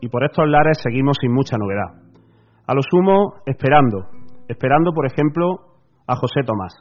y 0.00 0.08
por 0.08 0.24
estos 0.24 0.48
lares 0.48 0.78
seguimos 0.82 1.16
sin 1.20 1.32
mucha 1.32 1.56
novedad. 1.58 2.02
A 2.66 2.74
lo 2.74 2.80
sumo, 2.82 3.34
esperando. 3.46 4.06
Esperando, 4.48 4.92
por 4.92 5.06
ejemplo, 5.06 5.58
a 6.06 6.16
José 6.16 6.42
Tomás. 6.44 6.74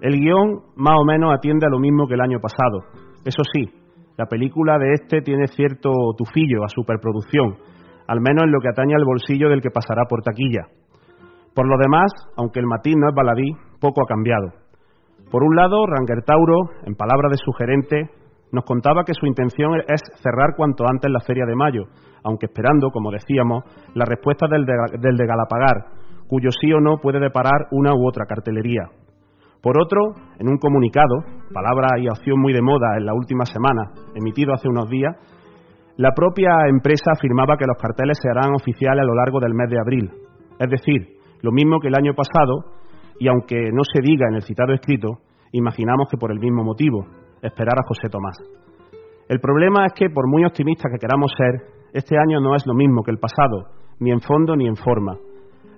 El 0.00 0.18
guion 0.20 0.62
más 0.76 0.96
o 0.98 1.04
menos 1.04 1.32
atiende 1.32 1.66
a 1.66 1.70
lo 1.70 1.78
mismo 1.78 2.06
que 2.06 2.14
el 2.14 2.20
año 2.20 2.38
pasado. 2.40 2.84
Eso 3.24 3.42
sí, 3.52 3.70
la 4.16 4.26
película 4.26 4.78
de 4.78 4.94
este 4.94 5.20
tiene 5.22 5.46
cierto 5.46 5.90
tufillo 6.16 6.64
a 6.64 6.68
superproducción, 6.68 7.56
al 8.08 8.20
menos 8.20 8.44
en 8.44 8.52
lo 8.52 8.60
que 8.60 8.68
atañe 8.68 8.94
al 8.94 9.04
bolsillo 9.04 9.48
del 9.48 9.62
que 9.62 9.70
pasará 9.70 10.04
por 10.08 10.22
taquilla. 10.22 10.66
Por 11.54 11.68
lo 11.68 11.76
demás, 11.78 12.12
aunque 12.36 12.60
el 12.60 12.66
matiz 12.66 12.94
no 12.96 13.08
es 13.08 13.14
baladí, 13.14 13.52
poco 13.80 14.02
ha 14.02 14.06
cambiado. 14.06 14.48
Por 15.30 15.44
un 15.44 15.56
lado, 15.56 15.86
Ranger 15.86 16.24
Tauro, 16.24 16.70
en 16.84 16.94
palabras 16.94 17.30
de 17.30 17.38
su 17.38 17.52
gerente, 17.52 18.10
nos 18.52 18.64
contaba 18.64 19.04
que 19.04 19.14
su 19.14 19.26
intención 19.26 19.80
es 19.88 20.00
cerrar 20.22 20.54
cuanto 20.56 20.84
antes 20.86 21.10
la 21.10 21.20
Feria 21.20 21.46
de 21.46 21.56
Mayo, 21.56 21.84
aunque 22.22 22.46
esperando, 22.46 22.90
como 22.90 23.10
decíamos, 23.10 23.64
la 23.94 24.04
respuesta 24.04 24.46
del 24.46 24.64
de, 24.66 24.74
del 25.00 25.16
de 25.16 25.26
Galapagar, 25.26 25.86
cuyo 26.28 26.50
sí 26.50 26.72
o 26.72 26.80
no 26.80 26.98
puede 26.98 27.18
deparar 27.18 27.68
una 27.72 27.94
u 27.94 28.06
otra 28.06 28.26
cartelería. 28.26 28.90
Por 29.62 29.80
otro, 29.80 30.14
en 30.38 30.48
un 30.48 30.58
comunicado, 30.58 31.24
palabra 31.52 31.98
y 31.98 32.08
opción 32.08 32.40
muy 32.40 32.52
de 32.52 32.62
moda 32.62 32.96
en 32.98 33.06
la 33.06 33.14
última 33.14 33.46
semana, 33.46 33.92
emitido 34.14 34.52
hace 34.52 34.68
unos 34.68 34.88
días, 34.90 35.16
la 35.96 36.10
propia 36.12 36.50
empresa 36.68 37.12
afirmaba 37.12 37.56
que 37.56 37.66
los 37.66 37.76
carteles 37.76 38.18
se 38.20 38.28
harán 38.28 38.54
oficiales 38.54 39.02
a 39.02 39.06
lo 39.06 39.14
largo 39.14 39.40
del 39.40 39.54
mes 39.54 39.70
de 39.70 39.78
abril. 39.78 40.10
Es 40.58 40.68
decir, 40.68 41.16
lo 41.42 41.52
mismo 41.52 41.80
que 41.80 41.88
el 41.88 41.94
año 41.94 42.12
pasado, 42.14 42.64
y 43.18 43.28
aunque 43.28 43.70
no 43.72 43.82
se 43.84 44.00
diga 44.02 44.26
en 44.28 44.34
el 44.34 44.42
citado 44.42 44.72
escrito, 44.72 45.20
imaginamos 45.52 46.08
que 46.10 46.16
por 46.16 46.32
el 46.32 46.38
mismo 46.38 46.64
motivo, 46.64 47.06
esperar 47.42 47.78
a 47.78 47.86
José 47.86 48.08
Tomás. 48.08 48.36
El 49.28 49.40
problema 49.40 49.86
es 49.86 49.92
que, 49.94 50.10
por 50.10 50.28
muy 50.28 50.44
optimistas 50.44 50.90
que 50.92 50.98
queramos 50.98 51.32
ser, 51.36 51.82
este 51.92 52.16
año 52.16 52.40
no 52.40 52.54
es 52.54 52.66
lo 52.66 52.74
mismo 52.74 53.02
que 53.02 53.10
el 53.10 53.18
pasado, 53.18 53.68
ni 54.00 54.10
en 54.10 54.20
fondo 54.20 54.56
ni 54.56 54.66
en 54.66 54.76
forma. 54.76 55.16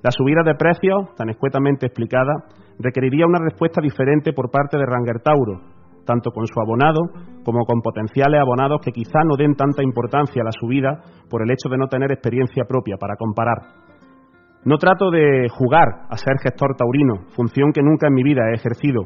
La 0.03 0.11
subida 0.11 0.43
de 0.45 0.55
precios, 0.55 1.15
tan 1.17 1.31
escuetamente 1.31 1.87
explicada, 1.87 2.45
requeriría 2.79 3.27
una 3.27 3.39
respuesta 3.39 3.81
diferente 3.81 4.33
por 4.33 4.51
parte 4.51 4.77
de 4.77 4.85
Ranger 4.87 5.21
Tauro, 5.23 5.61
tanto 6.05 6.31
con 6.31 6.47
su 6.47 6.61
abonado 6.61 7.01
como 7.45 7.65
con 7.65 7.81
potenciales 7.81 8.41
abonados 8.41 8.81
que 8.85 8.93
quizá 8.93 9.21
no 9.25 9.37
den 9.37 9.55
tanta 9.55 9.83
importancia 9.83 10.43
a 10.43 10.45
la 10.45 10.53
subida 10.53 11.01
por 11.31 11.43
el 11.43 11.51
hecho 11.51 11.69
de 11.69 11.79
no 11.79 11.89
tener 11.89 12.13
experiencia 12.13 12.65
propia 12.69 12.97
para 12.99 13.17
comparar. 13.17 13.59
No 14.65 14.79
trato 14.79 15.11
de 15.11 15.49
jugar 15.51 16.07
a 16.09 16.17
ser 16.17 16.35
gestor 16.43 16.77
taurino, 16.77 17.27
función 17.37 17.73
que 17.73 17.83
nunca 17.83 18.09
en 18.09 18.15
mi 18.15 18.23
vida 18.23 18.43
he 18.51 18.55
ejercido, 18.55 19.05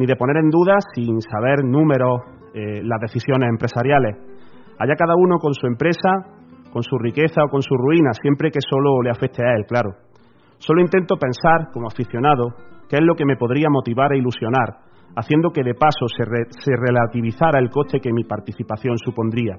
ni 0.00 0.06
de 0.06 0.16
poner 0.16 0.38
en 0.38 0.48
duda, 0.48 0.78
sin 0.94 1.20
saber 1.20 1.62
números, 1.62 2.22
eh, 2.54 2.80
las 2.82 3.00
decisiones 3.02 3.50
empresariales. 3.50 4.16
Allá 4.78 4.96
cada 4.96 5.14
uno 5.14 5.36
con 5.36 5.52
su 5.52 5.66
empresa, 5.66 6.40
con 6.72 6.82
su 6.82 6.96
riqueza 6.96 7.44
o 7.44 7.50
con 7.50 7.60
su 7.60 7.76
ruina, 7.76 8.14
siempre 8.14 8.50
que 8.50 8.60
solo 8.64 9.02
le 9.02 9.10
afecte 9.10 9.44
a 9.44 9.52
él, 9.54 9.66
claro. 9.68 9.90
Solo 10.56 10.80
intento 10.80 11.16
pensar, 11.16 11.68
como 11.70 11.86
aficionado, 11.86 12.48
qué 12.88 12.96
es 12.96 13.02
lo 13.02 13.14
que 13.14 13.26
me 13.26 13.36
podría 13.36 13.68
motivar 13.68 14.14
e 14.14 14.18
ilusionar, 14.18 14.80
haciendo 15.16 15.50
que 15.50 15.62
de 15.62 15.74
paso 15.74 16.08
se, 16.16 16.24
re, 16.24 16.46
se 16.48 16.72
relativizara 16.74 17.58
el 17.58 17.68
coste 17.68 18.00
que 18.00 18.10
mi 18.10 18.24
participación 18.24 18.96
supondría. 18.96 19.58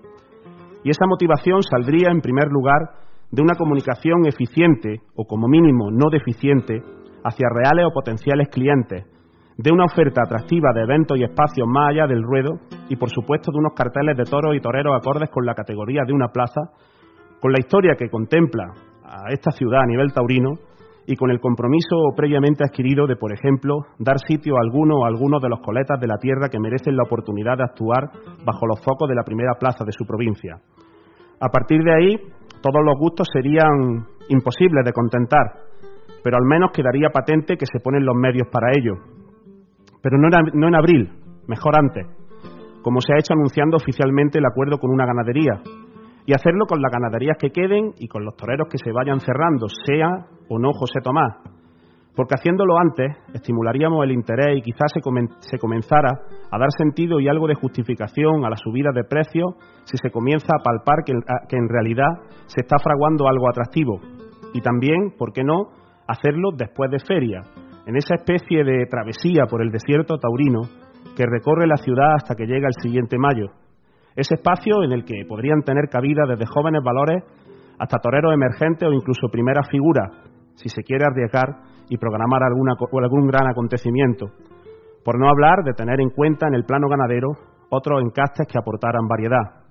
Y 0.84 0.90
esa 0.90 1.06
motivación 1.06 1.62
saldría, 1.62 2.09
en 2.09 2.22
primer 2.22 2.47
lugar, 2.50 2.81
de 3.30 3.44
una 3.44 3.53
comunicación 3.53 4.25
eficiente, 4.25 5.01
o 5.16 5.25
como 5.25 5.47
mínimo 5.47 5.91
no 5.91 6.09
deficiente, 6.09 6.81
hacia 7.24 7.47
reales 7.47 7.85
o 7.85 7.94
potenciales 7.94 8.50
clientes, 8.50 9.06
de 9.57 9.72
una 9.72 9.85
oferta 9.85 10.22
atractiva 10.23 10.72
de 10.73 10.81
eventos 10.81 11.17
y 11.17 11.23
espacios 11.23 11.67
más 11.67 11.89
allá 11.89 12.07
del 12.07 12.23
ruedo 12.23 12.59
y, 12.89 12.95
por 12.95 13.09
supuesto, 13.09 13.51
de 13.51 13.59
unos 13.59 13.73
carteles 13.73 14.17
de 14.17 14.23
toros 14.23 14.56
y 14.56 14.59
toreros 14.59 14.95
acordes 14.95 15.29
con 15.29 15.45
la 15.45 15.53
categoría 15.53 16.03
de 16.06 16.13
una 16.13 16.29
plaza, 16.29 16.62
con 17.39 17.51
la 17.51 17.59
historia 17.59 17.95
que 17.97 18.09
contempla 18.09 18.73
a 19.03 19.31
esta 19.31 19.51
ciudad 19.51 19.81
a 19.81 19.88
nivel 19.88 20.13
taurino 20.13 20.53
y 21.06 21.16
con 21.16 21.31
el 21.31 21.39
compromiso 21.39 22.13
previamente 22.16 22.63
adquirido 22.63 23.07
de, 23.07 23.16
por 23.16 23.34
ejemplo, 23.34 23.85
dar 24.00 24.19
sitio 24.19 24.56
a 24.57 24.62
alguno 24.62 25.00
o 25.00 25.06
algunos 25.06 25.41
de 25.41 25.50
los 25.50 25.59
coletas 25.59 26.00
de 26.00 26.07
la 26.07 26.18
tierra 26.18 26.50
que 26.50 26.59
merecen 26.59 26.95
la 26.95 27.03
oportunidad 27.03 27.57
de 27.57 27.63
actuar 27.63 28.09
bajo 28.45 28.68
los 28.68 28.79
focos 28.81 29.09
de 29.09 29.16
la 29.16 29.23
primera 29.23 29.56
plaza 29.59 29.83
de 29.83 29.91
su 29.91 30.06
provincia. 30.06 30.62
A 31.39 31.50
partir 31.50 31.81
de 31.83 31.94
ahí, 31.94 32.18
todos 32.62 32.85
los 32.85 32.95
gustos 33.00 33.28
serían 33.33 34.06
imposibles 34.29 34.85
de 34.85 34.94
contentar, 34.94 35.72
pero 36.23 36.38
al 36.38 36.45
menos 36.45 36.72
quedaría 36.72 37.09
patente 37.09 37.57
que 37.57 37.66
se 37.66 37.79
ponen 37.79 38.06
los 38.06 38.16
medios 38.16 38.47
para 38.51 38.72
ello, 38.78 38.94
pero 40.01 40.17
no, 40.17 40.67
en 40.67 40.75
abril, 40.75 41.09
mejor 41.47 41.75
antes, 41.75 42.07
como 42.81 43.01
se 43.01 43.13
ha 43.13 43.19
hecho 43.19 43.34
anunciando 43.34 43.78
oficialmente 43.78 44.39
el 44.39 44.45
acuerdo 44.45 44.78
con 44.78 44.91
una 44.91 45.06
ganadería, 45.06 45.62
y 46.25 46.34
hacerlo 46.34 46.66
con 46.67 46.81
las 46.81 46.91
ganaderías 46.91 47.38
que 47.39 47.50
queden 47.50 47.94
y 47.97 48.07
con 48.07 48.23
los 48.23 48.35
toreros 48.35 48.67
que 48.69 48.78
se 48.78 48.91
vayan 48.91 49.19
cerrando, 49.19 49.67
sea 49.85 50.28
o 50.50 50.59
no 50.59 50.72
José 50.72 51.00
Tomás. 51.03 51.38
Porque 52.16 52.35
haciéndolo 52.35 52.78
antes, 52.78 53.17
estimularíamos 53.34 54.03
el 54.03 54.12
interés 54.12 54.57
y 54.57 54.62
quizás 54.62 54.91
se 55.39 55.57
comenzara 55.57 56.09
a 56.51 56.57
dar 56.59 56.69
sentido 56.78 57.19
y 57.19 57.29
algo 57.29 57.47
de 57.47 57.56
justificación 57.56 58.45
a 58.45 58.50
la 58.50 58.57
subida 58.57 58.91
de 58.94 59.06
precios 59.06 59.56
si 59.85 59.97
se 59.97 60.12
comienza 60.12 60.53
a 60.53 60.63
palpar 60.63 61.03
que, 61.06 61.13
que 61.47 61.56
en 61.56 61.69
realidad 61.69 62.22
se 62.47 62.62
está 62.62 62.78
fraguando 62.79 63.28
algo 63.28 63.50
atractivo. 63.50 64.00
Y 64.53 64.62
también, 64.62 65.16
¿por 65.18 65.31
qué 65.31 65.44
no?, 65.44 65.72
hacerlo 66.07 66.50
después 66.56 66.91
de 66.91 67.00
feria, 67.00 67.41
en 67.91 67.97
esa 67.97 68.16
especie 68.16 68.63
de 68.63 68.85
travesía 68.90 69.47
por 69.50 69.62
el 69.62 69.69
desierto 69.69 70.18
taurino 70.18 70.62
que 71.13 71.25
recorre 71.25 71.68
la 71.68 71.75
ciudad 71.75 72.16
hasta 72.16 72.35
que 72.35 72.46
llega 72.46 72.69
el 72.69 72.81
siguiente 72.81 73.18
mayo. 73.18 73.52
Ese 74.16 74.35
espacio 74.35 74.84
en 74.84 74.94
el 74.94 75.03
que 75.03 75.25
podrían 75.28 75.62
tener 75.63 75.90
cabida 75.90 76.24
desde 76.25 76.46
jóvenes 76.46 76.81
valores 76.85 77.22
hasta 77.78 78.00
toreros 78.00 78.34
emergentes 78.34 78.88
o 78.88 78.94
incluso 78.94 79.28
primeras 79.30 79.68
figuras, 79.69 80.09
si 80.56 80.69
se 80.69 80.84
quiere 80.84 81.03
arriesgar 81.03 81.50
y 81.90 81.97
programar 81.97 82.44
algún 82.44 83.28
gran 83.28 83.50
acontecimiento. 83.50 84.28
Por 85.03 85.19
no 85.19 85.28
hablar 85.28 85.66
de 85.66 85.74
tener 85.74 86.00
en 86.00 86.12
cuenta 86.12 86.47
en 86.47 86.53
el 86.53 86.63
plano 86.63 86.88
ganadero 86.88 87.28
otros 87.69 88.01
encastes 88.01 88.47
que 88.47 88.57
aportaran 88.57 89.09
variedad. 89.09 89.68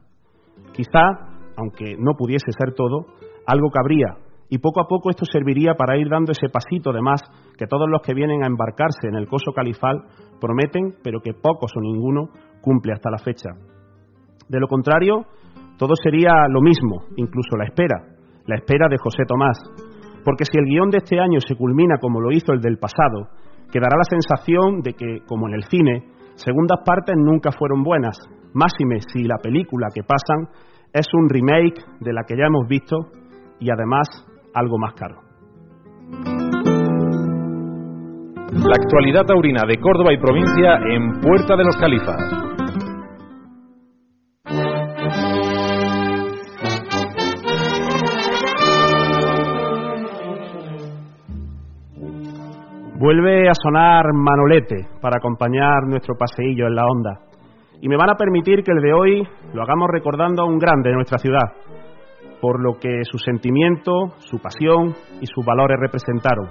Quizá, 0.75 1.25
aunque 1.57 1.97
no 1.99 2.13
pudiese 2.19 2.53
ser 2.53 2.75
todo, 2.75 3.07
algo 3.47 3.71
cabría, 3.71 4.19
y 4.51 4.59
poco 4.59 4.81
a 4.81 4.89
poco 4.89 5.11
esto 5.11 5.25
serviría 5.25 5.75
para 5.75 5.97
ir 5.97 6.09
dando 6.09 6.33
ese 6.33 6.49
pasito 6.49 6.93
de 6.93 7.01
más 7.01 7.23
que 7.57 7.67
todos 7.67 7.89
los 7.89 8.03
que 8.03 8.15
vienen 8.15 8.43
a 8.43 8.49
embarcarse 8.49 9.07
en 9.09 9.15
el 9.15 9.29
coso 9.29 9.53
califal 9.55 10.03
prometen, 10.41 10.97
pero 11.03 11.21
que 11.21 11.35
pocos 11.35 11.71
o 11.77 11.81
ninguno 11.81 12.31
cumple 12.61 12.93
hasta 12.93 13.11
la 13.11 13.19
fecha. 13.19 13.51
De 14.49 14.59
lo 14.59 14.67
contrario, 14.67 15.25
todo 15.79 15.95
sería 15.95 16.49
lo 16.49 16.61
mismo, 16.61 17.05
incluso 17.17 17.57
la 17.57 17.65
espera, 17.65 18.03
la 18.47 18.57
espera 18.57 18.89
de 18.91 18.99
José 18.99 19.23
Tomás, 19.27 19.57
porque 20.25 20.45
si 20.45 20.59
el 20.59 20.67
guion 20.67 20.91
de 20.91 20.99
este 20.99 21.21
año 21.21 21.39
se 21.41 21.55
culmina 21.55 21.99
como 22.01 22.21
lo 22.21 22.33
hizo 22.33 22.53
el 22.53 22.61
del 22.61 22.79
pasado, 22.79 23.31
quedará 23.71 23.97
la 23.97 24.05
sensación 24.05 24.81
de 24.83 24.95
que, 24.95 25.21
como 25.27 25.47
en 25.49 25.55
el 25.55 25.65
cine, 25.65 26.05
segundas 26.35 26.81
partes 26.85 27.15
nunca 27.17 27.53
fueron 27.53 27.85
buenas, 27.85 28.19
máxime 28.53 28.99
si 29.13 29.23
la 29.23 29.39
película 29.39 29.87
que 29.95 30.03
pasan 30.03 30.49
es 30.93 31.07
un 31.15 31.29
remake 31.29 31.81
de 32.01 32.13
la 32.13 32.25
que 32.25 32.37
ya 32.37 32.47
hemos 32.47 32.67
visto 32.67 32.97
y 33.61 33.71
además 33.71 34.09
algo 34.55 34.79
más 34.79 34.95
caro. 34.95 35.21
La 38.53 38.75
actualidad 38.83 39.25
taurina 39.25 39.63
de 39.67 39.79
Córdoba 39.79 40.13
y 40.13 40.19
provincia 40.19 40.75
en 40.87 41.21
Puerta 41.21 41.57
de 41.57 41.65
los 41.65 41.77
Califas. 41.77 42.51
Vuelve 53.01 53.49
a 53.49 53.55
sonar 53.55 54.13
Manolete 54.13 54.89
para 55.01 55.17
acompañar 55.17 55.87
nuestro 55.87 56.17
paseillo 56.19 56.67
en 56.67 56.75
la 56.75 56.85
onda. 56.85 57.21
Y 57.81 57.89
me 57.89 57.97
van 57.97 58.11
a 58.11 58.15
permitir 58.15 58.63
que 58.63 58.73
el 58.73 58.83
de 58.83 58.93
hoy 58.93 59.29
lo 59.55 59.63
hagamos 59.63 59.89
recordando 59.91 60.43
a 60.43 60.47
un 60.47 60.59
grande 60.59 60.91
de 60.91 60.97
nuestra 60.97 61.17
ciudad, 61.17 61.51
por 62.41 62.63
lo 62.63 62.79
que 62.79 63.03
su 63.05 63.19
sentimiento, 63.19 64.15
su 64.19 64.39
pasión 64.39 64.95
y 65.21 65.27
sus 65.27 65.45
valores 65.45 65.79
representaron. 65.81 66.49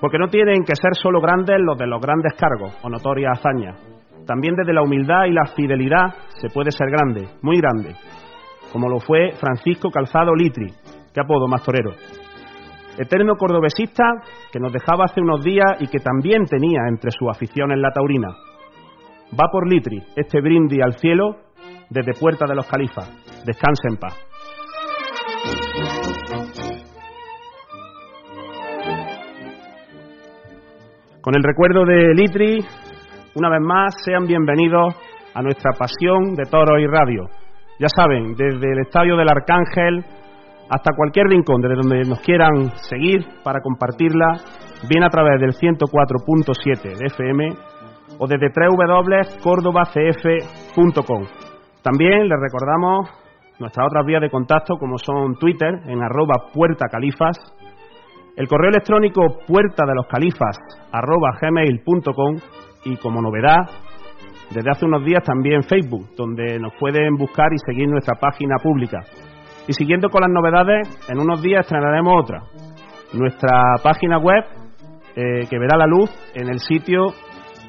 Porque 0.00 0.18
no 0.18 0.28
tienen 0.28 0.64
que 0.64 0.74
ser 0.74 0.94
solo 0.94 1.20
grandes 1.20 1.56
los 1.60 1.76
de 1.78 1.86
los 1.86 2.00
grandes 2.00 2.34
cargos 2.34 2.76
o 2.82 2.88
notorias 2.88 3.38
hazañas. 3.38 3.78
También 4.26 4.54
desde 4.54 4.72
la 4.72 4.82
humildad 4.82 5.24
y 5.26 5.32
la 5.32 5.46
fidelidad 5.46 6.14
se 6.40 6.48
puede 6.48 6.70
ser 6.70 6.88
grande, 6.90 7.28
muy 7.42 7.58
grande, 7.58 7.94
como 8.72 8.88
lo 8.88 9.00
fue 9.00 9.32
Francisco 9.32 9.90
Calzado 9.90 10.34
Litri, 10.34 10.68
qué 11.12 11.20
apodo 11.20 11.46
más 11.46 11.62
torero. 11.62 11.90
Eterno 12.98 13.36
cordobesista 13.36 14.04
que 14.52 14.60
nos 14.60 14.72
dejaba 14.72 15.04
hace 15.04 15.20
unos 15.20 15.42
días 15.42 15.80
y 15.80 15.88
que 15.88 15.98
también 15.98 16.44
tenía 16.44 16.80
entre 16.88 17.10
sus 17.10 17.28
aficiones 17.28 17.78
la 17.78 17.90
taurina. 17.90 18.28
Va 19.32 19.48
por 19.50 19.70
Litri, 19.70 20.02
este 20.14 20.40
brindis 20.40 20.82
al 20.82 20.94
cielo 20.98 21.36
desde 21.90 22.18
Puerta 22.18 22.46
de 22.46 22.54
los 22.54 22.66
Califas. 22.66 23.10
Descanse 23.44 23.88
en 23.88 23.96
paz. 23.96 24.31
Con 31.22 31.34
el 31.36 31.42
recuerdo 31.44 31.84
de 31.84 32.14
Litri, 32.16 32.58
una 33.36 33.48
vez 33.48 33.60
más, 33.60 33.94
sean 34.04 34.26
bienvenidos 34.26 34.96
a 35.32 35.40
nuestra 35.40 35.70
pasión 35.78 36.34
de 36.34 36.42
toro 36.50 36.80
y 36.80 36.86
radio. 36.88 37.28
Ya 37.78 37.86
saben, 37.94 38.34
desde 38.34 38.72
el 38.72 38.80
Estadio 38.80 39.16
del 39.16 39.30
Arcángel 39.30 40.04
hasta 40.68 40.90
cualquier 40.96 41.28
rincón, 41.28 41.60
desde 41.60 41.76
donde 41.76 42.00
nos 42.08 42.18
quieran 42.22 42.72
seguir 42.90 43.24
para 43.44 43.60
compartirla, 43.60 44.34
bien 44.88 45.04
a 45.04 45.10
través 45.10 45.40
del 45.40 45.52
104.7 45.52 46.98
de 46.98 47.06
FM 47.06 47.50
o 48.18 48.26
desde 48.26 48.48
www.cordobacf.com. 48.48 51.22
También 51.82 52.28
les 52.28 52.40
recordamos 52.40 53.08
nuestras 53.60 53.86
otras 53.86 54.04
vías 54.04 54.22
de 54.22 54.28
contacto 54.28 54.76
como 54.76 54.98
son 54.98 55.36
Twitter 55.36 55.82
en 55.86 56.02
arroba 56.02 56.50
puerta 56.52 56.88
califas, 56.90 57.38
el 58.36 58.48
correo 58.48 58.70
electrónico 58.70 59.38
puerta 59.46 59.84
de 59.86 59.94
los 59.94 60.06
califas 60.06 60.56
gmail.com 60.92 62.36
y 62.84 62.96
como 62.96 63.20
novedad 63.20 63.68
desde 64.50 64.70
hace 64.70 64.84
unos 64.84 65.04
días 65.04 65.22
también 65.24 65.62
Facebook, 65.62 66.10
donde 66.16 66.58
nos 66.58 66.72
pueden 66.78 67.14
buscar 67.16 67.52
y 67.52 67.58
seguir 67.58 67.88
nuestra 67.88 68.16
página 68.20 68.56
pública. 68.62 69.00
Y 69.66 69.72
siguiendo 69.72 70.10
con 70.10 70.20
las 70.20 70.30
novedades, 70.30 70.86
en 71.08 71.18
unos 71.18 71.40
días 71.40 71.60
estrenaremos 71.60 72.12
otra. 72.22 72.42
Nuestra 73.14 73.76
página 73.82 74.18
web, 74.18 74.44
eh, 75.16 75.46
que 75.48 75.58
verá 75.58 75.78
la 75.78 75.86
luz 75.86 76.10
en 76.34 76.50
el 76.50 76.58
sitio 76.58 77.14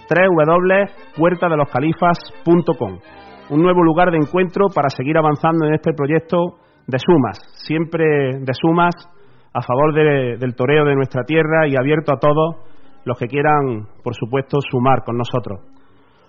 www.puertadeloscalifas.com. 0.10 3.00
Un 3.50 3.62
nuevo 3.62 3.83
lugar 3.83 4.12
de 4.12 4.18
encuentro 4.18 4.68
para 4.74 4.89
seguir 4.89 5.18
avanzando 5.18 5.65
en 5.65 5.75
este 5.75 5.94
proyecto 5.94 6.57
de 6.88 6.98
sumas, 7.00 7.39
siempre 7.65 8.39
de 8.39 8.54
sumas 8.54 8.94
a 9.53 9.61
favor 9.61 9.94
del 9.94 10.55
toreo 10.55 10.85
de 10.85 10.95
nuestra 10.95 11.23
tierra 11.23 11.67
y 11.67 11.75
abierto 11.75 12.13
a 12.13 12.19
todos 12.19 12.55
los 13.05 13.17
que 13.17 13.27
quieran, 13.27 13.88
por 14.03 14.15
supuesto, 14.15 14.59
sumar 14.61 15.03
con 15.03 15.17
nosotros. 15.17 15.59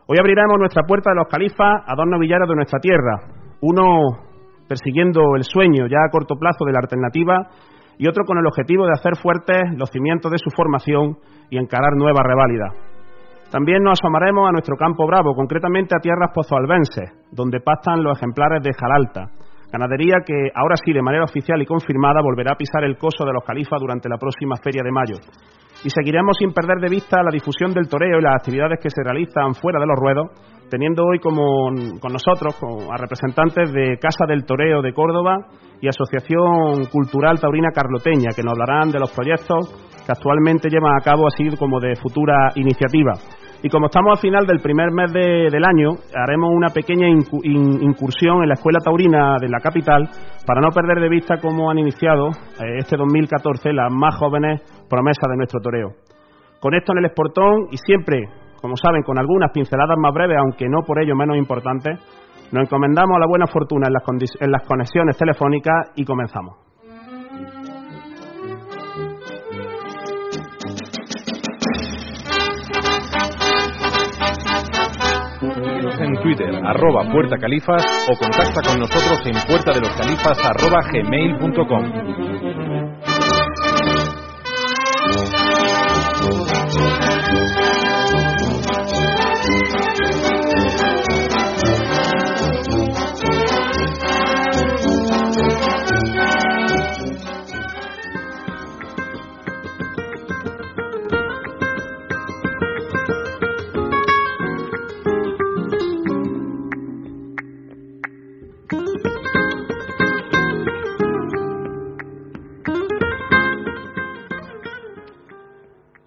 Hoy 0.06 0.18
abriremos 0.18 0.58
nuestra 0.58 0.82
puerta 0.82 1.10
de 1.10 1.16
los 1.16 1.28
califas 1.28 1.82
a 1.86 1.94
dos 1.96 2.06
novillaros 2.06 2.48
de 2.48 2.56
nuestra 2.56 2.78
tierra, 2.78 3.20
uno 3.62 3.84
persiguiendo 4.68 5.36
el 5.36 5.44
sueño 5.44 5.86
ya 5.86 6.04
a 6.06 6.10
corto 6.10 6.36
plazo 6.36 6.64
de 6.66 6.72
la 6.72 6.80
alternativa 6.80 7.48
y 7.96 8.08
otro 8.08 8.24
con 8.24 8.38
el 8.38 8.46
objetivo 8.46 8.84
de 8.86 8.92
hacer 8.92 9.16
fuertes 9.16 9.62
los 9.76 9.90
cimientos 9.90 10.30
de 10.30 10.38
su 10.38 10.50
formación 10.54 11.16
y 11.48 11.58
encarar 11.58 11.94
nuevas 11.96 12.24
reválidas. 12.26 12.72
También 13.50 13.82
nos 13.82 14.00
asomaremos 14.00 14.48
a 14.48 14.52
nuestro 14.52 14.76
campo 14.76 15.06
bravo, 15.06 15.34
concretamente 15.34 15.94
a 15.96 16.00
tierras 16.00 16.32
pozoalbenses, 16.34 17.12
donde 17.30 17.60
pastan 17.60 18.02
los 18.02 18.18
ejemplares 18.18 18.62
de 18.62 18.72
Jalalta, 18.74 19.30
ganadería 19.74 20.22
que 20.24 20.50
ahora 20.54 20.76
sí 20.76 20.92
de 20.92 21.02
manera 21.02 21.24
oficial 21.24 21.60
y 21.60 21.66
confirmada 21.66 22.22
volverá 22.22 22.52
a 22.52 22.56
pisar 22.56 22.84
el 22.84 22.96
coso 22.96 23.24
de 23.24 23.32
los 23.32 23.44
califas 23.44 23.80
durante 23.80 24.08
la 24.08 24.18
próxima 24.18 24.56
feria 24.62 24.82
de 24.84 24.92
mayo 24.92 25.16
y 25.84 25.90
seguiremos 25.90 26.36
sin 26.38 26.52
perder 26.52 26.78
de 26.80 26.88
vista 26.88 27.22
la 27.22 27.30
difusión 27.30 27.72
del 27.74 27.88
toreo 27.88 28.18
y 28.18 28.22
las 28.22 28.36
actividades 28.36 28.78
que 28.80 28.88
se 28.88 29.02
realizan 29.02 29.54
fuera 29.54 29.78
de 29.78 29.86
los 29.86 29.98
ruedos, 29.98 30.30
teniendo 30.70 31.04
hoy 31.04 31.18
como 31.18 31.68
con 32.00 32.12
nosotros 32.12 32.56
a 32.90 32.96
representantes 32.96 33.70
de 33.72 33.98
Casa 34.00 34.24
del 34.26 34.46
Toreo 34.46 34.80
de 34.80 34.94
Córdoba 34.94 35.36
y 35.80 35.88
Asociación 35.88 36.86
Cultural 36.90 37.38
Taurina 37.38 37.68
Carloteña, 37.70 38.30
que 38.34 38.42
nos 38.42 38.52
hablarán 38.52 38.90
de 38.90 38.98
los 38.98 39.12
proyectos 39.12 39.68
que 40.06 40.12
actualmente 40.12 40.70
llevan 40.70 40.96
a 40.96 41.04
cabo 41.04 41.26
así 41.26 41.54
como 41.58 41.80
de 41.80 41.96
futura 41.96 42.52
iniciativa. 42.54 43.12
Y 43.64 43.70
como 43.70 43.86
estamos 43.86 44.12
al 44.12 44.18
final 44.18 44.44
del 44.46 44.60
primer 44.60 44.90
mes 44.90 45.10
del 45.10 45.64
año, 45.64 45.92
haremos 46.14 46.50
una 46.52 46.68
pequeña 46.68 47.08
incursión 47.08 48.42
en 48.42 48.48
la 48.48 48.60
Escuela 48.60 48.78
Taurina 48.84 49.36
de 49.40 49.48
la 49.48 49.58
capital 49.58 50.06
para 50.46 50.60
no 50.60 50.68
perder 50.68 51.00
de 51.00 51.08
vista 51.08 51.38
cómo 51.40 51.70
han 51.70 51.78
iniciado 51.78 52.28
eh, 52.28 52.76
este 52.76 52.98
2014 52.98 53.72
las 53.72 53.90
más 53.90 54.16
jóvenes 54.16 54.60
promesas 54.86 55.30
de 55.30 55.36
nuestro 55.38 55.60
toreo. 55.60 55.92
Con 56.60 56.74
esto 56.74 56.92
en 56.92 56.98
el 56.98 57.06
esportón 57.06 57.68
y 57.70 57.78
siempre, 57.78 58.28
como 58.60 58.76
saben, 58.76 59.02
con 59.02 59.18
algunas 59.18 59.50
pinceladas 59.50 59.96
más 59.96 60.12
breves, 60.12 60.36
aunque 60.38 60.68
no 60.68 60.82
por 60.82 61.02
ello 61.02 61.16
menos 61.16 61.38
importantes, 61.38 61.98
nos 62.52 62.64
encomendamos 62.64 63.16
a 63.16 63.20
la 63.20 63.26
buena 63.26 63.46
fortuna 63.46 63.86
en 63.86 63.94
las, 63.94 64.02
en 64.40 64.52
las 64.52 64.62
conexiones 64.68 65.16
telefónicas 65.16 65.90
y 65.96 66.04
comenzamos. 66.04 66.63
En 76.00 76.16
Twitter, 76.22 76.54
arroba 76.64 77.04
Puerta 77.12 77.36
Califas, 77.36 77.84
o 78.08 78.16
contacta 78.16 78.62
con 78.62 78.80
nosotros 78.80 79.20
en 79.26 79.34
puerta 79.46 79.72
de 79.72 79.80
los 79.80 79.90
califas 79.90 80.38
arroba 80.44 80.80
gmail.com. 80.90 81.92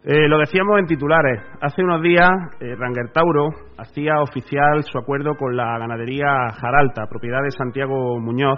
Eh, 0.09 0.29
lo 0.29 0.39
decíamos 0.39 0.79
en 0.79 0.85
titulares. 0.85 1.41
Hace 1.59 1.83
unos 1.83 2.01
días, 2.01 2.29
eh, 2.61 2.75
Ranger 2.79 3.11
Tauro 3.11 3.49
hacía 3.77 4.21
oficial 4.21 4.81
su 4.83 4.97
acuerdo 4.97 5.35
con 5.35 5.57
la 5.57 5.77
ganadería 5.77 6.47
Jaralta, 6.61 7.07
propiedad 7.09 7.43
de 7.43 7.51
Santiago 7.51 8.17
Muñoz, 8.17 8.57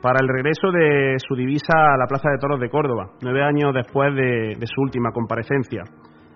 para 0.00 0.16
el 0.18 0.26
regreso 0.26 0.70
de 0.72 1.16
su 1.18 1.34
divisa 1.34 1.74
a 1.76 1.98
la 1.98 2.06
Plaza 2.06 2.30
de 2.30 2.38
Toros 2.38 2.58
de 2.58 2.70
Córdoba, 2.70 3.10
nueve 3.20 3.42
años 3.42 3.74
después 3.74 4.14
de, 4.14 4.56
su 4.64 4.80
última 4.80 5.10
comparecencia. 5.12 5.82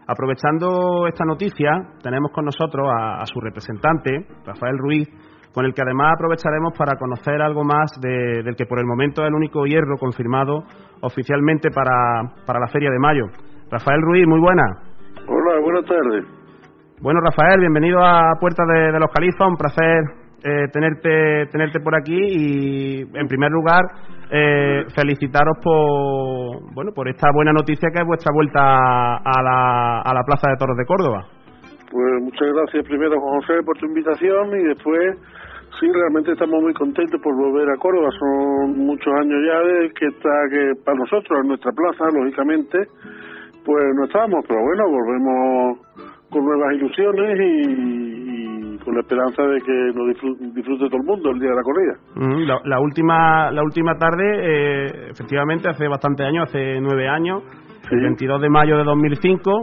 Aprovechando 0.06 1.06
esta 1.06 1.24
noticia, 1.24 1.70
tenemos 2.02 2.30
con 2.30 2.44
nosotros 2.44 2.90
a, 2.94 3.24
su 3.24 3.40
representante, 3.40 4.26
Rafael 4.44 4.76
Ruiz, 4.76 5.08
con 5.54 5.64
el 5.64 5.72
que 5.72 5.80
además 5.80 6.12
aprovecharemos 6.16 6.76
para 6.76 6.98
conocer 6.98 7.40
algo 7.40 7.64
más 7.64 7.90
del 8.02 8.54
que 8.54 8.66
por 8.66 8.80
el 8.80 8.84
momento 8.84 9.22
es 9.22 9.28
el 9.28 9.34
único 9.34 9.64
hierro 9.64 9.96
confirmado 9.96 10.64
oficialmente 11.00 11.70
para, 11.70 12.44
para 12.44 12.60
la 12.60 12.66
Feria 12.66 12.90
de 12.90 12.98
Mayo. 12.98 13.51
Rafael 13.72 14.02
Ruiz, 14.02 14.28
muy 14.28 14.38
buena. 14.38 14.64
Hola, 15.26 15.58
buenas 15.60 15.86
tardes. 15.86 16.26
Bueno, 17.00 17.20
Rafael, 17.24 17.58
bienvenido 17.58 18.04
a 18.04 18.34
Puerta 18.38 18.64
de, 18.68 19.00
los 19.00 19.10
Califas, 19.10 19.48
un 19.48 19.56
placer 19.56 20.04
eh, 20.44 20.68
tenerte 20.70 21.46
tenerte 21.50 21.80
por 21.80 21.96
aquí 21.96 22.18
y 22.18 23.00
en 23.00 23.28
primer 23.28 23.50
lugar 23.50 23.80
eh, 24.30 24.84
felicitaros 24.94 25.56
por 25.62 26.74
bueno 26.74 26.90
por 26.92 27.08
esta 27.08 27.28
buena 27.32 27.52
noticia 27.52 27.88
que 27.94 28.02
es 28.02 28.06
vuestra 28.06 28.30
vuelta 28.34 28.60
a 28.60 29.42
la, 29.42 30.02
a 30.02 30.12
la 30.12 30.22
Plaza 30.26 30.50
de 30.50 30.56
Toros 30.58 30.76
de 30.76 30.84
Córdoba. 30.84 31.24
Pues 31.90 32.22
muchas 32.22 32.52
gracias 32.52 32.84
primero 32.84 33.18
Juan 33.18 33.40
José 33.40 33.62
por 33.64 33.78
tu 33.78 33.86
invitación 33.86 34.50
y 34.60 34.64
después 34.68 35.16
sí 35.80 35.86
realmente 35.90 36.32
estamos 36.32 36.60
muy 36.60 36.74
contentos 36.74 37.18
por 37.22 37.34
volver 37.36 37.70
a 37.70 37.76
Córdoba 37.78 38.10
son 38.18 38.84
muchos 38.84 39.14
años 39.14 39.38
ya 39.46 39.58
de 39.60 39.90
que 39.96 40.06
está 40.08 40.34
que 40.50 40.72
para 40.84 40.98
nosotros 40.98 41.40
en 41.40 41.48
nuestra 41.48 41.72
plaza 41.72 42.04
lógicamente 42.12 42.78
pues 43.64 43.84
no 43.94 44.04
estábamos, 44.04 44.44
pero 44.46 44.60
bueno, 44.60 44.84
volvemos 44.88 45.78
con 46.30 46.44
nuevas 46.44 46.74
ilusiones 46.74 47.38
y, 47.40 48.78
con 48.84 48.94
la 48.94 49.00
esperanza 49.00 49.42
de 49.42 49.60
que 49.60 49.92
nos 49.94 50.54
disfrute, 50.54 50.86
todo 50.86 50.96
el 50.96 51.06
mundo 51.06 51.30
el 51.30 51.38
día 51.38 51.50
de 51.50 51.56
la 51.56 51.62
corrida. 51.62 52.62
la, 52.64 52.80
última 52.80 53.50
la 53.52 53.62
última 53.62 53.94
tarde, 53.96 54.24
eh, 54.24 55.10
efectivamente, 55.10 55.68
hace 55.68 55.86
bastante 55.86 56.24
años, 56.24 56.48
hace 56.48 56.80
nueve 56.80 57.08
años, 57.08 57.42
el 57.90 58.00
22 58.00 58.40
de 58.40 58.48
mayo 58.48 58.78
de 58.78 58.84
2005, 58.84 59.62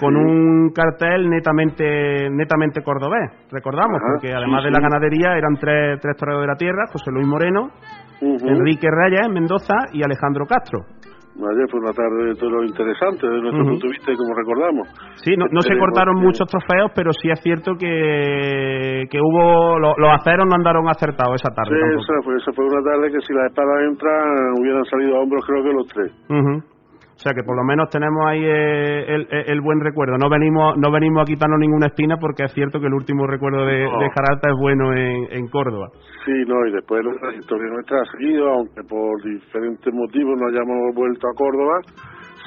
con 0.00 0.16
un 0.16 0.70
cartel 0.74 1.28
netamente 1.28 2.28
netamente 2.30 2.82
cordobés, 2.82 3.30
recordamos, 3.50 4.00
porque 4.12 4.34
además 4.34 4.64
de 4.64 4.70
la 4.70 4.80
ganadería 4.80 5.36
eran 5.36 5.54
tres, 5.54 6.00
tres 6.00 6.16
toreros 6.16 6.42
de 6.42 6.46
la 6.48 6.56
tierra, 6.56 6.86
José 6.92 7.10
Luis 7.12 7.26
Moreno, 7.26 7.70
Enrique 8.20 8.88
Reyes 8.90 9.28
Mendoza 9.30 9.74
y 9.92 10.02
Alejandro 10.02 10.46
Castro. 10.46 10.80
Ayer 11.36 11.68
fue 11.70 11.80
una 11.80 11.92
tarde 11.92 12.32
de 12.32 12.34
todo 12.34 12.64
interesante 12.64 13.26
desde 13.28 13.42
nuestro 13.42 13.64
punto 13.64 13.86
de 13.86 13.92
vista 13.92 14.12
y 14.12 14.16
como 14.16 14.34
recordamos. 14.34 14.88
Sí, 15.20 15.36
no, 15.36 15.60
se 15.60 15.76
cortaron 15.76 16.16
muchos 16.16 16.48
trofeos, 16.48 16.90
pero 16.94 17.12
sí 17.12 17.28
es 17.28 17.40
cierto 17.40 17.76
que, 17.78 19.04
que 19.10 19.18
hubo 19.20 19.78
los, 19.78 19.94
aceros 20.16 20.46
no 20.48 20.56
andaron 20.56 20.88
acertados 20.88 21.36
esa 21.36 21.52
tarde. 21.54 21.76
Sí, 21.76 21.80
esa 22.00 22.24
fue, 22.24 22.36
esa 22.36 22.52
fue, 22.52 22.64
una 22.64 22.82
tarde 22.82 23.12
que 23.12 23.20
si 23.20 23.34
las 23.34 23.52
espadas 23.52 23.84
entran 23.84 24.58
hubieran 24.58 24.84
salido 24.86 25.16
a 25.16 25.20
hombros 25.20 25.44
creo 25.46 25.62
que 25.62 25.72
los 25.72 25.86
tres. 25.88 26.12
Sea 27.26 27.34
que 27.34 27.42
por 27.42 27.56
lo 27.56 27.64
menos 27.64 27.90
tenemos 27.90 28.24
ahí 28.24 28.38
eh, 28.44 29.26
el, 29.50 29.60
buen 29.60 29.80
recuerdo. 29.80 30.16
No 30.16 30.30
venimos 30.30 30.78
no 30.78 30.92
venimos 30.92 31.22
a 31.22 31.24
quitarnos 31.24 31.58
ninguna 31.58 31.86
espina 31.86 32.16
porque 32.18 32.44
es 32.44 32.52
cierto 32.52 32.78
que 32.78 32.86
el 32.86 32.94
último 32.94 33.26
recuerdo 33.26 33.66
de, 33.66 33.88
Jaralta 34.14 34.50
es 34.50 34.56
bueno 34.58 34.94
en, 34.94 35.48
Córdoba. 35.48 35.88
Sí, 36.24 36.32
no, 36.46 36.66
y 36.66 36.72
después 36.72 37.04
la 37.04 37.34
historia 37.34 37.66
nuestra 37.70 37.98
ha 38.02 38.10
seguido, 38.12 38.48
aunque 38.50 38.82
por 38.88 39.22
diferentes 39.22 39.92
motivos 39.92 40.38
no 40.38 40.46
hayamos 40.46 40.94
vuelto 40.94 41.26
a 41.26 41.34
Córdoba, 41.34 41.80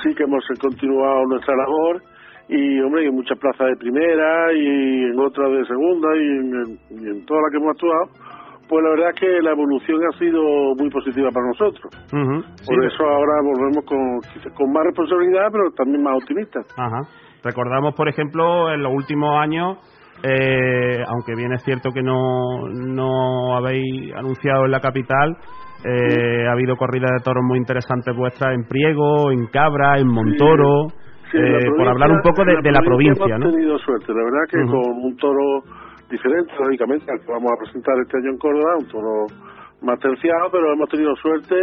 sí 0.03 0.15
que 0.15 0.23
hemos 0.23 0.43
continuado 0.61 1.25
nuestra 1.27 1.55
labor 1.55 2.01
y, 2.47 2.79
hombre, 2.81 3.05
en 3.05 3.15
muchas 3.15 3.37
plazas 3.37 3.67
de 3.67 3.75
primera 3.75 4.53
y 4.53 5.11
en 5.11 5.19
otras 5.19 5.51
de 5.51 5.65
segunda 5.65 6.07
y 6.15 6.27
en, 6.27 7.03
y 7.03 7.09
en 7.09 7.25
todas 7.25 7.43
las 7.43 7.51
que 7.51 7.57
hemos 7.57 7.71
actuado 7.71 8.28
pues 8.69 8.83
la 8.83 8.89
verdad 8.91 9.09
es 9.15 9.19
que 9.19 9.41
la 9.41 9.51
evolución 9.51 9.99
ha 10.05 10.17
sido 10.19 10.41
muy 10.77 10.89
positiva 10.91 11.31
para 11.31 11.47
nosotros. 11.47 11.91
Por 12.11 12.85
eso 12.85 13.03
ahora 13.03 13.33
volvemos 13.43 13.83
con, 13.83 14.53
con 14.53 14.71
más 14.71 14.83
responsabilidad, 14.85 15.47
pero 15.51 15.71
también 15.71 16.03
más 16.03 16.21
optimistas. 16.21 16.65
Recordamos, 17.43 17.95
por 17.95 18.07
ejemplo, 18.07 18.71
en 18.71 18.83
los 18.83 18.93
últimos 18.93 19.35
años, 19.39 19.77
eh, 20.23 21.03
aunque 21.07 21.33
bien 21.35 21.51
es 21.53 21.63
cierto 21.63 21.89
que 21.91 22.03
no, 22.03 22.69
no 22.69 23.57
habéis 23.57 24.13
anunciado 24.13 24.65
en 24.65 24.71
la 24.71 24.81
capital, 24.81 25.35
eh, 25.83 26.45
ha 26.47 26.51
habido 26.51 26.75
corridas 26.75 27.09
de 27.17 27.23
toros 27.23 27.43
muy 27.43 27.57
interesantes 27.57 28.15
vuestras 28.15 28.53
en 28.53 28.67
Priego, 28.67 29.31
en 29.31 29.47
Cabra, 29.47 29.97
en 29.97 30.07
Montoro. 30.07 30.87
Eh, 31.33 31.65
por 31.77 31.87
hablar 31.87 32.11
un 32.11 32.21
poco 32.21 32.43
de 32.43 32.71
la, 32.71 32.81
provincia, 32.81 33.35
hemos 33.35 33.53
tenido 33.53 33.77
suerte, 33.77 34.11
la 34.13 34.23
verdad 34.23 34.39
que 34.49 34.57
con 34.65 35.05
un 35.05 35.15
toro 35.17 35.61
diferente, 36.09 36.51
lógicamente, 36.59 37.11
al 37.11 37.19
que 37.19 37.31
vamos 37.31 37.51
a 37.51 37.63
presentar 37.63 37.95
este 37.99 38.17
año 38.17 38.31
en 38.31 38.37
Córdoba, 38.37 38.77
un 38.79 38.87
toro 38.87 39.25
más 39.81 39.99
terciado, 39.99 40.49
pero 40.51 40.73
hemos 40.73 40.89
tenido 40.89 41.15
suerte 41.15 41.55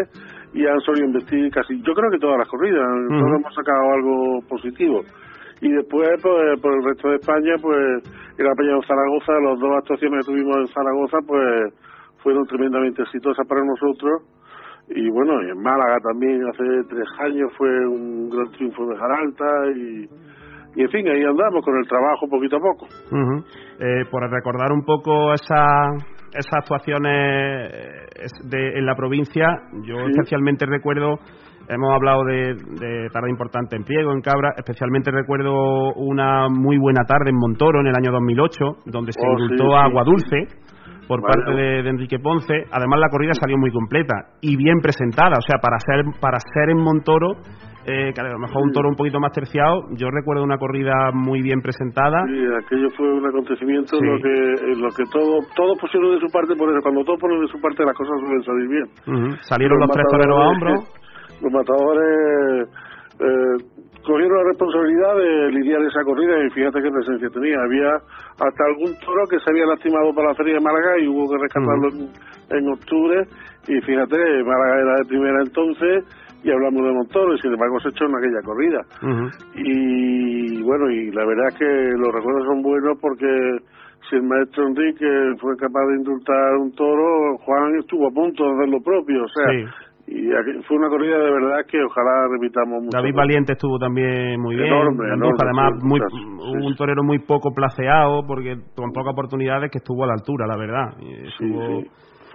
y 0.55 0.67
han 0.67 0.81
solido 0.81 1.07
investir 1.07 1.51
casi, 1.51 1.77
yo 1.83 1.93
creo 1.93 2.11
que 2.11 2.19
todas 2.19 2.39
las 2.39 2.49
corridas, 2.49 2.81
todos 3.09 3.33
hemos 3.39 3.55
sacado 3.55 3.93
algo 3.93 4.41
positivo. 4.49 5.03
Y 5.61 5.73
después, 5.73 6.09
pues, 6.23 6.61
por 6.61 6.73
el 6.73 6.85
resto 6.85 7.09
de 7.09 7.17
España, 7.17 7.55
pues, 7.61 8.03
el 8.39 8.47
apañado 8.47 8.83
Zaragoza, 8.87 9.33
las 9.41 9.59
dos 9.59 9.73
actuaciones 9.77 10.27
que 10.27 10.33
tuvimos 10.33 10.57
en 10.57 10.67
Zaragoza, 10.69 11.19
pues, 11.27 11.75
fueron 12.23 12.47
tremendamente 12.47 13.03
exitosas 13.03 13.47
para 13.47 13.65
nosotros. 13.65 14.23
Y 14.89 15.09
bueno, 15.11 15.43
y 15.43 15.51
en 15.51 15.63
Málaga 15.63 15.99
también 16.01 16.47
hace 16.47 16.65
tres 16.89 17.09
años 17.21 17.51
fue 17.57 17.69
un 17.87 18.29
gran 18.29 18.51
triunfo 18.53 18.87
de 18.87 18.97
Jaralta 18.97 19.71
y 19.75 20.09
y 20.77 20.83
en 20.83 20.91
fin, 20.91 21.09
ahí 21.09 21.25
andamos 21.25 21.65
con 21.65 21.77
el 21.77 21.89
trabajo 21.89 22.29
poquito 22.29 22.57
a 22.57 22.61
poco. 22.61 22.87
eh, 23.81 24.05
por 24.11 24.31
recordar 24.31 24.73
un 24.73 24.85
poco 24.85 25.33
esa, 25.33 25.89
esas 26.31 26.53
actuaciones 26.53 28.11
de, 28.45 28.79
en 28.79 28.85
la 28.85 28.95
provincia, 28.95 29.47
yo 29.85 30.07
especialmente 30.07 30.67
recuerdo, 30.67 31.19
hemos 31.69 31.95
hablado 31.95 32.25
de, 32.25 32.55
de, 32.55 33.09
tarde 33.11 33.31
importante 33.31 33.75
en 33.75 33.85
Priego, 33.85 34.13
en 34.13 34.21
Cabra, 34.21 34.53
especialmente 34.57 35.11
recuerdo 35.11 35.95
una 35.95 36.49
muy 36.51 36.77
buena 36.77 37.05
tarde 37.05 37.31
en 37.31 37.37
Montoro 37.37 37.81
en 37.81 37.87
el 37.87 37.95
año 37.97 38.13
2008, 38.13 38.83
donde 38.85 39.13
se 39.13 39.21
oh, 39.27 39.77
Agua 39.77 40.05
Dulce 40.05 40.47
por 41.09 41.23
parte 41.23 41.53
de, 41.53 41.89
Enrique 41.89 42.19
Ponce. 42.19 42.65
Además, 42.71 43.01
la 43.01 43.09
corrida 43.09 43.33
salió 43.35 43.57
muy 43.57 43.71
completa 43.71 44.15
y 44.41 44.57
bien 44.57 44.81
presentada. 44.81 45.37
O 45.39 45.43
sea, 45.47 45.59
para 45.61 45.79
ser, 45.79 46.05
para 46.21 46.39
ser 46.41 46.71
en 46.71 46.79
Montoro, 46.79 47.37
eh, 47.87 48.13
que 48.13 48.21
a 48.21 48.25
lo 48.25 48.39
mejor 48.39 48.63
un 48.63 48.73
toro 48.73 48.89
un 48.89 48.97
poquito 48.97 49.21
más 49.21 49.31
terciado, 49.31 49.87
yo 49.97 50.11
recuerdo 50.11 50.43
una 50.43 50.59
corrida 50.59 51.13
muy 51.15 51.41
bien 51.41 51.63
presentada. 51.63 52.19
Sí, 52.27 52.43
aquello 52.65 52.91
fue 52.97 53.07
un 53.13 53.25
acontecimiento 53.25 53.97
en 53.99 54.07
lo 54.11 54.19
que, 54.19 54.77
lo 54.77 54.89
que 54.91 55.05
todo, 55.13 55.39
todos 55.55 55.79
pusieron 55.79 56.15
de 56.15 56.21
su 56.21 56.27
parte, 56.33 56.57
por 56.57 56.69
eso 56.69 56.83
cuando 56.83 57.05
todos 57.05 57.21
ponen 57.21 57.41
de 57.41 57.47
su 57.47 57.61
parte 57.61 57.85
las 57.85 57.95
cosas 57.95 58.19
suelen 58.19 58.43
salir 58.43 58.69
bien. 58.69 59.37
Salieron 59.43 59.79
los, 59.79 59.91
tres 59.91 60.05
toreros 60.11 60.37
a 60.37 60.49
hombro. 60.49 60.75
Los 61.43 61.53
matadores 61.53 62.69
eh, 63.21 63.55
cogieron 64.07 64.39
la 64.39 64.51
responsabilidad 64.51 65.17
de 65.17 65.51
lidiar 65.53 65.83
esa 65.83 66.03
corrida 66.03 66.43
y 66.45 66.51
fíjate 66.51 66.83
qué 66.83 66.91
presencia 66.91 67.29
tenía. 67.31 67.57
Había 67.63 67.91
hasta 67.95 68.63
algún 68.67 68.99
toro 68.99 69.27
que 69.31 69.39
se 69.39 69.51
había 69.51 69.67
lastimado 69.67 70.15
para 70.15 70.29
la 70.29 70.35
feria 70.35 70.55
de 70.55 70.61
Málaga 70.61 70.99
y 70.99 71.09
hubo 71.09 71.31
que 71.31 71.39
rescatarlo 71.39 71.89
en, 72.51 72.69
octubre. 72.69 73.27
Y 73.69 73.81
fíjate, 73.81 74.17
Málaga 74.43 74.75
era 74.81 74.95
de 75.03 75.09
primera 75.09 75.39
entonces 75.43 76.05
y 76.43 76.51
hablamos 76.51 76.85
de 76.85 76.93
Montoro 76.93 77.35
y 77.35 77.39
sin 77.41 77.53
embargo 77.53 77.81
se 77.81 77.89
echó 77.89 78.05
en 78.05 78.17
aquella 78.17 78.43
corrida. 78.43 78.81
Y 79.55 80.63
bueno, 80.63 80.91
y 80.91 81.11
la 81.13 81.25
verdad 81.25 81.49
es 81.49 81.59
que 81.59 81.65
los 81.65 82.15
recuerdos 82.15 82.45
son 82.47 82.63
buenos 82.63 82.99
porque 83.01 83.27
si 84.09 84.17
el 84.17 84.23
maestro 84.23 84.69
Enrique 84.69 85.07
fue 85.41 85.57
capaz 85.57 85.85
de 85.87 85.97
indultar 85.97 86.57
un 86.57 86.73
toro, 86.73 87.37
Juan 87.39 87.77
estuvo 87.77 88.09
a 88.09 88.11
punto 88.11 88.45
de 88.45 88.51
hacer 88.55 88.69
lo 88.69 88.81
propio. 88.81 89.25
O 89.25 89.29
sea, 89.29 89.53
y 90.09 90.31
fue 90.69 90.77
una 90.77 90.89
corrida 90.89 91.19
de 91.19 91.31
verdad 91.33 91.67
que 91.69 91.83
ojalá 91.83 92.29
repitamos 92.31 92.85
mucho. 92.85 92.97
David 92.97 93.15
Valiente 93.15 93.55
estuvo 93.55 93.77
también 93.79 94.41
muy 94.41 94.55
bien, 94.55 94.73
además 94.73 95.73
muy, 95.83 96.01
un 96.01 96.77
torero 96.77 97.03
muy 97.03 97.19
poco 97.19 97.51
placeado 97.53 98.23
porque 98.25 98.55
con 98.77 98.93
pocas 98.93 99.13
oportunidades 99.13 99.71
que 99.71 99.79
estuvo 99.79 100.05
a 100.05 100.07
la 100.07 100.15
altura, 100.15 100.47
la 100.47 100.57
verdad. 100.57 100.95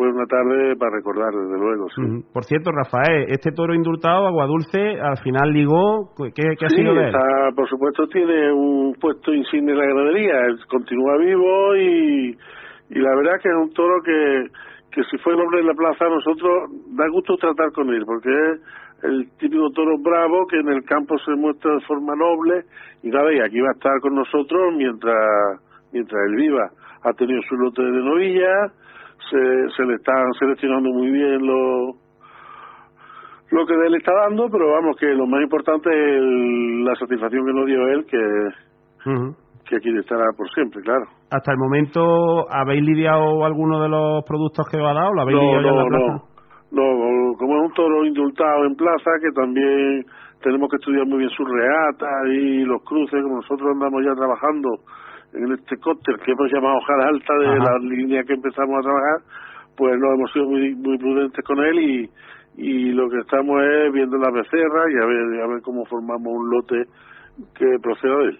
Fue 0.01 0.09
una 0.09 0.25
tarde 0.25 0.75
para 0.77 0.95
recordar, 0.95 1.29
desde 1.31 1.59
luego. 1.59 1.85
Por 2.33 2.43
cierto, 2.45 2.71
Rafael, 2.71 3.27
este 3.29 3.51
toro 3.51 3.75
indultado, 3.75 4.25
Aguadulce, 4.25 4.99
al 4.99 5.19
final 5.19 5.53
ligó, 5.53 6.09
¿qué, 6.33 6.55
ha 6.59 6.69
sido 6.69 6.95
de 6.95 7.09
él? 7.09 7.13
por 7.55 7.69
supuesto 7.69 8.07
tiene 8.07 8.51
un 8.51 8.95
puesto 8.99 9.31
insigne 9.31 9.73
en 9.73 9.77
la 9.77 9.85
ganadería, 9.85 10.33
continúa 10.67 11.17
vivo 11.17 11.75
y, 11.75 12.35
y 12.89 12.99
la 12.99 13.15
verdad 13.15 13.33
que 13.43 13.49
es 13.49 13.55
un 13.55 13.71
toro 13.73 14.01
que 14.03 14.45
que 14.91 15.03
si 15.03 15.19
fue 15.19 15.33
el 15.33 15.39
hombre 15.39 15.59
en 15.59 15.67
la 15.67 15.75
plaza, 15.75 16.03
a 16.03 16.09
nosotros 16.09 16.71
da 16.97 17.07
gusto 17.09 17.37
tratar 17.37 17.71
con 17.73 17.87
él, 17.93 18.03
porque 18.03 18.29
es 18.29 18.59
el 19.03 19.29
típico 19.37 19.69
toro 19.69 19.99
bravo 19.99 20.47
que 20.47 20.57
en 20.57 20.69
el 20.69 20.83
campo 20.83 21.15
se 21.19 21.35
muestra 21.35 21.75
de 21.75 21.81
forma 21.81 22.15
noble 22.15 22.65
y 23.03 23.09
nada, 23.09 23.31
y 23.31 23.39
aquí 23.39 23.61
va 23.61 23.69
a 23.69 23.73
estar 23.73 23.99
con 24.01 24.15
nosotros 24.15 24.73
mientras 24.75 25.61
mientras 25.93 26.19
él 26.27 26.35
viva. 26.37 26.71
Ha 27.03 27.13
tenido 27.13 27.39
su 27.47 27.55
lote 27.55 27.83
de 27.83 28.01
novilla, 28.01 28.71
se, 29.29 29.69
se 29.75 29.83
le 29.83 29.95
están 29.95 30.33
seleccionando 30.39 30.89
muy 30.89 31.11
bien 31.11 31.45
lo, 31.45 31.93
lo 33.51 33.65
que 33.65 33.73
él 33.73 33.95
está 33.95 34.13
dando, 34.13 34.49
pero 34.49 34.71
vamos, 34.71 34.95
que 34.97 35.07
lo 35.07 35.27
más 35.27 35.41
importante 35.41 35.89
es 35.89 36.21
la 36.85 36.95
satisfacción 36.95 37.45
que 37.45 37.53
nos 37.53 37.65
dio 37.65 37.87
él, 37.87 38.05
que, 38.05 38.19
que 39.65 39.75
aquí 39.75 39.97
estará 39.97 40.25
por 40.35 40.49
siempre, 40.51 40.81
claro. 40.81 41.05
Hasta 41.29 41.51
el 41.51 41.57
momento, 41.57 42.49
¿habéis 42.49 42.81
lidiado 42.81 43.45
alguno 43.45 43.81
de 43.81 43.89
los 43.89 44.23
productos 44.25 44.67
que 44.69 44.77
os 44.77 44.89
ha 44.89 44.93
dado? 44.93 45.13
¿Lo 45.13 45.21
habéis 45.21 45.39
lidiado 45.39 45.69
en 45.69 45.77
la 45.77 45.85
plaza? 45.85 46.25
No, 46.71 46.83
no, 46.83 47.37
como 47.37 47.55
es 47.57 47.61
un 47.67 47.73
toro 47.73 48.05
indultado 48.05 48.65
en 48.65 48.75
plaza, 48.75 49.11
que 49.21 49.31
también 49.33 50.05
tenemos 50.41 50.69
que 50.69 50.77
estudiar 50.77 51.05
muy 51.05 51.19
bien 51.19 51.29
sus 51.31 51.47
reatas 51.47 52.27
y 52.27 52.63
los 52.63 52.81
cruces, 52.83 53.21
como 53.21 53.35
nosotros 53.37 53.69
andamos 53.73 54.01
ya 54.03 54.15
trabajando 54.15 54.69
en 55.33 55.51
este 55.53 55.77
cóctel 55.77 56.17
que 56.23 56.31
hemos 56.31 56.51
llamado 56.51 56.77
hoja 56.77 56.93
alta 57.07 57.33
de 57.35 57.59
la 57.59 57.77
línea 57.79 58.23
que 58.23 58.33
empezamos 58.33 58.79
a 58.79 58.81
trabajar, 58.81 59.19
pues 59.77 59.97
no 59.99 60.13
hemos 60.13 60.31
sido 60.31 60.45
muy, 60.45 60.75
muy 60.75 60.97
prudentes 60.97 61.43
con 61.45 61.59
él 61.59 61.79
y, 61.79 62.09
y 62.57 62.91
lo 62.91 63.09
que 63.09 63.19
estamos 63.19 63.61
es 63.63 63.93
viendo 63.93 64.17
la 64.17 64.31
becerra 64.31 64.83
y 64.91 64.95
a 65.01 65.05
ver, 65.05 65.41
a 65.41 65.47
ver 65.47 65.61
cómo 65.61 65.85
formamos 65.85 66.33
un 66.33 66.49
lote 66.49 66.83
que 67.55 67.77
proceda 67.81 68.17
de 68.17 68.25
él. 68.25 68.39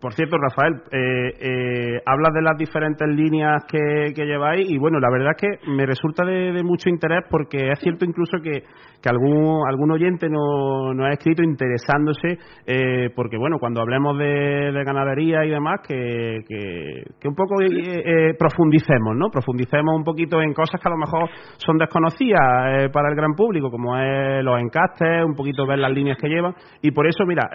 Por 0.00 0.14
cierto, 0.14 0.38
Rafael, 0.38 0.76
eh, 0.90 1.28
eh, 1.40 2.02
hablas 2.06 2.32
de 2.32 2.40
las 2.40 2.56
diferentes 2.56 3.06
líneas 3.06 3.64
que, 3.70 4.14
lleváis 4.16 4.70
y 4.70 4.78
bueno, 4.78 4.98
la 4.98 5.10
verdad 5.10 5.32
es 5.36 5.42
que 5.42 5.70
me 5.70 5.84
resulta 5.84 6.24
de, 6.24 6.62
mucho 6.62 6.88
interés 6.88 7.24
porque 7.30 7.68
es 7.68 7.78
cierto 7.80 8.06
incluso 8.06 8.38
que, 8.42 8.64
que 9.02 9.08
algún, 9.08 9.62
algún 9.66 9.90
oyente 9.92 10.28
nos, 10.28 10.98
ha 11.00 11.12
escrito 11.12 11.42
interesándose 11.42 12.38
eh, 12.66 13.10
porque 13.14 13.36
bueno, 13.38 13.56
cuando 13.58 13.80
hablemos 13.80 14.18
de, 14.18 14.82
ganadería 14.84 15.44
y 15.44 15.50
demás, 15.50 15.80
que, 15.86 16.40
que, 16.48 17.28
un 17.28 17.34
poco 17.34 17.60
eh, 17.62 18.34
profundicemos, 18.38 19.16
¿no? 19.16 19.30
Profundicemos 19.30 19.94
un 19.94 20.04
poquito 20.04 20.40
en 20.42 20.52
cosas 20.52 20.80
que 20.80 20.88
a 20.88 20.90
lo 20.90 20.96
mejor 20.96 21.28
son 21.58 21.78
desconocidas 21.78 22.90
para 22.92 23.08
el 23.08 23.14
gran 23.14 23.34
público, 23.34 23.70
como 23.70 23.96
es 23.98 24.44
los 24.44 24.60
encastes, 24.60 25.24
un 25.24 25.34
poquito 25.34 25.66
ver 25.66 25.78
las 25.78 25.92
líneas 25.92 26.18
que 26.18 26.28
llevan 26.28 26.54
y 26.82 26.90
por 26.90 27.06
eso, 27.06 27.24
mira, 27.26 27.48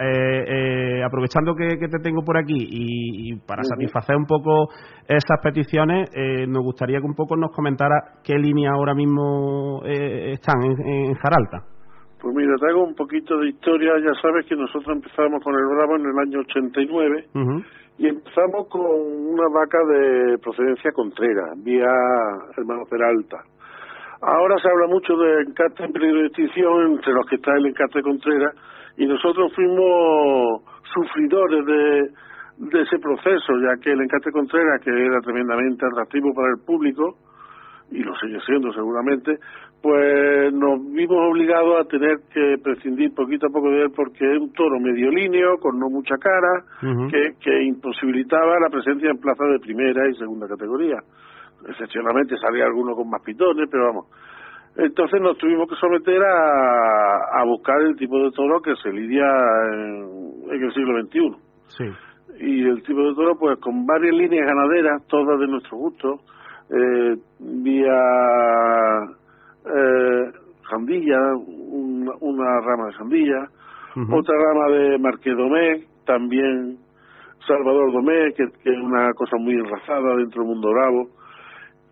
aprovechando 1.04 1.54
que, 1.54 1.78
que 1.78 1.88
te 1.88 1.98
tengo 2.02 2.22
por 2.22 2.38
aquí 2.38 2.56
y, 2.56 3.36
para 3.46 3.62
satisfacer 3.62 4.16
un 4.16 4.26
poco 4.26 4.68
esas 5.08 5.40
peticiones, 5.42 6.10
eh, 6.14 6.46
nos 6.46 6.62
gustaría 6.62 6.98
que 6.98 7.06
un 7.06 7.14
poco 7.14 7.36
nos 7.36 7.52
comentara 7.52 8.20
qué 8.24 8.34
línea 8.34 8.72
ahora 8.72 8.94
mismo 8.94 9.82
eh, 9.84 10.32
están 10.32 10.62
en, 10.62 11.14
Jaralta. 11.14 11.62
Pues 12.20 12.34
mira, 12.34 12.54
te 12.58 12.70
hago 12.70 12.84
un 12.84 12.94
poquito 12.94 13.38
de 13.38 13.50
historia. 13.50 13.92
Ya 14.02 14.12
sabes 14.20 14.46
que 14.46 14.56
nosotros 14.56 14.96
empezamos 14.96 15.42
con 15.44 15.54
el 15.54 15.66
Bravo 15.66 15.96
en 15.96 16.06
el 16.06 16.18
año 16.18 16.40
89 16.40 17.24
y 17.98 18.08
empezamos 18.08 18.68
con 18.68 18.82
una 18.82 19.48
vaca 19.48 19.78
de 19.86 20.38
procedencia 20.38 20.90
contrera, 20.92 21.52
vía 21.56 21.90
Hermano 22.56 22.82
Peralta. 22.90 23.38
Ahora 24.20 24.56
se 24.60 24.68
habla 24.68 24.86
mucho 24.88 25.14
de 25.16 25.42
encarte 25.42 25.84
en 25.84 25.92
peligro 25.92 26.20
de 26.20 26.26
extinción, 26.26 26.92
entre 26.92 27.12
los 27.12 27.26
que 27.26 27.36
está 27.36 27.52
el 27.54 27.66
encarte 27.66 28.02
Contreras, 28.02 28.54
y 28.96 29.06
nosotros 29.06 29.52
fuimos 29.54 30.62
sufridores 30.94 31.66
de, 31.66 32.10
de 32.58 32.82
ese 32.82 32.98
proceso, 32.98 33.52
ya 33.60 33.80
que 33.82 33.92
el 33.92 34.00
encarte 34.00 34.32
Contreras, 34.32 34.80
que 34.82 34.90
era 34.90 35.20
tremendamente 35.20 35.84
atractivo 35.86 36.32
para 36.34 36.48
el 36.48 36.64
público, 36.64 37.16
y 37.90 38.02
lo 38.02 38.14
sigue 38.16 38.40
siendo 38.40 38.72
seguramente, 38.72 39.38
pues 39.80 40.52
nos 40.52 40.80
vimos 40.92 41.18
obligados 41.30 41.80
a 41.80 41.88
tener 41.88 42.18
que 42.32 42.56
prescindir 42.62 43.14
poquito 43.14 43.46
a 43.46 43.50
poco 43.50 43.70
de 43.70 43.82
él 43.82 43.90
porque 43.94 44.24
es 44.24 44.40
un 44.40 44.52
toro 44.52 44.80
medio 44.80 45.10
líneo, 45.10 45.58
con 45.58 45.78
no 45.78 45.88
mucha 45.88 46.16
cara, 46.16 46.64
que, 46.80 47.34
que 47.40 47.62
imposibilitaba 47.62 48.58
la 48.58 48.70
presencia 48.70 49.10
en 49.10 49.18
plazas 49.18 49.46
de 49.52 49.60
primera 49.60 50.08
y 50.08 50.14
segunda 50.14 50.48
categoría. 50.48 50.98
Excepcionalmente 51.68 52.36
salía 52.38 52.64
alguno 52.64 52.94
con 52.94 53.08
más 53.08 53.22
pitones, 53.22 53.68
pero 53.70 53.86
vamos. 53.86 54.06
Entonces 54.76 55.20
nos 55.20 55.38
tuvimos 55.38 55.68
que 55.68 55.76
someter 55.76 56.22
a, 56.22 57.40
a 57.40 57.44
buscar 57.44 57.80
el 57.82 57.96
tipo 57.96 58.18
de 58.18 58.30
toro 58.32 58.60
que 58.60 58.74
se 58.82 58.90
lidia 58.90 59.24
en, 59.72 60.50
en 60.50 60.62
el 60.62 60.72
siglo 60.74 61.00
XXI. 61.02 61.36
Sí. 61.68 61.84
Y 62.38 62.68
el 62.68 62.82
tipo 62.82 63.00
de 63.02 63.14
toro, 63.14 63.36
pues 63.38 63.58
con 63.60 63.86
varias 63.86 64.14
líneas 64.14 64.46
ganaderas, 64.46 65.06
todas 65.06 65.38
de 65.40 65.46
nuestro 65.46 65.76
gusto, 65.78 66.20
eh, 66.70 67.16
vía 67.38 68.00
eh, 69.64 70.32
Jandilla, 70.62 71.18
una, 71.36 72.12
una 72.20 72.60
rama 72.60 72.86
de 72.86 72.92
Jandilla, 72.94 73.48
otra 74.10 74.34
rama 74.36 74.76
de 74.76 74.98
Marqués 74.98 75.36
Domé, 75.36 75.84
también 76.04 76.76
Salvador 77.46 77.92
Domé, 77.92 78.32
que, 78.34 78.44
que, 78.62 78.70
es 78.70 78.78
una 78.78 79.12
cosa 79.14 79.36
muy 79.38 79.54
enrazada 79.54 80.16
dentro 80.16 80.42
del 80.42 80.52
mundo 80.52 80.70
bravo, 80.70 81.08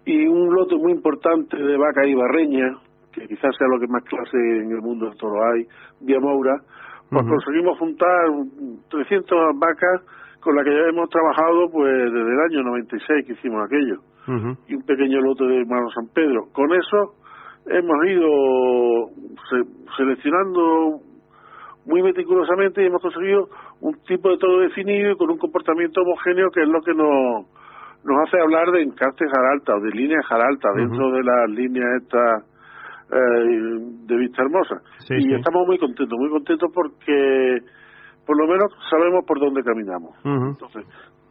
y 0.04 0.26
un 0.26 0.54
lote 0.54 0.76
muy 0.76 0.92
importante 0.92 1.56
de 1.56 1.76
vaca 1.78 2.04
ibarreña, 2.06 2.76
que 3.12 3.26
quizás 3.26 3.56
sea 3.56 3.68
lo 3.68 3.80
que 3.80 3.86
más 3.86 4.04
clase 4.04 4.36
en 4.36 4.70
el 4.72 4.82
mundo 4.82 5.06
del 5.06 5.16
toro 5.16 5.42
hay, 5.46 5.66
vía 6.00 6.20
Moura, 6.20 6.60
pues 7.08 7.26
conseguimos 7.26 7.78
juntar 7.78 8.26
300 8.90 9.58
vacas 9.58 10.02
con 10.44 10.54
las 10.54 10.64
que 10.64 10.70
ya 10.70 10.88
hemos 10.88 11.08
trabajado 11.08 11.70
pues 11.72 12.12
desde 12.12 12.32
el 12.32 12.40
año 12.40 12.62
96 12.62 13.26
que 13.26 13.32
hicimos 13.32 13.64
aquello. 13.64 13.96
Y 14.68 14.74
un 14.74 14.82
pequeño 14.84 15.20
lote 15.20 15.44
de 15.44 15.60
Hermano 15.60 15.90
San 15.90 16.08
Pedro. 16.14 16.46
Con 16.52 16.72
eso 16.72 17.14
hemos 17.66 18.06
ido 18.06 19.08
seleccionando 19.96 21.00
muy 21.86 22.02
meticulosamente 22.02 22.82
y 22.82 22.86
hemos 22.86 23.02
conseguido 23.02 23.48
un 23.80 23.94
tipo 24.06 24.30
de 24.30 24.38
todo 24.38 24.60
definido 24.60 25.12
y 25.12 25.16
con 25.16 25.30
un 25.30 25.38
comportamiento 25.38 26.00
homogéneo 26.02 26.50
que 26.50 26.62
es 26.62 26.68
lo 26.68 26.80
que 26.80 26.94
nos, 26.94 27.46
nos 28.04 28.26
hace 28.26 28.40
hablar 28.40 28.70
de 28.70 28.82
encastes 28.82 29.30
jaralta 29.30 29.76
o 29.76 29.80
de 29.80 29.90
líneas 29.90 30.24
jaralta 30.26 30.68
dentro 30.74 31.10
de 31.10 31.22
las 31.22 31.50
líneas 31.50 32.02
estas 32.02 32.44
eh, 33.12 33.78
de 34.06 34.16
vista 34.16 34.42
hermosa. 34.42 34.80
y 35.10 35.34
estamos 35.34 35.66
muy 35.66 35.78
contentos, 35.78 36.18
muy 36.18 36.30
contentos 36.30 36.70
porque 36.72 37.58
por 38.26 38.36
lo 38.36 38.46
menos 38.46 38.72
sabemos 38.90 39.24
por 39.26 39.38
dónde 39.40 39.62
caminamos. 39.62 40.14
Entonces, 40.24 40.86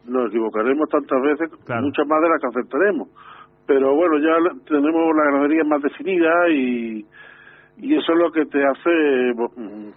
nos 0.05 0.29
equivocaremos 0.29 0.89
tantas 0.89 1.21
veces, 1.21 1.50
muchas 1.81 2.07
más 2.07 2.21
de 2.21 2.29
las 2.29 2.41
que 2.41 2.47
aceptaremos 2.47 3.07
pero 3.65 3.95
bueno, 3.95 4.17
ya 4.17 4.35
tenemos 4.67 5.15
la 5.15 5.31
ganadería 5.31 5.63
más 5.63 5.81
definida 5.81 6.50
y, 6.50 7.05
y 7.77 7.95
eso 7.95 8.13
es 8.13 8.19
lo 8.19 8.31
que 8.31 8.45
te 8.45 8.63
hace 8.65 8.89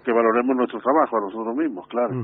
que 0.04 0.12
valoremos 0.12 0.56
nuestro 0.56 0.80
trabajo 0.80 1.16
a 1.16 1.20
nosotros 1.20 1.56
mismos, 1.56 1.86
claro. 1.88 2.14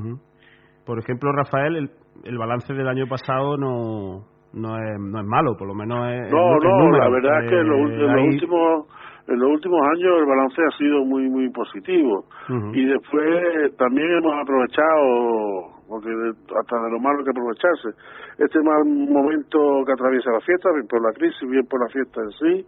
Por 0.85 0.99
ejemplo, 0.99 1.31
Rafael, 1.31 1.75
el, 1.75 1.89
el 2.23 2.37
balance 2.37 2.73
del 2.73 2.87
año 2.87 3.07
pasado 3.07 3.57
no, 3.57 4.25
no, 4.53 4.77
es, 4.77 4.99
no 4.99 5.19
es 5.19 5.25
malo, 5.25 5.55
por 5.57 5.67
lo 5.67 5.73
menos 5.73 6.11
es. 6.11 6.31
No, 6.31 6.57
no, 6.59 6.91
la 6.91 7.09
verdad 7.09 7.43
es 7.43 7.49
que 7.49 7.59
en 7.59 7.67
los, 7.67 7.91
eh, 7.91 8.23
últimos 8.27 8.87
en 9.27 9.39
los 9.39 9.49
últimos 9.51 9.79
años 9.81 10.19
el 10.19 10.25
balance 10.25 10.61
ha 10.61 10.77
sido 10.77 11.05
muy 11.05 11.29
muy 11.29 11.49
positivo 11.49 12.25
y 12.73 12.85
después 12.85 13.75
también 13.77 14.09
hemos 14.17 14.33
aprovechado 14.41 15.73
porque 15.87 16.09
hasta 16.09 16.75
de 16.81 16.91
lo 16.91 16.99
malo 16.99 17.23
que 17.23 17.29
aprovecharse. 17.29 17.89
Este 18.37 18.59
mal 18.61 18.83
momento 18.85 19.83
que 19.85 19.93
atraviesa 19.93 20.31
la 20.31 20.41
fiesta, 20.41 20.71
bien 20.73 20.87
por 20.87 21.01
la 21.01 21.13
crisis, 21.13 21.49
bien 21.49 21.65
por 21.67 21.79
la 21.81 21.87
fiesta 21.89 22.21
en 22.21 22.31
sí, 22.31 22.67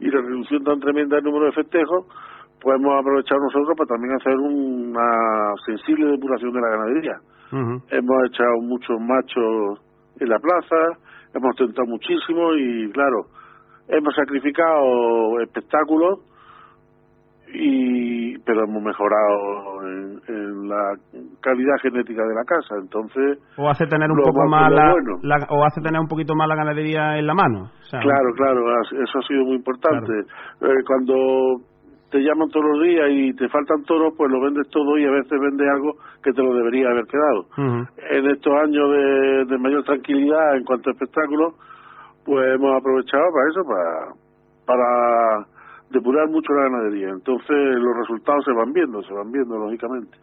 y 0.00 0.10
la 0.10 0.20
reducción 0.20 0.64
tan 0.64 0.80
tremenda 0.80 1.16
del 1.16 1.24
número 1.26 1.46
de 1.46 1.52
festejos, 1.52 2.06
pues 2.60 2.76
hemos 2.76 2.98
aprovechado 2.98 3.40
nosotros 3.40 3.76
para 3.76 3.88
también 3.88 4.14
hacer 4.14 4.34
una 4.34 5.54
sensible 5.66 6.10
depuración 6.12 6.52
de 6.52 6.60
la 6.60 6.68
ganadería. 6.70 7.16
Hemos 7.90 8.16
echado 8.26 8.60
muchos 8.62 9.00
machos 9.00 9.80
en 10.18 10.28
la 10.28 10.38
plaza, 10.38 10.98
hemos 11.34 11.56
tentado 11.56 11.86
muchísimo 11.86 12.54
y 12.54 12.90
claro, 12.92 13.26
hemos 13.88 14.14
sacrificado 14.14 15.40
espectáculos 15.40 16.20
y 17.52 18.38
pero 18.40 18.64
hemos 18.64 18.82
mejorado 18.82 19.82
en, 19.86 20.68
la 20.68 20.94
calidad 21.40 21.74
genética 21.82 22.22
de 22.22 22.34
la 22.34 22.44
casa 22.44 22.76
entonces 22.80 23.38
o 23.56 23.68
hace 23.68 23.86
tener 23.86 24.08
un 24.08 24.22
poco 24.22 24.46
más 24.46 24.70
la, 24.70 24.94
o 25.48 25.64
hace 25.64 25.80
tener 25.80 26.00
un 26.00 26.06
poquito 26.06 26.36
más 26.36 26.46
la 26.46 26.54
ganadería 26.54 27.18
en 27.18 27.26
la 27.26 27.34
mano 27.34 27.70
claro 27.90 28.32
claro 28.36 28.80
eso 28.82 29.18
ha 29.18 29.22
sido 29.26 29.44
muy 29.44 29.56
importante. 29.56 30.12
Eh, 30.60 30.84
cuando 30.86 31.60
te 32.10 32.18
llaman 32.18 32.48
todos 32.50 32.66
los 32.66 32.82
días 32.82 33.06
y 33.10 33.32
te 33.34 33.48
faltan 33.48 33.82
toros 33.84 34.14
pues 34.16 34.30
lo 34.30 34.40
vendes 34.40 34.68
todo 34.68 34.98
y 34.98 35.04
a 35.04 35.10
veces 35.10 35.40
vendes 35.40 35.68
algo 35.68 35.94
que 36.22 36.32
te 36.32 36.42
lo 36.42 36.54
debería 36.54 36.90
haber 36.90 37.06
quedado. 37.06 37.46
En 38.10 38.30
estos 38.30 38.52
años 38.54 38.90
de, 38.90 39.44
de 39.46 39.58
mayor 39.58 39.84
tranquilidad 39.84 40.56
en 40.56 40.64
cuanto 40.64 40.90
a 40.90 40.92
espectáculos 40.92 41.54
pues 42.24 42.54
hemos 42.54 42.76
aprovechado 42.76 43.24
para 43.32 43.48
eso 43.50 43.62
para 43.64 44.14
para 44.66 45.46
depurar 45.90 46.28
mucho 46.28 46.52
la 46.52 46.64
ganadería. 46.64 47.08
Entonces 47.08 47.56
los 47.76 47.96
resultados 47.98 48.44
se 48.44 48.52
van 48.52 48.72
viendo, 48.72 49.02
se 49.02 49.12
van 49.12 49.30
viendo 49.30 49.58
lógicamente. 49.58 50.16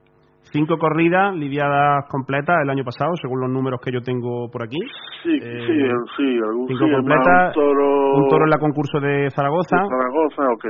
Cinco 0.52 0.78
corridas 0.78 1.36
lidiadas 1.36 2.06
completas 2.10 2.56
el 2.64 2.70
año 2.70 2.86
pasado, 2.86 3.12
según 3.22 3.42
los 3.42 3.50
números 3.50 3.82
que 3.84 3.92
yo 3.92 4.00
tengo 4.00 4.50
por 4.50 4.64
aquí. 4.64 4.80
Sí, 5.24 5.36
eh, 5.36 5.60
sí, 5.68 5.74
sí, 6.16 6.40
algún, 6.42 6.68
cinco 6.68 6.86
completas. 6.90 7.48
Un 7.48 7.62
toro, 7.62 8.16
un 8.16 8.30
toro 8.30 8.46
en 8.46 8.50
la 8.50 8.58
concurso 8.58 9.00
de 9.02 9.30
Zaragoza. 9.32 9.76
De 9.76 9.90
Zaragoza, 9.90 10.44
ok. 10.54 10.66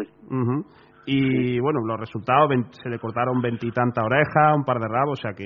Y 1.10 1.58
bueno, 1.62 1.80
los 1.88 1.98
resultados, 1.98 2.52
se 2.84 2.89
le 2.89 3.00
cortaron 3.00 3.41
veintitantas 3.41 4.04
orejas, 4.04 4.58
un 4.58 4.65
par 4.65 4.78
de 4.78 4.89
rabos, 4.89 5.17
o 5.17 5.22
sea 5.22 5.32
que... 5.32 5.46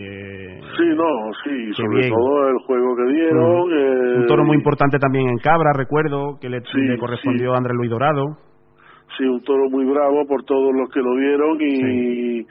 Sí, 0.76 0.86
no, 0.96 1.32
sí, 1.44 1.72
sobre 1.74 2.10
todo 2.10 2.50
el 2.50 2.58
juego 2.66 2.96
que 2.96 3.14
dieron. 3.14 3.72
Eh, 3.72 4.18
un 4.22 4.26
toro 4.26 4.44
muy 4.44 4.58
importante 4.58 4.98
también 4.98 5.30
en 5.30 5.38
Cabra, 5.38 5.72
recuerdo, 5.76 6.40
que 6.42 6.50
le, 6.50 6.64
correspondió 6.98 7.54
a 7.54 7.58
Andrés 7.58 7.76
Luis 7.78 7.92
Dorado. 7.92 8.38
Sí, 9.16 9.24
un 9.24 9.44
toro 9.44 9.70
muy 9.70 9.86
bravo 9.86 10.26
por 10.26 10.44
todos 10.46 10.74
los 10.74 10.90
que 10.90 11.00
lo 11.00 11.14
vieron 11.14 11.58
y, 11.62 12.48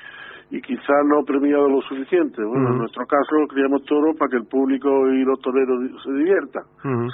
y 0.51 0.61
quizás 0.61 1.07
no 1.07 1.23
premiado 1.25 1.69
lo 1.69 1.81
suficiente. 1.83 2.43
Bueno, 2.43 2.71
en 2.71 2.79
nuestro 2.79 3.07
caso 3.07 3.47
criamos 3.49 3.85
toros 3.85 4.17
para 4.19 4.31
que 4.31 4.37
el 4.37 4.47
público 4.47 5.09
y 5.09 5.25
los 5.25 5.39
toreros 5.41 5.79
se 6.03 6.13
diviertan. 6.13 6.65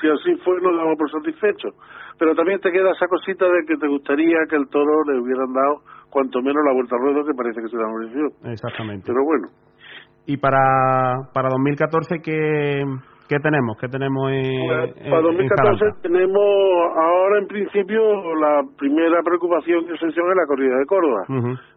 Si 0.00 0.08
así 0.08 0.40
fue, 0.42 0.60
nos 0.60 0.76
damos 0.76 0.96
por 0.96 1.10
satisfechos. 1.10 1.74
Pero 2.18 2.34
también 2.34 2.60
te 2.60 2.72
queda 2.72 2.92
esa 2.92 3.06
cosita 3.06 3.44
de 3.44 3.66
que 3.66 3.76
te 3.76 3.88
gustaría 3.88 4.38
que 4.48 4.56
el 4.56 4.68
toro 4.68 5.04
le 5.04 5.20
hubieran 5.20 5.52
dado 5.52 5.82
cuanto 6.08 6.40
menos 6.40 6.64
la 6.64 6.72
vuelta 6.72 6.96
al 6.96 7.02
ruedo 7.02 7.26
que 7.26 7.34
parece 7.34 7.60
que 7.60 7.68
se 7.68 7.76
la 7.76 7.88
mereció. 7.88 8.26
Exactamente. 8.50 9.04
Pero 9.06 9.22
bueno. 9.22 9.48
¿Y 10.24 10.38
para, 10.38 11.28
para 11.34 11.50
2014 11.50 12.20
qué, 12.24 12.82
¿Qué 13.28 13.38
tenemos? 13.40 13.76
¿Qué 13.80 13.88
tenemos 13.88 14.30
en, 14.30 14.66
pues, 14.66 15.10
Para 15.10 15.22
2014 15.22 15.84
tenemos 16.02 16.44
ahora 16.94 17.38
en 17.40 17.46
principio 17.48 18.00
la 18.36 18.62
primera 18.78 19.20
preocupación 19.22 19.84
y 19.84 19.92
exención 19.92 20.30
es 20.30 20.36
la 20.36 20.46
corrida 20.46 20.78
de 20.78 20.86
Córdoba, 20.86 21.24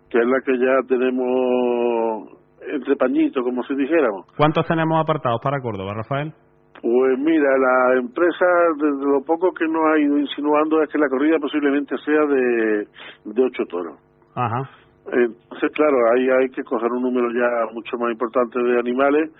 que 0.10 0.20
es 0.20 0.26
la 0.26 0.42
que 0.42 0.58
ya 0.58 0.88
tenemos 0.88 2.40
entre 2.68 2.96
pañitos, 2.96 3.44
como 3.44 3.64
si 3.64 3.76
dijéramos. 3.76 4.26
¿Cuántos 4.36 4.66
tenemos 4.68 5.00
apartados 5.02 5.40
para 5.42 5.62
Córdoba, 5.62 5.94
Rafael? 5.94 6.34
Pues 6.82 7.20
mira, 7.20 7.50
la 7.58 8.00
empresa, 8.00 8.46
desde 8.78 9.06
lo 9.06 9.22
poco 9.26 9.52
que 9.52 9.68
nos 9.68 9.86
ha 9.88 10.00
ido 10.00 10.18
insinuando 10.18 10.82
es 10.82 10.90
que 10.90 10.98
la 10.98 11.10
corrida 11.10 11.38
posiblemente 11.40 11.96
sea 11.98 12.26
de, 12.26 12.88
de 13.26 13.44
ocho 13.44 13.66
toros. 13.66 13.98
Ajá. 14.36 14.70
Entonces, 15.12 15.72
claro, 15.74 15.98
ahí 16.14 16.30
hay 16.30 16.50
que 16.50 16.64
coger 16.64 16.92
un 16.92 17.02
número 17.02 17.32
ya 17.32 17.74
mucho 17.74 17.98
más 17.98 18.12
importante 18.12 18.60
de 18.60 18.80
animales 18.80 19.32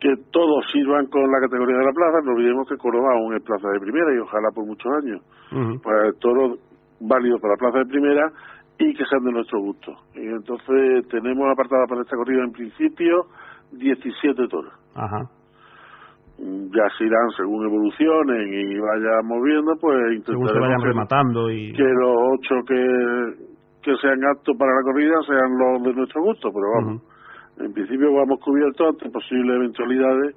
que 0.00 0.14
todos 0.30 0.64
sirvan 0.72 1.06
con 1.06 1.22
la 1.30 1.40
categoría 1.40 1.78
de 1.78 1.84
la 1.84 1.92
plaza, 1.92 2.20
no 2.22 2.32
olvidemos 2.32 2.68
que 2.68 2.76
Córdoba 2.76 3.14
aún 3.14 3.34
es 3.34 3.42
plaza 3.42 3.68
de 3.70 3.80
primera 3.80 4.14
y 4.14 4.18
ojalá 4.18 4.50
por 4.54 4.66
muchos 4.66 4.92
años. 4.92 5.22
Pues 5.82 6.18
todos 6.18 6.58
válidos 7.00 7.40
para 7.40 7.54
la 7.54 7.58
plaza 7.58 7.78
de 7.78 7.86
primera 7.86 8.30
y 8.78 8.94
que 8.94 9.04
sean 9.06 9.24
de 9.24 9.32
nuestro 9.32 9.60
gusto. 9.60 9.92
Y 10.14 10.26
entonces 10.26 11.08
tenemos 11.08 11.50
apartada 11.50 11.86
para 11.86 12.02
esta 12.02 12.16
corrida 12.16 12.44
en 12.44 12.52
principio 12.52 13.26
17 13.72 14.48
toros. 14.48 14.72
Ajá. 14.94 15.22
Ya 16.38 16.84
se 16.98 17.04
irán 17.04 17.30
según 17.36 17.64
evolucionen 17.64 18.52
y 18.52 18.78
vayan 18.78 19.26
moviendo, 19.26 19.72
pues 19.80 19.96
intentaremos 20.12 20.52
se 20.52 20.58
vayan 20.58 20.82
rematando 20.82 21.50
y... 21.50 21.72
que 21.72 21.82
los 21.82 22.16
ocho 22.34 22.54
que, 22.66 23.46
que 23.82 23.96
sean 23.96 24.22
aptos 24.24 24.54
para 24.58 24.74
la 24.74 24.82
corrida 24.82 25.14
sean 25.26 25.56
los 25.56 25.82
de 25.82 25.94
nuestro 25.94 26.22
gusto, 26.22 26.50
pero 26.52 26.66
vamos. 26.74 27.02
En 27.58 27.72
principio 27.72 28.12
vamos 28.12 28.38
cubiertos 28.44 28.86
ante 28.86 29.08
posibles 29.08 29.56
eventualidades 29.56 30.36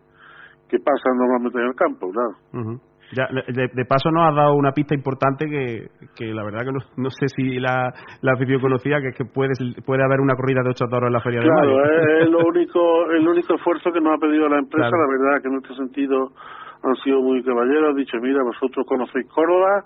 que 0.69 0.78
pasan 0.80 1.17
normalmente 1.17 1.60
en 1.60 1.65
el 1.65 1.75
campo, 1.75 2.10
claro. 2.12 2.80
Ya, 3.12 3.28
de, 3.32 3.86
paso 3.86 4.12
nos 4.12 4.30
has 4.30 4.36
dado 4.36 4.54
una 4.54 4.72
pista 4.72 4.93
importante 4.93 5.45
que, 5.50 5.88
que 6.15 6.34
la 6.34 6.43
verdad 6.43 6.60
que 6.62 6.72
no, 6.72 7.10
sé 7.10 7.28
si 7.28 7.60
la, 7.60 7.91
la 8.22 8.34
afición 8.34 8.62
conocía, 8.62 9.02
que 9.02 9.10
es 9.10 9.17
que 9.17 9.26
puede, 9.26 9.54
puede 9.86 10.04
haber 10.04 10.22
una 10.22 10.36
corrida 10.36 10.62
de 10.62 10.69
ocho 10.69 10.86
toros 10.86 11.08
en 11.08 11.13
la 11.13 11.22
Feria 11.22 11.41
de 11.41 11.50
Mayo. 11.50 11.74
Claro, 11.74 12.22
es, 12.22 12.30
lo 12.30 12.39
único, 12.48 13.12
el 13.12 13.28
único 13.28 13.56
esfuerzo 13.56 13.91
que 13.91 14.00
nos 14.00 14.13
ha 14.13 14.22
pedido 14.22 14.48
la 14.48 14.60
empresa, 14.60 14.91
la 14.91 15.08
verdad 15.10 15.41
que 15.41 15.48
en 15.48 15.56
este 15.56 15.76
sentido 15.76 16.34
han 16.84 16.95
sido 16.98 17.22
muy 17.22 17.43
caballeros, 17.43 17.89
han 17.89 17.95
dicho, 17.95 18.17
mira, 18.22 18.43
vosotros 18.43 18.86
conocéis 18.88 19.28
Córdoba, 19.28 19.86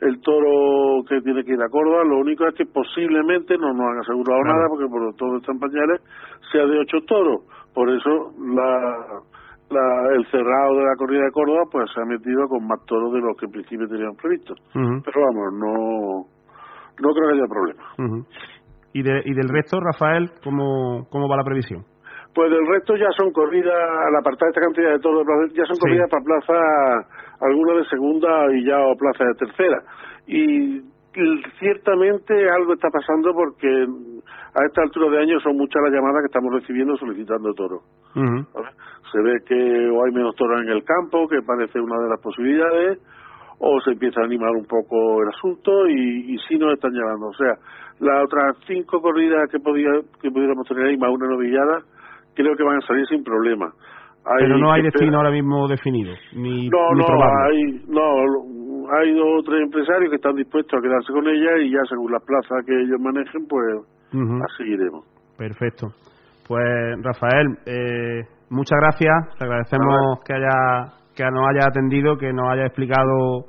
el 0.00 0.20
toro 0.20 1.02
que 1.08 1.20
tiene 1.22 1.42
que 1.44 1.54
ir 1.54 1.62
a 1.62 1.68
Córdoba, 1.68 2.04
lo 2.04 2.18
único 2.18 2.46
es 2.46 2.54
que 2.54 2.66
posiblemente, 2.66 3.56
no 3.56 3.72
nos 3.72 3.86
han 3.92 3.98
asegurado 4.00 4.42
nada, 4.44 4.66
porque 4.68 4.86
por 4.86 5.14
todos 5.16 5.40
están 5.40 5.58
pañales, 5.58 6.02
sea 6.52 6.66
de 6.66 6.78
ocho 6.78 6.98
toros. 7.06 7.42
Por 7.74 7.90
eso 7.90 8.32
la 8.54 9.22
la, 9.70 10.14
el 10.14 10.26
cerrado 10.30 10.76
de 10.76 10.84
la 10.84 10.96
corrida 10.96 11.24
de 11.24 11.30
Córdoba 11.30 11.62
pues 11.70 11.90
se 11.94 12.00
ha 12.00 12.04
metido 12.04 12.46
con 12.48 12.66
más 12.66 12.84
toros 12.86 13.12
de 13.12 13.20
los 13.20 13.36
que 13.36 13.46
en 13.46 13.52
principio 13.52 13.88
tenían 13.88 14.14
previsto. 14.16 14.54
Pero 14.72 15.20
vamos, 15.20 15.52
no, 15.54 16.26
no 17.00 17.14
creo 17.14 17.28
que 17.28 17.36
haya 17.36 17.48
problema. 17.48 18.24
¿Y, 18.92 19.02
de, 19.02 19.22
¿Y 19.24 19.34
del 19.34 19.48
resto, 19.48 19.78
Rafael, 19.80 20.30
cómo, 20.42 21.06
cómo 21.10 21.28
va 21.28 21.36
la 21.36 21.44
previsión? 21.44 21.84
Pues 22.34 22.50
del 22.50 22.66
resto 22.68 22.96
ya 22.96 23.08
son 23.16 23.32
corridas, 23.32 23.74
al 23.74 24.14
apartar 24.16 24.48
esta 24.48 24.60
cantidad 24.60 24.92
de 24.92 25.00
toros, 25.00 25.26
ya 25.54 25.64
son 25.64 25.76
corridas 25.78 26.08
para 26.10 26.22
plaza, 26.22 27.08
algunas 27.40 27.78
de 27.78 27.84
segunda 27.90 28.28
y 28.54 28.64
ya 28.64 28.78
o 28.78 28.94
plaza 28.96 29.24
de 29.24 29.34
tercera. 29.34 29.82
Y 30.26 30.80
ciertamente 31.58 32.34
algo 32.50 32.74
está 32.74 32.88
pasando 32.90 33.32
porque 33.34 33.68
a 33.68 34.66
esta 34.66 34.82
altura 34.82 35.10
de 35.10 35.22
año 35.22 35.40
son 35.40 35.56
muchas 35.56 35.82
las 35.82 35.92
llamadas 35.92 36.22
que 36.22 36.26
estamos 36.26 36.52
recibiendo 36.52 36.96
solicitando 36.96 37.54
toros. 37.54 37.82
Se 38.14 39.22
ve 39.22 39.38
que 39.46 39.88
o 39.90 40.04
hay 40.04 40.12
menos 40.12 40.34
toros 40.36 40.60
en 40.62 40.68
el 40.68 40.84
campo, 40.84 41.26
que 41.28 41.42
parece 41.42 41.80
una 41.80 41.98
de 41.98 42.08
las 42.10 42.20
posibilidades, 42.20 42.98
o 43.58 43.80
se 43.80 43.92
empieza 43.92 44.20
a 44.20 44.24
animar 44.24 44.50
un 44.50 44.66
poco 44.66 45.22
el 45.22 45.28
asunto 45.28 45.88
y, 45.88 46.34
y 46.34 46.38
sí 46.48 46.58
nos 46.58 46.74
están 46.74 46.92
llamando. 46.92 47.28
O 47.28 47.34
sea, 47.34 47.54
las 48.00 48.24
otras 48.24 48.56
cinco 48.66 49.00
corridas 49.00 49.50
que, 49.50 49.58
podía, 49.58 49.90
que 50.20 50.30
pudiéramos 50.30 50.66
tener 50.68 50.86
ahí, 50.86 50.96
más 50.96 51.10
una 51.10 51.28
novillada, 51.28 51.82
creo 52.34 52.56
que 52.56 52.62
van 52.62 52.78
a 52.78 52.86
salir 52.86 53.06
sin 53.06 53.24
problema. 53.24 53.72
Pero 54.38 54.58
no 54.58 54.70
hay 54.70 54.82
destino 54.82 55.16
ahora 55.16 55.30
mismo 55.30 55.66
definido, 55.68 56.12
ni, 56.34 56.68
no, 56.68 56.90
no, 56.94 57.06
Hay, 57.06 57.82
no, 57.88 58.26
hay 58.90 59.12
dos 59.12 59.40
o 59.40 59.42
tres 59.42 59.62
empresarios 59.62 60.10
que 60.10 60.16
están 60.16 60.34
dispuestos 60.34 60.78
a 60.78 60.82
quedarse 60.82 61.12
con 61.12 61.26
ella 61.26 61.58
y 61.58 61.70
ya 61.72 61.80
según 61.88 62.12
la 62.12 62.20
plaza 62.20 62.56
que 62.66 62.72
ellos 62.72 63.00
manejen, 63.00 63.46
pues 63.48 63.64
así 64.44 64.64
iremos. 64.64 65.04
Perfecto. 65.36 65.88
Pues 66.46 66.64
Rafael, 67.02 67.58
eh, 67.66 68.22
muchas 68.50 68.78
gracias. 68.80 69.38
Te 69.38 69.44
agradecemos 69.44 70.20
que 70.24 70.34
haya 70.34 70.98
que 71.14 71.24
nos 71.24 71.48
haya 71.48 71.68
atendido, 71.68 72.16
que 72.16 72.32
nos 72.32 72.48
haya 72.48 72.66
explicado 72.66 73.44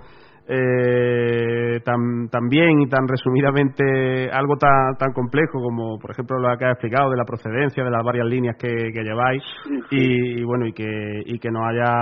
eh, 0.52 1.80
tan, 1.86 2.28
tan 2.30 2.48
bien 2.50 2.82
y 2.82 2.90
tan 2.90 3.08
resumidamente 3.08 4.32
algo 4.32 4.58
tan, 4.58 4.96
tan 4.98 5.14
complejo 5.14 5.62
como, 5.62 6.00
por 6.00 6.10
ejemplo, 6.10 6.40
lo 6.40 6.58
que 6.58 6.66
ha 6.66 6.72
explicado 6.72 7.12
de 7.12 7.18
la 7.18 7.24
procedencia 7.24 7.84
de 7.84 7.92
las 7.92 8.04
varias 8.04 8.26
líneas 8.26 8.56
que, 8.58 8.92
que 8.92 9.04
lleváis 9.04 9.44
Y, 9.92 10.44
bueno 10.44 10.66
y 10.66 10.74
que 10.74 11.22
y 11.26 11.38
que 11.38 11.52
nos 11.52 11.64
haya 11.68 11.94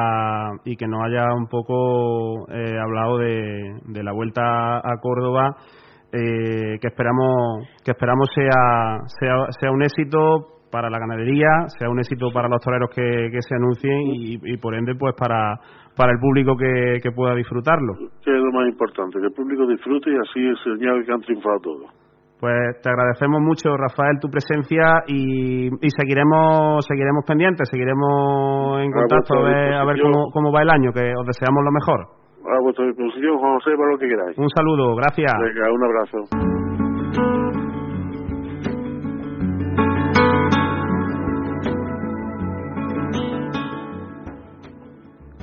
y 0.64 0.78
que 0.78 0.88
nos 0.88 1.04
haya 1.06 1.34
un 1.36 1.48
poco 1.48 2.50
eh, 2.50 2.78
hablado 2.80 3.18
de, 3.18 3.82
de 3.86 4.04
la 4.04 4.14
vuelta 4.14 4.78
a 4.78 4.98
Córdoba 5.02 5.58
eh, 6.14 6.80
que 6.80 6.88
esperamos 6.88 7.68
que 7.84 7.92
esperamos 7.92 8.30
sea, 8.34 9.02
sea 9.20 9.36
sea 9.60 9.72
un 9.72 9.84
éxito 9.84 10.58
para 10.72 10.90
la 10.90 11.00
ganadería, 11.00 11.68
sea 11.78 11.90
un 11.90 12.00
éxito 12.00 12.32
para 12.32 12.48
los 12.48 12.62
toreros 12.62 12.90
que, 12.94 13.30
que 13.32 13.42
se 13.42 13.56
anuncien 13.56 14.02
y, 14.14 14.58
por 14.58 14.76
ende 14.76 14.96
pues 14.96 15.14
para, 15.18 15.60
para 15.98 16.14
el 16.14 16.20
público 16.20 16.56
que, 16.56 17.00
que 17.02 17.12
pueda 17.12 17.34
disfrutarlo. 17.34 17.94
Que 18.24 18.32
es 18.32 18.42
lo 18.42 18.52
más 18.52 18.70
importante, 18.70 19.20
que 19.20 19.26
el 19.26 19.34
público 19.34 19.66
disfrute 19.66 20.12
y 20.12 20.16
así 20.16 20.48
es 20.48 20.60
señal 20.64 21.04
que 21.04 21.12
han 21.12 21.22
triunfado 21.22 21.58
todos. 21.60 21.90
Pues 22.40 22.80
te 22.84 22.90
agradecemos 22.90 23.42
mucho, 23.42 23.76
Rafael, 23.76 24.20
tu 24.22 24.30
presencia 24.30 25.02
y, 25.08 25.66
y 25.68 25.90
seguiremos 25.90 26.86
seguiremos 26.86 27.26
pendientes, 27.26 27.68
seguiremos 27.68 28.80
en 28.80 28.92
contacto 28.92 29.40
a 29.40 29.42
ver, 29.42 29.74
a 29.74 29.86
ver 29.86 30.00
cómo, 30.00 30.30
cómo 30.32 30.52
va 30.52 30.62
el 30.62 30.70
año, 30.70 30.94
que 30.94 31.14
os 31.18 31.26
deseamos 31.26 31.66
lo 31.66 31.72
mejor. 31.72 32.06
A 32.46 32.62
vuestra 32.62 32.86
disposición, 32.86 33.40
José, 33.40 33.72
para 33.76 33.92
lo 33.92 33.98
que 33.98 34.08
queráis. 34.08 34.38
Un 34.38 34.50
saludo, 34.50 34.96
gracias. 34.96 35.34
Venga, 35.34 35.72
un 35.74 35.84
abrazo. 35.84 36.18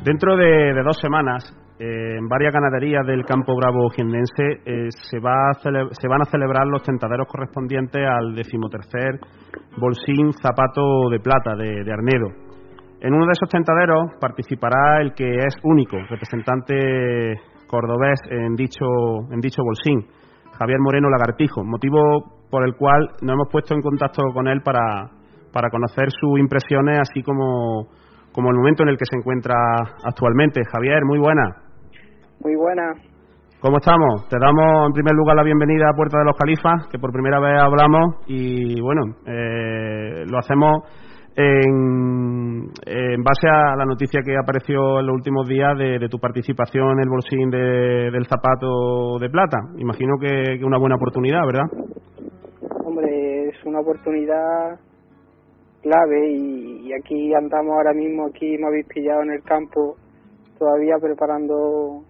Dentro 0.04 0.36
de, 0.36 0.82
dos 0.84 0.98
semanas, 1.00 1.42
eh, 1.78 2.18
en 2.18 2.28
varias 2.28 2.52
ganaderías 2.52 3.06
del 3.06 3.24
campo 3.24 3.56
bravo 3.56 3.88
jiennense 3.88 4.60
eh, 4.66 4.88
se, 4.90 5.18
va 5.18 5.54
se 5.54 6.08
van 6.08 6.20
a 6.20 6.26
celebrar 6.26 6.66
los 6.66 6.82
tentaderos 6.82 7.26
correspondientes 7.26 8.02
al 8.06 8.34
decimotercer 8.34 9.18
bolsín 9.78 10.30
zapato 10.34 11.08
de 11.10 11.20
plata 11.20 11.56
de, 11.56 11.90
Arnedo. 11.90 12.28
En 13.00 13.14
uno 13.14 13.24
de 13.24 13.32
esos 13.32 13.48
tentaderos 13.48 14.12
participará 14.20 15.00
el 15.00 15.14
que 15.14 15.36
es 15.36 15.56
único 15.62 15.96
representante 15.96 17.40
cordobés 17.66 18.20
en 18.28 18.56
dicho, 18.56 18.84
en 19.30 19.40
dicho 19.40 19.62
bolsín, 19.64 20.06
Javier 20.58 20.80
Moreno 20.80 21.08
Lagartijo, 21.08 21.64
motivo 21.64 22.44
por 22.50 22.66
el 22.68 22.76
cual 22.76 23.08
nos 23.22 23.36
hemos 23.36 23.48
puesto 23.50 23.72
en 23.72 23.80
contacto 23.80 24.22
con 24.34 24.48
él 24.48 24.60
para, 24.60 25.08
para 25.50 25.70
conocer 25.70 26.10
sus 26.10 26.38
impresiones, 26.38 27.00
así 27.00 27.22
como 27.22 27.88
como 28.34 28.50
el 28.50 28.56
momento 28.56 28.82
en 28.82 28.88
el 28.88 28.98
que 28.98 29.06
se 29.08 29.16
encuentra 29.16 29.54
actualmente. 30.04 30.60
Javier, 30.64 31.04
muy 31.04 31.18
buena. 31.18 31.56
Muy 32.42 32.56
buena. 32.56 32.92
¿Cómo 33.60 33.78
estamos? 33.78 34.28
Te 34.28 34.36
damos 34.38 34.88
en 34.88 34.92
primer 34.92 35.14
lugar 35.14 35.36
la 35.36 35.42
bienvenida 35.42 35.88
a 35.88 35.96
Puerta 35.96 36.18
de 36.18 36.24
los 36.24 36.36
Califas, 36.36 36.86
que 36.90 36.98
por 36.98 37.12
primera 37.12 37.40
vez 37.40 37.58
hablamos 37.58 38.16
y 38.26 38.78
bueno, 38.80 39.02
eh, 39.24 40.24
lo 40.26 40.36
hacemos 40.36 40.82
en, 41.34 42.68
en, 42.84 43.22
base 43.22 43.48
a 43.48 43.74
la 43.74 43.86
noticia 43.86 44.20
que 44.22 44.36
apareció 44.36 45.00
en 45.00 45.06
los 45.06 45.14
últimos 45.14 45.48
días 45.48 45.78
de, 45.78 46.08
tu 46.10 46.18
participación 46.18 46.90
en 46.90 47.00
el 47.00 47.08
bolsín 47.08 47.48
del 47.48 48.26
zapato 48.26 49.18
de 49.18 49.30
plata. 49.30 49.58
Imagino 49.78 50.18
que, 50.20 50.58
que 50.58 50.64
una 50.64 50.78
buena 50.78 50.96
oportunidad, 50.96 51.40
¿verdad? 51.46 51.64
Hombre, 52.84 53.48
es 53.48 53.64
una 53.64 53.80
oportunidad 53.80 54.78
clave 55.84 56.30
y, 56.30 56.92
aquí 56.94 57.34
andamos 57.34 57.74
ahora 57.76 57.92
mismo, 57.92 58.26
aquí 58.26 58.56
me 58.58 58.66
habéis 58.66 58.86
pillado 58.86 59.22
en 59.22 59.32
el 59.32 59.42
campo 59.42 59.96
todavía 60.58 60.96
preparando 61.00 62.02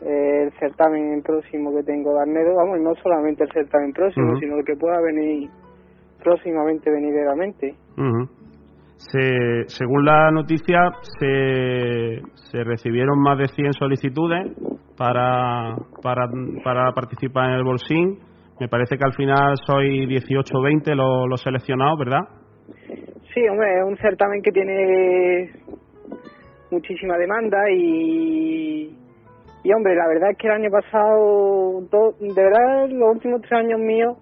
eh, 0.00 0.44
el 0.44 0.52
certamen 0.58 1.22
próximo 1.22 1.74
que 1.74 1.82
tengo 1.82 2.14
de 2.14 2.22
Arnedo, 2.22 2.54
vamos, 2.56 2.80
no 2.80 2.94
solamente 3.02 3.44
el 3.44 3.52
certamen 3.52 3.92
próximo, 3.92 4.36
sino 4.38 4.56
el 4.56 4.64
que 4.64 4.76
pueda 4.76 5.00
venir 5.00 5.50
próximamente 6.22 6.90
venideramente. 6.90 7.74
se, 8.96 9.64
según 9.66 10.04
la 10.04 10.30
noticia, 10.30 10.92
se, 11.18 12.22
se 12.34 12.64
recibieron 12.64 13.18
más 13.20 13.38
de 13.38 13.48
100 13.48 13.72
solicitudes 13.74 14.56
para, 14.96 15.74
para, 16.02 16.28
para 16.64 16.92
participar 16.92 17.50
en 17.50 17.56
el 17.56 17.64
Bolsín 17.64 18.31
me 18.62 18.68
parece 18.68 18.96
que 18.96 19.04
al 19.04 19.12
final 19.14 19.56
soy 19.66 20.06
18 20.06 20.56
o 20.56 20.62
20 20.62 20.94
los 20.94 21.28
lo 21.28 21.36
seleccionados, 21.36 21.98
¿verdad? 21.98 22.20
Sí, 23.34 23.40
hombre, 23.50 23.78
es 23.78 23.84
un 23.84 23.96
certamen 23.96 24.40
que 24.40 24.52
tiene 24.52 25.50
muchísima 26.70 27.18
demanda 27.18 27.58
y, 27.72 28.96
y 29.64 29.72
hombre, 29.72 29.96
la 29.96 30.06
verdad 30.06 30.30
es 30.30 30.38
que 30.38 30.46
el 30.46 30.52
año 30.52 30.70
pasado, 30.70 31.80
de 32.20 32.40
verdad, 32.40 32.88
los 32.88 33.16
últimos 33.16 33.40
tres 33.40 33.52
años 33.52 33.80
míos, 33.80 34.16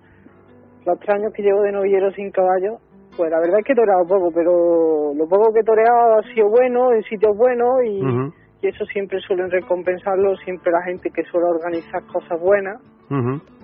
los 0.87 0.99
tres 1.01 1.17
años 1.17 1.35
que 1.35 1.43
llevo 1.43 1.61
de 1.61 1.73
novillero 1.73 2.11
sin 2.13 2.31
caballo, 2.31 2.79
pues 3.19 3.31
la 3.31 3.41
verdad 3.41 3.59
es 3.59 3.67
que 3.67 3.73
he 3.75 3.77
toreado 3.77 4.07
poco, 4.09 4.31
pero 4.35 5.13
lo 5.15 5.29
poco 5.29 5.53
que 5.53 5.61
he 5.61 5.65
toreado 5.65 6.19
ha 6.19 6.23
sido 6.33 6.49
bueno, 6.49 6.95
en 6.95 7.03
sitios 7.03 7.37
buenos 7.37 7.85
y, 7.85 8.01
y 8.63 8.69
eso 8.69 8.87
siempre 8.87 9.21
suelen 9.21 9.51
recompensarlo, 9.51 10.35
siempre 10.37 10.73
la 10.73 10.83
gente 10.85 11.11
que 11.11 11.25
suele 11.25 11.47
organizar 11.47 12.01
cosas 12.07 12.41
buenas 12.41 12.81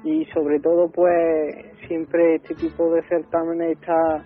y 0.05 0.25
sobre 0.27 0.59
todo 0.61 0.91
pues 0.91 1.55
siempre 1.87 2.37
este 2.37 2.55
tipo 2.55 2.93
de 2.93 3.03
certámenes 3.09 3.79
está 3.79 4.25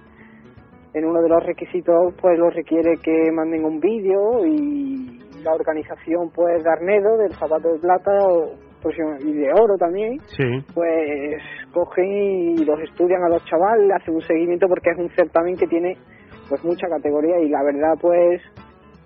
en 0.95 1.05
uno 1.05 1.21
de 1.21 1.29
los 1.29 1.45
requisitos 1.45 2.15
pues 2.21 2.39
lo 2.39 2.51
requiere 2.51 2.95
que 3.03 3.31
manden 3.33 3.65
un 3.65 3.81
vídeo 3.81 4.45
y 4.47 5.21
la 5.45 5.53
organización 5.55 6.31
pues 6.35 6.63
de 6.63 6.71
Arnedo 6.71 7.17
del 7.19 7.33
zapato 7.35 7.73
de 7.73 7.79
plata 7.79 8.11
o 8.29 8.71
y 9.23 9.33
de 9.33 9.53
oro 9.53 9.77
también 9.79 10.19
pues 10.75 11.43
cogen 11.73 12.57
y 12.59 12.65
los 12.65 12.81
estudian 12.81 13.23
a 13.25 13.29
los 13.29 13.45
chavales 13.45 13.91
hacen 13.93 14.15
un 14.15 14.23
seguimiento 14.23 14.67
porque 14.69 14.91
es 14.91 14.99
un 14.99 15.11
certamen 15.11 15.57
que 15.57 15.67
tiene 15.67 15.97
pues 16.49 16.65
mucha 16.65 16.89
categoría. 16.89 17.39
Y 17.41 17.49
la 17.49 17.63
verdad 17.63 17.95
pues 18.01 18.43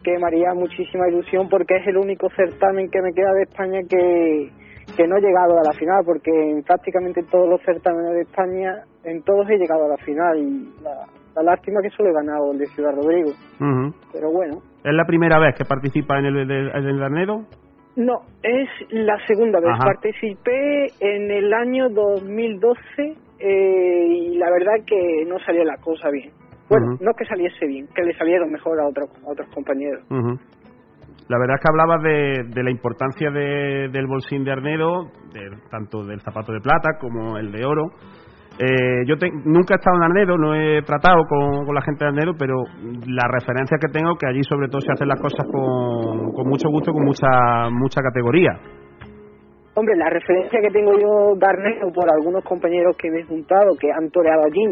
que 0.03 0.19
me 0.19 0.27
haría 0.27 0.55
muchísima 0.55 1.09
ilusión 1.09 1.49
porque 1.49 1.77
es 1.77 1.87
el 1.87 1.97
único 1.97 2.29
certamen 2.37 2.91
que 2.91 3.03
me 3.03 3.13
queda 3.13 3.33
de 3.33 3.43
España 3.43 3.81
que 3.89 4.51
que 4.97 5.07
no 5.07 5.17
he 5.17 5.21
llegado 5.21 5.59
a 5.59 5.63
la 5.63 5.73
final, 5.73 6.03
porque 6.05 6.31
en 6.31 6.63
prácticamente 6.63 7.23
todos 7.31 7.49
los 7.49 7.61
certámenes 7.63 8.13
de 8.13 8.23
España, 8.23 8.83
en 9.05 9.23
todos 9.23 9.49
he 9.51 9.59
llegado 9.59 9.87
a 9.87 9.89
la 9.89 9.97
final. 9.99 10.39
Y 10.39 10.73
la, 10.83 11.43
lástima 11.43 11.81
que 11.83 11.91
solo 11.91 12.11
he 12.11 12.13
ganado 12.13 12.53
el 12.53 12.59
de 12.59 12.67
Ciudad 12.67 12.95
Rodrigo. 12.95 13.33
Pero 14.13 14.31
bueno, 14.31 14.63
¿Es 14.85 14.93
la 14.93 15.07
primera 15.07 15.39
vez 15.39 15.55
que 15.57 15.65
participa 15.65 16.19
en 16.19 16.27
el, 16.27 16.51
en 16.51 16.87
el 16.87 17.03
Arnedo? 17.03 17.47
No, 17.97 18.21
es 18.43 18.69
la 18.91 19.17
segunda 19.27 19.59
vez. 19.59 19.71
Ajá. 19.71 19.85
Participé 19.85 20.89
en 21.01 21.31
el 21.31 21.55
año 21.55 21.89
2012 21.89 22.81
eh, 23.39 24.07
y 24.07 24.37
la 24.37 24.51
verdad 24.51 24.85
que 24.87 25.25
no 25.27 25.39
salió 25.39 25.65
la 25.65 25.79
cosa 25.79 26.11
bien. 26.11 26.31
Bueno, 26.69 26.99
no 27.01 27.13
que 27.15 27.25
saliese 27.25 27.67
bien, 27.67 27.87
que 27.95 28.03
le 28.03 28.15
salieron 28.15 28.51
mejor 28.51 28.79
a 28.81 28.89
otros 28.89 29.09
a 29.25 29.31
otros 29.31 29.49
compañeros. 29.55 30.03
La 31.29 31.39
verdad 31.39 31.57
es 31.57 31.63
que 31.63 31.71
hablabas 31.73 32.03
de, 32.03 32.55
de 32.55 32.63
la 32.63 32.71
importancia 32.71 33.31
de- 33.31 33.89
del 33.91 34.07
bolsín 34.07 34.45
de 34.45 34.53
Arnedo, 34.53 35.05
de- 35.33 35.57
tanto 35.71 36.05
del 36.05 36.21
zapato 36.21 36.53
de 36.53 36.61
plata 36.61 36.99
como 37.01 37.39
el 37.39 37.51
de 37.51 37.65
oro. 37.65 37.85
Eh, 38.59 39.03
yo 39.07 39.17
te- 39.17 39.31
nunca 39.45 39.75
he 39.75 39.79
estado 39.79 39.97
en 39.97 40.03
Arnedo, 40.05 40.37
no 40.39 40.55
he 40.55 40.83
tratado 40.83 41.25
con, 41.29 41.75
la 41.75 41.83
gente 41.83 42.05
de 42.05 42.11
Arnedo, 42.11 42.35
pero 42.39 42.55
la 43.09 43.27
referencia 43.33 43.79
que 43.81 43.89
tengo 43.93 44.15
que 44.17 44.29
allí 44.29 44.43
sobre 44.45 44.69
todo 44.69 44.81
se 44.81 44.93
hacen 44.93 45.09
las 45.09 45.21
cosas 45.21 45.45
con, 45.51 46.31
con 46.33 46.47
mucho 46.49 46.69
gusto, 46.69 46.93
con 46.93 47.05
mucha 47.05 47.69
mucha 47.71 48.01
categoría. 48.03 48.53
Hombre, 49.75 49.97
la 49.97 50.09
referencia 50.09 50.61
que 50.61 50.71
tengo 50.71 50.93
yo 50.93 51.35
de 51.35 51.47
Arnedo 51.47 51.91
por 51.93 52.09
algunos 52.09 52.45
compañeros 52.45 52.97
que 52.97 53.11
me 53.11 53.21
he 53.21 53.25
juntado 53.25 53.75
que 53.81 53.91
han 53.91 54.09
toreado 54.11 54.43
allí 54.45 54.71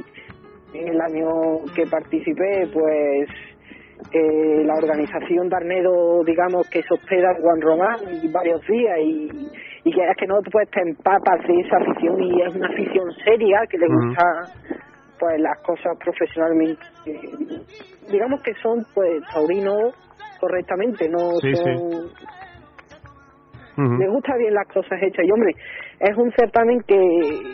en 0.74 0.88
el 0.88 1.00
año 1.00 1.26
que 1.74 1.84
participé, 1.90 2.68
pues 2.72 3.28
eh, 4.10 4.64
la 4.64 4.74
organización 4.74 5.48
de 5.48 5.56
Arnedo, 5.56 6.22
digamos, 6.24 6.66
que 6.70 6.82
se 6.82 6.94
hospeda 6.94 7.30
en 7.36 7.42
Juan 7.42 7.60
Román 7.60 8.00
y 8.22 8.28
varios 8.28 8.60
días 8.66 8.98
y, 9.00 9.50
y 9.84 9.92
que 9.92 10.08
es 10.08 10.16
que 10.16 10.26
no 10.26 10.36
pues 10.50 10.68
te 10.70 10.80
empapas 10.80 11.40
de 11.46 11.60
esa 11.60 11.76
afición 11.78 12.20
y 12.22 12.42
es 12.42 12.54
una 12.54 12.66
afición 12.68 13.10
seria 13.24 13.60
que 13.70 13.78
le 13.78 13.86
Ujú. 13.88 14.00
gusta 14.08 14.22
pues 15.18 15.40
las 15.40 15.58
cosas 15.62 15.96
profesionalmente. 16.02 16.82
eh, 17.06 17.38
digamos 18.10 18.40
que 18.42 18.52
son 18.62 18.84
pues 18.94 19.22
taurinos 19.32 19.94
correctamente, 20.40 21.08
no 21.08 21.30
Sí, 21.40 21.48
sí. 21.50 21.56
son 21.56 22.32
Ujú. 23.74 23.94
me 23.94 24.08
gusta 24.08 24.36
bien 24.36 24.52
las 24.54 24.68
cosas 24.68 25.00
hechas 25.02 25.24
y 25.24 25.30
hombre 25.32 25.54
es 26.00 26.16
un 26.16 26.30
certamen 26.32 26.80
que, 26.86 26.98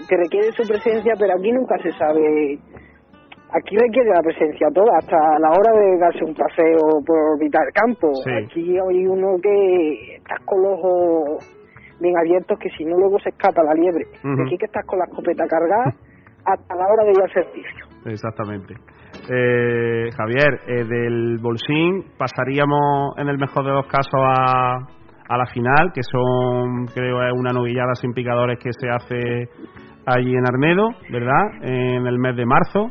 que 0.09 0.17
requiere 0.17 0.53
su 0.53 0.67
presencia 0.67 1.15
pero 1.19 1.35
aquí 1.39 1.53
nunca 1.53 1.79
se 1.79 1.93
sabe 1.93 2.59
aquí 3.55 3.77
requiere 3.77 4.11
la 4.11 4.23
presencia 4.23 4.69
toda 4.75 4.99
hasta 4.99 5.17
a 5.17 5.39
la 5.39 5.51
hora 5.51 5.73
de 5.81 5.99
darse 5.99 6.25
un 6.25 6.35
paseo 6.35 7.01
por 7.07 7.39
mitad 7.39 7.61
del 7.61 7.73
campo 7.73 8.13
Sí. 8.25 8.31
aquí 8.45 8.77
hay 8.79 9.07
uno 9.07 9.37
que 9.43 10.17
estás 10.17 10.41
con 10.45 10.63
los 10.63 10.73
ojos 10.79 11.55
bien 12.01 12.17
abiertos 12.19 12.59
que 12.59 12.69
si 12.77 12.85
no 12.85 12.97
luego 12.99 13.19
se 13.21 13.31
escapa 13.31 13.63
la 13.63 13.75
liebre 13.75 14.05
Ujú. 14.25 14.43
aquí 14.43 14.57
que 14.59 14.67
estás 14.67 14.85
con 14.87 14.99
la 14.99 15.05
escopeta 15.07 15.45
cargada 15.47 15.95
hasta 16.45 16.75
la 16.77 16.85
hora 16.87 17.05
de 17.05 17.11
ir 17.13 17.23
al 17.23 17.33
servicio 17.33 17.87
Exactamente. 18.07 18.75
Eh, 19.29 20.09
Javier, 20.17 20.61
eh, 20.69 20.85
del 20.85 21.39
Bolsín 21.43 22.05
pasaríamos 22.17 23.19
en 23.19 23.29
el 23.29 23.37
mejor 23.39 23.65
de 23.65 23.73
los 23.73 23.87
casos 23.87 24.15
a, 24.23 24.77
a 25.29 25.37
la 25.37 25.47
final, 25.47 25.93
que 25.93 26.01
son, 26.03 26.87
creo, 26.95 27.21
es 27.27 27.33
una 27.37 27.51
novillada 27.53 27.95
sin 27.97 28.13
picadores 28.13 28.59
que 28.63 28.71
se 28.73 28.89
hace 28.89 29.49
allí 30.07 30.33
en 30.33 30.47
Arnedo, 30.47 30.89
¿verdad? 31.11 31.43
En 31.63 32.07
el 32.07 32.19
mes 32.19 32.37
de 32.37 32.47
marzo. 32.47 32.87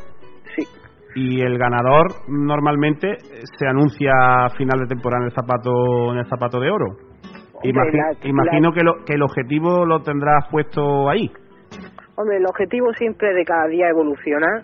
Y 1.20 1.42
el 1.42 1.58
ganador 1.58 2.06
normalmente 2.28 3.10
eh, 3.10 3.18
se 3.58 3.66
anuncia 3.68 4.12
a 4.46 4.50
final 4.52 4.80
de 4.82 4.86
temporada 4.88 5.24
en 5.24 5.30
el 5.30 5.34
zapato, 5.34 6.12
en 6.14 6.20
el 6.20 6.26
zapato 6.28 6.60
de 6.60 6.70
oro. 6.70 6.86
Hombre, 7.54 7.72
Imagi- 7.72 7.98
la- 8.22 8.28
imagino 8.30 8.70
la- 8.70 8.76
que, 8.76 8.84
lo, 8.84 8.94
que 9.04 9.14
el 9.16 9.24
objetivo 9.24 9.84
lo 9.86 10.02
tendrás 10.04 10.46
puesto 10.52 11.10
ahí. 11.10 11.32
Hombre, 12.16 12.38
el 12.38 12.46
objetivo 12.46 12.94
siempre 12.94 13.34
de 13.34 13.44
cada 13.46 13.68
día 13.68 13.90
evolucionar. 13.90 14.62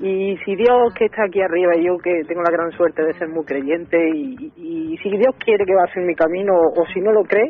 Y 0.00 0.36
si 0.44 0.56
Dios 0.56 0.92
que 0.98 1.04
está 1.04 1.22
aquí 1.24 1.40
arriba, 1.40 1.76
y 1.76 1.86
yo 1.86 1.96
que 1.98 2.22
tengo 2.26 2.42
la 2.42 2.50
gran 2.50 2.72
suerte 2.72 3.04
de 3.04 3.12
ser 3.14 3.28
muy 3.28 3.44
creyente, 3.44 3.96
y, 4.12 4.52
y 4.56 4.96
si 4.98 5.08
Dios 5.10 5.36
quiere 5.38 5.64
que 5.64 5.74
va 5.74 5.84
a 5.84 5.92
ser 5.94 6.02
mi 6.04 6.16
camino, 6.16 6.52
o 6.52 6.84
si 6.92 7.00
no 7.00 7.12
lo 7.12 7.22
cree, 7.22 7.48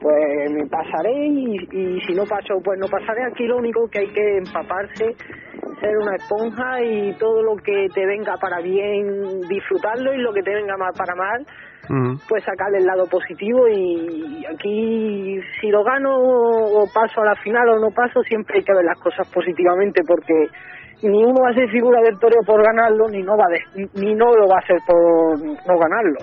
pues 0.00 0.52
me 0.52 0.64
pasaré, 0.68 1.12
y, 1.26 1.56
y 1.72 2.00
si 2.06 2.12
no 2.14 2.22
paso, 2.30 2.54
pues 2.62 2.78
no 2.78 2.86
pasaré. 2.86 3.24
Aquí 3.24 3.44
lo 3.44 3.56
único 3.56 3.88
que 3.90 3.98
hay 3.98 4.08
que 4.12 4.38
empaparse, 4.38 5.16
ser 5.80 5.96
una 5.98 6.16
esponja, 6.16 6.82
y 6.82 7.12
todo 7.18 7.42
lo 7.42 7.56
que 7.56 7.88
te 7.94 8.06
venga 8.06 8.36
para 8.40 8.60
bien, 8.60 9.40
disfrutarlo, 9.48 10.12
y 10.14 10.18
lo 10.18 10.32
que 10.32 10.42
te 10.42 10.54
venga 10.54 10.76
mal 10.76 10.92
para 10.96 11.14
mal, 11.14 11.46
pues 12.28 12.44
sacarle 12.44 12.78
el 12.78 12.86
lado 12.86 13.04
positivo 13.10 13.66
y 13.66 14.44
aquí 14.46 15.40
si 15.60 15.70
lo 15.70 15.82
gano 15.82 16.14
o 16.14 16.86
paso 16.94 17.20
a 17.22 17.24
la 17.24 17.34
final 17.42 17.68
o 17.70 17.80
no 17.80 17.88
paso 17.90 18.22
siempre 18.22 18.58
hay 18.58 18.62
que 18.64 18.72
ver 18.72 18.84
las 18.84 18.98
cosas 19.00 19.26
positivamente 19.34 20.02
porque 20.06 20.46
ni 21.02 21.24
uno 21.24 21.34
va 21.42 21.50
a 21.50 21.54
ser 21.54 21.68
figura 21.68 22.00
del 22.02 22.16
toreo 22.20 22.42
por 22.46 22.62
ganarlo 22.62 23.08
ni 23.08 23.22
no 23.22 23.36
va 23.36 23.44
a 23.46 23.50
de- 23.50 23.88
ni 23.94 24.14
no 24.14 24.26
lo 24.36 24.46
va 24.46 24.56
a 24.56 24.62
hacer 24.62 24.78
por 24.86 25.40
no 25.40 25.78
ganarlo. 25.78 26.20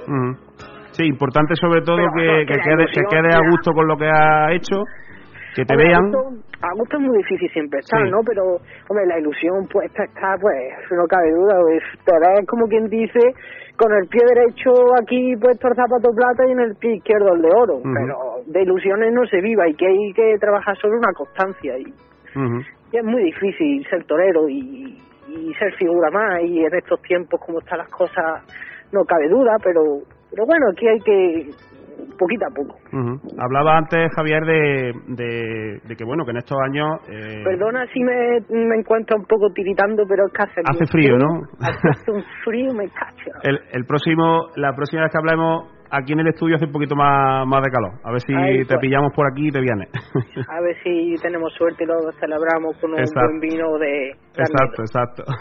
Sí, 0.94 1.04
importante 1.06 1.54
sobre 1.60 1.82
todo 1.82 1.98
Pero, 1.98 2.12
que, 2.16 2.26
no, 2.26 2.38
que 2.48 2.60
quede, 2.64 2.86
que 2.88 3.04
quede 3.10 3.34
a 3.36 3.50
gusto 3.52 3.72
con 3.74 3.88
lo 3.88 3.98
que 3.98 4.08
ha 4.08 4.54
hecho, 4.54 4.84
que 5.56 5.66
te 5.66 5.74
Hombre, 5.74 5.88
vean. 5.88 6.04
A 6.04 6.08
gusto, 6.08 6.30
a 6.62 6.74
gusto 6.76 6.98
es 6.98 7.04
muy 7.04 7.18
difícil 7.18 7.50
siempre 7.52 7.80
estar, 7.80 8.04
Sí. 8.04 8.12
¿no? 8.12 8.20
Pero, 8.26 8.44
hombre, 8.90 9.06
la 9.08 9.20
ilusión 9.20 9.68
puesta 9.68 10.04
está, 10.04 10.36
pues, 10.40 10.56
no 10.92 11.06
cabe 11.08 11.32
duda. 11.32 11.60
Pues, 11.62 11.84
te 12.06 12.46
como 12.46 12.68
quien 12.68 12.88
dice, 12.90 13.20
con 13.78 13.94
el 13.94 14.08
pie 14.08 14.22
derecho 14.28 14.72
aquí 15.02 15.36
puesto 15.40 15.68
el 15.68 15.76
zapato 15.76 16.10
plata 16.16 16.48
y 16.48 16.52
en 16.52 16.60
el 16.60 16.76
pie 16.76 16.96
izquierdo 16.96 17.34
el 17.34 17.42
de 17.42 17.50
oro. 17.50 17.82
Pero 17.84 18.18
de 18.46 18.62
ilusiones 18.64 19.14
no 19.14 19.26
se 19.28 19.42
viva 19.42 19.68
y 19.68 19.74
que 19.76 19.88
hay 19.88 20.14
que 20.14 20.38
trabajar 20.40 20.76
sobre 20.78 20.98
una 20.98 21.14
constancia. 21.14 21.78
Y, 21.78 21.94
y 22.92 22.98
es 22.98 23.04
muy 23.04 23.24
difícil 23.24 23.86
ser 23.90 24.04
torero 24.06 24.48
y, 24.50 24.98
y 25.28 25.54
ser 25.56 25.74
figura 25.76 26.10
más. 26.12 26.42
Y 26.44 26.64
en 26.66 26.74
estos 26.74 27.02
tiempos, 27.02 27.40
como 27.46 27.60
están 27.60 27.80
las 27.80 27.90
cosas, 27.90 28.44
no 28.92 29.04
cabe 29.06 29.28
duda. 29.30 29.58
Pero, 29.64 29.82
pero 30.32 30.46
bueno, 30.46 30.68
aquí 30.72 30.88
hay 30.88 31.00
que, 31.00 31.50
poquito 32.18 32.46
a 32.46 32.54
poco. 32.54 32.76
Hablaba 33.38 33.78
antes, 33.78 34.12
Javier, 34.16 34.44
de, 34.46 34.94
de, 35.08 35.80
de 35.84 35.96
que 35.96 36.04
bueno, 36.04 36.26
que 36.26 36.32
en 36.32 36.38
estos 36.38 36.58
años 36.64 36.88
eh, 37.10 37.44
Perdona 37.44 37.86
si 37.94 38.02
me, 38.04 38.40
me 38.50 38.76
encuentro 38.80 39.18
un 39.18 39.26
poco 39.26 39.50
tiritando, 39.54 40.04
pero 40.08 40.26
es 40.28 40.34
que 40.34 40.44
hace, 40.44 40.62
Hace 40.66 40.86
frío, 40.88 41.18
¿no? 41.18 41.42
Hace 41.62 42.12
un 42.12 42.24
frío, 42.44 42.74
me 42.74 42.88
cacho. 42.90 43.32
el, 43.44 43.60
el 43.72 43.86
próximo, 43.86 44.48
la 44.56 44.74
próxima 44.76 45.04
vez 45.04 45.12
que 45.12 45.18
hablemos 45.18 45.77
aquí 45.92 46.14
en 46.14 46.20
el 46.20 46.28
estudio 46.28 46.56
hace 46.56 46.66
un 46.66 46.72
poquito 46.72 46.96
más, 46.96 47.46
más 47.48 47.62
de 47.64 47.72
calor. 47.72 47.94
A 48.04 48.12
ver 48.12 48.22
si 48.22 48.34
Ahí, 48.34 48.60
te 48.60 48.76
pues. 48.76 48.80
pillamos 48.82 49.14
por 49.14 49.26
aquí 49.32 49.48
y 49.48 49.52
te 49.52 49.62
vienes. 49.62 49.90
A 50.50 50.62
ver 50.62 50.76
si 50.84 51.16
tenemos 51.22 51.54
suerte 51.54 51.84
y 51.84 51.88
lo 51.88 52.12
celebramos 52.20 52.78
con 52.80 52.92
un 52.94 53.00
Exacto. 53.00 53.22
buen 53.30 53.40
vino 53.40 53.78
de 53.78 54.12
Exacto, 54.38 54.82
exacto. 54.82 55.24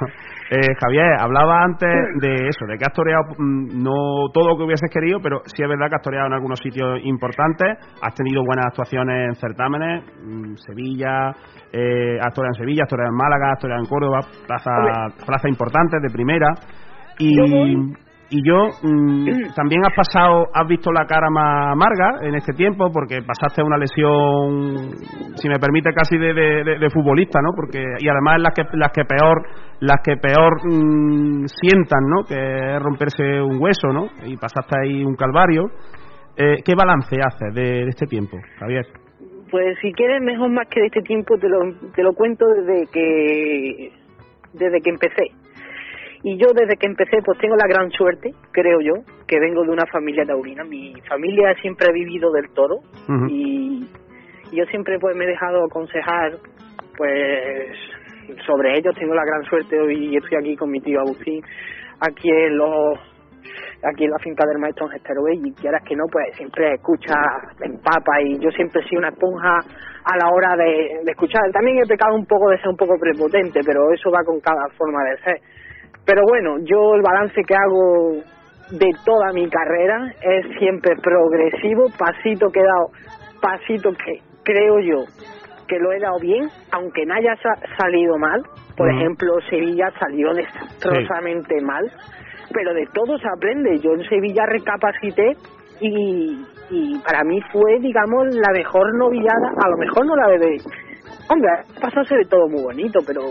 Eh, 0.48 0.76
Javier, 0.80 1.16
hablaba 1.18 1.64
antes 1.64 1.90
de 2.20 2.32
eso, 2.46 2.66
de 2.68 2.78
que 2.78 2.84
has 2.86 2.92
toreado 2.92 3.24
mm, 3.36 3.82
no 3.82 4.30
todo 4.32 4.50
lo 4.50 4.56
que 4.56 4.62
hubieses 4.62 4.88
querido, 4.92 5.18
pero 5.20 5.40
sí 5.44 5.60
es 5.60 5.68
verdad 5.68 5.88
que 5.88 5.96
has 5.96 6.02
toreado 6.02 6.28
en 6.28 6.34
algunos 6.34 6.60
sitios 6.60 7.00
importantes, 7.02 7.76
has 8.00 8.14
tenido 8.14 8.44
buenas 8.44 8.66
actuaciones 8.66 9.26
en 9.30 9.34
certámenes, 9.34 10.04
mm, 10.22 10.54
Sevilla, 10.54 11.32
eh, 11.72 12.18
has 12.22 12.32
toreado 12.32 12.54
en 12.54 12.60
Sevilla, 12.62 12.82
has 12.84 12.88
toreado 12.88 13.10
en 13.10 13.16
Málaga, 13.16 13.52
has 13.54 13.58
toreado 13.58 13.82
en 13.82 13.88
Córdoba, 13.88 14.20
plazas 14.46 15.26
plaza 15.26 15.48
importantes 15.48 16.00
de 16.00 16.10
primera. 16.10 16.48
Y, 17.18 17.34
y 18.30 18.42
yo 18.46 18.68
mm, 18.82 19.54
también 19.54 19.82
has 19.86 19.94
pasado, 19.94 20.46
has 20.52 20.66
visto 20.68 20.90
la 20.92 21.06
cara 21.06 21.28
más 21.30 21.72
amarga 21.72 22.26
en 22.26 22.34
este 22.34 22.52
tiempo 22.54 22.90
porque 22.92 23.20
pasaste 23.22 23.62
una 23.62 23.78
lesión, 23.78 24.90
si 25.36 25.48
me 25.48 25.58
permite, 25.58 25.90
casi 25.94 26.18
de, 26.18 26.34
de- 26.34 26.64
de- 26.64 26.78
de 26.78 26.90
futbolista, 26.90 27.40
¿no? 27.40 27.50
Porque 27.54 27.78
y 28.00 28.08
además 28.08 28.40
las 28.40 28.52
que 28.54 28.62
las 28.76 28.90
que 28.92 29.04
peor 29.04 29.42
las 29.80 30.00
que 30.02 30.16
peor 30.16 30.52
mm, 30.64 31.44
sientan, 31.46 32.04
¿no? 32.08 32.24
Que 32.24 32.34
es 32.76 32.82
romperse 32.82 33.40
un 33.42 33.60
hueso, 33.62 33.88
¿no? 33.92 34.08
Y 34.24 34.36
pasaste 34.36 34.74
ahí 34.82 35.04
un 35.04 35.14
calvario. 35.14 35.66
Eh, 36.36 36.56
¿Qué 36.64 36.74
balance 36.74 37.16
haces 37.24 37.54
de, 37.54 37.62
de 37.84 37.88
este 37.88 38.06
tiempo, 38.06 38.36
Javier? 38.58 38.84
Pues 39.50 39.78
si 39.80 39.92
quieres 39.92 40.20
mejor 40.22 40.50
más 40.50 40.66
que 40.68 40.80
de 40.80 40.86
este 40.86 41.00
tiempo 41.02 41.38
te 41.38 41.48
lo, 41.48 41.60
te 41.94 42.02
lo 42.02 42.12
cuento 42.12 42.44
desde 42.46 42.86
que 42.92 43.92
desde 44.52 44.80
que 44.80 44.90
empecé. 44.90 45.45
Y 46.28 46.36
yo 46.38 46.48
desde 46.52 46.76
que 46.76 46.88
empecé 46.88 47.22
pues 47.24 47.38
tengo 47.38 47.54
la 47.54 47.68
gran 47.68 47.88
suerte, 47.92 48.32
creo 48.50 48.80
yo, 48.80 48.94
que 49.28 49.38
vengo 49.38 49.62
de 49.62 49.70
una 49.70 49.86
familia 49.86 50.24
taurina. 50.26 50.64
Mi 50.64 50.92
familia 51.08 51.54
siempre 51.62 51.86
ha 51.88 51.92
vivido 51.92 52.32
del 52.32 52.50
toro 52.52 52.78
y 53.28 53.86
yo 54.50 54.64
siempre 54.64 54.98
pues 54.98 55.14
me 55.14 55.24
he 55.24 55.28
dejado 55.28 55.64
aconsejar 55.64 56.32
pues 56.96 57.78
sobre 58.44 58.76
ellos. 58.76 58.92
Tengo 58.98 59.14
la 59.14 59.24
gran 59.24 59.44
suerte 59.44 59.78
hoy 59.78 60.08
y 60.08 60.16
estoy 60.16 60.36
aquí 60.36 60.56
con 60.56 60.68
mi 60.68 60.80
tío 60.80 60.98
Agustín, 60.98 61.40
aquí 62.00 62.28
en 62.28 62.58
los 62.58 62.98
aquí 63.84 64.02
en 64.02 64.10
la 64.10 64.18
finca 64.18 64.44
del 64.48 64.58
maestro 64.58 64.88
Gestero 64.88 65.28
y 65.30 65.52
quieras 65.52 65.84
que 65.86 65.94
no, 65.94 66.06
pues 66.10 66.34
siempre 66.34 66.74
escucha, 66.74 67.14
empapa 67.60 68.20
y 68.22 68.36
yo 68.40 68.50
siempre 68.50 68.82
he 68.82 68.88
sido 68.88 68.98
una 68.98 69.10
esponja 69.10 69.60
a 70.02 70.16
la 70.16 70.28
hora 70.34 70.56
de, 70.56 71.04
de 71.04 71.10
escuchar. 71.12 71.52
También 71.52 71.78
he 71.78 71.86
pecado 71.86 72.16
un 72.16 72.26
poco 72.26 72.50
de 72.50 72.58
ser 72.58 72.66
un 72.66 72.76
poco 72.76 72.98
prepotente, 72.98 73.60
pero 73.64 73.92
eso 73.92 74.10
va 74.10 74.24
con 74.26 74.40
cada 74.40 74.66
forma 74.76 75.04
de 75.04 75.18
ser. 75.18 75.55
Pero 76.06 76.22
bueno, 76.28 76.56
yo 76.64 76.94
el 76.94 77.02
balance 77.02 77.42
que 77.46 77.54
hago 77.54 78.14
de 78.70 78.90
toda 79.04 79.32
mi 79.32 79.48
carrera 79.50 80.12
es 80.22 80.46
siempre 80.58 80.92
progresivo, 81.02 81.86
pasito 81.98 82.48
que 82.50 82.60
he 82.60 82.64
dado, 82.64 82.90
pasito 83.40 83.90
que 83.92 84.20
creo 84.44 84.78
yo 84.80 85.04
que 85.68 85.78
lo 85.80 85.92
he 85.92 85.98
dado 85.98 86.18
bien, 86.20 86.48
aunque 86.70 87.04
no 87.04 87.14
haya 87.14 87.34
sa- 87.42 87.58
salido 87.76 88.16
mal. 88.18 88.40
Por 88.76 88.88
ejemplo, 88.90 89.32
Sevilla 89.50 89.90
salió 89.98 90.32
desastrosamente 90.34 91.60
mal. 91.60 91.90
pero 92.54 92.72
de 92.72 92.86
todo 92.94 93.18
se 93.18 93.26
aprende. 93.28 93.78
Yo 93.80 93.92
en 93.94 94.04
Sevilla 94.08 94.46
recapacité 94.46 95.36
y, 95.80 96.40
y 96.70 96.98
para 97.00 97.24
mí 97.24 97.40
fue, 97.52 97.78
digamos, 97.80 98.26
la 98.34 98.52
mejor 98.52 98.94
novillada, 98.96 99.48
a 99.62 99.68
lo 99.68 99.76
mejor 99.76 100.06
no 100.06 100.14
la 100.16 100.28
de... 100.28 100.56
Hombre, 101.28 101.50
pasarse 101.80 102.14
de 102.16 102.24
todo 102.24 102.48
muy 102.48 102.62
bonito, 102.62 103.00
pero 103.06 103.22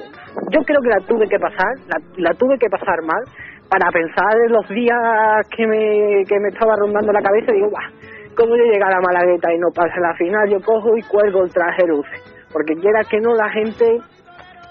yo 0.52 0.60
creo 0.66 0.82
que 0.82 0.90
la 0.90 1.00
tuve 1.08 1.28
que 1.28 1.40
pasar, 1.40 1.74
la, 1.88 1.98
la 2.18 2.34
tuve 2.34 2.58
que 2.60 2.70
pasar 2.70 3.02
mal 3.04 3.24
para 3.70 3.90
pensar 3.92 4.36
en 4.46 4.52
los 4.52 4.68
días 4.70 5.48
que 5.56 5.66
me, 5.66 6.24
que 6.28 6.40
me 6.40 6.50
estaba 6.50 6.76
rondando 6.76 7.12
la 7.12 7.22
cabeza 7.22 7.52
digo, 7.52 7.70
Buah, 7.70 7.90
¿cómo 8.36 8.56
yo 8.56 8.64
llegar 8.66 8.94
a 8.94 9.02
Malagueta 9.02 9.54
y 9.54 9.58
no 9.58 9.70
pasa 9.74 10.00
la 10.00 10.14
final? 10.16 10.50
Yo 10.50 10.60
cojo 10.60 10.96
y 10.98 11.02
cuelgo 11.04 11.44
el 11.44 11.52
traje 11.52 11.88
luce, 11.88 12.18
porque 12.52 12.76
quiera 12.76 13.02
que 13.10 13.20
no, 13.20 13.34
la 13.34 13.50
gente 13.50 14.00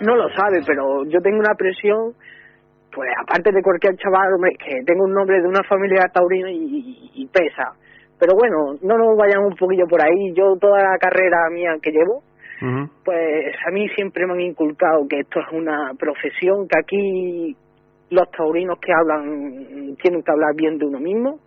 no 0.00 0.16
lo 0.16 0.28
sabe, 0.30 0.60
pero 0.66 1.04
yo 1.06 1.20
tengo 1.20 1.38
una 1.38 1.54
presión, 1.56 2.12
pues 2.92 3.10
aparte 3.22 3.50
de 3.52 3.62
cualquier 3.62 3.96
chaval, 3.96 4.30
que 4.58 4.82
tengo 4.84 5.04
un 5.04 5.14
nombre 5.14 5.40
de 5.40 5.48
una 5.48 5.62
familia 5.64 6.06
taurina 6.12 6.50
y, 6.50 7.28
pesa. 7.32 7.72
Pero 8.18 8.34
bueno, 8.38 8.78
no 8.82 8.96
nos 8.96 9.16
vayamos 9.18 9.50
un 9.50 9.56
poquillo 9.56 9.86
por 9.90 10.00
ahí. 10.00 10.32
Yo 10.34 10.54
toda 10.60 10.78
la 10.78 10.96
carrera 11.00 11.50
mía 11.50 11.72
que 11.82 11.90
llevo, 11.90 12.22
pues 13.04 13.54
a 13.66 13.70
mí 13.70 13.88
siempre 13.90 14.26
me 14.26 14.34
han 14.34 14.40
inculcado 14.40 15.06
que 15.08 15.20
esto 15.20 15.40
es 15.40 15.46
una 15.52 15.92
profesión, 15.98 16.66
que 16.68 16.78
aquí 16.78 17.56
los 18.10 18.30
taurinos 18.30 18.78
que 18.78 18.92
hablan 18.92 19.96
tienen 20.02 20.22
que 20.22 20.30
hablar 20.30 20.54
bien 20.56 20.78
de 20.78 20.86
uno 20.86 21.00
mismo. 21.00 21.40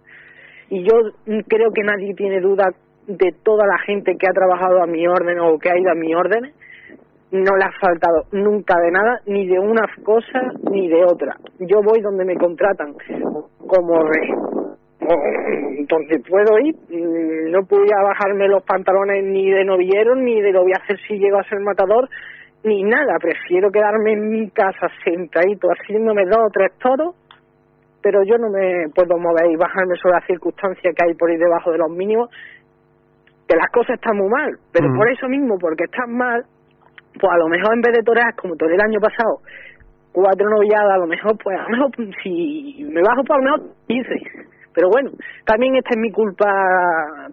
Y 0.69 0.83
yo 0.83 0.99
creo 1.47 1.71
que 1.71 1.83
nadie 1.83 2.13
tiene 2.13 2.41
duda 2.41 2.69
de 3.07 3.31
toda 3.43 3.65
la 3.65 3.77
gente 3.79 4.17
que 4.17 4.27
ha 4.27 4.33
trabajado 4.33 4.83
a 4.83 4.87
mi 4.87 5.07
orden 5.07 5.39
o 5.39 5.57
que 5.57 5.69
ha 5.69 5.79
ido 5.79 5.91
a 5.91 5.95
mi 5.95 6.13
orden, 6.13 6.51
no 7.31 7.55
le 7.55 7.63
ha 7.63 7.71
faltado 7.79 8.23
nunca 8.31 8.79
de 8.79 8.91
nada, 8.91 9.19
ni 9.25 9.47
de 9.47 9.59
una 9.59 9.83
cosa 10.03 10.41
ni 10.71 10.87
de 10.87 11.03
otra. 11.03 11.35
Yo 11.59 11.81
voy 11.81 12.01
donde 12.01 12.25
me 12.25 12.35
contratan 12.35 12.93
como 13.65 14.03
rey. 14.03 14.56
Donde 15.87 16.19
puedo 16.19 16.59
ir, 16.59 16.75
mm, 16.89 17.51
no 17.51 17.65
podía 17.65 17.95
bajarme 18.03 18.47
los 18.47 18.63
pantalones 18.63 19.23
ni 19.23 19.49
de 19.49 19.63
novillero, 19.63 20.15
ni 20.15 20.41
de 20.41 20.51
lo 20.51 20.63
voy 20.63 20.73
a 20.73 20.83
hacer 20.83 20.97
si 21.07 21.17
llego 21.17 21.39
a 21.39 21.43
ser 21.43 21.59
matador, 21.61 22.09
ni 22.63 22.83
nada. 22.83 23.17
Prefiero 23.19 23.71
quedarme 23.71 24.13
en 24.13 24.29
mi 24.29 24.49
casa 24.49 24.87
sentadito 25.05 25.69
haciéndome 25.69 26.25
dos 26.25 26.47
o 26.47 26.51
tres 26.51 26.71
toros, 26.79 27.15
pero 28.01 28.23
yo 28.23 28.37
no 28.37 28.49
me 28.49 28.89
puedo 28.93 29.17
mover 29.17 29.49
y 29.49 29.55
bajarme 29.55 29.95
sobre 29.95 30.15
las 30.15 30.25
circunstancias 30.27 30.93
que 30.93 31.05
hay 31.05 31.13
por 31.15 31.29
ahí 31.29 31.37
debajo 31.37 31.71
de 31.71 31.77
los 31.77 31.89
mínimos, 31.89 32.29
que 33.47 33.55
las 33.55 33.71
cosas 33.71 33.95
están 33.95 34.17
muy 34.17 34.29
mal, 34.29 34.57
pero 34.73 34.87
por 34.93 35.09
eso 35.09 35.29
mismo, 35.29 35.57
porque 35.57 35.85
están 35.85 36.11
mal, 36.11 36.43
pues 37.13 37.31
a 37.31 37.37
lo 37.37 37.47
mejor 37.47 37.73
en 37.73 37.81
vez 37.81 37.95
de 37.95 38.03
torear 38.03 38.35
como 38.35 38.55
toré 38.57 38.75
el 38.75 38.81
año 38.81 38.99
pasado, 38.99 39.39
cuatro 40.11 40.49
novilladas, 40.49 40.95
a 40.95 40.97
lo 40.97 41.07
mejor, 41.07 41.37
pues 41.41 41.57
a 41.57 41.63
lo 41.63 41.69
mejor 41.69 41.91
si 42.23 42.85
me 42.91 43.01
bajo 43.01 43.23
por 43.23 43.37
lo 43.37 43.43
menos 43.43 43.77
15. 43.87 44.56
Pero 44.77 44.89
bueno, 44.89 45.09
también 45.43 45.75
esta 45.75 45.89
es 45.89 45.97
mi 45.97 46.11
culpa 46.11 46.45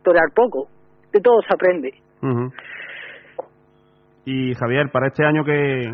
torear 0.03 0.33
poco. 0.35 0.67
De 1.13 1.21
todo 1.21 1.43
se 1.43 1.53
aprende. 1.53 1.93
Y 4.25 4.55
Javier, 4.55 4.89
para 4.91 5.09
este 5.09 5.27
año, 5.27 5.45
¿qué, 5.45 5.93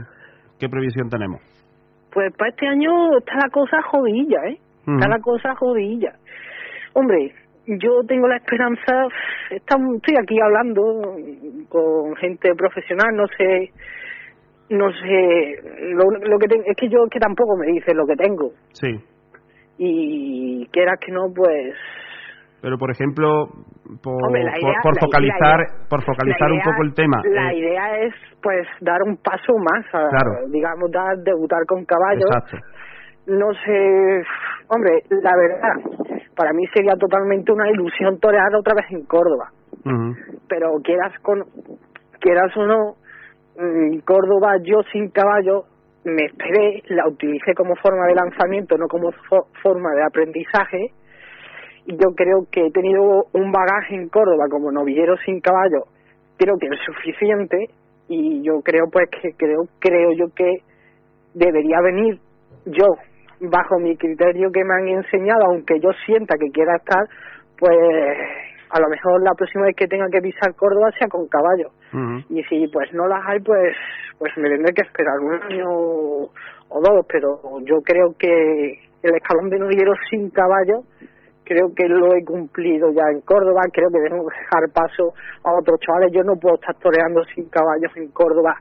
qué 0.61 0.69
previsión 0.69 1.11
tenemos? 1.11 1.41
Pues 2.13 2.33
para 2.37 2.51
este 2.51 2.69
año 2.69 3.19
está 3.19 3.35
la 3.35 3.51
cosa 3.51 3.83
jodilla, 3.83 4.39
¿eh? 4.47 4.59
Está 4.87 5.09
la 5.09 5.19
cosa 5.19 5.57
jodilla. 5.57 6.13
Hombre, 6.93 7.35
yo 7.67 8.01
tengo 8.07 8.29
la 8.29 8.37
esperanza, 8.37 9.09
estoy 9.51 10.15
aquí 10.23 10.41
hablando 10.41 11.17
con 11.69 12.15
gente 12.15 12.55
profesional, 12.55 13.17
no 13.17 13.27
sé, 13.27 13.73
no 14.69 14.89
sé, 14.93 15.95
lo, 15.95 16.11
lo 16.29 16.39
que 16.39 16.47
es 16.65 16.77
que 16.77 16.89
yo 16.89 17.09
que 17.11 17.19
tampoco 17.19 17.57
me 17.57 17.67
dice 17.73 17.93
lo 17.93 18.07
que 18.07 18.15
tengo. 18.15 18.53
Sí. 18.73 19.01
Y 19.83 20.67
quieras 20.73 20.99
que 21.01 21.11
no, 21.11 21.33
pues 21.35 21.75
pero 22.61 22.77
por 22.77 22.91
ejemplo 22.91 23.49
por, 24.03 24.21
por, 24.83 25.01
focalizar 25.01 25.67
por 25.89 26.05
focalizar 26.05 26.53
un 26.53 26.61
poco 26.61 26.83
el 26.83 26.95
tema 26.95 27.23
la 27.25 27.53
eh, 27.53 27.59
idea 27.59 28.01
es 28.01 28.15
pues 28.43 28.69
dar 28.83 29.03
un 29.03 29.17
paso 29.17 29.55
más 29.57 29.87
a, 29.95 30.47
digamos 30.49 30.91
dar 30.91 31.17
debutar 31.25 31.65
con 31.67 31.87
caballos. 31.87 32.29
Exacto. 32.29 32.59
no 33.27 33.53
sé 33.65 34.23
hombre 34.69 35.03
la 35.09 35.33
verdad 35.35 36.11
para 36.37 36.53
mí 36.53 36.67
sería 36.75 36.95
totalmente 36.97 37.53
una 37.53 37.71
ilusión 37.71 38.19
torear 38.19 38.55
otra 38.55 38.75
vez 38.75 38.87
en 38.91 39.05
Córdoba. 39.05 39.51
Pero 40.49 40.73
quieras 40.83 41.13
con 41.23 41.45
quieras 42.19 42.57
o 42.57 42.67
no 42.67 42.95
en 43.57 44.01
Córdoba 44.01 44.57
yo 44.63 44.83
sin 44.93 45.11
caballo 45.11 45.65
me 46.05 46.25
esperé 46.25 46.83
la 46.89 47.07
utilicé 47.09 47.55
como 47.55 47.77
forma 47.77 48.07
de 48.07 48.15
lanzamiento 48.15 48.77
no 48.79 48.89
como 48.89 49.11
forma 49.63 49.91
de 49.95 50.05
aprendizaje. 50.05 50.93
Yo 51.87 52.15
creo 52.15 52.47
que 52.51 52.67
he 52.67 52.71
tenido 52.71 53.27
un 53.33 53.53
bagaje 53.53 53.95
en 53.95 54.09
Córdoba 54.09 54.47
como 54.51 54.71
novillero 54.71 55.17
sin 55.25 55.41
caballo, 55.41 55.85
creo 56.37 56.57
que 56.59 56.67
es 56.67 56.81
suficiente. 56.85 57.69
Y 58.09 58.43
yo 58.43 58.61
creo 58.65 58.87
pues 58.91 59.09
que 59.11 59.31
creo 59.37 59.63
creo 59.79 60.13
yo 60.13 60.35
que 60.35 60.63
debería 61.35 61.81
venir 61.81 62.19
yo 62.67 62.87
bajo 63.41 63.79
mi 63.79 63.97
criterio 63.97 64.51
que 64.53 64.65
me 64.65 64.75
han 64.75 64.89
enseñado, 64.89 65.47
aunque 65.47 65.79
yo 65.81 65.91
sienta 66.05 66.37
que 66.39 66.51
quiera 66.51 66.77
estar, 66.77 67.05
pues 67.59 67.79
a 68.71 68.81
lo 68.81 68.89
mejor 68.89 69.23
la 69.23 69.35
próxima 69.35 69.65
vez 69.65 69.77
que 69.77 69.87
tenga 69.87 70.09
que 70.09 70.21
pisar 70.21 70.55
Córdoba 70.55 70.91
sea 70.99 71.09
con 71.09 71.27
caballo. 71.29 71.71
Y 72.29 72.43
si 72.45 72.69
pues 72.69 72.93
no 72.93 73.07
las 73.07 73.21
hay, 73.27 73.41
pues 73.41 73.75
pues 74.19 74.37
me 74.37 74.51
tendré 74.51 74.75
que 74.75 74.83
esperar 74.83 75.19
un 75.19 75.33
año 75.33 75.67
o 75.69 76.81
dos, 76.81 77.07
pero 77.09 77.41
yo 77.65 77.81
creo 77.83 78.15
que 78.19 78.79
el 79.03 79.15
escalón 79.15 79.49
de 79.49 79.59
novillero 79.59 79.93
sin 80.11 80.31
caballo 80.31 80.85
creo 81.43 81.75
que 81.75 81.89
lo 81.89 82.15
he 82.15 82.25
cumplido 82.25 82.93
ya 82.93 83.11
en 83.11 83.23
Córdoba, 83.23 83.63
creo 83.73 83.91
que 83.91 83.99
debemos 83.99 84.27
dejar 84.27 84.71
paso 84.73 85.15
a 85.43 85.53
otros 85.53 85.81
chavales. 85.81 86.13
Yo 86.13 86.23
no 86.23 86.37
puedo 86.37 86.55
estar 86.55 86.77
toreando 86.77 87.25
sin 87.35 87.49
caballos 87.49 87.91
en 87.97 88.09
Córdoba 88.13 88.55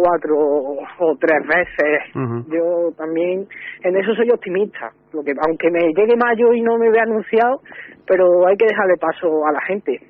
cuatro 0.00 0.36
o 0.36 1.16
tres 1.20 1.46
veces. 1.46 2.00
Yo 2.48 2.90
también 2.96 3.46
en 3.82 3.96
eso 3.96 4.14
soy 4.14 4.30
optimista, 4.32 4.90
lo 5.12 5.22
que 5.22 5.32
aunque 5.46 5.70
me 5.70 5.92
llegue 5.94 6.16
mayo 6.16 6.52
y 6.52 6.62
no 6.62 6.78
me 6.78 6.90
vea 6.90 7.02
anunciado, 7.02 7.60
pero 8.06 8.46
hay 8.46 8.56
que 8.56 8.66
dejarle 8.66 8.94
paso 8.98 9.46
a 9.46 9.52
la 9.52 9.60
gente. 9.66 10.00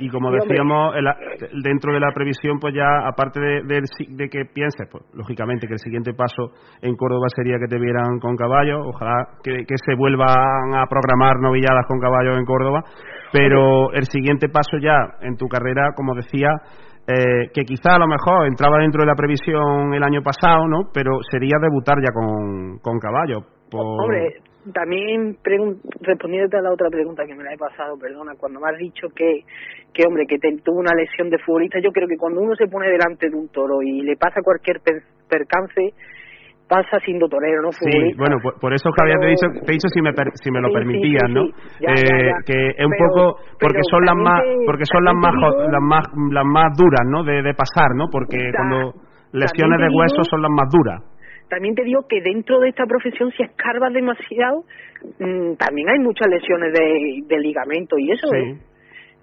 Y 0.00 0.08
como 0.10 0.30
decíamos, 0.30 0.94
dentro 1.64 1.92
de 1.92 1.98
la 1.98 2.12
previsión, 2.12 2.60
pues 2.60 2.72
ya, 2.72 3.08
aparte 3.08 3.40
de, 3.40 3.62
de, 3.64 4.28
que 4.28 4.44
pienses, 4.44 4.86
pues 4.90 5.02
lógicamente 5.12 5.66
que 5.66 5.72
el 5.72 5.80
siguiente 5.80 6.14
paso 6.14 6.52
en 6.82 6.94
Córdoba 6.94 7.26
sería 7.34 7.58
que 7.58 7.66
te 7.66 7.80
vieran 7.80 8.20
con 8.20 8.36
caballos, 8.36 8.78
ojalá 8.86 9.26
que, 9.42 9.64
se 9.66 9.94
vuelvan 9.96 10.74
a 10.74 10.86
programar 10.86 11.40
novilladas 11.40 11.84
con 11.88 11.98
caballos 11.98 12.38
en 12.38 12.44
Córdoba, 12.44 12.84
pero 13.32 13.92
el 13.92 14.04
siguiente 14.04 14.48
paso 14.48 14.78
ya 14.80 15.18
en 15.22 15.36
tu 15.36 15.48
carrera, 15.48 15.90
como 15.96 16.14
decía, 16.14 16.50
eh, 17.08 17.48
que 17.54 17.62
quizá 17.62 17.94
a 17.94 17.98
lo 17.98 18.06
mejor 18.06 18.46
entraba 18.46 18.78
dentro 18.78 19.00
de 19.00 19.06
la 19.06 19.14
previsión 19.14 19.94
el 19.94 20.02
año 20.02 20.22
pasado, 20.22 20.68
¿no? 20.68 20.90
Pero 20.92 21.18
sería 21.30 21.56
debutar 21.60 21.96
ya 22.04 22.12
con, 22.12 22.78
con 22.80 22.98
caballos. 22.98 23.44
Por 23.70 24.12
también 24.72 25.38
respondiéndote 26.00 26.58
a 26.58 26.62
la 26.62 26.72
otra 26.72 26.90
pregunta 26.90 27.24
que 27.24 27.34
me 27.34 27.44
la 27.44 27.54
he 27.54 27.56
pasado, 27.56 27.96
perdona, 27.98 28.34
cuando 28.38 28.60
me 28.60 28.68
has 28.68 28.78
dicho 28.78 29.08
que, 29.14 29.40
que 29.92 30.02
hombre, 30.06 30.26
que 30.26 30.38
te, 30.38 30.54
tuvo 30.62 30.80
una 30.80 30.94
lesión 30.94 31.30
de 31.30 31.38
futbolista, 31.38 31.78
yo 31.80 31.90
creo 31.90 32.08
que 32.08 32.16
cuando 32.16 32.40
uno 32.40 32.54
se 32.54 32.66
pone 32.66 32.90
delante 32.90 33.30
de 33.30 33.36
un 33.36 33.48
toro 33.48 33.82
y 33.82 34.02
le 34.02 34.16
pasa 34.16 34.42
cualquier 34.42 34.80
percance, 35.28 35.94
pasa 36.68 36.98
siendo 37.04 37.28
torero, 37.28 37.62
¿no? 37.62 37.72
Sí, 37.72 38.12
bueno, 38.16 38.36
por, 38.60 38.74
eso 38.74 38.90
Javier 38.92 39.18
te 39.20 39.26
he 39.26 39.30
dicho, 39.30 39.46
te 39.64 39.72
he 39.72 39.74
dicho 39.74 39.88
si 39.88 40.02
me 40.02 40.12
si 40.34 40.50
me 40.50 40.60
lo 40.60 40.70
permitías, 40.70 41.30
¿no? 41.30 41.44
eh, 41.46 42.30
que 42.44 42.70
es 42.76 42.86
un 42.86 42.92
poco 42.98 43.40
porque 43.58 43.80
son 43.90 44.04
las 44.04 44.16
más 44.16 44.42
porque 44.66 44.84
son 44.84 45.04
las 45.04 45.14
más 45.14 45.34
las 45.34 45.82
más 45.82 46.04
las 46.30 46.44
más 46.44 46.72
duras, 46.76 47.06
¿no? 47.06 47.24
De, 47.24 47.42
de 47.42 47.54
pasar, 47.54 47.96
¿no? 47.96 48.06
Porque 48.10 48.38
cuando 48.54 48.92
lesiones 49.32 49.80
de 49.80 49.88
hueso 49.88 50.22
son 50.24 50.42
las 50.42 50.50
más 50.50 50.68
duras 50.70 51.18
también 51.48 51.74
te 51.74 51.82
digo 51.82 52.06
que 52.08 52.20
dentro 52.20 52.60
de 52.60 52.68
esta 52.68 52.84
profesión, 52.86 53.30
si 53.32 53.42
escarbas 53.42 53.92
demasiado, 53.92 54.64
mm, 55.18 55.54
también 55.56 55.88
hay 55.88 55.98
muchas 55.98 56.28
lesiones 56.28 56.72
de, 56.72 57.22
de 57.26 57.38
ligamento 57.40 57.98
y 57.98 58.12
eso. 58.12 58.26
¿eh? 58.34 58.58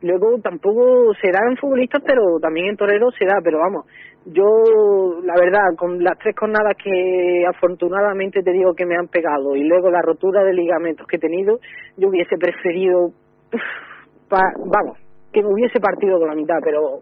Luego 0.01 0.39
tampoco 0.41 1.13
se 1.21 1.31
da 1.31 1.39
en 1.49 1.58
futbolistas, 1.58 2.03
pero 2.05 2.39
también 2.41 2.69
en 2.69 2.77
toreros 2.77 3.13
se 3.17 3.25
da. 3.25 3.39
Pero 3.43 3.60
vamos, 3.60 3.86
yo, 4.25 5.21
la 5.23 5.36
verdad, 5.36 5.75
con 5.77 6.03
las 6.03 6.17
tres 6.19 6.36
jornadas 6.38 6.75
que 6.84 7.45
afortunadamente 7.47 8.41
te 8.43 8.51
digo 8.51 8.73
que 8.73 8.86
me 8.86 8.95
han 8.95 9.08
pegado 9.08 9.55
y 9.55 9.63
luego 9.63 9.89
la 9.89 10.01
rotura 10.01 10.43
de 10.43 10.53
ligamentos 10.53 11.08
que 11.08 11.17
he 11.17 11.19
tenido, 11.19 11.60
yo 11.97 12.10
hubiese 12.10 12.38
preferido, 12.38 13.12
vamos, 14.29 14.98
que 15.31 15.41
me 15.41 15.50
hubiese 15.50 15.79
partido 15.79 16.19
con 16.19 16.27
la 16.27 16.35
mitad, 16.35 16.58
pero 16.63 17.02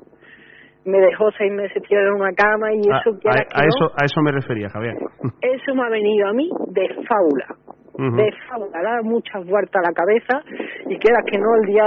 me 0.86 1.00
dejó 1.00 1.32
seis 1.38 1.52
meses 1.52 1.82
tirado 1.88 2.08
en 2.08 2.22
una 2.22 2.34
cama 2.34 2.74
y 2.74 2.82
ah, 2.92 3.00
eso 3.00 3.18
a, 3.26 3.62
a, 3.62 3.66
eso 3.66 3.86
a 3.96 4.06
eso 4.06 4.22
me 4.22 4.32
refería 4.32 4.70
Javier 4.70 4.96
eso 5.42 5.76
me 5.76 5.84
ha 5.84 5.90
venido 5.90 6.28
a 6.28 6.34
mí 6.34 6.50
de 6.68 6.90
fábula 7.08 7.56
de 7.98 8.32
fábula 8.50 8.82
da 8.82 9.02
muchas 9.04 9.46
vueltas 9.46 9.82
a 9.84 9.90
la 9.90 9.94
cabeza 9.94 10.42
y 10.88 10.98
queda 10.98 11.20
que 11.26 11.38
no 11.38 11.56
el 11.62 11.68
día 11.68 11.86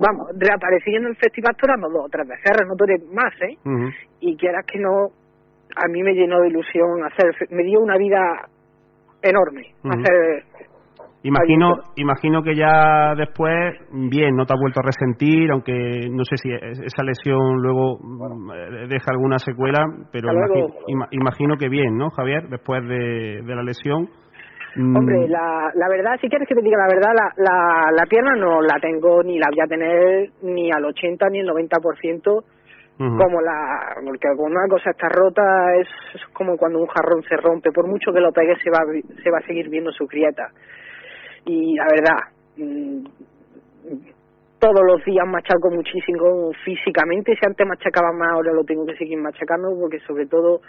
vamos 0.00 0.28
reaparecí 0.38 0.94
en 0.94 1.06
el 1.06 1.16
festival 1.16 1.56
torando 1.56 1.88
dos 1.88 2.04
o 2.04 2.08
tres 2.10 2.28
veces 2.28 2.66
no 2.66 2.74
más 3.14 3.32
eh 3.40 3.56
y 4.20 4.36
quieras 4.36 4.64
que 4.66 4.78
no 4.78 5.08
a 5.76 5.88
mí 5.88 6.02
me 6.02 6.12
llenó 6.12 6.40
de 6.40 6.48
ilusión 6.48 7.04
hacer 7.04 7.34
me 7.50 7.64
dio 7.64 7.80
una 7.80 7.96
vida 7.96 8.48
enorme. 9.22 9.74
Imagino, 11.24 11.74
imagino 11.96 12.42
que 12.44 12.54
ya 12.54 13.14
después, 13.16 13.74
bien, 13.90 14.36
no 14.36 14.46
te 14.46 14.54
has 14.54 14.60
vuelto 14.60 14.80
a 14.80 14.86
resentir, 14.86 15.50
aunque 15.50 16.08
no 16.10 16.24
sé 16.24 16.36
si 16.36 16.48
esa 16.52 17.02
lesión 17.02 17.60
luego 17.60 17.98
eh, 18.54 18.86
deja 18.88 19.10
alguna 19.10 19.38
secuela, 19.40 19.84
pero 20.12 20.28
imagino, 21.10 21.56
que 21.58 21.68
bien, 21.68 21.96
¿no, 21.96 22.10
Javier? 22.10 22.48
Después 22.48 22.86
de, 22.86 23.42
la 23.44 23.62
lesión. 23.64 24.08
Mm. 24.76 24.96
Hombre, 24.96 25.28
la, 25.28 25.70
la 25.74 25.88
verdad, 25.88 26.18
si 26.20 26.28
quieres 26.28 26.46
que 26.48 26.54
te 26.54 26.62
diga 26.62 26.78
la 26.78 26.94
verdad, 26.94 27.12
la, 27.14 27.32
la, 27.36 27.90
la 27.92 28.06
pierna 28.06 28.36
no 28.36 28.60
la 28.60 28.78
tengo 28.80 29.22
ni 29.22 29.38
la 29.38 29.48
voy 29.50 29.60
a 29.60 29.66
tener 29.66 30.30
ni 30.42 30.70
al 30.70 30.84
80 30.84 31.28
ni 31.30 31.40
el 31.40 31.48
90%. 31.48 32.44
como 32.98 33.40
la 33.40 33.94
porque 34.04 34.26
cuando 34.36 34.58
una 34.58 34.68
cosa 34.68 34.90
está 34.90 35.08
rota 35.08 35.76
es, 35.76 35.86
es, 36.14 36.20
como 36.32 36.56
cuando 36.56 36.80
un 36.80 36.88
jarrón 36.88 37.22
se 37.28 37.36
rompe 37.36 37.70
por 37.70 37.86
mucho 37.86 38.12
que 38.12 38.18
lo 38.18 38.32
pegue 38.32 38.56
se 38.56 38.70
va 38.70 38.80
se 39.22 39.30
va 39.30 39.38
a 39.38 39.46
seguir 39.46 39.68
viendo 39.68 39.92
su 39.92 40.04
grieta 40.08 40.50
y 41.48 41.74
la 41.76 41.86
verdad, 41.86 42.18
mm, 42.56 43.04
todos 44.58 44.82
los 44.84 45.04
días 45.04 45.26
machaco 45.26 45.70
muchísimo 45.70 46.52
físicamente, 46.64 47.34
si 47.34 47.46
antes 47.46 47.66
machacaba 47.66 48.12
más, 48.12 48.32
ahora 48.32 48.52
lo 48.52 48.64
tengo 48.64 48.84
que 48.84 48.96
seguir 48.96 49.18
machacando 49.18 49.68
porque 49.80 50.00
sobre 50.00 50.26
todo 50.26 50.60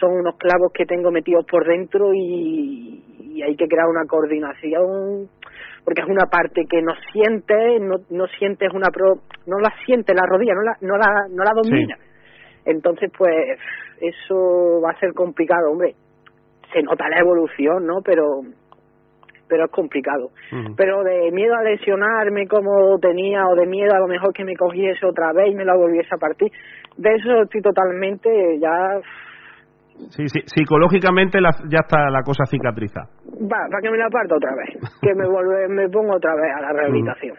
son 0.00 0.12
unos 0.12 0.36
clavos 0.36 0.72
que 0.72 0.86
tengo 0.86 1.10
metidos 1.10 1.44
por 1.46 1.66
dentro 1.66 2.12
y, 2.14 3.02
hay 3.44 3.56
que 3.56 3.66
crear 3.66 3.88
una 3.88 4.06
coordinación 4.06 5.28
porque 5.84 6.02
es 6.02 6.08
una 6.08 6.26
parte 6.26 6.66
que 6.70 6.80
no 6.80 6.92
sientes, 7.12 7.80
no, 7.80 7.96
no 8.10 8.26
sientes 8.38 8.72
una 8.72 8.88
pro, 8.90 9.16
no 9.46 9.58
la 9.58 9.70
siente 9.84 10.14
la 10.14 10.24
rodilla, 10.24 10.54
no 10.54 10.62
la, 10.62 10.76
no 10.80 10.96
la, 10.96 11.26
no 11.28 11.42
la 11.42 11.50
domina. 11.52 11.98
Entonces, 12.64 13.10
pues, 13.16 13.58
eso 14.00 14.80
va 14.82 14.92
a 14.92 15.00
ser 15.00 15.12
complicado, 15.12 15.70
hombre. 15.70 15.94
Se 16.72 16.82
nota 16.82 17.08
la 17.08 17.18
evolución, 17.18 17.84
¿no? 17.86 18.00
Pero 18.02 18.42
pero 19.48 19.66
es 19.66 19.70
complicado. 19.70 20.30
Pero 20.76 21.02
de 21.04 21.30
miedo 21.30 21.54
a 21.54 21.62
lesionarme 21.62 22.46
como 22.48 22.98
tenía 22.98 23.46
o 23.46 23.54
de 23.54 23.66
miedo 23.66 23.94
a 23.94 24.00
lo 24.00 24.08
mejor 24.08 24.32
que 24.32 24.42
me 24.42 24.56
cogiese 24.56 25.06
otra 25.06 25.32
vez 25.32 25.52
y 25.52 25.54
me 25.54 25.64
la 25.64 25.76
volviese 25.76 26.14
a 26.14 26.18
partir, 26.18 26.50
de 26.96 27.14
eso 27.14 27.42
estoy 27.42 27.60
totalmente 27.60 28.58
ya... 28.58 29.00
Sí, 30.10 30.28
sí, 30.28 30.40
psicológicamente 30.46 31.38
ya 31.68 31.78
está 31.82 32.10
la 32.10 32.22
cosa 32.22 32.44
cicatriza. 32.46 33.00
Va, 33.00 33.68
para 33.70 33.80
que 33.80 33.90
me 33.90 33.98
la 33.98 34.10
parta 34.10 34.36
otra 34.36 34.50
vez, 34.54 34.98
que 35.00 35.14
me, 35.14 35.26
vuelve, 35.26 35.68
me 35.68 35.88
pongo 35.88 36.16
otra 36.16 36.34
vez 36.34 36.52
a 36.56 36.60
la 36.60 36.72
rehabilitación. 36.72 37.36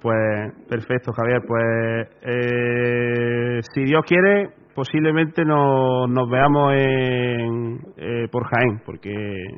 Pues 0.00 0.52
perfecto, 0.68 1.12
Javier. 1.12 1.40
Pues 1.46 2.08
eh, 2.22 3.60
si 3.72 3.84
Dios 3.84 4.02
quiere, 4.06 4.50
posiblemente 4.74 5.44
nos, 5.44 6.10
nos 6.10 6.28
veamos 6.28 6.74
en, 6.74 7.78
eh, 7.96 8.28
por 8.30 8.44
Jaén, 8.44 8.80
porque 8.84 9.10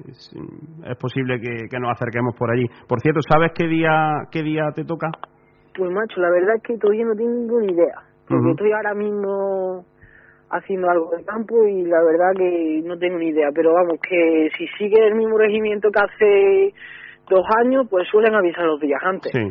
es 0.09 0.97
posible 1.01 1.41
que, 1.41 1.79
nos 1.81 1.91
acerquemos 1.91 2.35
por 2.39 2.53
allí. 2.53 2.67
Por 2.87 3.01
cierto, 3.01 3.21
¿sabes 3.29 3.53
qué 3.55 3.67
día 3.67 4.27
qué 4.31 4.43
día 4.43 4.71
te 4.75 4.85
toca? 4.85 5.09
Pues 5.77 5.91
macho, 5.91 6.21
la 6.21 6.31
verdad 6.31 6.57
es 6.57 6.63
que 6.63 6.79
todavía 6.79 7.07
no 7.07 7.15
tengo 7.15 7.61
ni 7.61 7.73
idea, 7.73 8.03
porque 8.29 8.51
estoy 8.51 8.73
ahora 8.73 8.95
mismo 8.95 9.85
haciendo 10.51 10.89
algo 10.89 11.11
de 11.17 11.25
campo 11.25 11.67
y 11.67 11.83
la 11.83 12.03
verdad 12.03 12.33
que 12.37 12.83
no 12.85 12.99
tengo 12.99 13.19
ni 13.19 13.29
idea, 13.29 13.49
pero 13.55 13.73
vamos, 13.75 13.99
que 14.01 14.49
si 14.57 14.67
sigue 14.79 15.07
el 15.07 15.15
mismo 15.15 15.37
regimiento 15.39 15.91
que 15.91 16.01
hace 16.01 16.75
dos 17.29 17.45
años, 17.65 17.87
pues 17.91 18.09
suelen 18.09 18.35
avisar 18.35 18.65
los 18.65 18.81
días 18.81 19.01
antes. 19.03 19.33
Sí. 19.33 19.49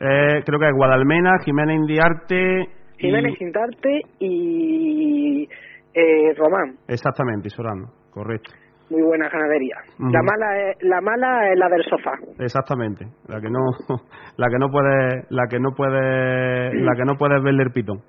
Eh, 0.00 0.42
creo 0.46 0.58
que 0.58 0.68
es 0.68 0.74
Guadalmena, 0.74 1.38
Jimena 1.44 1.74
Indiarte 1.74 2.68
Jiménez 3.00 3.34
Sintarte 3.38 4.02
y 4.18 5.48
eh, 5.94 6.34
Román. 6.36 6.76
Exactamente, 6.86 7.48
Sorano, 7.48 7.88
correcto. 8.10 8.52
Muy 8.90 9.02
buena 9.02 9.28
ganadería. 9.28 9.76
La 9.98 10.20
mala 10.20 10.70
es, 10.70 10.76
la 10.82 11.00
mala 11.00 11.52
es 11.52 11.58
la 11.58 11.68
del 11.68 11.84
sofá. 11.84 12.12
Exactamente, 12.40 13.06
la 13.28 13.40
que 13.40 13.48
no 13.48 13.60
la 14.36 14.48
que 14.48 14.58
no 14.58 14.68
puede 14.68 15.24
la 15.30 15.46
que 15.48 15.60
no 15.60 15.70
puede 15.76 16.74
la 16.74 16.96
que 16.96 17.04
no 17.04 17.14
puede 17.16 17.40
verle 17.40 17.62
el 17.62 17.70
pitón. 17.70 18.00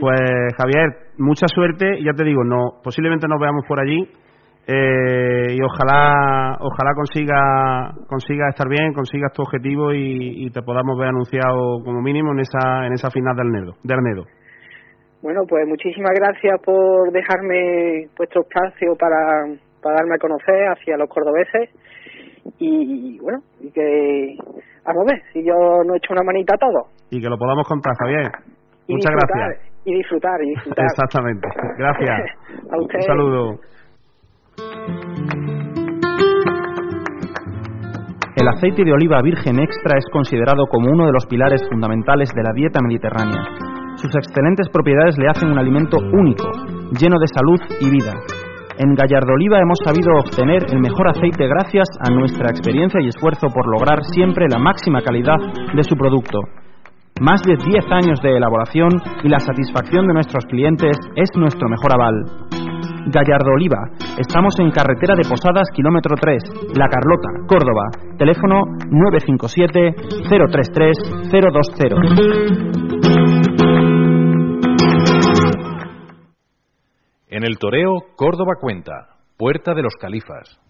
Pues 0.00 0.54
Javier, 0.56 1.12
mucha 1.18 1.46
suerte, 1.48 2.02
ya 2.02 2.12
te 2.12 2.24
digo, 2.24 2.44
no 2.44 2.80
posiblemente 2.82 3.28
nos 3.28 3.40
veamos 3.40 3.64
por 3.66 3.80
allí 3.80 4.08
eh, 4.66 5.54
y 5.54 5.60
ojalá 5.62 6.56
ojalá 6.60 6.94
consiga 6.94 7.92
consiga 8.08 8.48
estar 8.48 8.68
bien, 8.68 8.92
consigas 8.94 9.32
tu 9.32 9.42
objetivo 9.42 9.92
y, 9.92 10.48
te 10.50 10.62
podamos 10.62 10.96
ver 10.98 11.08
anunciado 11.08 11.82
como 11.84 12.00
mínimo 12.00 12.32
en 12.32 12.40
esa 12.40 12.86
en 12.86 12.92
esa 12.92 13.10
final 13.10 13.34
del 13.36 13.48
Arnedo, 13.48 13.72
de 13.82 13.94
Arnedo. 13.94 14.24
Bueno, 15.20 15.42
pues 15.48 15.66
muchísimas 15.68 16.12
gracias 16.14 16.60
por 16.64 17.12
dejarme 17.12 18.08
vuestro 18.16 18.42
espacio 18.42 18.96
para, 18.96 19.46
para 19.82 19.96
darme 19.96 20.14
a 20.16 20.18
conocer 20.18 20.68
hacia 20.68 20.96
los 20.96 21.08
cordobeses 21.08 21.70
y 22.58 23.18
bueno, 23.20 23.38
y 23.60 23.70
que 23.70 24.36
a 24.84 24.92
ver 25.06 25.22
si 25.32 25.44
yo 25.44 25.54
no 25.86 25.94
he 25.94 25.96
hecho 25.98 26.12
una 26.12 26.24
manita 26.24 26.54
a 26.54 26.58
todo. 26.58 26.88
Y 27.10 27.20
que 27.20 27.28
lo 27.28 27.38
podamos 27.38 27.66
contar, 27.66 27.94
Javier. 27.98 28.30
Muchas 28.88 29.12
gracias. 29.12 29.71
Y 29.84 29.94
disfrutar, 29.94 30.42
y 30.42 30.50
disfrutar. 30.50 30.84
Exactamente. 30.84 31.48
Gracias. 31.78 32.20
a 32.70 32.78
usted. 32.80 32.98
Un 32.98 33.02
saludo. 33.02 33.58
El 38.34 38.48
aceite 38.48 38.82
de 38.84 38.92
oliva 38.92 39.20
virgen 39.22 39.60
extra 39.60 39.98
es 39.98 40.04
considerado 40.10 40.66
como 40.66 40.90
uno 40.90 41.06
de 41.06 41.12
los 41.12 41.26
pilares 41.26 41.62
fundamentales 41.68 42.30
de 42.34 42.42
la 42.42 42.52
dieta 42.54 42.80
mediterránea. 42.82 43.44
Sus 43.96 44.14
excelentes 44.16 44.68
propiedades 44.70 45.18
le 45.18 45.28
hacen 45.28 45.50
un 45.50 45.58
alimento 45.58 45.98
único, 45.98 46.50
lleno 46.98 47.18
de 47.20 47.28
salud 47.28 47.60
y 47.80 47.90
vida. 47.90 48.14
En 48.78 48.94
Gallardo 48.94 49.34
Oliva 49.34 49.60
hemos 49.60 49.78
sabido 49.84 50.10
obtener 50.18 50.64
el 50.72 50.80
mejor 50.80 51.10
aceite 51.10 51.46
gracias 51.46 51.86
a 52.00 52.10
nuestra 52.10 52.50
experiencia 52.50 53.00
y 53.00 53.08
esfuerzo 53.08 53.48
por 53.52 53.68
lograr 53.68 54.02
siempre 54.02 54.46
la 54.48 54.58
máxima 54.58 55.02
calidad 55.02 55.38
de 55.74 55.82
su 55.82 55.94
producto. 55.94 56.40
Más 57.20 57.42
de 57.42 57.56
10 57.56 57.84
años 57.90 58.20
de 58.22 58.36
elaboración 58.36 58.90
y 59.22 59.28
la 59.28 59.38
satisfacción 59.38 60.06
de 60.06 60.14
nuestros 60.14 60.44
clientes 60.46 60.96
es 61.14 61.28
nuestro 61.36 61.68
mejor 61.68 61.92
aval. 61.92 62.24
Gallardo 63.06 63.52
Oliva. 63.54 63.78
Estamos 64.18 64.54
en 64.58 64.70
carretera 64.70 65.14
de 65.16 65.28
Posadas, 65.28 65.68
kilómetro 65.74 66.14
3, 66.20 66.42
La 66.74 66.88
Carlota, 66.88 67.28
Córdoba. 67.46 67.90
Teléfono 68.16 68.62
957 68.90 69.94
033 70.28 70.96
020. 71.30 73.02
En 77.28 77.44
el 77.44 77.58
toreo, 77.58 77.98
Córdoba 78.16 78.54
cuenta, 78.60 79.16
Puerta 79.36 79.74
de 79.74 79.82
los 79.82 79.94
Califas. 79.96 80.60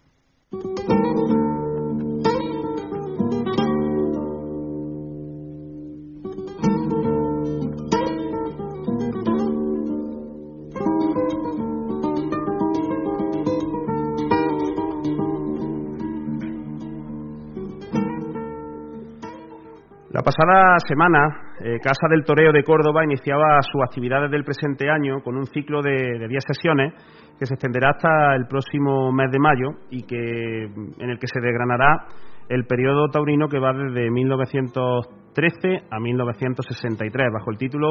La 20.12 20.20
pasada 20.20 20.76
semana, 20.86 21.54
eh, 21.58 21.78
Casa 21.82 22.06
del 22.10 22.22
Toreo 22.22 22.52
de 22.52 22.62
Córdoba 22.62 23.02
iniciaba 23.02 23.62
sus 23.62 23.80
actividades 23.82 24.30
del 24.30 24.44
presente 24.44 24.90
año 24.90 25.22
con 25.22 25.36
un 25.38 25.46
ciclo 25.46 25.80
de 25.80 26.28
10 26.28 26.44
sesiones 26.46 26.92
que 27.38 27.46
se 27.46 27.54
extenderá 27.54 27.92
hasta 27.92 28.36
el 28.36 28.46
próximo 28.46 29.10
mes 29.10 29.30
de 29.30 29.38
mayo 29.38 29.70
y 29.88 30.02
que 30.02 30.64
en 30.64 31.08
el 31.08 31.18
que 31.18 31.26
se 31.28 31.40
desgranará 31.40 32.08
el 32.50 32.66
periodo 32.66 33.08
taurino 33.08 33.48
que 33.48 33.58
va 33.58 33.72
desde 33.72 34.10
1913 34.10 35.84
a 35.90 35.98
1963 35.98 37.28
bajo 37.32 37.50
el 37.50 37.56
título 37.56 37.88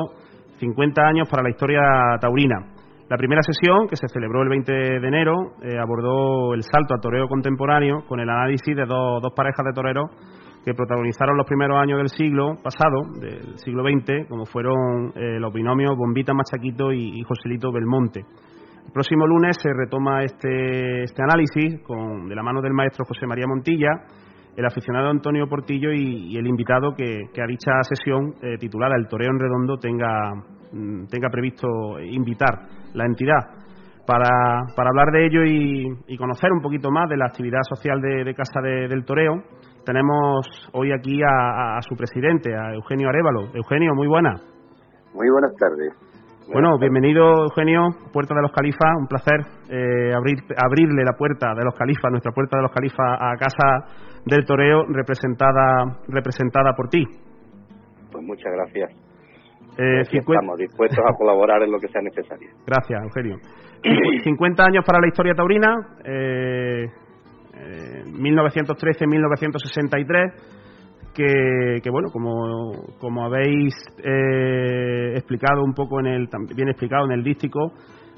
50 0.60 1.02
años 1.02 1.28
para 1.28 1.42
la 1.42 1.50
historia 1.50 1.82
taurina. 2.20 2.68
La 3.10 3.18
primera 3.18 3.42
sesión, 3.42 3.88
que 3.88 3.96
se 3.96 4.08
celebró 4.08 4.44
el 4.44 4.50
20 4.50 4.72
de 4.72 5.08
enero, 5.08 5.56
eh, 5.64 5.76
abordó 5.80 6.54
el 6.54 6.62
salto 6.62 6.94
al 6.94 7.02
toreo 7.02 7.28
contemporáneo 7.28 8.06
con 8.08 8.20
el 8.20 8.30
análisis 8.30 8.76
de 8.76 8.86
dos 8.86 9.34
parejas 9.36 9.66
de 9.66 9.74
toreros 9.74 10.12
que 10.64 10.74
protagonizaron 10.74 11.38
los 11.38 11.48
primeros 11.48 11.78
años 11.78 11.98
del 11.98 12.10
siglo 12.10 12.56
pasado, 12.64 13.02
del 13.20 13.58
siglo 13.58 13.84
XX, 13.84 14.28
como 14.30 14.46
fueron 14.46 15.12
eh, 15.16 15.40
los 15.40 15.52
binomios 15.52 15.98
Bombita 15.98 16.34
Machaquito 16.34 16.92
y, 16.94 17.22
Joselito 17.24 17.72
Belmonte. 17.72 18.20
El 18.20 18.92
próximo 18.92 19.26
lunes 19.26 19.58
se 19.62 19.70
retoma 19.74 20.24
este, 20.24 21.04
este 21.04 21.24
análisis 21.24 21.82
con, 21.84 22.28
de 22.28 22.36
la 22.36 22.44
mano 22.44 22.62
del 22.62 22.74
maestro 22.74 23.06
José 23.06 23.26
María 23.26 23.46
Montilla, 23.48 23.90
el 24.56 24.66
aficionado 24.66 25.10
Antonio 25.10 25.48
Portillo 25.48 25.92
y, 25.94 26.38
el 26.38 26.46
invitado 26.46 26.94
que, 26.96 27.42
a 27.42 27.48
dicha 27.48 27.72
sesión 27.84 28.34
eh, 28.42 28.58
titulada 28.60 28.96
El 28.98 29.08
Toreo 29.08 29.30
en 29.32 29.40
Redondo 29.40 29.78
tenga, 29.78 30.34
mm, 30.74 31.06
tenga 31.08 31.30
previsto 31.30 31.68
invitar 32.00 32.68
la 32.94 33.06
entidad. 33.06 33.62
Para, 34.06 34.66
para 34.76 34.90
hablar 34.90 35.12
de 35.14 35.26
ello 35.26 35.46
y, 35.46 36.18
conocer 36.18 36.52
un 36.52 36.62
poquito 36.62 36.92
más 36.92 37.08
de 37.10 37.18
la 37.18 37.28
actividad 37.28 37.62
social 37.64 38.02
de, 38.02 38.34
Casa 38.34 38.62
del 38.62 39.06
Toreo, 39.06 39.44
tenemos 39.86 40.48
hoy 40.74 40.92
aquí 40.92 41.22
a, 41.24 41.80
su 41.82 41.96
presidente, 41.96 42.56
a 42.56 42.74
Eugenio 42.74 43.10
Arevalo. 43.10 43.50
Eugenio, 43.54 43.94
muy 43.96 44.08
buena. 44.08 44.36
Muy 45.14 45.30
buenas 45.30 45.56
tardes. 45.58 45.94
Bueno, 46.52 46.78
bienvenido 46.78 47.44
Eugenio, 47.44 47.90
Puerta 48.12 48.36
de 48.36 48.42
los 48.42 48.52
Califas, 48.52 48.92
un 49.00 49.08
placer 49.08 49.40
eh, 49.70 50.14
abrir, 50.14 50.40
abrirle 50.58 51.04
la 51.06 51.14
puerta 51.18 51.54
de 51.56 51.64
los 51.64 51.74
Califas, 51.76 52.12
nuestra 52.12 52.34
Puerta 52.34 52.58
de 52.58 52.64
los 52.64 52.72
Califas 52.72 53.18
a 53.20 53.38
Casa 53.38 53.86
del 54.26 54.46
Toreo 54.46 54.84
representada, 54.90 56.02
representada 56.10 56.74
por 56.76 56.90
ti. 56.90 57.06
Pues 58.12 58.26
muchas 58.26 58.52
gracias. 58.52 58.92
Eh, 59.78 60.02
estamos 60.02 60.58
dispuestos 60.58 61.00
a 61.00 61.14
colaborar 61.16 61.64
en 61.64 61.72
lo 61.72 61.80
que 61.80 61.88
sea 61.88 62.02
necesario. 62.02 62.50
Gracias, 62.68 63.02
Eugenio. 63.02 63.38
50 64.24 64.64
años 64.64 64.84
para 64.86 65.00
la 65.00 65.08
historia 65.08 65.34
taurina, 65.34 65.98
eh, 66.04 66.88
1913-1963 67.54 70.34
eh, 71.18 71.82
que, 71.82 71.90
bueno, 71.90 72.10
como, 72.12 72.72
como 73.00 73.26
habéis 73.26 73.74
eh, 74.04 75.14
explicado 75.16 75.64
un 75.64 75.74
poco 75.74 76.00
en 76.00 76.08
el, 76.08 76.30
bien 76.56 76.70
explicado 76.70 77.06
en 77.06 77.12
el 77.12 77.24
dístico, 77.24 77.74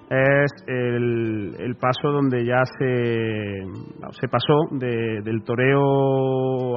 es 0.10 0.52
el, 0.68 1.76
paso 1.80 2.12
donde 2.12 2.46
ya 2.46 2.62
se, 2.78 3.64
se 4.12 4.28
pasó 4.28 4.68
de, 4.72 5.22
del 5.24 5.44
toreo 5.44 6.76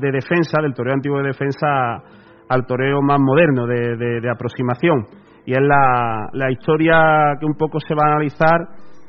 de, 0.00 0.10
defensa, 0.10 0.60
del 0.60 0.74
toreo 0.74 0.94
antiguo 0.94 1.18
de 1.18 1.28
defensa 1.28 2.02
al 2.48 2.66
toreo 2.66 3.00
más 3.00 3.20
moderno 3.20 3.66
de, 3.66 4.20
de 4.20 4.30
aproximación. 4.30 5.06
Y 5.44 5.52
es 5.52 5.60
la, 5.60 6.28
la 6.32 6.50
historia 6.50 7.36
que 7.38 7.46
un 7.46 7.54
poco 7.54 7.78
se 7.78 7.94
va 7.94 8.06
a 8.06 8.12
analizar 8.14 8.60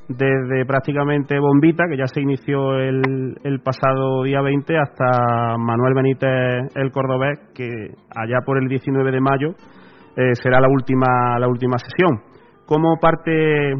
desde 0.09 0.65
prácticamente 0.65 1.37
Bombita, 1.39 1.85
que 1.89 1.97
ya 1.97 2.07
se 2.07 2.21
inició 2.21 2.79
el, 2.79 3.35
el 3.43 3.59
pasado 3.59 4.23
día 4.23 4.41
20, 4.41 4.77
hasta 4.77 5.57
Manuel 5.57 5.93
Benítez 5.93 6.75
el 6.75 6.91
Cordobés, 6.91 7.39
que 7.53 7.91
allá 8.15 8.39
por 8.45 8.57
el 8.57 8.67
19 8.69 9.11
de 9.11 9.19
mayo 9.19 9.49
eh, 10.15 10.33
será 10.41 10.59
la 10.61 10.69
última, 10.69 11.37
la 11.39 11.47
última 11.47 11.77
sesión. 11.77 12.21
¿Cómo 12.65 12.97
parte, 12.99 13.73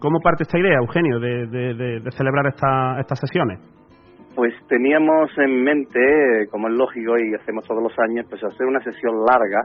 cómo 0.00 0.20
parte 0.20 0.44
esta 0.44 0.58
idea, 0.58 0.78
Eugenio, 0.78 1.18
de, 1.18 1.46
de, 1.46 2.10
celebrar 2.12 2.46
esta, 2.46 3.00
estas 3.00 3.18
sesiones? 3.18 3.60
Pues 4.34 4.54
teníamos 4.68 5.30
en 5.36 5.62
mente, 5.62 6.46
como 6.50 6.68
es 6.68 6.74
lógico 6.74 7.18
y 7.18 7.34
hacemos 7.34 7.66
todos 7.66 7.82
los 7.82 7.92
años, 7.98 8.26
pues 8.30 8.42
hacer 8.42 8.66
una 8.66 8.80
sesión 8.80 9.14
larga 9.26 9.62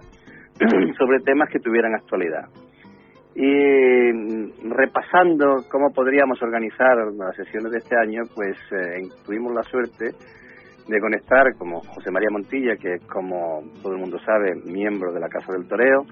sobre 0.97 1.19
temas 1.19 1.47
que 1.49 1.59
tuvieran 1.59 1.93
actualidad. 1.95 2.49
Y 3.39 4.11
mm, 4.13 4.71
repasando 4.71 5.63
cómo 5.69 5.93
podríamos 5.93 6.41
organizar 6.41 6.97
las 7.15 7.35
sesiones 7.35 7.71
de 7.71 7.77
este 7.77 7.95
año, 7.95 8.23
pues 8.33 8.57
eh, 8.71 9.07
tuvimos 9.23 9.53
la 9.53 9.61
suerte 9.61 10.05
de 10.87 10.99
conectar 10.99 11.53
como 11.55 11.81
José 11.81 12.09
María 12.09 12.31
Montilla, 12.31 12.75
que 12.77 12.95
es 12.95 13.05
como 13.05 13.61
todo 13.83 13.93
el 13.93 13.99
mundo 13.99 14.17
sabe, 14.25 14.55
miembro 14.65 15.13
de 15.13 15.19
la 15.19 15.29
Casa 15.29 15.53
del 15.53 15.67
Toreo, 15.67 16.03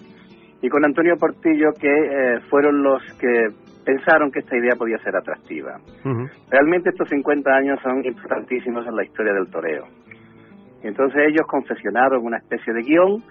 y 0.61 0.69
con 0.69 0.85
Antonio 0.85 1.15
Portillo, 1.17 1.71
que 1.73 1.89
eh, 1.89 2.39
fueron 2.47 2.83
los 2.83 3.01
que 3.19 3.47
pensaron 3.83 4.31
que 4.31 4.39
esta 4.39 4.57
idea 4.57 4.75
podía 4.75 4.99
ser 4.99 5.15
atractiva. 5.15 5.79
Realmente 6.51 6.89
estos 6.89 7.09
50 7.09 7.49
años 7.51 7.79
son 7.81 8.05
importantísimos 8.05 8.85
en 8.85 8.95
la 8.95 9.03
historia 9.03 9.33
del 9.33 9.49
toreo. 9.49 9.85
Entonces 10.83 11.21
ellos 11.27 11.47
confeccionaron 11.47 12.23
una 12.23 12.37
especie 12.37 12.71
de 12.71 12.81
guion 12.81 13.23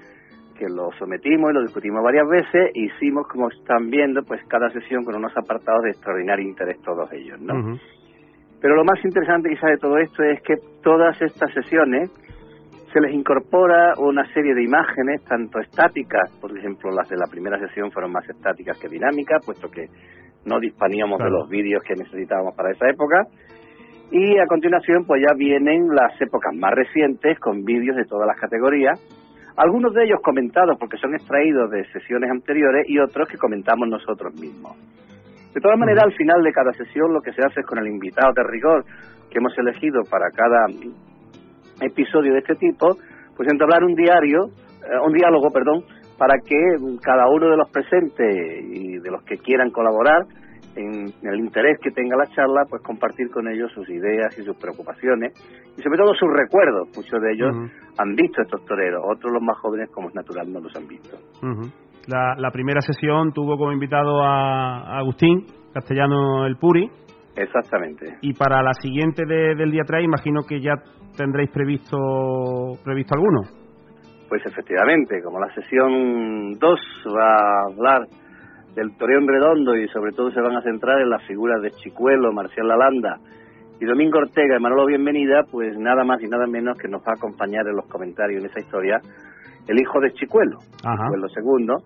que 0.55 0.69
lo 0.69 0.91
sometimos 0.99 1.51
y 1.51 1.55
lo 1.55 1.63
discutimos 1.63 2.03
varias 2.03 2.29
veces 2.29 2.71
e 2.75 2.81
hicimos, 2.81 3.27
como 3.29 3.49
están 3.49 3.91
viendo, 3.91 4.23
pues 4.23 4.41
cada 4.47 4.71
sesión 4.71 5.05
con 5.05 5.17
unos 5.17 5.37
apartados 5.37 5.83
de 5.83 5.91
extraordinario 5.91 6.49
interés 6.49 6.81
todos 6.83 7.11
ellos, 7.13 7.41
¿no? 7.41 7.79
Pero 8.61 8.77
lo 8.77 8.85
más 8.85 9.05
interesante 9.05 9.51
quizás 9.51 9.71
de 9.71 9.77
todo 9.77 9.99
esto 9.99 10.23
es 10.23 10.41
que 10.43 10.55
todas 10.83 11.21
estas 11.21 11.53
sesiones 11.53 12.11
se 12.93 13.01
les 13.01 13.13
incorpora 13.13 13.95
una 13.99 14.25
serie 14.33 14.55
de 14.55 14.63
imágenes, 14.63 15.25
tanto 15.25 15.59
estáticas, 15.59 16.31
por 16.41 16.57
ejemplo, 16.57 16.91
las 16.93 17.09
de 17.09 17.17
la 17.17 17.27
primera 17.27 17.59
sesión 17.59 17.91
fueron 17.91 18.13
más 18.13 18.27
estáticas 18.29 18.79
que 18.79 18.89
dinámicas, 18.89 19.45
puesto 19.45 19.69
que 19.69 19.89
no 20.47 20.61
disponíamos 20.61 21.19
de 21.19 21.29
los 21.29 21.49
vídeos 21.49 21.83
que 21.83 21.95
necesitábamos 21.95 22.55
para 22.55 22.71
esa 22.71 22.89
época, 22.89 23.27
y 24.13 24.39
a 24.39 24.47
continuación 24.47 25.05
pues 25.07 25.21
ya 25.27 25.35
vienen 25.37 25.89
las 25.89 26.19
épocas 26.21 26.55
más 26.55 26.73
recientes 26.73 27.39
con 27.41 27.65
vídeos 27.65 27.97
de 27.97 28.05
todas 28.05 28.29
las 28.29 28.39
categorías, 28.39 29.01
algunos 29.57 29.95
de 29.95 30.05
ellos 30.05 30.21
comentados 30.23 30.77
porque 30.79 30.97
son 30.99 31.15
extraídos 31.15 31.71
de 31.71 31.85
sesiones 31.93 32.31
anteriores 32.31 32.89
y 32.89 32.99
otros 32.99 33.29
que 33.29 33.39
comentamos 33.39 33.89
nosotros 33.89 34.35
mismos. 34.35 34.77
De 35.55 35.61
todas 35.61 35.79
maneras, 35.79 36.05
al 36.05 36.13
final 36.13 36.43
de 36.43 36.53
cada 36.53 36.73
sesión 36.73 37.13
lo 37.13 37.21
que 37.21 37.33
se 37.33 37.43
hace 37.43 37.61
es 37.61 37.67
con 37.67 37.79
el 37.79 37.87
invitado 37.87 38.33
de 38.35 38.43
rigor 38.43 38.85
que 39.31 39.39
hemos 39.39 39.57
elegido 39.57 40.03
para 40.11 40.31
cada 40.31 40.67
episodio 41.81 42.33
de 42.33 42.39
este 42.41 42.57
tipo, 42.57 42.97
pues 43.37 43.49
entablar 43.51 43.85
un 43.85 43.95
diario, 43.95 44.47
eh, 44.47 44.99
un 45.05 45.13
diálogo, 45.13 45.51
perdón, 45.51 45.85
para 46.19 46.39
que 46.39 46.57
cada 47.03 47.29
uno 47.29 47.51
de 47.51 47.57
los 47.57 47.71
presentes 47.71 48.65
y 48.65 48.99
de 48.99 49.11
los 49.11 49.23
que 49.25 49.39
quieran 49.39 49.71
colaborar 49.71 50.27
en, 50.77 51.12
el 51.22 51.41
interés 51.41 51.79
que 51.83 51.91
tenga 51.91 52.16
la 52.16 52.27
charla, 52.27 52.64
pues 52.68 52.83
compartir 52.83 53.31
con 53.31 53.49
ellos 53.49 53.70
sus 53.72 53.89
ideas 53.89 54.37
y 54.39 54.43
sus 54.43 54.57
preocupaciones 54.57 55.33
y 55.77 55.83
sobre 55.83 55.99
todo 55.99 56.14
sus 56.14 56.31
recuerdos. 56.33 56.89
Muchos 56.97 57.20
de 57.20 57.33
ellos 57.33 57.70
han 57.99 58.14
visto 58.14 58.43
estos 58.43 58.64
toreros, 58.64 59.03
otros 59.05 59.33
los 59.33 59.43
más 59.43 59.59
jóvenes, 59.59 59.91
como 59.91 60.09
es 60.09 60.14
natural, 60.14 60.53
no 60.53 60.61
los 60.61 60.75
han 60.77 60.87
visto. 60.87 61.16
la, 62.07 62.51
primera 62.51 62.81
sesión 62.81 63.33
tuvo 63.33 63.57
como 63.57 63.72
invitado 63.72 64.22
a, 64.22 64.99
Agustín 64.99 65.47
Castellano 65.72 66.47
el 66.47 66.57
Puri. 66.57 66.89
Exactamente. 67.37 68.18
Y 68.20 68.33
para 68.35 68.62
la 68.62 68.75
siguiente 68.75 69.25
del 69.27 69.70
día 69.70 69.83
3, 69.85 70.05
imagino 70.05 70.43
que 70.49 70.61
ya 70.61 70.75
tendréis 71.16 71.51
previsto, 71.51 71.99
previsto 72.85 73.14
alguno. 73.14 73.41
Pues 74.29 74.45
efectivamente, 74.47 75.20
como 75.22 75.41
la 75.41 75.53
sesión 75.55 76.53
2 76.59 76.81
va 77.16 77.35
a 77.35 77.72
hablar 77.72 78.09
del 78.75 78.97
Toreón 78.97 79.27
Redondo 79.29 79.77
y 79.77 79.89
sobre 79.89 80.12
todo 80.12 80.31
se 80.31 80.41
van 80.41 80.57
a 80.57 80.62
centrar 80.62 81.01
en 81.01 81.11
las 81.11 81.25
figuras 81.27 81.62
de 81.62 81.70
Chicuelo, 81.70 82.33
Marcial 82.33 82.68
Lalanda 82.68 83.18
y 83.81 83.85
Domingo 83.85 84.18
Ortega. 84.18 84.57
Y 84.57 84.62
Manolo 84.62 84.87
Bienvenida, 84.87 85.43
pues 85.51 85.79
nada 85.79 86.05
más 86.05 86.22
y 86.22 86.29
nada 86.29 86.47
menos 86.47 86.77
que 86.79 86.89
nos 86.89 87.03
va 87.03 87.12
a 87.12 87.16
acompañar 87.16 87.66
en 87.68 87.77
los 87.77 87.87
comentarios 87.87 88.43
en 88.43 88.51
esa 88.51 88.61
historia 88.61 89.01
el 89.66 89.81
hijo 89.81 90.01
de 90.01 90.12
Chicuelo, 90.12 90.59
Chicuelo 90.77 91.29
segundo, 91.29 91.77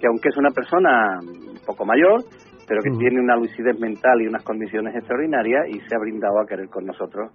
que 0.00 0.06
aunque 0.06 0.28
es 0.28 0.36
una 0.36 0.50
persona 0.50 1.18
un 1.20 1.58
poco 1.66 1.84
mayor, 1.84 2.22
pero 2.68 2.80
que 2.82 2.90
tiene 2.90 3.20
una 3.20 3.34
lucidez 3.34 3.78
mental 3.80 4.20
y 4.20 4.26
unas 4.26 4.44
condiciones 4.44 4.94
extraordinarias 4.94 5.66
y 5.68 5.80
se 5.80 5.96
ha 5.96 5.98
brindado 5.98 6.38
a 6.40 6.46
querer 6.46 6.68
con 6.68 6.86
nosotros 6.86 7.32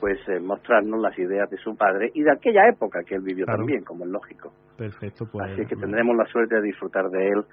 pues 0.00 0.18
eh, 0.28 0.38
mostrarnos 0.40 1.00
las 1.00 1.18
ideas 1.18 1.48
de 1.48 1.56
su 1.56 1.74
padre 1.76 2.10
y 2.14 2.22
de 2.22 2.32
aquella 2.32 2.68
época 2.68 3.00
que 3.06 3.14
él 3.14 3.22
vivió 3.22 3.46
también, 3.46 3.82
como 3.84 4.04
es 4.04 4.10
lógico. 4.10 4.52
Perfecto, 4.76 5.24
pues. 5.30 5.50
Así 5.50 5.64
que 5.66 5.76
tendremos 5.76 6.16
la 6.16 6.26
suerte 6.26 6.56
de 6.56 6.62
disfrutar 6.62 7.08
de 7.08 7.28
él 7.28 7.44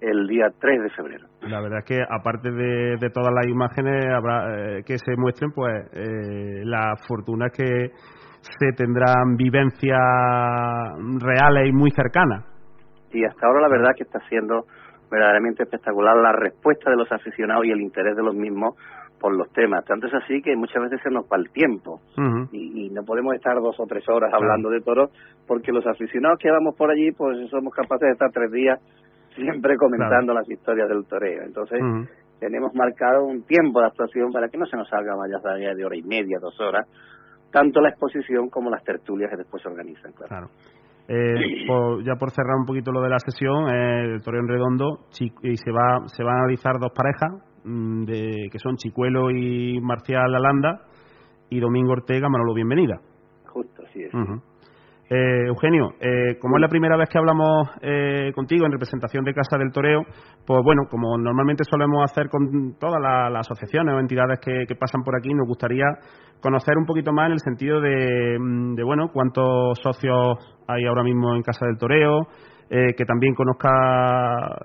el 0.00 0.26
día 0.26 0.46
3 0.58 0.82
de 0.82 0.90
febrero. 0.90 1.26
La 1.42 1.60
verdad 1.60 1.80
es 1.80 1.84
que 1.84 2.02
aparte 2.02 2.50
de, 2.50 3.10
todas 3.12 3.32
las 3.34 3.46
imágenes 3.46 4.06
habrá, 4.06 4.78
eh, 4.78 4.82
que 4.84 4.98
se 4.98 5.16
muestren, 5.16 5.50
pues 5.52 5.72
eh, 5.92 6.62
la 6.64 6.94
fortuna 7.06 7.46
es 7.46 7.52
que 7.52 7.90
se 8.40 8.72
tendrán 8.72 9.36
vivencias 9.36 10.00
reales 11.20 11.68
y 11.68 11.72
muy 11.72 11.90
cercanas. 11.90 12.44
Y 13.12 13.24
hasta 13.24 13.46
ahora 13.46 13.60
la 13.62 13.68
verdad 13.68 13.90
que 13.96 14.04
está 14.04 14.20
siendo 14.28 14.64
verdaderamente 15.10 15.64
espectacular 15.64 16.16
la 16.16 16.32
respuesta 16.32 16.90
de 16.90 16.96
los 16.96 17.10
aficionados 17.10 17.66
y 17.66 17.70
el 17.70 17.80
interés 17.80 18.16
de 18.16 18.22
los 18.22 18.34
mismos 18.34 18.76
por 19.20 19.36
los 19.36 19.52
temas. 19.52 19.84
Tanto 19.84 20.06
es 20.06 20.14
así 20.14 20.40
que 20.40 20.56
muchas 20.56 20.82
veces 20.82 21.00
se 21.02 21.10
nos 21.10 21.24
va 21.24 21.36
el 21.36 21.50
tiempo 21.50 22.00
y, 22.52 22.88
no 22.90 23.04
podemos 23.04 23.34
estar 23.34 23.54
dos 23.54 23.78
o 23.78 23.86
tres 23.86 24.08
horas 24.08 24.32
hablando 24.32 24.68
de 24.70 24.80
toros 24.80 25.10
porque 25.46 25.70
los 25.70 25.86
aficionados 25.86 26.38
que 26.38 26.50
vamos 26.50 26.74
por 26.76 26.90
allí 26.90 27.12
pues 27.12 27.38
somos 27.50 27.72
capaces 27.72 28.08
de 28.08 28.12
estar 28.12 28.30
tres 28.32 28.50
días 28.50 28.80
siempre 29.34 29.76
comentando 29.76 30.32
las 30.34 30.48
historias 30.48 30.88
del 30.88 31.06
toreo. 31.06 31.42
Entonces, 31.44 31.80
tenemos 32.38 32.74
marcado 32.74 33.24
un 33.24 33.42
tiempo 33.42 33.80
de 33.80 33.86
actuación 33.86 34.32
para 34.32 34.48
que 34.48 34.58
no 34.58 34.66
se 34.66 34.76
nos 34.76 34.88
salga 34.88 35.14
más 35.16 35.30
allá 35.44 35.74
de 35.74 35.84
hora 35.84 35.96
y 35.96 36.02
media, 36.02 36.38
dos 36.40 36.58
horas, 36.60 36.86
tanto 37.52 37.80
la 37.80 37.90
exposición 37.90 38.48
como 38.48 38.70
las 38.70 38.82
tertulias 38.82 39.30
que 39.30 39.36
después 39.36 39.62
se 39.62 39.68
organizan. 39.68 40.12
Claro. 40.12 40.48
Eh, 41.08 41.66
ya 42.04 42.14
por 42.16 42.30
cerrar 42.30 42.56
un 42.58 42.66
poquito 42.66 42.92
lo 42.92 43.02
de 43.02 43.10
la 43.10 43.18
sesión, 43.18 43.68
eh, 43.68 44.14
el 44.14 44.22
toreo 44.22 44.40
en 44.40 44.48
redondo 44.48 45.06
y 45.42 45.56
se 45.56 45.70
va 45.70 46.06
se 46.06 46.22
van 46.22 46.36
a 46.36 46.38
analizar 46.40 46.78
dos 46.78 46.92
parejas 46.94 47.30
mm, 47.64 48.04
de 48.04 48.48
que 48.50 48.58
son 48.58 48.76
Chicuelo 48.76 49.30
y 49.30 49.80
Marcial 49.80 50.34
Alanda 50.34 50.82
y 51.50 51.58
Domingo 51.58 51.92
Ortega 51.92 52.28
Manolo 52.28 52.54
Bienvenida. 52.54 53.00
Justo, 53.46 53.82
así 53.86 54.02
es. 54.04 54.12
Eh, 55.12 55.48
Eugenio, 55.48 55.94
eh, 55.98 56.38
como 56.38 56.56
es 56.56 56.60
la 56.60 56.68
primera 56.68 56.96
vez 56.96 57.08
que 57.08 57.18
hablamos 57.18 57.68
eh, 57.82 58.30
contigo 58.32 58.64
en 58.64 58.70
representación 58.70 59.24
de 59.24 59.34
Casa 59.34 59.58
del 59.58 59.72
Toreo, 59.72 60.04
pues 60.46 60.60
bueno, 60.62 60.82
como 60.88 61.18
normalmente 61.18 61.64
solemos 61.68 62.04
hacer 62.04 62.28
con 62.28 62.78
todas 62.78 63.02
las, 63.02 63.40
asociaciones 63.40 63.92
o 63.92 63.98
entidades 63.98 64.38
que, 64.38 64.72
pasan 64.76 65.02
por 65.02 65.16
aquí, 65.16 65.34
nos 65.34 65.48
gustaría 65.48 65.86
conocer 66.40 66.78
un 66.78 66.86
poquito 66.86 67.12
más 67.12 67.26
en 67.26 67.32
el 67.32 67.40
sentido 67.40 67.80
de, 67.80 68.38
mm, 68.38 68.76
bueno, 68.84 69.08
cuántos 69.12 69.80
socios 69.82 70.38
hay 70.68 70.86
ahora 70.86 71.02
mismo 71.02 71.34
en 71.34 71.42
Casa 71.42 71.66
del 71.66 71.76
Toreo, 71.76 72.28
que 72.70 73.04
también 73.04 73.34
conozca 73.34 73.68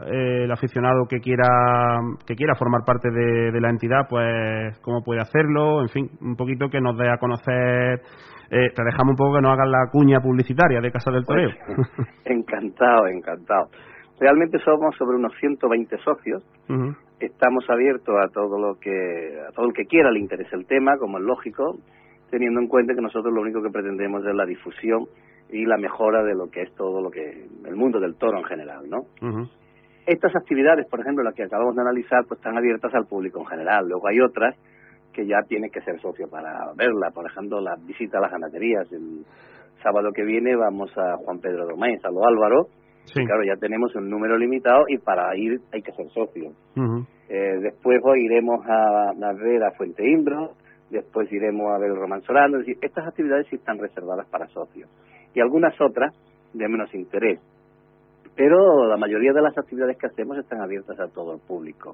el 0.06 0.52
aficionado 0.52 1.08
que 1.10 1.20
quiera 1.20 1.98
que 2.28 2.36
quiera 2.36 2.54
formar 2.54 2.82
parte 2.86 3.10
de, 3.10 3.52
de, 3.52 3.60
la 3.60 3.72
entidad, 3.72 4.06
pues 4.08 4.78
cómo 4.84 5.02
puede 5.04 5.22
hacerlo, 5.22 5.82
en 5.82 5.90
fin, 5.90 6.12
un 6.22 6.36
poquito 6.36 6.70
que 6.70 6.80
nos 6.80 6.96
dé 7.00 7.10
a 7.10 7.18
conocer 7.18 8.04
eh, 8.50 8.70
te 8.76 8.84
dejamos 8.84 9.12
un 9.12 9.16
poco 9.16 9.36
que 9.36 9.42
no 9.42 9.52
hagas 9.52 9.68
la 9.68 9.90
cuña 9.92 10.20
publicitaria 10.20 10.82
de 10.82 10.92
Casa 10.92 11.12
del 11.12 11.26
Toreo. 11.26 11.50
encantado, 12.26 13.08
encantado. 13.08 13.70
Realmente 14.20 14.60
somos 14.60 14.96
sobre 14.96 15.18
unos 15.18 15.34
120 15.40 15.98
socios. 15.98 16.44
Estamos 17.20 17.66
abiertos 17.70 18.16
a 18.24 18.30
todo 18.30 18.60
lo 18.60 18.76
que 18.80 19.40
a 19.48 19.52
todo 19.52 19.68
el 19.68 19.74
que 19.74 19.86
quiera 19.86 20.12
le 20.12 20.20
interese 20.20 20.56
el 20.56 20.66
tema, 20.66 20.98
como 20.98 21.18
es 21.18 21.24
lógico, 21.24 21.78
teniendo 22.30 22.60
en 22.60 22.68
cuenta 22.68 22.94
que 22.94 23.02
nosotros 23.02 23.34
lo 23.34 23.42
único 23.42 23.62
que 23.62 23.70
pretendemos 23.70 24.26
es 24.26 24.34
la 24.34 24.46
difusión 24.46 25.06
y 25.50 25.66
la 25.66 25.78
mejora 25.78 26.24
de 26.24 26.34
lo 26.34 26.50
que 26.50 26.62
es 26.62 26.74
todo 26.76 27.02
lo 27.02 27.12
que 27.12 27.46
el 27.66 27.76
mundo 27.76 28.00
del 28.00 28.16
toro 28.16 28.38
en 28.38 28.46
general, 28.46 28.90
¿no? 28.90 29.06
Estas 30.06 30.36
actividades, 30.36 30.88
por 30.88 31.00
ejemplo, 31.00 31.24
las 31.24 31.34
que 31.34 31.44
acabamos 31.44 31.76
de 31.76 31.82
analizar, 31.82 32.26
pues 32.28 32.40
están 32.40 32.58
abiertas 32.58 32.94
al 32.94 33.08
público 33.08 33.40
en 33.40 33.48
general. 33.48 33.88
Luego 33.88 34.08
hay 34.08 34.20
otras 34.20 34.56
que 35.16 35.26
ya 35.26 35.42
tiene 35.48 35.70
que 35.70 35.80
ser 35.82 36.00
socio 36.02 36.28
para 36.30 36.74
verla. 36.76 37.10
Por 37.12 37.26
ejemplo, 37.26 37.62
la 37.62 37.76
visita 37.76 38.18
a 38.18 38.22
las 38.22 38.32
ganaderías. 38.32 38.92
El 38.92 39.24
sábado 39.82 40.12
que 40.14 40.24
viene 40.24 40.56
vamos 40.56 40.92
a 40.98 41.16
Juan 41.24 41.40
Pedro 41.40 41.66
Domínguez, 41.66 42.04
a 42.04 42.12
lo 42.12 42.28
Álvaro. 42.28 42.68
Sí. 43.06 43.24
claro, 43.24 43.44
ya 43.44 43.56
tenemos 43.56 43.96
un 43.96 44.10
número 44.10 44.36
limitado 44.36 44.86
y 44.88 44.98
para 44.98 45.36
ir 45.38 45.60
hay 45.72 45.82
que 45.82 45.92
ser 45.94 46.10
socio. 46.10 46.52
eh, 47.30 47.60
después 47.62 48.02
iremos 48.18 48.66
a, 48.68 49.12
a, 49.12 49.34
ver 49.34 49.64
a 49.64 49.72
Fuente 49.72 50.04
Imbro, 50.10 50.54
después 50.90 51.32
iremos 51.32 51.72
a 51.72 51.78
ver 51.78 51.92
el 51.92 51.98
Romanzolano. 51.98 52.60
Es 52.60 52.66
decir, 52.66 52.78
estas 52.82 53.08
actividades 53.08 53.48
sí 53.50 53.56
están 53.56 53.78
reservadas 53.78 54.28
para 54.30 54.48
socios. 54.48 54.90
Y 55.34 55.40
algunas 55.40 55.80
otras 55.80 56.14
de 56.54 56.68
menos 56.68 56.94
interés. 56.94 57.40
Pero 58.36 58.88
la 58.88 58.98
mayoría 58.98 59.32
de 59.32 59.42
las 59.42 59.58
actividades 59.58 59.98
que 59.98 60.08
hacemos 60.08 60.38
están 60.38 60.62
abiertas 60.62 61.00
a 61.00 61.08
todo 61.08 61.36
el 61.36 61.40
público. 61.40 61.94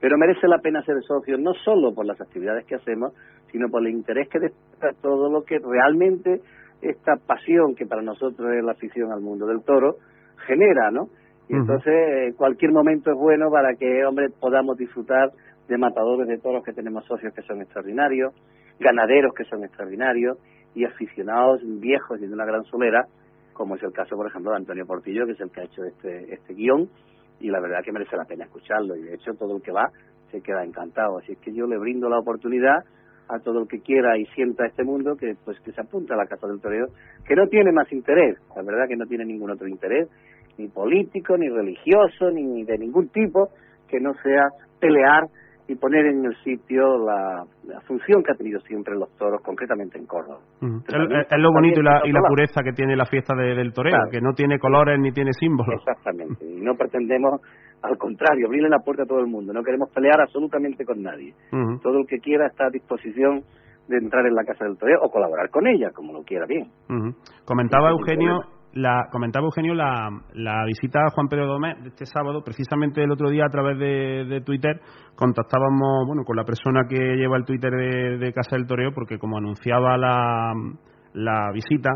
Pero 0.00 0.16
merece 0.16 0.48
la 0.48 0.58
pena 0.58 0.82
ser 0.82 1.02
socio 1.02 1.36
no 1.36 1.52
solo 1.54 1.94
por 1.94 2.06
las 2.06 2.20
actividades 2.20 2.64
que 2.66 2.74
hacemos, 2.74 3.12
sino 3.52 3.68
por 3.68 3.82
el 3.82 3.92
interés 3.92 4.28
que 4.28 4.38
despierta 4.38 5.00
todo 5.02 5.30
lo 5.30 5.44
que 5.44 5.58
realmente 5.58 6.40
esta 6.80 7.16
pasión 7.16 7.74
que 7.74 7.86
para 7.86 8.02
nosotros 8.02 8.50
es 8.54 8.64
la 8.64 8.72
afición 8.72 9.12
al 9.12 9.20
mundo 9.20 9.46
del 9.46 9.62
toro 9.62 9.96
genera, 10.46 10.90
¿no? 10.90 11.08
Y 11.48 11.54
entonces 11.54 12.34
cualquier 12.36 12.70
momento 12.70 13.10
es 13.10 13.16
bueno 13.16 13.50
para 13.50 13.74
que, 13.74 14.04
hombre, 14.06 14.28
podamos 14.30 14.76
disfrutar 14.78 15.30
de 15.68 15.78
matadores 15.78 16.28
de 16.28 16.38
toros 16.38 16.64
que 16.64 16.72
tenemos 16.72 17.04
socios 17.06 17.34
que 17.34 17.42
son 17.42 17.60
extraordinarios, 17.60 18.32
ganaderos 18.78 19.34
que 19.34 19.44
son 19.44 19.64
extraordinarios 19.64 20.38
y 20.76 20.84
aficionados 20.84 21.60
viejos 21.80 22.20
y 22.22 22.26
de 22.26 22.32
una 22.32 22.44
gran 22.44 22.64
solera, 22.64 23.06
como 23.52 23.74
es 23.74 23.82
el 23.82 23.92
caso, 23.92 24.16
por 24.16 24.28
ejemplo, 24.28 24.52
de 24.52 24.58
Antonio 24.58 24.86
Portillo, 24.86 25.26
que 25.26 25.32
es 25.32 25.40
el 25.40 25.50
que 25.50 25.60
ha 25.60 25.64
hecho 25.64 25.84
este, 25.84 26.32
este 26.32 26.54
guion 26.54 26.88
y 27.40 27.50
la 27.50 27.60
verdad 27.60 27.82
que 27.84 27.92
merece 27.92 28.16
la 28.16 28.24
pena 28.24 28.44
escucharlo. 28.44 28.96
Y 28.96 29.02
de 29.02 29.14
hecho 29.14 29.32
todo 29.34 29.56
el 29.56 29.62
que 29.62 29.72
va 29.72 29.90
se 30.30 30.40
queda 30.40 30.64
encantado. 30.64 31.18
Así 31.18 31.36
que 31.36 31.52
yo 31.52 31.66
le 31.66 31.78
brindo 31.78 32.08
la 32.08 32.18
oportunidad 32.18 32.84
a 33.28 33.38
todo 33.38 33.60
el 33.60 33.68
que 33.68 33.80
quiera 33.80 34.18
y 34.18 34.26
sienta 34.26 34.66
este 34.66 34.84
mundo 34.84 35.16
que 35.16 35.36
pues 35.44 35.58
que 35.60 35.72
se 35.72 35.80
apunte 35.80 36.12
a 36.12 36.16
la 36.16 36.26
casa 36.26 36.46
del 36.46 36.60
toreo 36.60 36.86
que 37.26 37.36
no 37.36 37.46
tiene 37.46 37.72
más 37.72 37.90
interés. 37.92 38.36
La 38.56 38.62
verdad 38.62 38.88
que 38.88 38.96
no 38.96 39.06
tiene 39.06 39.24
ningún 39.24 39.50
otro 39.50 39.68
interés 39.68 40.08
ni 40.58 40.68
político 40.68 41.36
ni 41.36 41.48
religioso 41.48 42.30
ni 42.30 42.64
de 42.64 42.78
ningún 42.78 43.08
tipo 43.08 43.50
que 43.88 44.00
no 44.00 44.14
sea 44.22 44.48
pelear 44.80 45.24
y 45.70 45.76
poner 45.76 46.04
en 46.06 46.24
el 46.24 46.34
sitio 46.42 46.98
la, 46.98 47.44
función 47.86 48.24
que 48.24 48.32
ha 48.32 48.34
tenido 48.34 48.58
siempre 48.62 48.96
los 48.96 49.08
toros, 49.16 49.40
concretamente 49.40 49.98
en 49.98 50.06
Córdoba. 50.06 50.40
Es, 50.60 51.38
lo 51.38 51.52
bonito 51.52 51.80
y 51.80 51.84
la, 51.84 52.02
y 52.04 52.10
la, 52.10 52.22
pureza 52.26 52.62
que 52.64 52.72
tiene 52.72 52.96
la 52.96 53.06
fiesta 53.06 53.36
del 53.36 53.72
torero, 53.72 54.10
que 54.10 54.20
no 54.20 54.32
tiene 54.32 54.58
colores 54.58 54.98
ni 54.98 55.12
tiene 55.12 55.32
símbolos. 55.32 55.80
Exactamente, 55.80 56.44
y 56.44 56.60
no 56.60 56.74
pretendemos, 56.74 57.40
al 57.82 57.96
contrario, 57.98 58.48
abrirle 58.48 58.68
la 58.68 58.80
puerta 58.80 59.04
a 59.04 59.06
todo 59.06 59.20
el 59.20 59.28
mundo, 59.28 59.52
no 59.52 59.62
queremos 59.62 59.88
pelear 59.90 60.20
absolutamente 60.20 60.84
con 60.84 61.02
nadie. 61.02 61.34
Todo 61.82 62.00
el 62.00 62.06
que 62.08 62.18
quiera 62.18 62.48
está 62.48 62.66
a 62.66 62.70
disposición 62.70 63.44
de 63.86 63.98
entrar 63.98 64.26
en 64.26 64.34
la 64.34 64.42
casa 64.42 64.64
del 64.64 64.76
torero 64.76 65.02
o 65.02 65.10
colaborar 65.10 65.50
con 65.50 65.68
ella, 65.68 65.90
como 65.94 66.12
lo 66.12 66.24
quiera 66.24 66.46
bien. 66.46 66.66
Comentaba 67.44 67.90
Eugenio 67.90 68.40
la, 68.74 69.08
comentaba 69.10 69.46
Eugenio 69.46 69.74
la, 69.74 70.08
la 70.34 70.64
visita 70.64 71.00
a 71.00 71.10
Juan 71.10 71.28
Pedro 71.28 71.46
Domés 71.46 71.82
de 71.82 71.88
este 71.88 72.06
sábado, 72.06 72.42
precisamente 72.44 73.02
el 73.02 73.10
otro 73.10 73.30
día 73.30 73.44
a 73.46 73.50
través 73.50 73.78
de, 73.78 74.40
Twitter 74.44 74.80
contactábamos 75.14 76.06
bueno 76.06 76.22
con 76.24 76.36
la 76.36 76.44
persona 76.44 76.84
que 76.88 76.96
lleva 76.96 77.36
el 77.36 77.44
Twitter 77.44 77.70
de, 78.18 78.32
Casa 78.32 78.56
del 78.56 78.66
Toreo 78.66 78.92
porque 78.94 79.18
como 79.18 79.38
anunciaba 79.38 79.98
la, 79.98 80.52
la 81.14 81.50
visita 81.52 81.90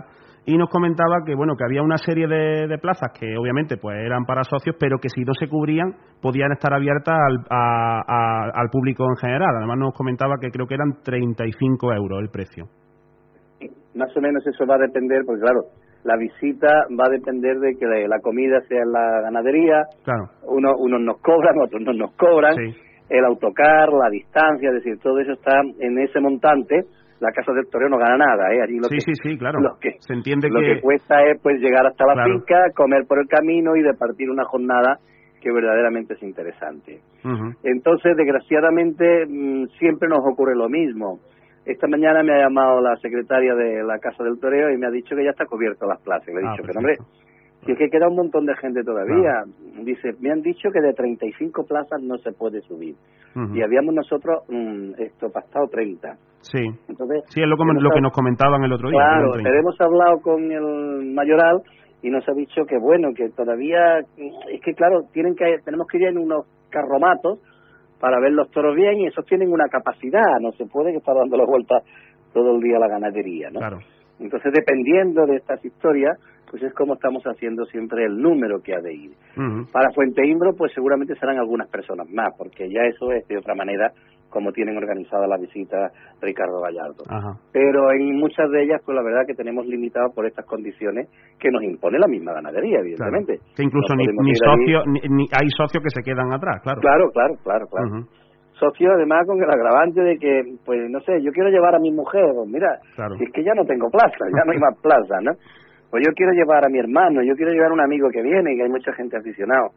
y 0.46 0.58
nos 0.58 0.68
comentaba 0.68 1.24
que 1.24 1.34
bueno 1.34 1.54
que 1.56 1.64
había 1.64 1.82
una 1.82 1.96
serie 1.96 2.26
de, 2.26 2.78
plazas 2.78 3.12
que 3.18 3.36
obviamente 3.38 3.76
pues 3.76 3.96
eran 3.98 4.24
para 4.24 4.42
socios 4.44 4.76
pero 4.78 4.98
que 4.98 5.08
si 5.08 5.22
no 5.22 5.32
se 5.32 5.48
cubrían 5.48 5.94
podían 6.20 6.52
estar 6.52 6.74
abiertas 6.74 7.14
al, 7.14 8.52
al 8.52 8.68
público 8.70 9.04
en 9.04 9.16
general. 9.16 9.56
Además 9.56 9.78
nos 9.78 9.94
comentaba 9.94 10.34
que 10.40 10.50
creo 10.50 10.66
que 10.66 10.74
eran 10.74 11.02
35 11.02 11.92
euros 11.94 12.20
el 12.20 12.28
precio. 12.28 12.66
Más 13.94 14.14
o 14.16 14.20
menos 14.20 14.44
eso 14.46 14.66
va 14.66 14.74
a 14.74 14.78
depender 14.78 15.22
porque 15.24 15.40
claro 15.40 15.83
la 16.04 16.16
visita 16.16 16.86
va 16.98 17.06
a 17.06 17.10
depender 17.10 17.58
de 17.58 17.76
que 17.76 17.86
la 17.86 18.20
comida 18.20 18.60
sea 18.68 18.82
en 18.82 18.92
la 18.92 19.22
ganadería, 19.22 19.84
claro. 20.04 20.28
unos, 20.46 20.74
unos 20.78 21.00
nos 21.00 21.20
cobran, 21.20 21.58
otros 21.60 21.82
no 21.82 21.92
nos 21.92 22.14
cobran, 22.14 22.54
el 23.08 23.24
autocar, 23.24 23.88
la 23.92 24.10
distancia, 24.10 24.68
es 24.68 24.76
decir, 24.76 24.98
todo 25.02 25.18
eso 25.20 25.32
está 25.32 25.60
en 25.80 25.98
ese 25.98 26.20
montante. 26.20 26.84
La 27.20 27.30
casa 27.32 27.52
del 27.52 27.70
toreo 27.70 27.88
no 27.88 27.96
gana 27.96 28.18
nada, 28.18 28.52
¿eh? 28.52 28.60
Allí 28.60 28.76
lo 28.76 28.84
sí, 28.84 28.96
que, 28.96 29.00
sí, 29.00 29.12
sí, 29.22 29.38
claro. 29.38 29.60
Lo 29.60 29.78
que, 29.80 29.92
Se 30.00 30.12
entiende 30.12 30.48
lo 30.50 30.60
que... 30.60 30.80
cuesta 30.82 31.22
es 31.24 31.40
pues 31.40 31.58
llegar 31.60 31.86
hasta 31.86 32.04
la 32.06 32.24
finca, 32.24 32.70
comer 32.74 33.04
por 33.06 33.18
el 33.20 33.28
camino 33.28 33.76
y 33.76 33.82
departir 33.82 34.28
una 34.28 34.44
jornada 34.44 34.98
que 35.40 35.52
verdaderamente 35.52 36.14
es 36.14 36.22
interesante. 36.22 37.00
Entonces, 37.62 38.16
desgraciadamente, 38.16 39.26
mm, 39.26 39.66
siempre 39.78 40.08
nos 40.08 40.20
ocurre 40.20 40.56
lo 40.56 40.68
mismo 40.68 41.20
esta 41.66 41.86
mañana 41.86 42.22
me 42.22 42.34
ha 42.34 42.44
llamado 42.44 42.80
la 42.80 42.96
secretaria 42.96 43.54
de 43.54 43.82
la 43.82 43.98
Casa 43.98 44.22
del 44.22 44.38
Toreo 44.38 44.70
y 44.70 44.76
me 44.76 44.86
ha 44.86 44.90
dicho 44.90 45.16
que 45.16 45.24
ya 45.24 45.30
está 45.30 45.46
cubierto 45.46 45.86
las 45.86 46.00
plazas. 46.02 46.28
Le 46.28 46.40
he 46.40 46.46
ah, 46.46 46.50
dicho, 46.52 46.62
pero 46.66 46.78
hombre, 46.78 46.96
si 47.64 47.72
es 47.72 47.78
que 47.78 47.88
queda 47.88 48.08
un 48.08 48.16
montón 48.16 48.44
de 48.46 48.54
gente 48.56 48.82
todavía. 48.82 49.44
Dice, 49.82 50.12
me 50.20 50.30
han 50.30 50.42
dicho 50.42 50.70
que 50.70 50.80
de 50.80 50.92
35 50.92 51.64
plazas 51.64 52.02
no 52.02 52.18
se 52.18 52.32
puede 52.32 52.60
subir. 52.62 52.94
Y 53.52 53.62
habíamos 53.62 53.94
nosotros 53.94 54.44
mm, 54.48 54.92
esto 54.98 55.28
pactado 55.28 55.66
30. 55.66 56.16
Sí. 56.42 56.60
Entonces, 56.88 57.24
sí, 57.30 57.40
es 57.40 57.48
lo, 57.48 57.56
lo 57.56 57.90
que 57.90 58.00
nos 58.00 58.12
comentaban 58.12 58.62
el 58.62 58.72
otro 58.72 58.90
día. 58.90 58.98
Claro, 58.98 59.34
hemos 59.38 59.80
hablado 59.80 60.20
con 60.22 60.52
el 60.52 61.12
mayoral 61.12 61.62
y 62.02 62.10
nos 62.10 62.28
ha 62.28 62.32
dicho 62.32 62.64
que 62.68 62.78
bueno, 62.78 63.08
que 63.16 63.30
todavía, 63.30 63.98
es 63.98 64.60
que 64.62 64.74
claro, 64.74 65.00
tienen 65.12 65.34
que 65.34 65.56
tenemos 65.64 65.88
que 65.88 65.98
ir 65.98 66.08
en 66.08 66.18
unos 66.18 66.46
carromatos 66.70 67.40
para 68.04 68.20
ver 68.20 68.32
los 68.32 68.50
toros 68.50 68.76
bien 68.76 69.00
y 69.00 69.06
esos 69.06 69.24
tienen 69.24 69.50
una 69.50 69.66
capacidad, 69.66 70.38
no 70.38 70.52
se 70.52 70.66
puede 70.66 70.94
estar 70.94 71.16
dando 71.16 71.38
la 71.38 71.46
vuelta 71.46 71.76
todo 72.34 72.54
el 72.54 72.60
día 72.60 72.76
a 72.76 72.80
la 72.80 72.88
ganadería, 72.88 73.48
¿no? 73.48 73.60
Claro. 73.60 73.78
Entonces, 74.20 74.52
dependiendo 74.52 75.24
de 75.24 75.36
estas 75.36 75.64
historias, 75.64 76.18
pues 76.50 76.62
es 76.64 76.74
como 76.74 76.96
estamos 76.96 77.22
haciendo 77.24 77.64
siempre 77.64 78.04
el 78.04 78.20
número 78.20 78.60
que 78.60 78.74
ha 78.74 78.80
de 78.82 78.92
ir. 78.92 79.12
Para 79.72 79.90
Fuente 79.94 80.20
Imbro, 80.22 80.52
pues 80.54 80.74
seguramente 80.74 81.14
serán 81.14 81.38
algunas 81.38 81.66
personas 81.70 82.06
más, 82.10 82.34
porque 82.36 82.68
ya 82.68 82.82
eso 82.82 83.10
es 83.10 83.26
de 83.26 83.38
otra 83.38 83.54
manera 83.54 83.90
como 84.30 84.52
tienen 84.52 84.76
organizada 84.76 85.26
la 85.26 85.38
visita 85.38 85.90
Ricardo 86.20 86.60
Gallardo. 86.60 87.04
Pero 87.52 87.92
en 87.92 88.16
muchas 88.18 88.50
de 88.50 88.64
ellas, 88.64 88.82
pues 88.84 88.96
la 88.96 89.02
verdad 89.02 89.22
que 89.26 89.34
tenemos 89.34 89.66
limitado 89.66 90.10
por 90.14 90.26
estas 90.26 90.44
condiciones 90.46 91.08
que 91.38 91.50
nos 91.50 91.62
impone 91.62 91.98
la 91.98 92.08
misma 92.08 92.32
ganadería, 92.32 92.80
evidentemente. 92.80 93.38
Que 93.56 93.62
incluso 93.62 93.94
ni, 93.94 94.06
ni, 94.06 95.26
hay 95.30 95.48
socios 95.56 95.82
que 95.82 95.90
se 95.90 96.02
quedan 96.02 96.32
atrás, 96.32 96.60
claro. 96.62 96.80
Claro, 96.80 97.10
claro, 97.12 97.34
claro, 97.42 97.66
claro. 97.66 98.06
Socios 98.58 98.92
además 98.94 99.26
con 99.26 99.42
el 99.42 99.50
agravante 99.50 100.00
de 100.00 100.16
que, 100.16 100.42
pues 100.64 100.88
no 100.88 101.00
sé, 101.00 101.20
yo 101.22 101.32
quiero 101.32 101.50
llevar 101.50 101.74
a 101.74 101.80
mi 101.80 101.90
mujer, 101.90 102.24
pues 102.34 102.48
mira, 102.48 102.78
si 103.18 103.24
es 103.24 103.32
que 103.32 103.42
ya 103.42 103.52
no 103.54 103.64
tengo 103.64 103.90
plaza, 103.90 104.24
ya 104.30 104.44
no 104.44 104.52
hay 104.52 104.58
más 104.58 104.78
plaza, 104.80 105.20
¿no? 105.22 105.32
Pues 105.94 106.02
yo 106.04 106.12
quiero 106.12 106.32
llevar 106.32 106.64
a 106.66 106.68
mi 106.68 106.80
hermano, 106.80 107.22
yo 107.22 107.36
quiero 107.36 107.52
llevar 107.52 107.70
a 107.70 107.74
un 107.74 107.80
amigo 107.80 108.08
que 108.10 108.20
viene, 108.20 108.56
que 108.56 108.64
hay 108.64 108.68
mucha 108.68 108.92
gente 108.94 109.16
aficionada 109.16 109.68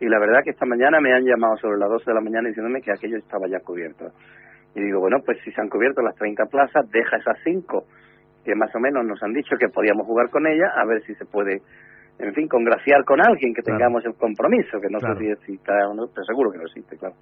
y 0.00 0.08
la 0.08 0.18
verdad 0.18 0.40
que 0.42 0.50
esta 0.50 0.66
mañana 0.66 1.00
me 1.00 1.12
han 1.12 1.24
llamado 1.24 1.56
sobre 1.58 1.78
las 1.78 1.90
12 1.90 2.04
de 2.06 2.14
la 2.14 2.20
mañana 2.20 2.48
diciéndome 2.48 2.80
que 2.80 2.92
aquello 2.92 3.18
estaba 3.18 3.46
ya 3.48 3.60
cubierto. 3.60 4.06
Y 4.74 4.80
digo, 4.82 5.00
bueno, 5.00 5.18
pues 5.24 5.38
si 5.44 5.52
se 5.52 5.60
han 5.60 5.68
cubierto 5.68 6.00
las 6.00 6.14
30 6.16 6.46
plazas, 6.46 6.90
deja 6.90 7.16
esas 7.16 7.36
5 7.44 7.84
que 8.44 8.54
más 8.54 8.74
o 8.74 8.80
menos 8.80 9.04
nos 9.04 9.22
han 9.22 9.32
dicho 9.32 9.56
que 9.58 9.68
podíamos 9.68 10.06
jugar 10.06 10.30
con 10.30 10.46
ellas, 10.46 10.70
a 10.74 10.86
ver 10.86 11.02
si 11.02 11.14
se 11.14 11.26
puede, 11.26 11.60
en 12.18 12.32
fin, 12.32 12.48
congraciar 12.48 13.04
con 13.04 13.20
alguien, 13.20 13.52
que 13.54 13.62
tengamos 13.62 14.04
el 14.06 14.14
compromiso, 14.14 14.80
que 14.80 14.88
no 14.88 14.98
sé 14.98 15.08
si 15.18 15.30
existe 15.30 15.72
o 15.72 15.94
no, 15.94 16.06
pero 16.14 16.24
seguro 16.24 16.50
que 16.50 16.58
no 16.58 16.64
existe, 16.64 16.96
claro. 16.96 17.14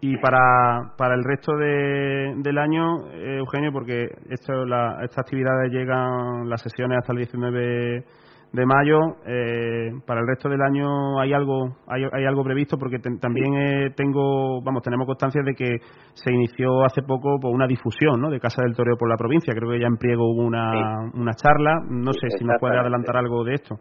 Y 0.00 0.18
para, 0.18 0.92
para 0.98 1.14
el 1.14 1.22
resto 1.24 1.56
de, 1.56 2.34
del 2.38 2.58
año, 2.58 3.08
eh, 3.12 3.38
Eugenio, 3.38 3.72
porque 3.72 4.08
esto, 4.28 4.64
la, 4.66 4.98
estas 5.02 5.20
actividades 5.20 5.70
llegan, 5.70 6.48
las 6.48 6.60
sesiones 6.60 6.98
hasta 6.98 7.12
el 7.12 7.18
19 7.18 8.04
de 8.52 8.66
mayo. 8.66 8.98
Eh, 9.26 9.92
para 10.06 10.20
el 10.20 10.26
resto 10.26 10.48
del 10.48 10.60
año 10.60 11.18
hay 11.20 11.32
algo 11.32 11.76
hay, 11.86 12.04
hay 12.12 12.24
algo 12.26 12.44
previsto 12.44 12.76
porque 12.78 12.98
también 12.98 13.54
eh, 13.54 13.90
tengo 13.96 14.62
vamos 14.62 14.82
tenemos 14.82 15.06
constancia 15.06 15.42
de 15.42 15.54
que 15.54 15.78
se 16.14 16.32
inició 16.32 16.84
hace 16.84 17.02
poco 17.02 17.38
por 17.40 17.52
una 17.52 17.66
difusión 17.66 18.20
¿no? 18.20 18.30
de 18.30 18.40
Casa 18.40 18.62
del 18.62 18.74
Toreo 18.74 18.96
por 18.96 19.08
la 19.08 19.16
provincia. 19.16 19.54
Creo 19.54 19.70
que 19.70 19.80
ya 19.80 19.86
en 19.86 19.96
Priego 19.96 20.24
hubo 20.30 20.44
una, 20.44 21.10
una 21.14 21.32
charla. 21.34 21.80
No 21.88 22.12
sé 22.12 22.28
si 22.30 22.44
nos 22.44 22.60
puede 22.60 22.78
adelantar 22.78 23.16
algo 23.16 23.44
de 23.44 23.54
esto. 23.54 23.76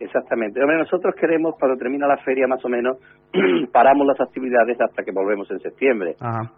Exactamente. 0.00 0.60
nosotros 0.60 1.14
queremos, 1.18 1.54
cuando 1.58 1.76
termina 1.76 2.06
la 2.06 2.18
feria 2.18 2.46
más 2.46 2.64
o 2.64 2.68
menos, 2.68 2.98
paramos 3.72 4.06
las 4.06 4.20
actividades 4.20 4.80
hasta 4.80 5.02
que 5.02 5.10
volvemos 5.10 5.50
en 5.50 5.58
septiembre. 5.58 6.14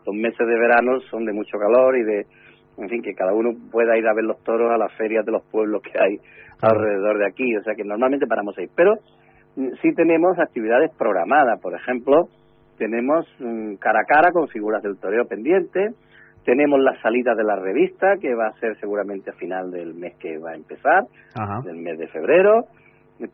Los 0.07 0.15
meses 0.15 0.47
de 0.47 0.59
verano 0.59 1.01
son 1.11 1.25
de 1.25 1.33
mucho 1.33 1.59
calor 1.59 1.97
y 1.97 2.05
de, 2.05 2.27
en 2.77 2.89
fin, 2.89 3.03
que 3.03 3.15
cada 3.15 3.33
uno 3.33 3.51
pueda 3.73 3.97
ir 3.97 4.07
a 4.07 4.15
ver 4.15 4.25
los 4.25 4.43
toros 4.45 4.71
a 4.71 4.77
las 4.77 4.93
ferias 4.97 5.25
de 5.25 5.33
los 5.33 5.43
pueblos 5.51 5.81
que 5.83 5.99
hay 5.99 6.19
alrededor 6.63 7.19
de 7.19 7.27
aquí, 7.27 7.57
o 7.57 7.63
sea 7.63 7.75
que 7.75 7.85
normalmente 7.85 8.27
paramos 8.27 8.57
ahí. 8.59 8.67
Pero 8.75 8.95
sí 9.83 9.95
tenemos 9.95 10.39
actividades 10.39 10.91
programadas, 10.97 11.61
por 11.61 11.75
ejemplo, 11.75 12.29
tenemos 12.79 13.27
mm, 13.39 13.75
cara 13.75 14.01
a 14.01 14.05
cara 14.05 14.33
con 14.33 14.49
figuras 14.49 14.83
del 14.83 14.99
toreo 14.99 15.27
pendiente, 15.27 15.91
tenemos 16.45 16.81
la 16.81 17.01
salida 17.03 17.35
de 17.35 17.45
la 17.45 17.57
revista, 17.57 18.17
que 18.21 18.35
va 18.35 18.49
a 18.49 18.59
ser 18.61 18.79
seguramente 18.81 19.31
a 19.31 19.35
final 19.35 19.71
del 19.71 19.95
mes 19.95 20.17
que 20.19 20.39
va 20.39 20.53
a 20.53 20.55
empezar, 20.55 21.05
del 21.65 21.77
mes 21.77 21.99
de 21.99 22.09
febrero. 22.09 22.65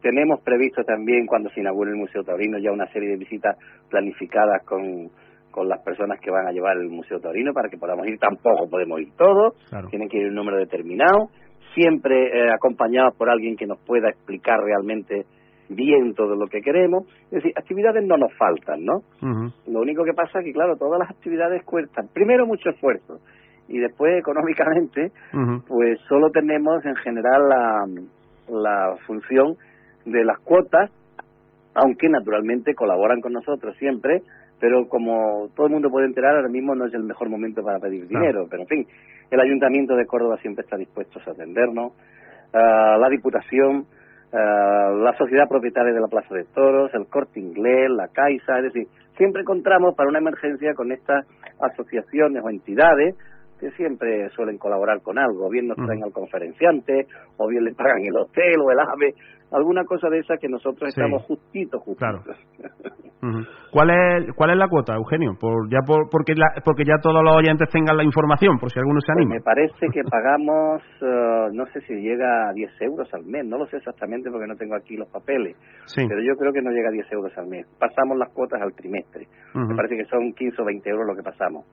Tenemos 0.02 0.40
previsto 0.40 0.82
también, 0.82 1.26
cuando 1.26 1.48
se 1.50 1.60
inaugure 1.60 1.92
el 1.92 1.96
Museo 1.96 2.24
Taurino, 2.24 2.58
ya 2.58 2.72
una 2.72 2.88
serie 2.88 3.10
de 3.10 3.16
visitas 3.16 3.56
planificadas 3.88 4.64
con, 4.64 5.08
con 5.52 5.68
las 5.68 5.80
personas 5.82 6.20
que 6.20 6.30
van 6.30 6.48
a 6.48 6.50
llevar 6.50 6.76
el 6.76 6.88
Museo 6.88 7.20
Taurino 7.20 7.52
para 7.54 7.68
que 7.68 7.78
podamos 7.78 8.06
ir. 8.08 8.18
Tampoco 8.18 8.68
podemos 8.68 9.00
ir 9.00 9.12
todos, 9.16 9.54
tienen 9.88 10.08
que 10.08 10.18
ir 10.18 10.26
un 10.26 10.34
número 10.34 10.58
determinado, 10.58 11.30
siempre 11.76 12.28
eh, 12.28 12.50
acompañados 12.50 13.14
por 13.16 13.28
alguien 13.28 13.54
que 13.54 13.66
nos 13.66 13.78
pueda 13.80 14.08
explicar 14.08 14.58
realmente 14.60 15.26
bien 15.68 16.14
todo 16.14 16.34
lo 16.34 16.46
que 16.46 16.62
queremos. 16.62 17.04
Es 17.24 17.42
decir, 17.42 17.52
actividades 17.54 18.02
no 18.04 18.16
nos 18.16 18.32
faltan, 18.34 18.82
¿no? 18.84 19.02
Lo 19.66 19.80
único 19.80 20.04
que 20.04 20.14
pasa 20.14 20.38
es 20.38 20.46
que, 20.46 20.52
claro, 20.52 20.76
todas 20.76 20.98
las 20.98 21.10
actividades 21.10 21.62
cuestan, 21.64 22.08
primero, 22.12 22.46
mucho 22.46 22.70
esfuerzo 22.70 23.20
y 23.68 23.78
después, 23.78 24.18
económicamente, 24.18 25.12
pues 25.68 26.00
solo 26.08 26.30
tenemos 26.30 26.84
en 26.86 26.96
general 26.96 27.48
la, 27.48 27.86
la 28.48 28.96
función 29.06 29.56
de 30.06 30.24
las 30.24 30.38
cuotas, 30.38 30.90
aunque 31.74 32.08
naturalmente 32.08 32.74
colaboran 32.74 33.20
con 33.20 33.32
nosotros 33.32 33.76
siempre, 33.76 34.22
pero 34.60 34.88
como 34.88 35.48
todo 35.54 35.66
el 35.66 35.72
mundo 35.72 35.90
puede 35.90 36.06
enterar, 36.06 36.36
ahora 36.36 36.48
mismo 36.48 36.74
no 36.74 36.86
es 36.86 36.94
el 36.94 37.02
mejor 37.02 37.28
momento 37.28 37.62
para 37.62 37.78
pedir 37.78 38.06
dinero, 38.06 38.46
pero 38.50 38.62
en 38.62 38.68
fin, 38.68 38.86
el 39.30 39.40
Ayuntamiento 39.40 39.94
de 39.96 40.06
Córdoba 40.06 40.38
siempre 40.38 40.62
está 40.64 40.76
dispuesto 40.76 41.20
a 41.26 41.30
atendernos, 41.30 41.92
ah, 42.52 42.96
la 42.98 43.08
Diputación 43.08 43.86
eh, 44.32 44.36
la 44.36 45.14
sociedad 45.16 45.48
propietaria 45.48 45.92
de 45.92 46.00
la 46.00 46.08
Plaza 46.08 46.34
de 46.34 46.44
Toros, 46.44 46.92
el 46.94 47.06
Corte 47.06 47.38
Inglés, 47.38 47.88
la 47.90 48.08
Caixa, 48.08 48.58
es 48.58 48.64
decir, 48.64 48.88
siempre 49.16 49.42
encontramos 49.42 49.94
para 49.94 50.08
una 50.08 50.18
emergencia 50.18 50.74
con 50.74 50.90
estas 50.90 51.24
asociaciones 51.60 52.42
o 52.42 52.50
entidades 52.50 53.14
que 53.58 53.70
siempre 53.72 54.28
suelen 54.30 54.58
colaborar 54.58 55.00
con 55.02 55.18
algo, 55.18 55.48
bien 55.48 55.68
nos 55.68 55.76
traen 55.76 56.04
al 56.04 56.12
conferenciante, 56.12 57.06
o 57.36 57.48
bien 57.48 57.64
le 57.64 57.74
pagan 57.74 58.04
el 58.04 58.16
hotel 58.16 58.60
o 58.60 58.70
el 58.70 58.78
AVE, 58.78 59.14
alguna 59.52 59.84
cosa 59.84 60.08
de 60.08 60.18
esa 60.18 60.36
que 60.36 60.48
nosotros 60.48 60.88
estamos 60.88 61.22
justitos, 61.22 61.82
justitos. 61.82 62.36
¿Cuál 63.72 63.90
es 63.90 64.34
cuál 64.34 64.50
es 64.50 64.56
la 64.56 64.68
cuota, 64.68 64.94
Eugenio? 64.94 65.36
Por 65.40 65.68
ya 65.68 65.80
por, 65.86 66.08
porque 66.10 66.34
porque 66.64 66.84
ya 66.84 66.98
todos 67.02 67.22
los 67.24 67.34
oyentes 67.34 67.68
tengan 67.70 67.96
la 67.96 68.04
información, 68.04 68.58
por 68.58 68.70
si 68.70 68.78
alguno 68.78 69.00
se 69.00 69.12
pues 69.12 69.16
anima. 69.16 69.34
me 69.34 69.40
parece 69.40 69.88
que 69.92 70.02
pagamos, 70.04 70.82
eh, 71.02 71.48
no 71.52 71.66
sé 71.66 71.80
si 71.82 71.94
llega 71.94 72.48
a 72.48 72.52
10 72.52 72.70
euros 72.82 73.12
al 73.14 73.24
mes, 73.24 73.44
no 73.44 73.58
lo 73.58 73.66
sé 73.66 73.78
exactamente 73.78 74.30
porque 74.30 74.46
no 74.46 74.56
tengo 74.56 74.76
aquí 74.76 74.96
los 74.96 75.08
papeles, 75.08 75.56
pero 75.96 76.22
yo 76.22 76.36
creo 76.36 76.52
que 76.52 76.62
no 76.62 76.70
llega 76.70 76.88
a 76.88 76.92
10 76.92 77.12
euros 77.12 77.36
al 77.36 77.46
mes. 77.48 77.66
Pasamos 77.78 78.16
las 78.18 78.32
cuotas 78.32 78.60
al 78.60 78.74
trimestre, 78.74 79.26
me 79.54 79.74
parece 79.74 79.96
que 79.96 80.04
son 80.04 80.32
15 80.32 80.62
o 80.62 80.64
20 80.64 80.90
euros 80.90 81.06
lo 81.06 81.16
que 81.16 81.22
pasamos 81.22 81.64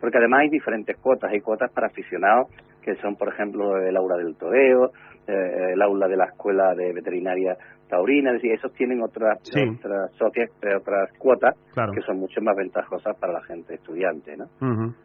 porque 0.00 0.18
además 0.18 0.40
hay 0.42 0.50
diferentes 0.50 0.96
cuotas, 0.98 1.30
hay 1.32 1.40
cuotas 1.40 1.70
para 1.72 1.88
aficionados 1.88 2.48
que 2.82 2.94
son, 2.96 3.16
por 3.16 3.28
ejemplo, 3.28 3.76
el 3.78 3.96
aula 3.96 4.16
del 4.16 4.36
toreo, 4.36 4.92
eh, 5.26 5.72
el 5.72 5.82
aula 5.82 6.06
de 6.06 6.16
la 6.16 6.26
escuela 6.26 6.72
de 6.74 6.92
veterinaria 6.92 7.56
taurina, 7.88 8.30
es 8.30 8.36
decir, 8.36 8.52
esos 8.52 8.72
tienen 8.74 9.02
otras 9.02 9.38
otras, 9.40 10.50
eh, 10.62 10.74
otras 10.76 11.12
cuotas 11.18 11.54
que 11.94 12.00
son 12.02 12.18
mucho 12.18 12.40
más 12.40 12.56
ventajosas 12.56 13.16
para 13.18 13.32
la 13.32 13.42
gente 13.42 13.74
estudiante, 13.74 14.36
¿no? 14.36 14.46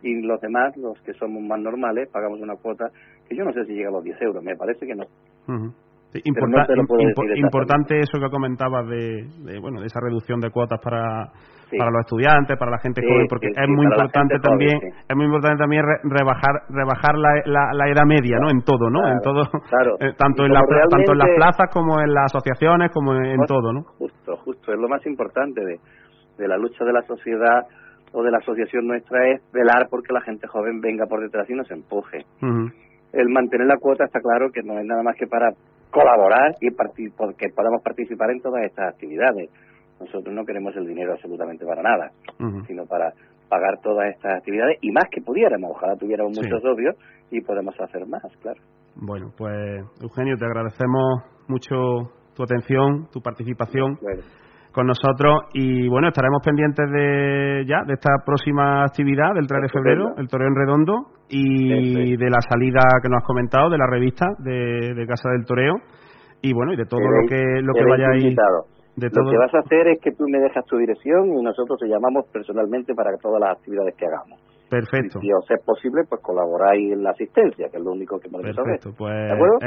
Y 0.01 0.21
los 0.21 0.39
demás, 0.41 0.75
los 0.77 0.99
que 1.01 1.13
somos 1.13 1.41
más 1.41 1.59
normales, 1.59 2.09
pagamos 2.09 2.39
una 2.39 2.55
cuota 2.55 2.91
que 3.27 3.35
yo 3.35 3.43
no 3.43 3.53
sé 3.53 3.65
si 3.65 3.73
llega 3.73 3.89
a 3.89 3.93
los 3.93 4.03
10 4.03 4.21
euros, 4.21 4.43
me 4.43 4.55
parece 4.55 4.85
que 4.85 4.95
no. 4.95 5.05
Importante 7.35 7.99
eso 7.99 8.19
que 8.19 8.29
comentabas 8.29 8.87
de, 8.87 9.23
de, 9.45 9.59
bueno, 9.59 9.79
de 9.79 9.87
esa 9.87 9.99
reducción 10.01 10.39
de 10.39 10.49
cuotas 10.49 10.79
para 10.83 11.31
para 11.77 11.91
los 11.91 12.01
estudiantes, 12.01 12.57
para 12.57 12.71
la 12.71 12.79
gente 12.79 13.01
joven, 13.01 13.27
porque 13.29 13.47
es 13.47 13.69
muy 13.69 13.85
importante 13.85 14.39
también, 14.39 14.77
es 15.07 15.15
muy 15.15 15.25
importante 15.25 15.57
también 15.57 15.83
rebajar 16.03 16.67
rebajar 16.69 17.15
la, 17.15 17.71
la, 17.73 17.89
edad 17.89 18.05
media, 18.05 18.37
¿no? 18.39 18.49
En 18.49 18.61
todo, 18.63 18.89
¿no? 18.89 19.07
en 19.07 19.19
todo, 19.21 19.41
eh, 19.99 20.13
tanto 20.17 20.45
en 20.45 20.53
la, 20.53 20.61
tanto 20.89 21.13
en 21.13 21.17
las 21.17 21.29
plazas 21.35 21.69
como 21.71 22.01
en 22.01 22.13
las 22.13 22.25
asociaciones 22.25 22.91
como 22.91 23.13
en, 23.15 23.39
todo, 23.47 23.73
¿no? 23.73 23.83
Justo, 23.97 24.35
justo, 24.37 24.73
es 24.73 24.79
lo 24.79 24.87
más 24.87 25.05
importante 25.05 25.63
de, 25.63 25.79
de 26.37 26.47
la 26.47 26.57
lucha 26.57 26.83
de 26.83 26.93
la 26.93 27.01
sociedad 27.03 27.63
o 28.13 28.23
de 28.23 28.31
la 28.31 28.39
asociación 28.39 28.87
nuestra 28.87 29.29
es 29.29 29.41
velar 29.53 29.87
porque 29.89 30.13
la 30.13 30.21
gente 30.21 30.47
joven 30.47 30.81
venga 30.81 31.05
por 31.05 31.21
detrás 31.21 31.49
y 31.49 31.53
nos 31.53 31.69
empuje. 31.71 32.25
El 33.13 33.29
mantener 33.29 33.67
la 33.67 33.77
cuota 33.77 34.05
está 34.05 34.19
claro 34.19 34.51
que 34.53 34.63
no 34.63 34.77
es 34.79 34.85
nada 34.85 35.03
más 35.03 35.15
que 35.17 35.27
para 35.27 35.51
colaborar 35.91 36.55
y 36.61 36.71
porque 36.71 37.49
podamos 37.55 37.81
participar 37.83 38.31
en 38.31 38.41
todas 38.41 38.63
estas 38.65 38.93
actividades 38.93 39.49
nosotros 40.01 40.33
no 40.33 40.43
queremos 40.45 40.75
el 40.75 40.87
dinero 40.87 41.13
absolutamente 41.13 41.65
para 41.65 41.83
nada, 41.83 42.11
sino 42.65 42.85
para 42.85 43.13
pagar 43.49 43.79
todas 43.83 44.09
estas 44.09 44.37
actividades 44.37 44.77
y 44.81 44.91
más 44.91 45.05
que 45.11 45.21
pudiéramos. 45.21 45.71
Ojalá 45.71 45.95
tuviéramos 45.95 46.35
muchos 46.35 46.61
socios 46.61 46.95
y 47.29 47.41
podemos 47.41 47.79
hacer 47.79 48.05
más, 48.07 48.23
claro. 48.41 48.59
Bueno, 48.95 49.31
pues 49.37 49.85
Eugenio, 50.01 50.37
te 50.37 50.45
agradecemos 50.45 51.23
mucho 51.47 52.11
tu 52.35 52.43
atención, 52.43 53.07
tu 53.11 53.21
participación. 53.21 53.99
Con 54.71 54.87
nosotros 54.87 55.49
y 55.53 55.87
bueno, 55.87 56.07
estaremos 56.07 56.41
pendientes 56.43 56.89
de 56.91 57.65
ya 57.67 57.83
de 57.85 57.93
esta 57.93 58.23
próxima 58.25 58.83
actividad 58.83 59.33
del 59.35 59.47
3 59.47 59.61
de 59.63 59.69
febrero, 59.69 60.13
el 60.17 60.27
Toreo 60.27 60.47
en 60.47 60.55
Redondo 60.55 61.07
y 61.29 62.15
de 62.17 62.29
la 62.29 62.41
salida 62.41 62.81
que 63.01 63.09
nos 63.09 63.21
has 63.21 63.27
comentado 63.27 63.69
de 63.69 63.77
la 63.77 63.87
revista 63.87 64.27
de, 64.39 65.05
Casa 65.07 65.29
del 65.29 65.45
Toreo 65.45 65.75
y 66.41 66.53
bueno, 66.53 66.73
y 66.73 66.77
de 66.77 66.85
todo 66.85 67.01
lo 67.01 67.27
que 67.27 67.61
lo 67.61 67.73
que 67.73 67.85
vayáis 67.85 68.35
lo 68.95 69.31
que 69.31 69.37
vas 69.37 69.53
a 69.53 69.59
hacer 69.59 69.87
es 69.87 70.01
que 70.01 70.11
tú 70.11 70.27
me 70.27 70.39
dejas 70.39 70.65
tu 70.65 70.77
dirección 70.77 71.29
y 71.37 71.41
nosotros 71.41 71.79
te 71.79 71.87
llamamos 71.87 72.25
personalmente 72.31 72.93
para 72.93 73.15
todas 73.17 73.39
las 73.39 73.57
actividades 73.57 73.95
que 73.95 74.05
hagamos. 74.05 74.50
Perfecto. 74.71 75.19
Y 75.19 75.27
si 75.27 75.33
os 75.33 75.43
es 75.51 75.59
posible, 75.65 76.03
pues 76.07 76.21
colaboráis 76.21 76.93
en 76.93 77.03
la 77.03 77.11
asistencia, 77.11 77.67
que 77.69 77.75
es 77.75 77.83
lo 77.83 77.91
único 77.91 78.17
que 78.21 78.29
podemos 78.29 78.55
Perfecto, 78.55 78.95
pues 78.97 79.13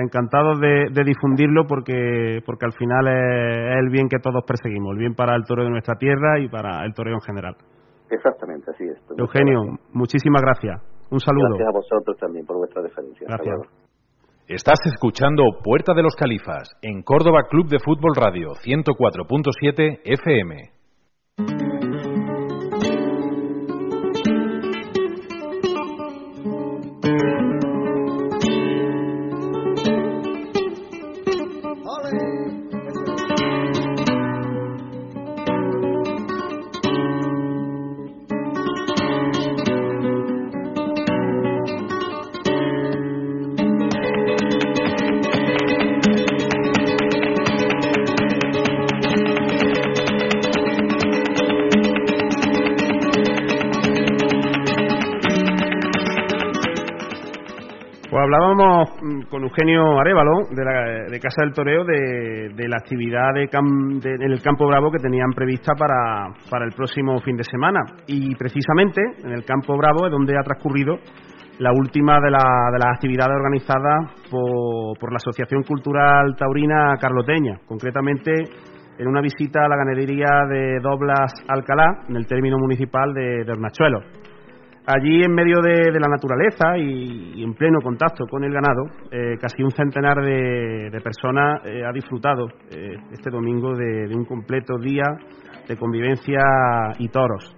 encantado 0.01 0.57
de, 0.57 0.89
difundirlo 1.05 1.67
porque 1.69 2.41
porque 2.47 2.65
al 2.65 2.73
final 2.73 3.07
es, 3.09 3.77
el 3.85 3.91
bien 3.91 4.09
que 4.09 4.17
todos 4.19 4.43
perseguimos, 4.49 4.93
el 4.93 5.01
bien 5.01 5.15
para 5.15 5.37
el 5.37 5.45
toro 5.45 5.63
de 5.63 5.69
nuestra 5.69 5.97
tierra 5.97 6.41
y 6.41 6.49
para 6.49 6.87
el 6.87 6.95
toreo 6.95 7.13
en 7.13 7.21
general. 7.21 7.55
Exactamente, 8.09 8.71
así 8.71 8.85
es. 8.85 8.97
Eugenio, 9.19 9.77
muchísimas 9.93 10.41
gracias. 10.41 10.81
Un 11.11 11.21
saludo. 11.21 11.59
Gracias 11.59 11.69
a 11.69 11.77
vosotros 11.77 12.17
también 12.17 12.47
por 12.47 12.57
vuestra 12.57 12.81
deferencia. 12.81 13.27
Gracias. 13.29 13.61
Estás 14.49 14.81
escuchando 14.87 15.43
Puerta 15.63 15.93
de 15.93 16.03
los 16.03 16.17
Califas 16.17 16.79
en 16.81 17.03
Córdoba 17.03 17.43
Club 17.51 17.69
de 17.69 17.79
Fútbol 17.79 18.17
Radio 18.17 18.53
104.7 18.65 20.01
FM. 20.03 20.84
Con 59.35 59.43
Eugenio 59.43 59.99
Arevalo 59.99 60.47
de, 60.49 60.65
la, 60.65 61.11
de 61.11 61.19
Casa 61.19 61.43
del 61.43 61.53
Toreo 61.53 61.85
de, 61.85 62.69
la 62.69 62.77
actividad 62.77 63.35
de, 63.35 63.49
en 63.51 64.31
el 64.31 64.41
Campo 64.41 64.69
Bravo 64.69 64.93
que 64.93 65.03
tenían 65.03 65.33
prevista 65.35 65.73
para, 65.75 66.33
para 66.49 66.65
el 66.65 66.71
próximo 66.71 67.19
fin 67.19 67.37
de 67.37 67.43
semana. 67.43 67.81
Y 68.07 68.33
precisamente 68.37 69.01
en 69.25 69.33
el 69.33 69.45
Campo 69.45 69.77
Bravo 69.77 70.07
es 70.07 70.13
donde 70.13 70.39
ha 70.39 70.43
transcurrido 70.45 70.99
la 71.59 71.73
última 71.73 72.21
de, 72.21 72.27
de 72.27 72.79
las 72.79 72.95
actividades 72.95 73.35
organizadas 73.35 74.15
por, 74.31 74.97
por, 75.01 75.11
la 75.11 75.17
Asociación 75.17 75.65
Cultural 75.65 76.37
Taurina 76.39 76.95
Carloteña, 77.01 77.59
concretamente 77.67 78.31
en 78.99 79.09
una 79.09 79.21
visita 79.21 79.65
a 79.65 79.69
la 79.69 79.77
ganadería 79.77 80.47
de 80.49 80.79
Doblas 80.79 81.33
Alcalá, 81.49 82.05
en 82.09 82.15
el 82.15 82.29
término 82.29 82.57
municipal 82.57 83.13
de, 83.13 83.43
de. 83.45 83.55
Allí, 84.87 85.23
en 85.23 85.33
medio 85.33 85.63
de, 85.63 85.99
la 85.99 86.09
naturaleza 86.09 86.77
y, 86.77 87.43
en 87.43 87.55
pleno 87.55 87.81
contacto 87.81 88.27
con 88.27 88.45
el 88.45 88.53
ganado, 88.53 88.85
eh, 89.11 89.39
casi 89.41 89.63
un 89.63 89.71
centenar 89.71 90.23
de, 90.23 91.01
personas 91.03 91.63
eh, 91.65 91.83
ha 91.87 91.91
disfrutado 91.91 92.49
eh, 92.71 92.95
este 93.11 93.31
domingo 93.31 93.75
de, 93.75 94.15
un 94.15 94.27
completo 94.27 94.77
día 94.79 95.05
de 95.67 95.77
convivencia 95.79 96.43
y 96.99 97.09
toros. 97.09 97.57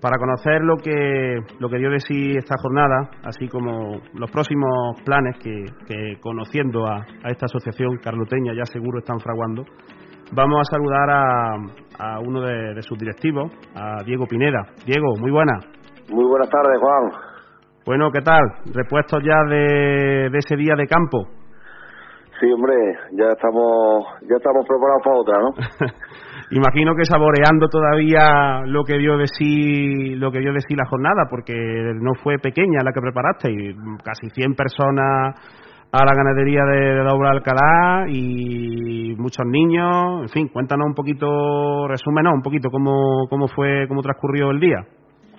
Para 0.00 0.16
conocer 0.16 0.62
lo 0.62 0.76
que, 0.76 1.40
lo 1.58 1.68
que 1.68 1.76
dio 1.76 1.90
de 1.90 2.00
sí 2.00 2.36
esta 2.38 2.54
jornada, 2.58 3.10
así 3.22 3.48
como 3.48 4.00
los 4.14 4.30
próximos 4.30 4.98
planes 5.04 5.36
que, 5.38 6.16
conociendo 6.20 6.86
a, 6.86 7.04
esta 7.28 7.46
asociación 7.46 7.98
carloteña 7.98 8.54
ya 8.54 8.64
seguro 8.64 9.00
están 9.00 9.20
fraguando, 9.20 9.62
vamos 10.32 10.60
a 10.60 10.74
saludar 10.74 11.10
a, 11.98 12.20
uno 12.20 12.40
de, 12.40 12.80
sus 12.82 12.98
directivos, 12.98 13.52
a 13.74 14.02
Diego 14.04 14.26
Pineda. 14.26 14.66
Diego, 14.86 15.16
muy 15.18 15.30
buenas. 15.30 15.75
Muy 16.08 16.24
buenas 16.24 16.48
tardes, 16.48 16.78
Juan. 16.80 17.10
Bueno, 17.84 18.10
¿qué 18.10 18.20
tal? 18.20 18.42
¿Repuestos 18.72 19.22
ya 19.24 19.42
de, 19.48 20.30
de 20.30 20.38
ese 20.38 20.56
día 20.56 20.74
de 20.76 20.86
campo? 20.86 21.28
Sí, 22.38 22.52
hombre, 22.52 22.74
ya 23.12 23.30
estamos, 23.32 24.04
ya 24.28 24.36
estamos 24.36 24.66
preparados 24.68 25.02
para 25.02 25.16
otra, 25.16 25.38
¿no? 25.38 25.50
Imagino 26.50 26.94
que 26.94 27.04
saboreando 27.04 27.68
todavía 27.68 28.60
lo 28.66 28.84
que 28.84 28.98
dio 28.98 29.16
de 29.16 29.26
sí, 29.26 30.14
lo 30.16 30.30
que 30.30 30.40
dio 30.40 30.52
de 30.52 30.60
sí 30.60 30.76
la 30.76 30.86
jornada, 30.86 31.26
porque 31.30 31.54
no 31.54 32.14
fue 32.22 32.38
pequeña 32.38 32.82
la 32.84 32.92
que 32.92 33.00
preparaste, 33.00 33.50
y 33.50 33.74
casi 34.04 34.28
100 34.30 34.54
personas 34.54 35.34
a 35.92 36.04
la 36.04 36.14
ganadería 36.14 36.62
de, 36.64 36.94
de 36.94 37.28
Alcalá 37.28 38.06
y 38.08 39.14
muchos 39.16 39.46
niños, 39.46 40.22
en 40.22 40.28
fin, 40.28 40.48
cuéntanos 40.48 40.86
un 40.86 40.94
poquito, 40.94 41.88
resúmenos 41.88 42.34
un 42.34 42.42
poquito 42.42 42.68
cómo, 42.70 43.26
cómo 43.30 43.48
fue, 43.48 43.88
cómo 43.88 44.02
transcurrió 44.02 44.50
el 44.50 44.60
día. 44.60 44.84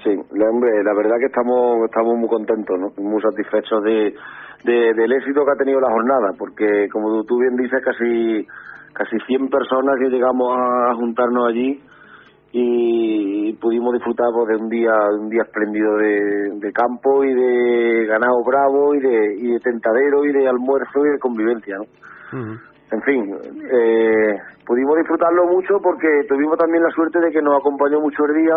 Sí, 0.07 0.15
hombre, 0.41 0.83
la 0.83 0.93
verdad 0.93 1.17
que 1.19 1.25
estamos, 1.25 1.83
estamos 1.83 2.17
muy 2.17 2.29
contentos, 2.29 2.79
¿no? 2.79 2.91
muy 3.03 3.21
satisfechos 3.21 3.83
de 3.83 4.13
del 4.63 5.11
éxito 5.13 5.45
que 5.45 5.51
ha 5.51 5.55
tenido 5.55 5.79
la 5.79 5.91
jornada, 5.91 6.33
porque 6.37 6.87
como 6.91 7.23
tú 7.23 7.37
bien 7.39 7.55
dices, 7.55 7.81
casi 7.83 8.45
casi 8.93 9.17
100 9.27 9.49
personas 9.49 9.95
que 9.99 10.09
llegamos 10.09 10.57
a 10.57 10.95
juntarnos 10.95 11.49
allí 11.49 11.79
y 12.51 13.53
pudimos 13.61 13.93
disfrutar 13.93 14.27
pues, 14.33 14.47
de 14.47 14.55
un 14.55 14.69
día 14.69 14.91
un 15.19 15.29
día 15.29 15.43
espléndido 15.43 15.97
de, 15.97 16.71
campo 16.73 17.23
y 17.23 17.33
de 17.33 18.05
ganado 18.07 18.43
bravo 18.43 18.95
y 18.95 18.99
de, 18.99 19.35
y 19.37 19.51
de 19.51 19.59
tentadero 19.59 20.25
y 20.25 20.31
de 20.31 20.47
almuerzo 20.47 21.05
y 21.05 21.11
de 21.11 21.19
convivencia, 21.19 21.77
¿no? 21.77 22.57
En 22.89 23.01
fin, 23.01 23.35
eh, 23.71 24.37
pudimos 24.65 24.97
disfrutarlo 24.97 25.45
mucho 25.47 25.79
porque 25.83 26.07
tuvimos 26.27 26.57
también 26.57 26.83
la 26.83 26.89
suerte 26.91 27.19
de 27.19 27.31
que 27.31 27.41
nos 27.41 27.57
acompañó 27.57 27.99
mucho 27.99 28.25
el 28.25 28.35
día 28.35 28.55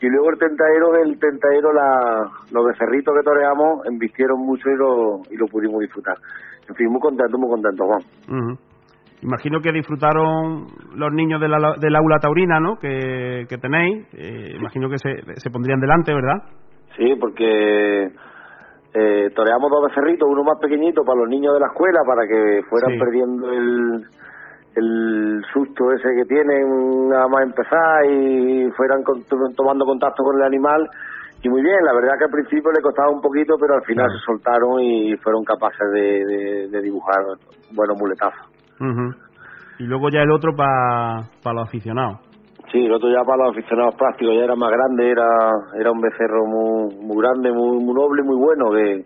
y 0.00 0.08
luego 0.08 0.30
el 0.30 0.38
tentadero, 0.38 0.96
el 0.96 1.18
tentadero, 1.18 1.72
la, 1.72 2.28
los 2.52 2.64
becerritos 2.66 3.14
que 3.14 3.22
toreamos 3.22 3.86
embistieron 3.86 4.40
mucho 4.40 4.68
y 4.68 4.76
lo, 4.76 5.20
y 5.30 5.36
lo 5.36 5.46
pudimos 5.46 5.80
disfrutar. 5.80 6.16
En 6.68 6.74
fin, 6.74 6.90
muy 6.90 7.00
contento, 7.00 7.38
muy 7.38 7.50
contento, 7.50 7.84
Juan. 7.86 8.58
Imagino 9.22 9.60
que 9.60 9.72
disfrutaron 9.72 10.66
los 10.96 11.12
niños 11.12 11.40
de 11.40 11.48
la, 11.48 11.76
del 11.80 11.96
aula 11.96 12.18
taurina, 12.18 12.60
¿no? 12.60 12.76
Que, 12.76 13.44
que 13.48 13.56
tenéis. 13.56 14.06
Eh, 14.12 14.52
imagino 14.56 14.90
que 14.90 14.98
se, 14.98 15.40
se 15.40 15.50
pondrían 15.50 15.80
delante, 15.80 16.12
¿verdad? 16.12 16.42
Sí, 16.96 17.14
porque 17.18 18.10
eh, 18.92 19.30
toreamos 19.34 19.70
dos 19.70 19.88
becerritos, 19.88 20.28
uno 20.28 20.44
más 20.44 20.58
pequeñito 20.60 21.02
para 21.04 21.20
los 21.20 21.28
niños 21.28 21.54
de 21.54 21.60
la 21.60 21.66
escuela, 21.66 22.00
para 22.06 22.26
que 22.26 22.60
fueran 22.68 22.98
perdiendo 22.98 23.52
el, 23.52 24.04
el 24.76 25.42
susto 25.52 25.92
ese 25.92 26.08
que 26.16 26.24
tienen 26.24 27.08
nada 27.08 27.28
más 27.28 27.42
empezar 27.44 28.04
y 28.06 28.70
fueran 28.76 29.02
tomando 29.56 29.84
contacto 29.84 30.22
con 30.24 30.36
el 30.36 30.42
animal. 30.42 30.88
Y 31.42 31.48
muy 31.48 31.62
bien, 31.62 31.76
la 31.84 31.92
verdad 31.92 32.18
que 32.18 32.24
al 32.24 32.30
principio 32.30 32.72
le 32.72 32.80
costaba 32.80 33.10
un 33.10 33.20
poquito 33.20 33.54
pero 33.60 33.74
al 33.74 33.84
final 33.84 34.10
se 34.10 34.24
soltaron 34.24 34.80
y 34.80 35.16
fueron 35.18 35.44
capaces 35.44 35.86
de, 35.92 36.80
dibujar 36.80 37.22
buenos 37.72 37.98
muletazos. 37.98 38.46
Y 39.78 39.84
luego 39.84 40.08
ya 40.08 40.22
el 40.22 40.30
otro 40.30 40.54
para 40.54 41.28
los 41.44 41.68
aficionados. 41.68 42.20
Sí, 42.72 42.86
el 42.86 42.92
otro 42.92 43.08
ya 43.08 43.22
para 43.24 43.44
los 43.44 43.56
aficionados 43.56 43.94
prácticos 43.94 44.34
ya 44.34 44.44
era 44.44 44.56
más 44.56 44.70
grande 44.70 45.08
era 45.08 45.28
era 45.78 45.92
un 45.92 46.00
becerro 46.00 46.44
muy 46.44 46.96
muy 47.06 47.22
grande 47.22 47.52
muy, 47.52 47.78
muy 47.78 47.94
noble 47.94 48.22
muy 48.24 48.36
bueno 48.36 48.70
que 48.70 49.04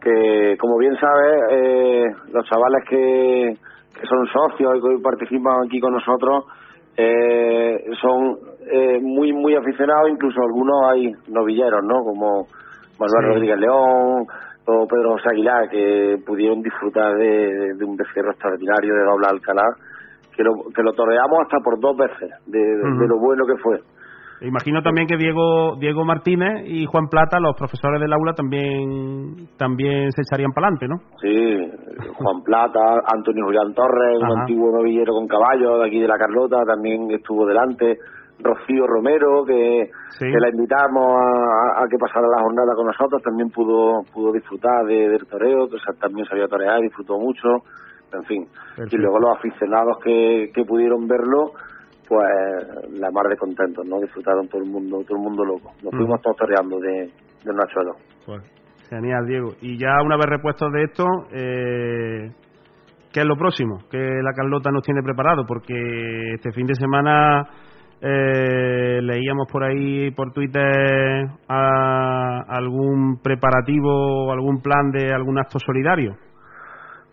que 0.00 0.56
como 0.58 0.78
bien 0.78 0.94
sabes 1.00 1.42
eh, 1.50 2.04
los 2.32 2.44
chavales 2.48 2.84
que 2.88 3.56
que 3.98 4.06
son 4.06 4.26
socios 4.26 4.78
y 4.78 4.80
que 4.80 5.02
participan 5.02 5.66
aquí 5.66 5.80
con 5.80 5.92
nosotros, 5.92 6.44
eh, 6.96 7.84
son 8.00 8.38
eh, 8.70 9.00
muy, 9.00 9.32
muy 9.32 9.54
aficionados, 9.54 10.10
incluso 10.10 10.40
algunos 10.42 10.76
hay 10.90 11.12
novilleros, 11.28 11.82
¿no? 11.84 12.02
Como 12.02 12.46
Manuel 12.98 13.34
Rodríguez 13.34 13.58
León 13.58 14.26
o 14.66 14.86
Pedro 14.86 15.12
José 15.12 15.30
Aguilar, 15.30 15.68
que 15.68 16.16
pudieron 16.24 16.62
disfrutar 16.62 17.14
de, 17.16 17.74
un 17.84 17.96
becerro 17.96 18.30
extraordinario 18.30 18.94
de 18.94 19.04
doble 19.04 19.26
Alcalá, 19.28 19.64
que 20.36 20.42
lo, 20.42 20.52
que 20.74 20.82
lo 20.82 20.92
toreamos 20.92 21.40
hasta 21.42 21.58
por 21.58 21.80
dos 21.80 21.96
veces, 21.96 22.30
de 22.46 23.06
lo 23.06 23.18
bueno 23.18 23.44
que 23.46 23.56
fue. 23.62 23.80
Imagino 24.42 24.82
también 24.82 25.06
que 25.06 25.16
Diego 25.16 25.76
Diego 25.78 26.04
Martínez 26.04 26.64
y 26.66 26.84
Juan 26.86 27.08
Plata, 27.08 27.38
los 27.38 27.54
profesores 27.56 28.00
del 28.00 28.12
aula, 28.12 28.34
también 28.34 29.48
también 29.56 30.10
se 30.10 30.22
echarían 30.22 30.52
para 30.52 30.68
adelante, 30.68 30.88
¿no? 30.88 30.96
Sí, 31.20 31.70
Juan 32.14 32.42
Plata, 32.42 33.02
Antonio 33.06 33.44
Julián 33.44 33.72
Torres, 33.74 34.18
un 34.20 34.40
antiguo 34.40 34.72
novillero 34.72 35.12
con 35.14 35.28
caballo 35.28 35.78
de 35.78 35.86
aquí 35.86 36.00
de 36.00 36.08
la 36.08 36.18
Carlota, 36.18 36.64
también 36.64 37.10
estuvo 37.10 37.46
delante. 37.46 37.98
Rocío 38.40 38.86
Romero, 38.88 39.44
que, 39.44 39.88
la 40.20 40.48
invitamos 40.48 41.16
a, 41.76 41.84
que 41.88 41.96
pasara 41.96 42.26
la 42.26 42.42
jornada 42.42 42.74
con 42.74 42.86
nosotros, 42.86 43.22
también 43.22 43.50
pudo 43.50 44.02
pudo 44.12 44.32
disfrutar 44.32 44.84
de, 44.86 45.08
del 45.08 45.26
toreo, 45.26 45.68
que 45.68 45.76
también 46.00 46.26
sabía 46.26 46.48
torear, 46.48 46.80
disfrutó 46.80 47.18
mucho, 47.18 47.48
en 48.12 48.24
fin. 48.24 48.48
Y 48.90 48.96
luego 48.96 49.20
los 49.20 49.36
aficionados 49.38 49.98
que, 50.02 50.50
que 50.52 50.64
pudieron 50.64 51.06
verlo, 51.06 51.52
pues 52.12 53.00
la 53.00 53.10
mar 53.10 53.26
de 53.26 53.38
contentos, 53.38 53.86
¿no? 53.86 53.98
Disfrutaron 53.98 54.46
todo 54.48 54.62
el 54.62 54.68
mundo, 54.68 54.98
todo 55.08 55.16
el 55.16 55.22
mundo 55.22 55.44
loco. 55.46 55.72
Nos 55.82 55.92
fuimos 55.92 56.20
todos 56.20 56.36
toreando 56.36 56.78
de, 56.78 57.08
de 57.42 57.54
Nachuelo. 57.54 57.92
Pues, 58.26 58.42
genial, 58.90 59.24
Diego. 59.26 59.52
Y 59.62 59.78
ya 59.78 60.02
una 60.04 60.16
vez 60.16 60.26
repuesto 60.26 60.68
de 60.68 60.82
esto, 60.82 61.06
eh, 61.32 62.30
¿qué 63.10 63.20
es 63.20 63.24
lo 63.24 63.36
próximo 63.36 63.78
que 63.90 63.96
la 63.96 64.34
Carlota 64.34 64.70
nos 64.70 64.82
tiene 64.82 65.02
preparado? 65.02 65.46
Porque 65.46 66.34
este 66.34 66.52
fin 66.52 66.66
de 66.66 66.74
semana 66.74 67.48
eh, 68.02 69.00
leíamos 69.00 69.46
por 69.50 69.64
ahí, 69.64 70.10
por 70.10 70.34
Twitter, 70.34 71.28
algún 71.48 73.22
preparativo 73.22 74.30
algún 74.30 74.60
plan 74.60 74.90
de 74.90 75.14
algún 75.14 75.38
acto 75.38 75.58
solidario. 75.58 76.14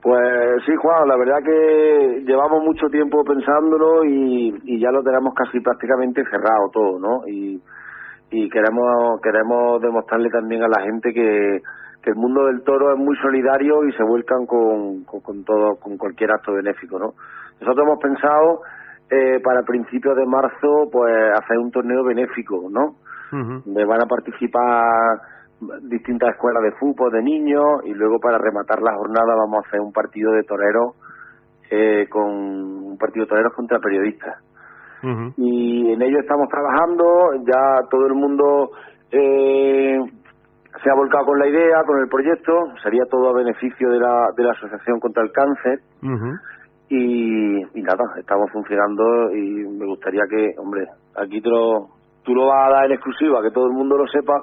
Pues 0.01 0.63
sí, 0.65 0.71
Juan, 0.81 1.07
la 1.09 1.17
verdad 1.17 1.43
que 1.43 2.23
llevamos 2.25 2.63
mucho 2.63 2.87
tiempo 2.87 3.21
pensándolo 3.23 4.05
y, 4.05 4.79
ya 4.79 4.91
lo 4.91 5.03
tenemos 5.03 5.33
casi 5.33 5.59
prácticamente 5.59 6.23
cerrado 6.23 6.69
todo, 6.71 6.99
¿no? 6.99 7.27
Y, 7.27 7.61
queremos 8.49 9.19
queremos 9.21 9.81
demostrarle 9.81 10.29
también 10.29 10.63
a 10.63 10.67
la 10.67 10.81
gente 10.83 11.13
que, 11.13 11.61
el 12.05 12.15
mundo 12.15 12.47
del 12.47 12.63
toro 12.63 12.91
es 12.91 12.97
muy 12.97 13.15
solidario 13.17 13.85
y 13.85 13.91
se 13.91 14.01
vuelcan 14.01 14.47
con, 14.47 15.03
con, 15.03 15.43
todo, 15.43 15.75
con 15.75 15.95
cualquier 15.95 16.31
acto 16.31 16.53
benéfico, 16.53 16.97
¿no? 16.97 17.13
Nosotros 17.61 17.85
hemos 17.85 17.99
pensado 17.99 18.61
eh, 19.11 19.39
para 19.43 19.61
principios 19.61 20.15
de 20.15 20.25
marzo, 20.25 20.89
pues 20.91 21.13
hacer 21.37 21.59
un 21.59 21.69
torneo 21.69 22.03
benéfico, 22.03 22.67
¿no? 22.71 22.95
Me 23.31 23.85
van 23.85 24.01
a 24.01 24.07
participar 24.07 25.19
distintas 25.81 26.29
escuelas 26.35 26.63
de 26.63 26.71
fútbol 26.73 27.11
de 27.11 27.21
niños 27.21 27.81
y 27.83 27.93
luego 27.93 28.19
para 28.19 28.37
rematar 28.37 28.81
la 28.81 28.95
jornada 28.95 29.35
vamos 29.35 29.63
a 29.63 29.67
hacer 29.67 29.81
un 29.81 29.91
partido 29.91 30.31
de 30.31 30.43
toreros 30.43 30.95
eh, 31.69 32.07
con 32.09 32.23
un 32.23 32.97
partido 32.97 33.25
de 33.25 33.29
toreros 33.29 33.53
contra 33.53 33.79
periodistas. 33.79 34.43
Y 35.37 35.93
en 35.93 36.01
ello 36.01 36.19
estamos 36.19 36.49
trabajando 36.49 37.31
ya 37.47 37.87
todo 37.89 38.05
el 38.07 38.15
mundo 38.15 38.71
eh, 39.11 39.97
se 40.83 40.89
ha 40.89 40.93
volcado 40.93 41.25
con 41.27 41.39
la 41.39 41.47
idea 41.47 41.83
con 41.85 41.99
el 41.99 42.09
proyecto 42.09 42.51
sería 42.83 43.05
todo 43.09 43.29
a 43.29 43.33
beneficio 43.33 43.89
de 43.91 43.99
la, 43.99 44.27
de 44.35 44.43
la 44.43 44.51
asociación 44.51 44.99
contra 44.99 45.23
el 45.23 45.31
cáncer. 45.31 45.79
Y, 46.89 47.61
y 47.61 47.81
nada 47.83 48.03
estamos 48.17 48.51
funcionando 48.51 49.31
y 49.31 49.67
me 49.67 49.85
gustaría 49.85 50.23
que 50.27 50.55
hombre 50.57 50.87
aquí 51.15 51.39
te 51.39 51.49
lo, 51.49 51.87
tú 52.23 52.33
lo 52.33 52.47
vas 52.47 52.67
a 52.67 52.73
dar 52.73 52.85
en 52.85 52.93
exclusiva 52.93 53.41
que 53.43 53.51
todo 53.51 53.67
el 53.67 53.73
mundo 53.73 53.95
lo 53.95 54.07
sepa 54.07 54.41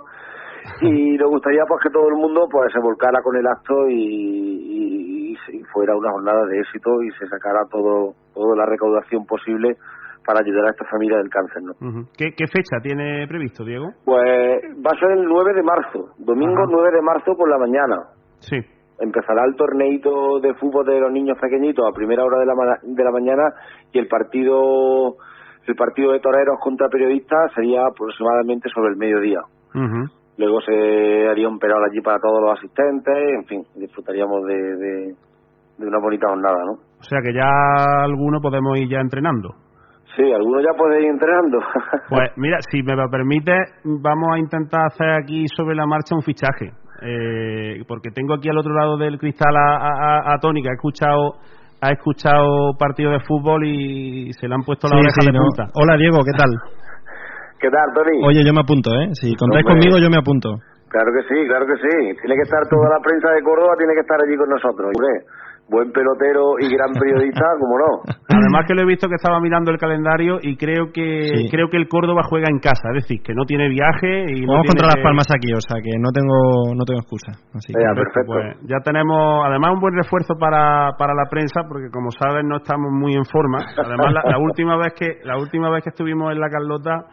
y 0.81 1.17
nos 1.17 1.31
gustaría 1.31 1.64
pues 1.67 1.83
que 1.83 1.91
todo 1.91 2.09
el 2.09 2.14
mundo 2.14 2.47
pues 2.51 2.73
se 2.73 2.81
volcara 2.81 3.23
con 3.23 3.37
el 3.37 3.47
acto 3.47 3.89
y, 3.89 3.95
y, 3.95 5.37
fuera 5.73 5.97
una 5.97 6.11
jornada 6.11 6.47
de 6.47 6.59
éxito 6.59 7.03
y 7.03 7.11
se 7.19 7.27
sacara 7.27 7.61
todo 7.71 8.14
toda 8.35 8.57
la 8.57 8.67
recaudación 8.67 9.27
posible 9.27 9.77
para 10.25 10.41
ayudar 10.41 10.67
a 10.67 10.71
esta 10.71 10.85
familia 10.87 11.19
del 11.19 11.29
cáncer. 11.29 11.62
¿no? 11.62 11.75
¿Qué, 12.17 12.47
fecha 12.49 12.81
tiene 12.83 13.27
previsto, 13.29 13.64
Diego? 13.64 13.93
Pues 14.05 14.61
va 14.85 14.91
a 14.91 14.99
ser 14.99 15.12
el 15.19 15.25
9 15.25 15.55
de 15.55 15.62
marzo, 15.62 16.11
domingo 16.19 16.67
9 16.69 16.91
de 16.97 17.03
marzo 17.03 17.37
por 17.37 17.49
la 17.49 17.59
mañana. 17.59 17.97
Sí. 18.41 18.57
Empezará 18.99 19.45
el 19.45 19.55
torneito 19.55 20.41
de 20.41 20.55
fútbol 20.55 20.87
de 20.87 21.01
los 21.01 21.12
niños 21.12 21.39
pequeñitos 21.41 21.87
a 21.87 21.95
primera 21.95 22.25
hora 22.25 22.39
de 22.39 22.47
la, 22.47 22.55
de 22.83 23.05
la 23.05 23.11
mañana 23.11 23.55
y 23.93 23.99
el 23.99 24.09
partido 24.09 25.17
el 25.67 25.75
partido 25.75 26.12
de 26.12 26.21
toreros 26.21 26.59
contra 26.61 26.89
periodistas 26.89 27.53
sería 27.55 27.87
aproximadamente 27.87 28.69
sobre 28.73 28.91
el 28.91 28.97
mediodía. 28.97 29.41
Luego 30.39 30.61
se 30.61 31.28
haría 31.28 31.49
un 31.49 31.59
peral 31.59 31.82
allí 31.84 32.01
para 32.03 32.18
todos 32.18 32.41
los 32.43 32.59
asistentes, 32.59 33.14
en 33.14 33.45
fin, 33.47 33.62
disfrutaríamos 33.74 34.45
de, 34.45 34.55
de, 34.55 35.87
una 35.87 35.99
bonita 35.99 36.28
jornada, 36.28 36.59
¿no? 36.66 36.72
O 36.72 37.03
sea 37.03 37.20
que 37.24 37.32
ya 37.32 37.49
algunos 38.05 38.43
podemos 38.43 38.78
ir 38.78 38.89
ya 38.89 39.01
entrenando. 39.01 39.55
Sí, 40.14 40.22
algunos 40.32 40.62
ya 40.62 40.76
pueden 40.76 41.05
ir 41.05 41.11
entrenando. 41.11 41.59
pues 42.09 42.30
mira, 42.37 42.59
si 42.70 42.82
me 42.82 42.97
lo 42.97 43.09
permite, 43.11 43.53
vamos 43.84 44.28
a 44.34 44.39
intentar 44.39 44.87
hacer 44.87 45.11
aquí 45.11 45.47
sobre 45.55 45.74
la 45.74 45.87
marcha 45.87 46.14
un 46.14 46.22
fichaje. 46.22 46.72
Eh, 47.03 47.84
porque 47.87 48.11
tengo 48.11 48.34
aquí 48.34 48.49
al 48.49 48.57
otro 48.57 48.72
lado 48.72 48.97
del 48.97 49.18
cristal 49.18 49.55
a, 49.55 49.76
a, 49.76 50.34
a 50.34 50.39
Tony, 50.39 50.62
que 50.62 50.70
ha 50.70 50.74
escuchado 50.74 51.34
ha 51.80 51.93
escuchado 51.93 52.72
partido 52.78 53.11
de 53.11 53.20
fútbol 53.20 53.66
y 53.66 54.32
se 54.32 54.49
le 54.49 54.55
han 54.55 54.62
puesto 54.62 54.89
la 54.89 54.97
oreja 54.97 55.20
de 55.24 55.39
punta. 55.39 55.70
Hola 55.74 55.97
Diego, 55.97 56.20
¿qué 56.24 56.32
tal? 56.37 56.51
¿Qué 57.61 57.70
tal, 57.70 57.88
Tony? 57.94 58.20
Oye, 58.24 58.44
yo 58.44 58.52
me 58.52 58.61
apunto, 58.61 58.90
¿eh? 58.94 59.11
Si 59.12 59.34
contáis 59.34 59.64
conmigo, 59.64 59.98
yo 59.98 60.11
me 60.11 60.18
apunto. 60.18 60.57
Claro 60.88 61.11
que 61.12 61.22
sí, 61.28 61.46
claro 61.46 61.66
que 61.66 61.76
sí. 61.76 62.20
Tiene 62.20 62.36
que 62.36 62.46
estar 62.46 62.62
toda 62.68 62.88
la 62.90 63.00
prensa 63.02 63.32
de 63.32 63.42
Córdoba, 63.42 63.74
tiene 63.76 63.94
que 63.94 64.00
estar 64.00 64.18
allí 64.20 64.36
con 64.36 64.48
nosotros 64.48 64.92
buen 65.68 65.90
pelotero 65.90 66.59
y 66.61 66.70
gran 66.70 66.92
periodista, 66.94 67.42
como 67.59 67.78
no. 67.78 67.90
Además 68.30 68.64
que 68.66 68.74
lo 68.74 68.82
he 68.82 68.86
visto 68.86 69.09
que 69.09 69.16
estaba 69.16 69.40
mirando 69.40 69.70
el 69.70 69.78
calendario 69.78 70.38
y 70.40 70.57
creo 70.57 70.92
que 70.92 71.48
creo 71.50 71.68
que 71.70 71.76
el 71.76 71.88
Córdoba 71.88 72.22
juega 72.28 72.46
en 72.50 72.59
casa, 72.59 72.88
es 72.94 73.02
decir, 73.02 73.22
que 73.22 73.34
no 73.34 73.44
tiene 73.44 73.68
viaje 73.68 74.30
y 74.30 74.46
Vamos 74.46 74.66
contra 74.68 74.86
las 74.86 75.02
Palmas 75.02 75.26
aquí, 75.34 75.52
o 75.52 75.61
sea, 75.61 75.82
que 75.82 75.98
no 75.98 76.11
tengo 76.11 76.74
no 76.74 76.84
tengo 76.84 77.00
excusa. 77.00 77.32
Así 77.54 77.72
ya, 77.72 77.94
perfecto. 77.94 78.32
Pues, 78.32 78.57
ya 78.68 78.78
tenemos 78.84 79.44
además 79.44 79.72
un 79.74 79.80
buen 79.80 79.94
refuerzo 79.94 80.34
para, 80.38 80.92
para 80.98 81.14
la 81.14 81.26
prensa 81.28 81.62
porque 81.68 81.90
como 81.90 82.11
saben 82.11 82.46
no 82.46 82.59
estamos 82.59 82.92
muy 82.92 83.14
en 83.14 83.24
forma. 83.24 83.59
Además 83.76 84.12
la, 84.12 84.38
última 84.38 84.76
vez 84.76 84.94
que 84.94 85.18
la 85.24 85.38
última 85.38 85.70
vez 85.70 85.82
que 85.82 85.90
estuvimos 85.90 86.32
en 86.32 86.40
la 86.40 86.48
Carlota 86.48 87.07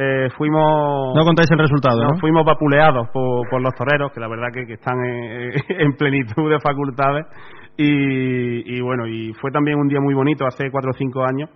eh, 0.00 0.28
fuimos 0.36 1.14
no 1.16 1.24
contáis 1.24 1.50
el 1.50 1.58
resultado 1.58 2.00
no, 2.00 2.18
fuimos 2.20 2.44
vapuleados 2.44 3.08
por, 3.12 3.48
por, 3.50 3.60
los 3.60 3.74
toreros 3.74 4.12
que 4.12 4.20
la 4.20 4.28
verdad 4.28 4.48
que, 4.52 4.64
que 4.66 4.74
están 4.74 4.96
en 5.04 5.96
plenitud 5.98 6.48
de 6.48 6.60
facultades 6.60 7.26
y, 7.80 8.80
bueno, 8.80 9.06
y 9.06 9.32
fue 9.34 9.52
también 9.52 9.78
un 9.78 9.86
día 9.86 10.00
muy 10.00 10.12
bonito 10.12 10.44
hace 10.44 10.68
cuatro 10.70 10.90
o 10.90 10.94
cinco 10.94 11.24
años. 11.24 11.48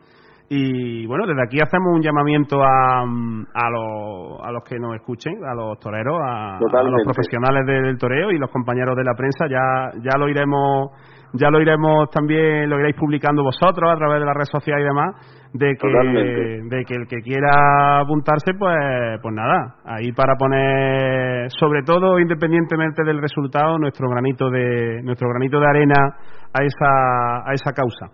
Y 0.48 1.06
bueno, 1.06 1.26
desde 1.26 1.42
aquí 1.42 1.58
hacemos 1.60 1.94
un 1.94 2.02
llamamiento 2.02 2.62
a, 2.62 3.00
a, 3.00 3.70
los, 3.70 4.40
a 4.42 4.52
los 4.52 4.62
que 4.62 4.78
nos 4.78 4.94
escuchen, 4.94 5.44
a 5.44 5.54
los 5.54 5.78
toreros, 5.80 6.20
a, 6.22 6.60
los 6.60 7.02
profesionales 7.04 7.66
del 7.66 7.98
toreo 7.98 8.30
y 8.30 8.38
los 8.38 8.50
compañeros 8.50 8.94
de 8.96 9.02
la 9.02 9.14
prensa. 9.14 9.46
Ya, 9.48 9.90
ya 10.02 10.18
lo 10.18 10.28
iremos 10.28 10.90
ya 11.34 11.48
lo 11.50 11.62
iremos 11.62 12.10
también, 12.10 12.68
lo 12.68 12.78
iréis 12.78 12.94
publicando 12.94 13.42
vosotros 13.42 13.90
a 13.90 13.96
través 13.96 14.20
de 14.20 14.26
las 14.26 14.34
redes 14.34 14.50
sociales 14.50 14.84
y 14.84 14.88
demás, 14.88 15.16
de 15.52 15.76
que, 15.76 15.88
de 15.88 16.84
que 16.84 16.94
el 16.94 17.06
que 17.06 17.20
quiera 17.20 18.00
apuntarse, 18.00 18.54
pues, 18.58 19.20
pues 19.20 19.34
nada, 19.34 19.76
ahí 19.84 20.10
para 20.12 20.36
poner, 20.36 21.50
sobre 21.50 21.82
todo 21.82 22.18
independientemente 22.18 23.04
del 23.04 23.20
resultado, 23.20 23.78
nuestro 23.78 24.08
granito 24.08 24.50
de, 24.50 25.02
nuestro 25.02 25.28
granito 25.28 25.60
de 25.60 25.66
arena 25.66 26.16
a 26.52 26.64
esa, 26.64 27.50
a 27.50 27.52
esa 27.52 27.72
causa. 27.72 28.08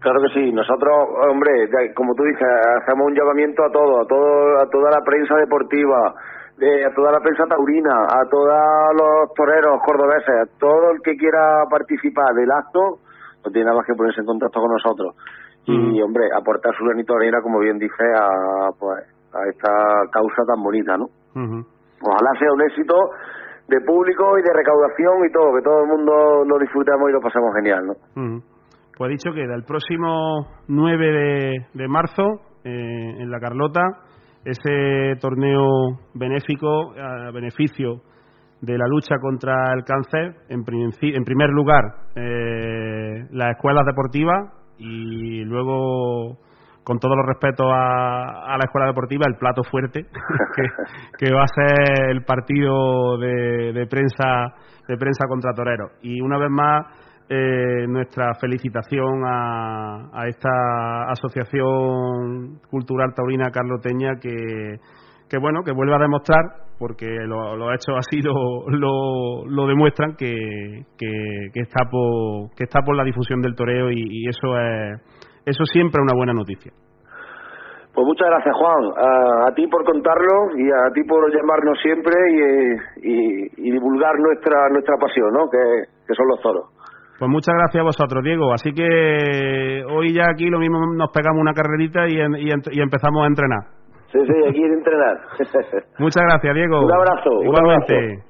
Claro 0.00 0.20
que 0.22 0.40
sí, 0.40 0.52
nosotros, 0.52 0.92
hombre, 1.30 1.68
como 1.94 2.14
tú 2.14 2.22
dices, 2.24 2.48
hacemos 2.82 3.08
un 3.08 3.14
llamamiento 3.14 3.64
a 3.64 3.70
todo, 3.70 4.00
a 4.00 4.06
todo, 4.06 4.58
a 4.60 4.70
toda 4.70 4.90
la 4.90 5.04
prensa 5.04 5.34
deportiva, 5.36 6.14
a 6.58 6.94
toda 6.94 7.12
la 7.12 7.20
prensa 7.20 7.44
taurina, 7.46 8.04
a 8.04 8.28
todos 8.30 8.54
los 8.94 9.34
toreros 9.34 9.80
cordobeses, 9.84 10.34
a 10.34 10.58
todo 10.58 10.92
el 10.92 11.02
que 11.02 11.16
quiera 11.16 11.64
participar 11.70 12.32
del 12.34 12.50
acto, 12.50 12.98
no 13.44 13.50
tiene 13.50 13.66
nada 13.66 13.78
más 13.78 13.86
que 13.86 13.94
ponerse 13.94 14.20
en 14.20 14.26
contacto 14.26 14.60
con 14.60 14.70
nosotros. 14.70 15.14
Y, 15.68 16.00
hombre, 16.00 16.24
aportar 16.34 16.74
su 16.78 16.84
granito 16.84 17.12
de 17.12 17.26
arena, 17.26 17.42
como 17.42 17.58
bien 17.58 17.78
dice, 17.78 18.04
a, 18.16 18.70
pues, 18.78 19.04
a 19.34 19.48
esta 19.50 19.70
causa 20.10 20.42
tan 20.46 20.62
bonita, 20.62 20.96
¿no? 20.96 21.06
Ojalá 22.00 22.30
sea 22.38 22.52
un 22.52 22.62
éxito 22.62 22.94
de 23.68 23.80
público 23.82 24.38
y 24.38 24.42
de 24.42 24.52
recaudación 24.54 25.26
y 25.28 25.32
todo, 25.32 25.54
que 25.54 25.62
todo 25.62 25.82
el 25.82 25.88
mundo 25.88 26.44
lo 26.46 26.58
disfrutemos 26.58 27.10
y 27.10 27.12
lo 27.12 27.20
pasemos 27.20 27.54
genial, 27.54 27.86
¿no? 27.86 28.40
Pues 28.96 29.10
dicho 29.10 29.32
queda, 29.32 29.54
el 29.54 29.64
próximo 29.64 30.48
9 30.68 31.66
de, 31.74 31.88
marzo, 31.88 32.40
eh, 32.64 33.16
en 33.18 33.30
La 33.30 33.38
Carlota, 33.38 33.82
ese 34.44 35.20
torneo 35.20 36.00
benéfico 36.14 36.94
a 36.98 37.30
beneficio 37.30 38.00
de 38.62 38.78
la 38.78 38.86
lucha 38.88 39.18
contra 39.20 39.72
el 39.74 39.84
cáncer, 39.84 40.34
en, 40.48 40.64
en 40.66 41.24
primer 41.24 41.50
lugar, 41.50 41.84
eh, 42.16 43.26
las 43.30 43.50
escuelas 43.50 43.84
deportivas 43.84 44.57
y 44.78 45.44
luego, 45.44 46.38
con 46.84 46.98
todos 46.98 47.16
los 47.16 47.26
respetos 47.26 47.66
a, 47.70 48.56
la 48.56 48.64
escuela 48.64 48.86
deportiva, 48.86 49.26
el 49.28 49.36
plato 49.36 49.62
fuerte, 49.64 50.06
que, 51.18 51.32
va 51.32 51.42
a 51.42 51.48
ser 51.48 52.10
el 52.10 52.24
partido 52.24 53.18
de, 53.18 53.72
de 53.72 53.86
prensa 53.86 54.54
de 54.88 54.96
prensa 54.96 55.26
contra 55.28 55.52
toreros. 55.52 55.92
Y 56.02 56.20
una 56.20 56.38
vez 56.38 56.50
más, 56.50 56.86
eh, 57.28 57.86
nuestra 57.86 58.34
felicitación 58.40 59.22
a, 59.26 60.08
a, 60.12 60.26
esta 60.28 61.10
asociación 61.10 62.58
cultural 62.70 63.12
taurina 63.14 63.50
carloteña 63.50 64.18
que, 64.18 64.80
que 65.28 65.38
bueno 65.38 65.62
que 65.62 65.72
vuelve 65.72 65.94
a 65.94 65.98
demostrar 65.98 66.44
porque 66.78 67.06
lo, 67.06 67.56
lo 67.56 67.72
hecho 67.72 67.96
así 67.96 68.20
lo, 68.22 68.68
lo, 68.68 69.44
lo 69.46 69.66
demuestran 69.66 70.16
que, 70.16 70.84
que, 70.98 71.50
que, 71.52 71.60
está 71.60 71.84
por 71.90 72.54
que 72.56 72.64
está 72.64 72.80
por 72.82 72.96
la 72.96 73.04
difusión 73.04 73.40
del 73.40 73.54
toreo 73.54 73.90
y, 73.90 74.28
eso 74.28 74.58
es 74.58 75.00
eso 75.46 75.64
siempre 75.64 76.00
es 76.00 76.04
una 76.10 76.16
buena 76.16 76.32
noticia 76.32 76.72
pues 77.94 78.06
muchas 78.06 78.28
gracias 78.28 78.54
Juan 78.56 78.92
a, 79.48 79.54
ti 79.54 79.66
por 79.66 79.84
contarlo 79.84 80.56
y 80.56 80.70
a 80.70 80.92
ti 80.94 81.02
por 81.04 81.32
llamarnos 81.34 81.78
siempre 81.82 82.14
y, 82.30 83.08
y, 83.08 83.68
y 83.68 83.70
divulgar 83.72 84.18
nuestra 84.18 84.68
nuestra 84.70 84.96
pasión 84.96 85.32
¿no? 85.32 85.50
que, 85.50 85.58
que 86.06 86.14
son 86.14 86.26
los 86.28 86.40
toros 86.40 86.78
pues 87.18 87.28
muchas 87.28 87.52
gracias 87.52 87.80
a 87.80 87.84
vosotros, 87.84 88.22
Diego. 88.22 88.52
Así 88.52 88.72
que 88.72 89.82
hoy 89.90 90.14
ya 90.14 90.30
aquí 90.30 90.48
lo 90.48 90.60
mismo 90.60 90.78
nos 90.94 91.10
pegamos 91.10 91.40
una 91.40 91.52
carrerita 91.52 92.06
y, 92.06 92.14
y, 92.14 92.80
empezamos 92.80 93.24
a 93.24 93.26
entrenar. 93.26 93.77
Sí, 94.12 94.18
sí, 94.26 94.48
aquí 94.48 94.62
a 94.62 94.66
entrenar. 94.66 95.20
muchas 95.98 96.24
gracias, 96.24 96.54
Diego. 96.54 96.80
Un 96.80 96.92
abrazo. 96.92 97.42
Igualmente. 97.42 98.24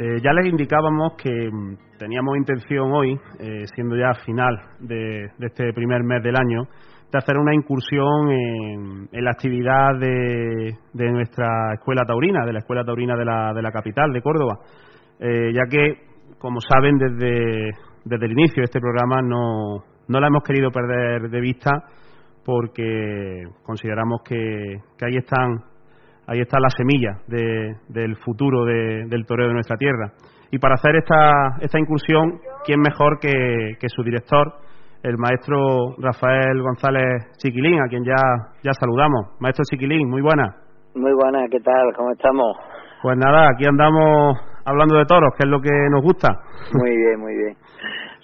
Eh, 0.00 0.20
ya 0.22 0.32
les 0.32 0.46
indicábamos 0.46 1.14
que 1.20 1.50
mm, 1.50 1.98
teníamos 1.98 2.36
intención 2.36 2.92
hoy, 2.92 3.18
eh, 3.40 3.64
siendo 3.74 3.96
ya 3.96 4.14
final 4.24 4.56
de, 4.78 5.30
de 5.38 5.46
este 5.46 5.72
primer 5.72 6.04
mes 6.04 6.22
del 6.22 6.36
año, 6.36 6.68
de 7.10 7.18
hacer 7.18 7.38
una 7.38 7.54
incursión 7.54 8.30
en, 8.30 9.24
la 9.24 9.30
actividad 9.30 9.98
de, 9.98 10.76
de, 10.92 11.10
nuestra 11.10 11.72
escuela 11.74 12.04
taurina, 12.06 12.44
de 12.44 12.52
la 12.52 12.58
escuela 12.58 12.84
taurina 12.84 13.16
de 13.16 13.24
la, 13.24 13.52
de 13.54 13.62
la 13.62 13.72
capital, 13.72 14.12
de 14.12 14.20
Córdoba, 14.20 14.58
eh, 15.18 15.52
ya 15.52 15.62
que, 15.70 16.07
como 16.38 16.60
saben, 16.60 16.96
desde, 16.98 17.70
desde 18.04 18.26
el 18.26 18.32
inicio 18.32 18.60
de 18.60 18.64
este 18.64 18.80
programa 18.80 19.20
no, 19.22 19.84
no 20.08 20.20
la 20.20 20.28
hemos 20.28 20.42
querido 20.42 20.70
perder 20.70 21.30
de 21.30 21.40
vista 21.40 21.70
porque 22.44 23.44
consideramos 23.62 24.22
que, 24.24 24.36
que 24.96 25.06
ahí 25.06 25.16
están 25.16 25.64
ahí 26.28 26.40
está 26.40 26.60
la 26.60 26.68
semilla 26.70 27.18
de, 27.26 27.74
del 27.88 28.16
futuro 28.16 28.64
del 28.64 29.26
toreo 29.26 29.48
de 29.48 29.54
nuestra 29.54 29.76
tierra. 29.76 30.12
Y 30.50 30.58
para 30.58 30.74
hacer 30.74 30.96
esta, 30.96 31.56
esta 31.60 31.78
incursión, 31.78 32.40
¿quién 32.64 32.80
mejor 32.80 33.18
que, 33.18 33.76
que 33.80 33.88
su 33.88 34.02
director, 34.02 34.54
el 35.02 35.16
maestro 35.16 35.94
Rafael 35.98 36.60
González 36.62 37.32
Chiquilín, 37.38 37.80
a 37.80 37.88
quien 37.88 38.04
ya, 38.04 38.16
ya 38.62 38.72
saludamos. 38.72 39.36
Maestro 39.40 39.64
Chiquilín, 39.70 40.08
muy 40.08 40.20
buena. 40.20 40.56
Muy 40.94 41.12
buena, 41.12 41.46
¿qué 41.50 41.60
tal? 41.60 41.94
¿Cómo 41.96 42.12
estamos? 42.12 42.56
Pues 43.02 43.16
nada, 43.16 43.48
aquí 43.54 43.64
andamos 43.66 44.38
hablando 44.68 44.96
de 44.96 45.04
toros, 45.04 45.34
que 45.36 45.44
es 45.44 45.50
lo 45.50 45.60
que 45.60 45.70
nos 45.90 46.02
gusta. 46.02 46.28
Muy 46.74 46.96
bien, 46.96 47.20
muy 47.20 47.34
bien. 47.34 47.56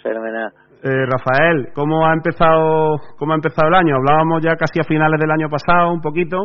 Fenomenal. 0.03 0.53
Eh, 0.87 1.07
Rafael, 1.07 1.69
¿cómo 1.75 2.07
ha 2.07 2.13
empezado 2.13 2.99
cómo 3.17 3.33
ha 3.33 3.37
empezado 3.37 3.69
el 3.69 3.75
año? 3.75 3.97
Hablábamos 3.97 4.43
ya 4.43 4.55
casi 4.57 4.81
a 4.81 4.85
finales 4.85 5.19
del 5.19 5.31
año 5.31 5.49
pasado, 5.49 5.91
un 5.91 6.03
poquito, 6.03 6.37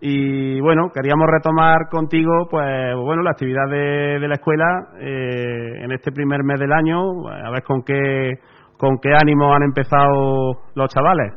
y 0.00 0.60
bueno, 0.60 0.90
queríamos 0.92 1.28
retomar 1.30 1.88
contigo, 1.88 2.48
pues 2.50 2.96
bueno, 2.96 3.22
la 3.22 3.30
actividad 3.30 3.70
de, 3.70 4.18
de 4.18 4.26
la 4.26 4.34
escuela 4.34 4.88
eh, 4.98 5.84
en 5.84 5.92
este 5.92 6.10
primer 6.10 6.42
mes 6.42 6.58
del 6.58 6.72
año, 6.72 7.28
a 7.28 7.48
ver 7.52 7.62
con 7.62 7.84
qué 7.84 8.40
¿Con 8.78 8.98
qué 8.98 9.08
ánimo 9.14 9.54
han 9.54 9.62
empezado 9.62 10.60
los 10.74 10.88
chavales? 10.92 11.32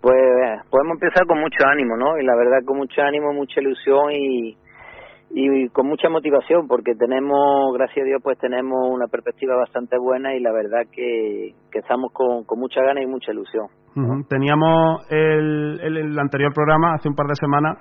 Pues 0.00 0.62
podemos 0.70 0.94
empezar 0.94 1.26
con 1.26 1.40
mucho 1.40 1.66
ánimo, 1.66 1.96
¿no? 1.96 2.18
Y 2.18 2.24
la 2.24 2.36
verdad 2.36 2.58
con 2.64 2.76
mucho 2.76 3.02
ánimo, 3.02 3.32
mucha 3.32 3.60
ilusión 3.60 4.12
y, 4.12 4.56
y 5.30 5.68
con 5.70 5.86
mucha 5.86 6.08
motivación 6.08 6.66
porque 6.68 6.94
tenemos, 6.94 7.72
gracias 7.74 8.04
a 8.04 8.06
Dios, 8.06 8.20
pues 8.22 8.38
tenemos 8.38 8.88
una 8.90 9.06
perspectiva 9.06 9.56
bastante 9.56 9.98
buena 9.98 10.34
y 10.34 10.40
la 10.40 10.52
verdad 10.52 10.82
que, 10.92 11.54
que 11.70 11.78
estamos 11.80 12.12
con, 12.12 12.44
con 12.44 12.58
mucha 12.58 12.82
ganas 12.82 13.04
y 13.04 13.06
mucha 13.06 13.32
ilusión. 13.32 13.66
Teníamos 14.28 15.06
el, 15.10 15.80
el, 15.82 16.18
anterior 16.18 16.52
programa, 16.52 16.94
hace 16.94 17.08
un 17.08 17.14
par 17.14 17.26
de 17.28 17.34
semanas, 17.34 17.78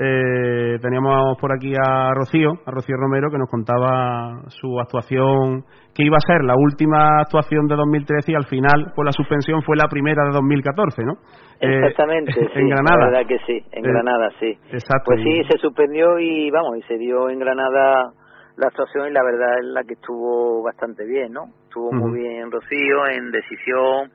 eh, 0.00 0.78
teníamos 0.80 1.36
por 1.40 1.52
aquí 1.52 1.74
a 1.74 2.14
Rocío, 2.14 2.52
a 2.64 2.70
Rocío 2.70 2.96
Romero, 2.96 3.30
que 3.30 3.38
nos 3.38 3.50
contaba 3.50 4.42
su 4.48 4.78
actuación, 4.78 5.64
que 5.92 6.04
iba 6.04 6.16
a 6.16 6.26
ser 6.26 6.44
la 6.44 6.54
última 6.56 7.20
actuación 7.20 7.66
de 7.66 7.74
2013 7.74 8.30
y 8.30 8.34
al 8.36 8.46
final, 8.46 8.92
por 8.94 9.04
la 9.04 9.10
suspensión, 9.10 9.62
fue 9.62 9.76
la 9.76 9.88
primera 9.88 10.22
de 10.24 10.30
2014, 10.30 11.02
¿no? 11.02 11.14
Eh, 11.60 11.78
Exactamente, 11.82 12.32
en 12.54 12.68
Granada. 12.68 12.98
La 12.98 13.06
verdad 13.06 13.26
que 13.26 13.38
sí, 13.44 13.60
en 13.72 13.84
eh, 13.84 13.88
Granada, 13.88 14.30
sí. 14.38 14.56
Exacto. 14.70 15.06
Pues 15.06 15.20
sí, 15.24 15.42
se 15.50 15.58
suspendió 15.58 16.20
y 16.20 16.48
vamos, 16.50 16.78
y 16.78 16.82
se 16.82 16.96
dio 16.96 17.28
en 17.28 17.40
Granada 17.40 18.12
la 18.56 18.68
actuación 18.68 19.08
y 19.08 19.12
la 19.12 19.24
verdad 19.24 19.58
es 19.58 19.66
la 19.66 19.82
que 19.82 19.94
estuvo 19.94 20.62
bastante 20.62 21.06
bien, 21.06 21.32
¿no? 21.32 21.46
Estuvo 21.64 21.90
muy 21.90 22.20
bien 22.20 22.52
Rocío 22.52 23.06
en 23.08 23.32
decisión, 23.32 24.12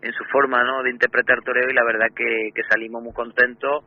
en 0.00 0.12
su 0.12 0.24
forma, 0.32 0.64
¿no? 0.64 0.82
De 0.82 0.90
interpretar 0.90 1.42
toreo 1.44 1.68
y 1.68 1.74
la 1.74 1.84
verdad 1.84 2.06
que, 2.16 2.50
que 2.54 2.62
salimos 2.70 3.02
muy 3.02 3.12
contentos 3.12 3.84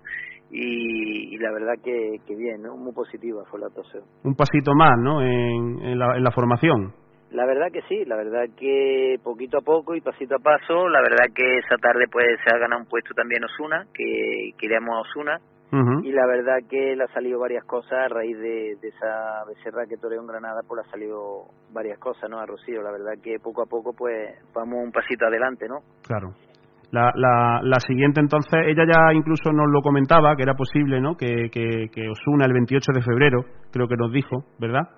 y, 0.51 1.37
la 1.37 1.51
verdad 1.51 1.73
que, 1.83 2.17
que 2.25 2.35
bien, 2.35 2.61
¿no? 2.61 2.75
Muy 2.75 2.93
positiva 2.93 3.43
fue 3.49 3.59
la 3.59 3.67
actuación. 3.67 4.03
Un 4.23 4.35
pasito 4.35 4.73
más, 4.73 4.97
¿no? 4.99 5.21
En, 5.21 5.79
en, 5.81 5.99
la, 5.99 6.17
en 6.17 6.23
la 6.23 6.31
formación. 6.31 6.93
La 7.31 7.45
verdad 7.45 7.67
que 7.71 7.81
sí, 7.83 8.05
la 8.05 8.15
verdad 8.15 8.45
que 8.57 9.17
poquito 9.23 9.59
a 9.59 9.61
poco 9.61 9.93
y 9.93 10.01
pasito 10.01 10.35
a 10.35 10.39
paso, 10.39 10.89
la 10.89 10.99
verdad 11.01 11.25
que 11.33 11.59
esa 11.59 11.77
tarde 11.77 12.05
pues 12.11 12.25
se 12.43 12.55
ha 12.55 12.57
ganado 12.57 12.81
un 12.81 12.87
puesto 12.87 13.13
también 13.13 13.43
Osuna, 13.43 13.85
que 13.93 14.51
queríamos 14.57 14.95
a 14.95 15.01
Osuna, 15.01 15.39
y 16.03 16.11
la 16.11 16.25
verdad 16.25 16.57
que 16.67 16.95
le 16.95 17.03
ha 17.03 17.13
salido 17.13 17.39
varias 17.39 17.63
cosas 17.65 17.93
a 17.93 18.07
raíz 18.07 18.35
de, 18.39 18.75
de 18.81 18.87
esa 18.87 19.45
becerra 19.47 19.85
que 19.85 19.97
toreó 19.97 20.19
en 20.19 20.25
Granada, 20.25 20.61
pues 20.67 20.81
le 20.81 20.87
ha 20.87 20.91
salido 20.91 21.45
varias 21.71 21.99
cosas, 21.99 22.27
¿no? 22.27 22.39
A 22.39 22.47
Rocío, 22.47 22.81
la 22.81 22.91
verdad 22.91 23.13
que 23.21 23.37
poco 23.39 23.61
a 23.61 23.67
poco 23.67 23.93
pues 23.93 24.33
vamos 24.51 24.83
un 24.83 24.91
pasito 24.91 25.27
adelante, 25.27 25.67
¿no? 25.67 25.81
Claro. 26.07 26.33
La, 26.91 27.11
la, 27.15 27.61
la 27.63 27.79
siguiente 27.79 28.19
entonces, 28.19 28.61
ella 28.65 28.83
ya 28.91 29.13
incluso 29.13 29.51
nos 29.51 29.67
lo 29.69 29.81
comentaba, 29.81 30.35
que 30.35 30.43
era 30.43 30.55
posible, 30.55 30.99
¿no? 30.99 31.15
Que, 31.15 31.49
que, 31.51 31.87
que 31.93 32.09
Osuna 32.09 32.45
el 32.45 32.53
28 32.53 32.91
de 32.93 33.01
febrero, 33.01 33.45
creo 33.71 33.87
que 33.87 33.95
nos 33.95 34.11
dijo, 34.11 34.43
¿verdad? 34.59 34.89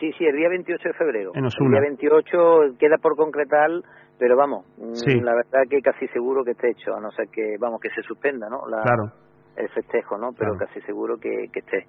Sí, 0.00 0.12
sí, 0.16 0.24
el 0.24 0.36
día 0.36 0.48
28 0.48 0.88
de 0.88 0.94
febrero. 0.94 1.32
En 1.34 1.44
Osuna. 1.44 1.78
El 1.78 1.82
día 1.82 1.90
28 1.90 2.76
queda 2.78 2.96
por 3.02 3.16
concretar, 3.16 3.70
pero 4.18 4.36
vamos, 4.36 4.64
mm, 4.78 5.22
la 5.22 5.34
verdad 5.34 5.60
que 5.68 5.80
casi 5.82 6.06
seguro 6.08 6.42
que 6.42 6.52
esté 6.52 6.70
hecho, 6.70 6.94
a 6.94 7.00
no 7.00 7.10
ser 7.10 7.28
que, 7.28 7.56
vamos, 7.60 7.80
que 7.80 7.90
se 7.90 8.02
suspenda, 8.02 8.48
¿no? 8.48 8.66
La, 8.68 8.82
claro. 8.82 9.12
El 9.56 9.68
festejo, 9.70 10.18
¿no? 10.18 10.30
Pero 10.36 10.52
casi 10.58 10.80
seguro 10.82 11.16
que, 11.16 11.48
que 11.52 11.60
esté. 11.60 11.86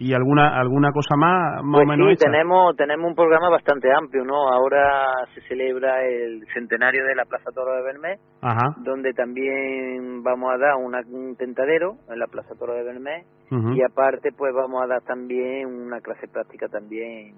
¿Y 0.00 0.14
alguna 0.14 0.56
alguna 0.56 0.92
cosa 0.92 1.16
más, 1.16 1.60
más 1.64 1.80
pues 1.80 1.84
o 1.84 1.90
menos 1.90 2.08
sí, 2.10 2.24
tenemos 2.24 2.76
tenemos 2.76 3.08
un 3.08 3.16
programa 3.16 3.50
bastante 3.50 3.92
amplio, 3.92 4.24
¿no? 4.24 4.48
Ahora 4.48 5.26
se 5.34 5.40
celebra 5.48 6.04
el 6.04 6.46
centenario 6.54 7.04
de 7.04 7.16
la 7.16 7.24
Plaza 7.24 7.50
Toro 7.52 7.74
de 7.74 7.82
Bermés, 7.82 8.20
Ajá. 8.40 8.76
donde 8.84 9.12
también 9.12 10.22
vamos 10.22 10.52
a 10.54 10.56
dar 10.56 10.76
un 10.76 11.34
tentadero 11.36 11.96
en 12.08 12.18
la 12.20 12.28
Plaza 12.28 12.54
Toro 12.54 12.74
de 12.74 12.84
Bermés 12.84 13.26
y 13.50 13.82
aparte 13.82 14.30
pues 14.30 14.54
vamos 14.54 14.84
a 14.84 14.86
dar 14.86 15.02
también 15.02 15.66
una 15.66 16.00
clase 16.00 16.28
práctica 16.28 16.68
también 16.68 17.34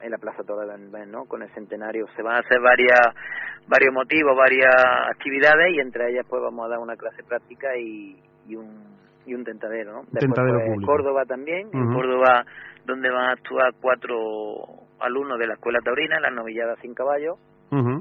en 0.00 0.10
la 0.10 0.18
Plaza 0.18 0.44
Toro 0.44 0.60
de 0.60 0.68
Bermés, 0.68 1.08
¿no? 1.08 1.24
Con 1.24 1.42
el 1.42 1.50
centenario 1.50 2.06
se 2.14 2.22
van 2.22 2.36
a 2.36 2.40
hacer 2.40 2.60
varias 2.60 3.00
varios 3.66 3.92
motivos, 3.92 4.36
varias 4.36 4.72
actividades 5.10 5.74
y 5.74 5.80
entre 5.80 6.12
ellas 6.12 6.26
pues 6.28 6.40
vamos 6.40 6.66
a 6.66 6.68
dar 6.68 6.78
una 6.78 6.94
clase 6.94 7.24
práctica 7.24 7.76
y, 7.76 8.22
y 8.46 8.54
un 8.54 8.94
y 9.26 9.34
un 9.34 9.44
tentadero, 9.44 9.92
¿no? 9.92 10.00
Después, 10.02 10.20
tentadero 10.20 10.60
público. 10.66 10.92
Córdoba 10.92 11.24
también, 11.24 11.68
en 11.72 11.92
Córdoba 11.92 12.44
donde 12.84 13.10
van 13.10 13.30
a 13.30 13.32
actuar 13.32 13.72
cuatro 13.80 14.16
alumnos 15.00 15.38
de 15.38 15.46
la 15.46 15.54
Escuela 15.54 15.80
Taurina, 15.82 16.20
las 16.20 16.32
novilladas 16.32 16.78
sin 16.80 16.94
caballo, 16.94 17.36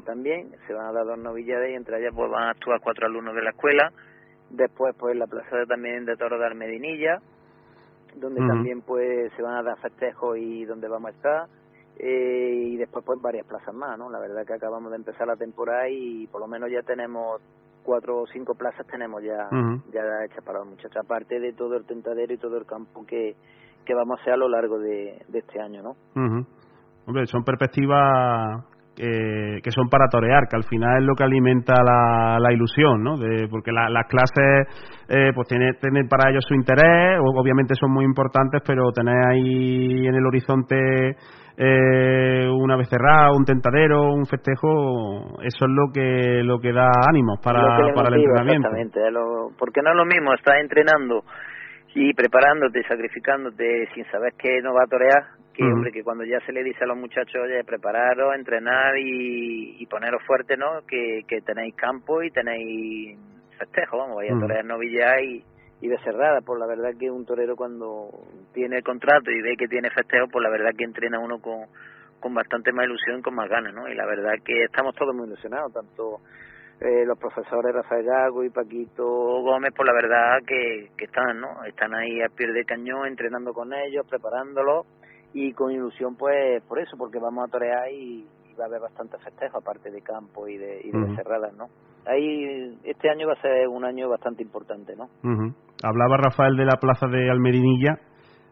también 0.05 0.51
se 0.67 0.73
van 0.73 0.85
a 0.85 0.91
dar 0.91 1.05
dos 1.05 1.17
novilladas 1.17 1.69
y 1.69 1.73
entre 1.73 1.99
ellas 1.99 2.13
pues 2.15 2.29
van 2.29 2.43
a 2.43 2.51
actuar 2.51 2.79
cuatro 2.79 3.07
alumnos 3.07 3.33
de 3.33 3.41
la 3.41 3.49
escuela. 3.49 3.91
Después 4.51 4.95
pues 4.97 5.15
la 5.15 5.25
plaza 5.25 5.57
de, 5.57 5.65
también 5.65 6.05
de 6.05 6.15
Toro 6.15 6.37
de 6.37 6.45
Almedinilla, 6.45 7.19
donde 8.15 8.45
también 8.45 8.81
pues 8.81 9.31
se 9.35 9.41
van 9.41 9.55
a 9.55 9.63
dar 9.63 9.79
festejos 9.79 10.37
y 10.37 10.65
donde 10.65 10.87
vamos 10.87 11.09
a 11.09 11.15
estar. 11.15 11.47
Eh, 11.97 12.53
y 12.53 12.77
después 12.77 13.03
pues 13.03 13.19
varias 13.19 13.47
plazas 13.47 13.73
más, 13.73 13.97
¿no? 13.97 14.11
La 14.11 14.19
verdad 14.19 14.45
que 14.45 14.53
acabamos 14.53 14.91
de 14.91 14.97
empezar 14.97 15.25
la 15.25 15.35
temporada 15.35 15.89
y 15.89 16.27
por 16.27 16.41
lo 16.41 16.47
menos 16.47 16.69
ya 16.69 16.81
tenemos 16.81 17.41
cuatro 17.83 18.21
o 18.21 18.27
cinco 18.27 18.55
plazas 18.55 18.87
tenemos 18.87 19.21
ya 19.21 19.49
ya 19.91 20.01
hechas 20.25 20.43
para 20.43 20.59
los 20.59 20.69
muchachos, 20.69 20.97
aparte 21.03 21.39
de 21.39 21.53
todo 21.53 21.75
el 21.75 21.85
tentadero 21.85 22.33
y 22.33 22.37
todo 22.37 22.57
el 22.57 22.65
campo 22.65 23.05
que, 23.05 23.35
que 23.85 23.93
vamos 23.93 24.17
a 24.17 24.21
hacer 24.21 24.33
a 24.33 24.37
lo 24.37 24.49
largo 24.49 24.79
de, 24.79 25.23
de 25.27 25.39
este 25.39 25.61
año, 25.61 25.83
¿no? 25.83 25.95
Hombre, 27.05 27.25
son 27.27 27.43
perspectivas 27.43 28.63
que, 28.95 29.59
que 29.63 29.71
son 29.71 29.89
para 29.89 30.07
torear, 30.07 30.47
que 30.49 30.55
al 30.55 30.63
final 30.63 31.01
es 31.01 31.05
lo 31.05 31.15
que 31.15 31.23
alimenta 31.23 31.73
la, 31.83 32.37
la 32.39 32.53
ilusión, 32.53 33.03
¿no? 33.03 33.17
De, 33.17 33.47
porque 33.49 33.71
las 33.71 34.07
clases, 34.07 34.67
eh, 35.09 35.31
pues 35.33 35.47
tienen, 35.47 35.75
tienen 35.81 36.07
para 36.07 36.29
ellos 36.29 36.45
su 36.47 36.53
interés, 36.53 37.19
obviamente 37.19 37.75
son 37.75 37.91
muy 37.91 38.05
importantes, 38.05 38.61
pero 38.65 38.91
tener 38.91 39.15
ahí 39.31 40.07
en 40.07 40.15
el 40.15 40.25
horizonte 40.25 41.15
eh, 41.57 42.49
una 42.49 42.75
becerrada, 42.75 43.31
un 43.31 43.45
tentadero, 43.45 44.11
un 44.11 44.25
festejo, 44.25 45.39
eso 45.43 45.65
es 45.65 45.71
lo 45.71 45.91
que 45.93 46.41
lo 46.43 46.59
que 46.59 46.71
da 46.71 46.89
ánimos 47.07 47.39
para, 47.43 47.61
para 47.93 48.09
el 48.09 48.21
entrenamiento. 48.21 48.69
Exactamente, 48.69 48.99
porque 49.57 49.81
no 49.81 49.91
es 49.91 49.95
lo 49.95 50.05
mismo 50.05 50.33
estar 50.33 50.57
entrenando 50.57 51.23
y 51.95 52.13
preparándote, 52.13 52.81
sacrificándote 52.87 53.87
sin 53.93 54.03
saber 54.05 54.33
que 54.37 54.61
no 54.63 54.73
va 54.73 54.83
a 54.83 54.87
torear, 54.87 55.42
que 55.53 55.63
hombre, 55.63 55.91
que 55.91 56.03
cuando 56.03 56.23
ya 56.23 56.39
se 56.45 56.51
le 56.51 56.63
dice 56.63 56.83
a 56.83 56.87
los 56.87 56.97
muchachos, 56.97 57.41
oye, 57.43 57.63
prepararos, 57.63 58.35
entrenar 58.35 58.97
y, 58.97 59.77
y 59.79 59.85
poneros 59.85 60.23
fuerte, 60.23 60.57
¿no? 60.57 60.81
Que, 60.87 61.21
que 61.27 61.41
tenéis 61.41 61.75
campo 61.75 62.23
y 62.23 62.31
tenéis 62.31 63.17
festejo, 63.57 63.97
vamos, 63.97 64.17
vaya 64.17 64.35
a 64.35 64.39
torear 64.39 64.65
novillas 64.65 65.21
y 65.21 65.43
y 65.83 65.89
cerrada 65.97 66.39
pues 66.39 66.57
la 66.59 66.65
verdad 66.65 66.91
que 66.97 67.11
un 67.11 67.25
torero 67.25 67.57
cuando 67.57 68.09
tiene 68.53 68.77
el 68.77 68.83
contrato 68.83 69.29
y 69.29 69.41
ve 69.41 69.57
que 69.57 69.67
tiene 69.67 69.89
festejo, 69.89 70.27
pues 70.31 70.41
la 70.41 70.49
verdad 70.49 70.71
que 70.77 70.85
entrena 70.85 71.19
uno 71.19 71.39
con, 71.39 71.65
con 72.21 72.33
bastante 72.33 72.71
más 72.71 72.85
ilusión 72.85 73.19
y 73.19 73.21
con 73.21 73.35
más 73.35 73.49
ganas, 73.49 73.73
¿no? 73.73 73.89
Y 73.89 73.93
la 73.93 74.05
verdad 74.05 74.31
que 74.45 74.63
estamos 74.63 74.95
todos 74.95 75.13
muy 75.13 75.27
ilusionados, 75.27 75.73
tanto 75.73 76.21
eh, 76.79 77.03
los 77.05 77.19
profesores 77.19 77.75
Rafael 77.75 78.05
Gago 78.05 78.45
y 78.45 78.49
Paquito 78.49 79.03
Gómez, 79.03 79.73
por 79.73 79.85
la 79.85 79.93
verdad 79.93 80.37
que, 80.47 80.89
que 80.97 81.03
están, 81.03 81.41
¿no? 81.41 81.65
Están 81.65 81.93
ahí 81.93 82.21
a 82.21 82.29
pie 82.29 82.47
de 82.47 82.63
cañón, 82.63 83.07
entrenando 83.07 83.51
con 83.51 83.73
ellos, 83.73 84.07
preparándolo 84.09 84.85
y 85.33 85.53
con 85.53 85.71
ilusión, 85.71 86.15
pues, 86.15 86.63
por 86.63 86.79
eso, 86.79 86.95
porque 86.97 87.19
vamos 87.19 87.45
a 87.47 87.51
torear 87.51 87.91
y, 87.91 88.25
va 88.59 88.65
a 88.65 88.67
haber 88.67 88.81
bastante 88.81 89.17
festejo, 89.17 89.57
aparte 89.57 89.89
de 89.89 89.99
campo 90.03 90.47
y 90.47 90.57
de, 90.57 90.81
y 90.83 90.91
de 90.91 91.15
cerradas, 91.15 91.55
¿no? 91.57 91.65
Ahí, 92.05 92.77
este 92.83 93.09
año 93.09 93.25
va 93.25 93.33
a 93.33 93.41
ser 93.41 93.67
un 93.67 93.83
año 93.83 94.07
bastante 94.09 94.43
importante, 94.43 94.95
¿no? 94.95 95.09
Hablaba 95.83 96.17
Rafael 96.17 96.55
de 96.55 96.65
la 96.65 96.77
plaza 96.79 97.07
de 97.07 97.31
Almerinilla, 97.31 97.97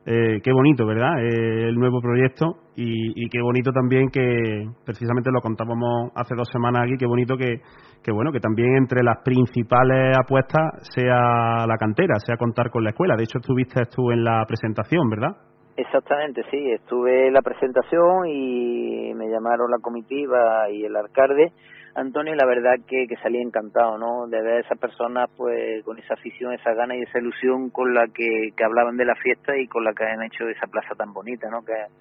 eh, 0.08 0.42
qué 0.44 0.52
bonito, 0.52 0.88
¿verdad? 0.88 1.20
Eh, 1.20 1.70
el 1.70 1.76
nuevo 1.76 2.02
proyecto 2.02 2.56
y, 2.76 3.14
y, 3.24 3.30
qué 3.30 3.40
bonito 3.44 3.72
también 3.72 4.10
que 4.10 4.66
precisamente 4.84 5.30
lo 5.32 5.42
contábamos 5.42 6.12
hace 6.16 6.34
dos 6.36 6.48
semanas 6.52 6.86
aquí, 6.86 6.98
qué 6.98 7.06
bonito 7.06 7.38
que, 7.38 7.62
que 8.04 8.12
bueno 8.12 8.32
que 8.32 8.40
también 8.40 8.78
entre 8.78 9.04
las 9.04 9.18
principales 9.24 10.18
apuestas 10.18 10.90
sea 10.96 11.68
la 11.68 11.78
cantera, 11.78 12.16
sea 12.26 12.36
contar 12.38 12.72
con 12.72 12.84
la 12.84 12.90
escuela. 12.90 13.16
De 13.16 13.24
hecho, 13.24 13.38
estuviste 13.38 13.86
tú 13.96 14.10
en 14.10 14.24
la 14.24 14.44
presentación, 14.48 15.08
¿verdad? 15.08 15.38
Exactamente, 15.78 16.44
sí, 16.52 16.72
estuve 16.72 17.28
en 17.28 17.34
la 17.34 17.42
presentación 17.42 18.28
y 18.28 19.14
me 19.16 19.30
llamaron 19.30 19.72
la 19.72 19.80
comitiva 19.80 20.70
y 20.70 20.84
el 20.84 20.96
alcalde 20.96 21.52
Antonio, 21.94 22.34
la 22.36 22.46
verdad 22.46 22.76
que, 22.88 23.06
que 23.08 23.18
salí 23.18 23.40
encantado, 23.42 23.98
¿no? 23.98 24.28
De 24.28 24.42
ver 24.42 24.54
a 24.54 24.60
esas 24.60 24.78
personas, 24.78 25.30
pues, 25.36 25.84
con 25.84 25.98
esa 26.00 26.14
afición, 26.14 26.54
esa 26.54 26.74
gana 26.74 26.96
y 26.96 27.02
esa 27.02 27.20
ilusión 27.20 27.70
con 27.70 27.94
la 27.94 28.08
que, 28.08 28.52
que 28.56 28.64
hablaban 28.64 28.96
de 28.96 29.06
la 29.06 29.16
fiesta 29.16 29.58
y 29.58 29.68
con 29.68 29.84
la 29.84 29.94
que 29.94 30.06
han 30.06 30.24
hecho 30.24 30.48
esa 30.48 30.68
plaza 30.68 30.96
tan 30.96 31.12
bonita, 31.14 31.50
¿no? 31.50 31.64
Que 31.66 31.74
es 31.74 31.92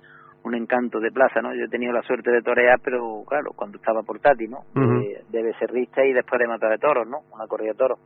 un 0.44 0.54
encanto 0.54 1.00
de 1.00 1.10
plaza, 1.10 1.42
¿no? 1.42 1.54
Yo 1.54 1.64
he 1.64 1.68
tenido 1.68 1.92
la 1.92 2.02
suerte 2.02 2.30
de 2.30 2.42
torear, 2.42 2.78
pero 2.84 3.24
claro, 3.26 3.50
cuando 3.56 3.78
estaba 3.78 4.02
por 4.02 4.20
Tati, 4.20 4.46
¿no? 4.46 4.60
de, 4.74 5.22
de, 5.28 5.42
becerrista 5.42 6.04
y 6.04 6.12
después 6.12 6.38
de 6.38 6.46
matar 6.46 6.70
de 6.70 6.78
toros, 6.78 7.08
¿no? 7.08 7.18
Una 7.34 7.46
corrida 7.48 7.72
de 7.72 7.78
toros. 7.78 7.98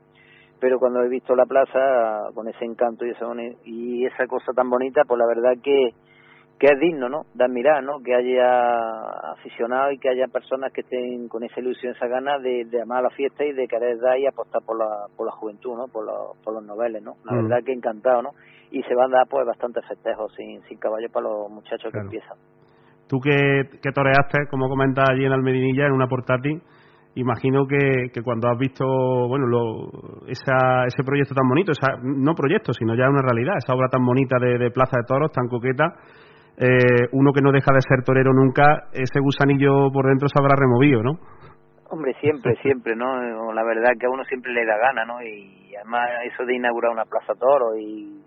Pero 0.61 0.79
cuando 0.79 1.03
he 1.03 1.09
visto 1.09 1.35
la 1.35 1.47
plaza 1.47 2.31
con 2.35 2.49
ese 2.49 2.65
encanto 2.65 3.05
y 3.05 3.11
esa, 3.11 3.27
y 3.65 4.07
esa 4.07 4.27
cosa 4.27 4.53
tan 4.53 4.71
bonita, 4.71 5.03
pues 5.07 5.19
la 5.19 5.27
verdad 5.27 5.61
que, 5.63 5.91
que 6.59 6.67
es 6.67 6.81
digno, 6.81 7.09
¿no? 7.09 7.23
De 7.35 7.45
admirar, 7.45 7.83
¿no? 7.83 7.99
Que 8.03 8.15
haya 8.15 9.33
aficionados 9.33 9.95
y 9.95 9.99
que 9.99 10.09
haya 10.09 10.27
personas 10.29 10.73
que 10.73 10.83
estén 10.83 11.29
con 11.29 11.43
esa 11.43 11.61
ilusión, 11.61 11.95
esa 11.95 12.07
gana 12.07 12.39
de, 12.39 12.65
de 12.67 12.83
amar 12.83 13.03
la 13.03 13.11
fiesta 13.11 13.45
y 13.45 13.53
de 13.53 13.67
querer 13.67 13.99
dar 13.99 14.18
y 14.18 14.26
apostar 14.26 14.63
por 14.64 14.79
la, 14.79 15.07
por 15.17 15.26
la 15.26 15.33
juventud, 15.33 15.76
¿no? 15.76 15.89
Por, 15.89 16.07
por 16.43 16.55
los 16.55 16.64
noveles, 16.64 17.03
¿no? 17.03 17.14
La 17.25 17.37
verdad 17.37 17.64
que 17.64 17.72
encantado, 17.72 18.22
¿no? 18.22 18.31
Y 18.71 18.83
se 18.83 18.95
van 18.95 19.13
a 19.14 19.18
dar, 19.18 19.26
pues, 19.29 19.47
bastantes 19.47 19.85
festejos 19.87 20.33
sin, 20.35 20.63
sin 20.63 20.79
caballo 20.79 21.09
para 21.13 21.29
los 21.29 21.51
muchachos 21.51 21.93
que 21.93 21.99
empiezan. 21.99 22.39
Tú 23.09 23.21
que, 23.21 23.68
que 23.83 23.93
toreaste, 23.93 24.47
como 24.51 24.68
comentas 24.68 25.11
allí 25.11 25.26
en 25.26 25.33
Almedinilla, 25.33 25.87
en 25.87 25.93
una 25.93 26.07
portátil, 26.07 26.63
imagino 27.14 27.66
que, 27.66 28.11
que 28.12 28.22
cuando 28.22 28.49
has 28.49 28.58
visto, 28.58 28.84
bueno, 29.28 29.46
lo, 29.46 30.26
esa, 30.26 30.84
ese 30.86 31.03
proyecto 31.04 31.34
tan 31.34 31.49
bonito, 31.49 31.72
esa, 31.72 31.96
no 32.03 32.34
proyecto, 32.34 32.72
sino 32.72 32.95
ya 32.95 33.08
una 33.08 33.22
realidad, 33.22 33.54
esa 33.58 33.74
obra 33.74 33.88
tan 33.88 34.04
bonita 34.04 34.36
de, 34.41 34.58
de 34.58 34.70
Plaza 34.70 34.99
de 34.99 35.07
Toros, 35.07 35.32
tan 35.32 35.49
coqueta, 35.49 35.95
eh, 36.57 37.08
uno 37.12 37.32
que 37.32 37.42
no 37.42 37.50
deja 37.50 37.72
de 37.72 37.80
ser 37.82 38.04
torero 38.04 38.32
nunca, 38.32 38.88
ese 38.92 39.20
gusanillo 39.20 39.91
por 39.92 40.07
dentro 40.07 40.28
se 40.28 40.38
habrá 40.38 40.54
removido, 40.57 41.03
¿no? 41.03 41.18
Hombre, 41.91 42.14
siempre, 42.20 42.54
siempre, 42.62 42.96
¿no? 42.96 43.53
La 43.53 43.62
verdad 43.62 43.92
que 43.99 44.07
a 44.07 44.11
uno 44.11 44.24
siempre 44.24 44.53
le 44.53 44.64
da 44.64 44.76
gana, 44.78 45.04
¿no? 45.04 45.22
Y 45.22 45.74
además 45.76 46.08
eso 46.24 46.45
de 46.45 46.57
inaugurar 46.57 46.91
una 46.91 47.04
plaza 47.04 47.34
toro 47.38 47.76
y 47.76 48.20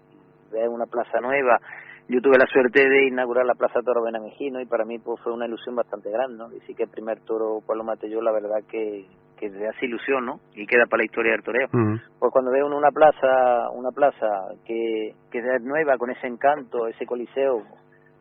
ver 0.51 0.69
una 0.69 0.85
plaza 0.85 1.19
nueva. 1.19 1.59
Yo 2.09 2.21
tuve 2.21 2.37
la 2.37 2.47
suerte 2.47 2.87
de 2.87 3.07
inaugurar 3.07 3.45
la 3.45 3.55
plaza 3.55 3.81
toro 3.81 4.01
Benamejino 4.03 4.61
y 4.61 4.65
para 4.65 4.85
mí 4.85 4.97
pues 4.99 5.19
fue 5.21 5.33
una 5.33 5.45
ilusión 5.45 5.75
bastante 5.75 6.09
grande, 6.09 6.37
¿no? 6.37 6.53
Y 6.53 6.59
sí 6.61 6.73
que 6.73 6.83
el 6.83 6.89
primer 6.89 7.19
toro 7.21 7.59
lo 7.67 7.83
maté 7.83 8.09
yo, 8.09 8.21
la 8.21 8.31
verdad 8.31 8.63
que 8.69 9.05
que 9.37 9.49
te 9.49 9.67
hace 9.67 9.85
ilusión, 9.85 10.25
¿no? 10.25 10.39
Y 10.55 10.65
queda 10.65 10.85
para 10.89 11.01
la 11.01 11.05
historia 11.05 11.31
del 11.31 11.43
toreo. 11.43 11.67
Pues 12.19 12.31
cuando 12.31 12.51
ve 12.51 12.63
uno 12.63 12.77
una 12.77 12.91
plaza, 12.91 13.69
una 13.71 13.91
plaza 13.91 14.27
que, 14.65 15.13
que 15.31 15.39
es 15.39 15.61
nueva, 15.61 15.97
con 15.97 16.09
ese 16.09 16.27
encanto, 16.27 16.87
ese 16.87 17.05
coliseo, 17.05 17.61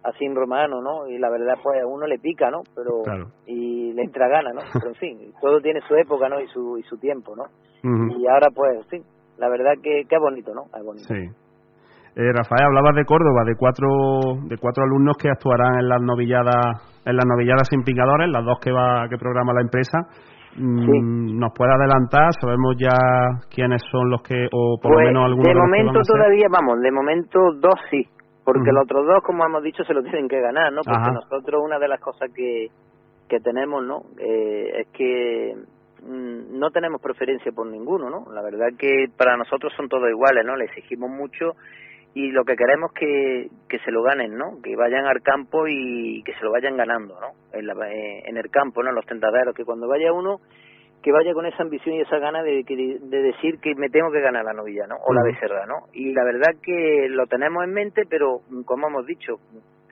así 0.05 0.25
en 0.25 0.35
romano, 0.35 0.81
¿no? 0.81 1.09
Y 1.09 1.19
la 1.19 1.31
verdad, 1.31 1.55
pues 1.63 1.83
a 1.83 1.87
uno 1.87 2.07
le 2.07 2.19
pica, 2.19 2.51
¿no? 2.51 2.63
Pero 2.75 3.03
y 3.47 3.93
le 3.93 4.03
entra 4.03 4.29
gana, 4.29 4.53
¿no? 4.53 4.61
Pero 4.73 4.89
en 4.89 4.95
fin, 4.95 5.33
todo 5.41 5.61
tiene 5.61 5.81
su 5.89 5.95
época, 5.97 6.29
¿no? 6.29 6.41
Y 6.41 6.47
su 6.49 6.79
y 6.79 6.83
su 6.85 6.99
tiempo, 6.99 7.35
¿no? 7.35 7.45
Y 7.83 8.27
ahora, 8.27 8.49
pues, 8.55 8.87
sí, 8.91 8.99
la 9.39 9.49
verdad 9.49 9.75
que, 9.83 10.05
que 10.09 10.17
es 10.17 10.21
bonito, 10.21 10.53
¿no? 10.55 10.65
Es 10.77 10.85
bonito. 10.85 11.07
Sí. 11.09 11.29
Eh, 12.18 12.32
Rafael, 12.32 12.64
hablabas 12.64 12.97
de 12.97 13.05
Córdoba, 13.05 13.44
de 13.44 13.56
cuatro, 13.59 14.40
de 14.48 14.56
cuatro 14.56 14.84
alumnos 14.84 15.18
que 15.20 15.28
actuarán 15.28 15.80
en 15.80 15.86
las 15.86 16.01
novilladas, 16.01 16.80
en 17.05 17.14
las 17.14 17.26
novilladas 17.26 17.68
sin 17.68 17.84
picadores, 17.84 18.30
las 18.30 18.43
dos 18.43 18.59
que 18.59 18.72
va, 18.72 19.06
que 19.10 19.18
programa 19.18 19.52
la 19.52 19.60
empresa. 19.60 19.98
Mm, 20.56 21.36
¿Nos 21.38 21.52
puede 21.52 21.74
adelantar? 21.74 22.32
¿Sabemos 22.40 22.74
ya 22.80 22.97
quiénes 23.55 23.82
son 23.93 24.09
los 24.09 24.22
que, 24.22 24.48
o 24.51 24.78
por 24.80 24.93
lo 24.93 24.97
Pues, 24.97 25.06
menos 25.09 25.24
algunos 25.26 25.44
de 25.44 25.52
de 25.52 25.60
los 25.60 25.64
que 25.64 25.68
momento 25.68 25.93
van 25.93 26.01
a 26.01 26.05
ser? 26.05 26.16
todavía, 26.16 26.47
vamos, 26.51 26.80
de 26.80 26.90
momento 26.90 27.38
dos 27.60 27.76
sí, 27.90 28.09
porque 28.43 28.72
los 28.72 28.84
otros 28.84 29.05
dos, 29.05 29.22
como 29.22 29.44
hemos 29.44 29.62
dicho, 29.62 29.84
se 29.84 29.93
lo 29.93 30.01
tienen 30.02 30.26
que 30.26 30.40
ganar, 30.40 30.72
¿no? 30.72 30.80
Porque 30.86 30.97
Ajá. 30.98 31.12
nosotros 31.12 31.60
una 31.62 31.78
de 31.78 31.88
las 31.88 32.01
cosas 32.01 32.32
que, 32.34 32.68
que 33.28 33.40
tenemos, 33.40 33.84
¿no? 33.84 34.09
Eh, 34.16 34.80
es 34.80 34.88
que 34.97 35.52
mm, 36.01 36.59
no 36.59 36.70
tenemos 36.70 37.02
preferencia 37.02 37.52
por 37.52 37.66
ninguno, 37.66 38.09
¿no? 38.09 38.32
La 38.32 38.40
verdad 38.40 38.68
que 38.78 39.05
para 39.18 39.36
nosotros 39.36 39.70
son 39.76 39.90
todos 39.90 40.09
iguales, 40.09 40.47
¿no? 40.47 40.56
Le 40.56 40.64
exigimos 40.64 41.10
mucho 41.10 41.52
y 42.18 42.30
lo 42.30 42.44
que 42.47 42.56
queremos 42.56 42.93
que, 42.94 43.48
que 43.68 43.78
se 43.80 43.90
lo 43.90 44.02
ganen, 44.02 44.38
¿no? 44.38 44.62
Que 44.62 44.74
vayan 44.74 45.05
al 45.05 45.20
campo 45.20 45.68
y 45.68 46.22
que 46.24 46.32
se 46.32 46.44
lo 46.44 46.51
vayan 46.51 46.74
ganando, 46.74 47.14
¿no? 47.20 47.32
En, 47.52 47.66
la- 47.66 47.74
eh, 47.93 48.22
en 48.24 48.38
el 48.38 48.48
campo, 48.51 48.82
¿no? 48.82 48.88
En 48.88 48.94
los 48.94 49.05
tentaderos, 49.05 49.55
que 49.55 49.66
cuando 49.66 49.86
vaya 49.86 50.12
uno 50.14 50.38
que 51.02 51.12
vaya 51.12 51.34
con 51.34 51.44
esa 51.44 51.62
ambición 51.62 51.94
y 51.94 52.01
esa 52.01 52.18
gana 52.18 52.43
de, 52.43 52.64
de 52.64 53.22
decir 53.22 53.60
que 53.60 53.74
me 53.76 53.90
tengo 53.90 54.10
que 54.10 54.20
ganar 54.22 54.44
la 54.47 54.55
novilla, 54.55 54.86
¿no? 54.88 54.97
O 55.06 55.12
la 55.12 55.22
becerra, 55.22 55.66
¿no? 55.66 55.86
Y 55.93 56.12
la 56.14 56.24
verdad 56.24 56.55
que 56.62 57.06
lo 57.10 57.26
tenemos 57.26 57.62
en 57.64 57.74
mente, 57.74 58.05
pero 58.09 58.40
como 58.64 58.88
hemos 58.88 59.06
dicho, 59.06 59.34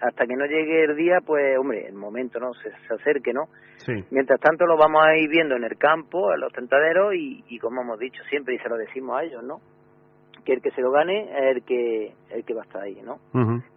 hasta 0.00 0.26
que 0.26 0.34
no 0.34 0.46
llegue 0.46 0.82
el 0.84 0.96
día, 0.96 1.18
pues, 1.24 1.56
hombre, 1.58 1.86
el 1.86 1.94
momento, 1.94 2.40
¿no? 2.40 2.52
Se, 2.54 2.70
se 2.88 2.94
acerque, 2.94 3.32
¿no? 3.34 3.42
Sí. 3.76 3.92
Mientras 4.10 4.40
tanto 4.40 4.64
lo 4.66 4.76
vamos 4.78 5.04
a 5.04 5.14
ir 5.16 5.28
viendo 5.28 5.54
en 5.56 5.64
el 5.64 5.76
campo, 5.76 6.32
en 6.34 6.40
los 6.40 6.52
tentaderos 6.54 7.14
y, 7.14 7.44
y 7.48 7.58
como 7.58 7.82
hemos 7.82 7.98
dicho 7.98 8.22
siempre 8.30 8.54
y 8.54 8.58
se 8.58 8.68
lo 8.70 8.76
decimos 8.76 9.16
a 9.18 9.24
ellos, 9.24 9.42
¿no? 9.44 9.58
Que 10.44 10.52
el 10.54 10.62
que 10.62 10.70
se 10.72 10.80
lo 10.82 10.90
gane 10.90 11.22
es 11.30 11.56
el 11.56 11.64
que, 11.64 12.12
el 12.30 12.44
que 12.44 12.54
va 12.54 12.62
a 12.62 12.64
estar 12.64 12.82
ahí, 12.82 13.00
¿no? 13.02 13.18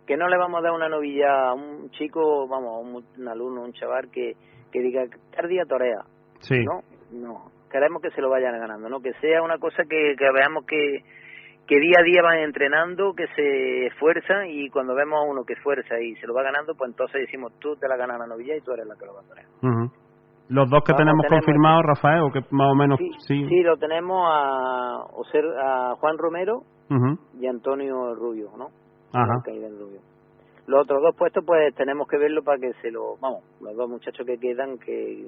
Que 0.06 0.18
no 0.18 0.28
le 0.28 0.38
vamos 0.38 0.60
a 0.60 0.64
dar 0.64 0.74
una 0.74 0.90
novilla 0.90 1.50
a 1.50 1.54
un 1.54 1.90
chico, 1.92 2.48
vamos, 2.48 2.76
a 2.76 2.78
un, 2.80 3.06
un 3.18 3.28
alumno, 3.28 3.62
un 3.62 3.74
chaval 3.74 4.10
que, 4.12 4.36
que 4.72 4.80
diga, 4.82 5.06
cada 5.32 5.48
día 5.48 5.64
torea, 5.66 6.04
Sí. 6.40 6.64
¿no? 6.64 6.82
No, 7.12 7.52
queremos 7.72 8.02
que 8.02 8.12
se 8.12 8.22
lo 8.22 8.30
vayan 8.30 8.60
ganando, 8.60 8.90
¿no? 8.90 9.00
Que 9.00 9.14
sea 9.22 9.42
una 9.42 9.58
cosa 9.58 9.84
que, 9.90 10.16
que 10.18 10.32
veamos 10.34 10.66
que, 10.66 11.04
que 11.66 11.80
día 11.80 11.98
a 12.00 12.04
día 12.04 12.22
van 12.22 12.40
entrenando, 12.40 13.14
que 13.14 13.28
se 13.36 13.88
esfuerzan 13.88 14.48
y 14.50 14.70
cuando 14.70 14.94
vemos 14.94 15.20
a 15.20 15.30
uno 15.30 15.44
que 15.46 15.54
esfuerza 15.54 16.00
y 16.02 16.16
se 16.16 16.28
lo 16.28 16.34
va 16.34 16.44
ganando, 16.44 16.76
pues 16.76 16.92
entonces 16.92 17.22
decimos, 17.22 17.54
tú 17.60 17.76
te 17.78 17.88
la 17.88 17.96
ganas 17.98 18.20
la 18.20 18.28
novilla 18.28 18.56
y 18.56 18.62
tú 18.62 18.72
eres 18.74 18.86
la 18.88 18.96
que 18.96 19.06
lo 19.06 19.14
va 19.14 19.22
a 19.22 19.24
torear. 19.24 19.48
Ujú. 19.64 19.92
Los 20.50 20.70
dos 20.70 20.82
que 20.84 20.94
Vamos, 20.94 20.98
tenemos, 21.00 21.22
tenemos- 21.26 21.46
confirmados, 21.46 21.84
Rafael, 21.86 22.22
o 22.22 22.32
que 22.32 22.40
más 22.52 22.72
o 22.72 22.76
menos 22.76 22.98
Sí, 23.00 23.10
sí. 23.28 23.46
sí, 23.50 23.62
lo 23.64 23.78
tenemos 23.78 24.22
a, 24.32 25.96
Juan 26.00 26.18
Romero 26.18 26.62
y 27.40 27.48
Antonio 27.48 28.16
Rubio, 28.16 28.50
¿no? 28.58 28.68
Ajá. 29.14 29.34
Rubio. 29.46 30.00
Los 30.68 30.82
otros 30.84 31.02
dos 31.02 31.16
puestos, 31.18 31.44
pues 31.46 31.74
tenemos 31.76 32.08
que 32.08 32.18
verlo 32.18 32.44
para 32.44 32.60
que 32.60 32.72
se 32.82 32.92
lo. 32.92 33.18
Vamos, 33.22 33.44
los 33.62 33.76
dos 33.76 33.90
muchachos 33.90 34.26
que 34.26 34.38
quedan, 34.38 34.78
que 34.78 35.26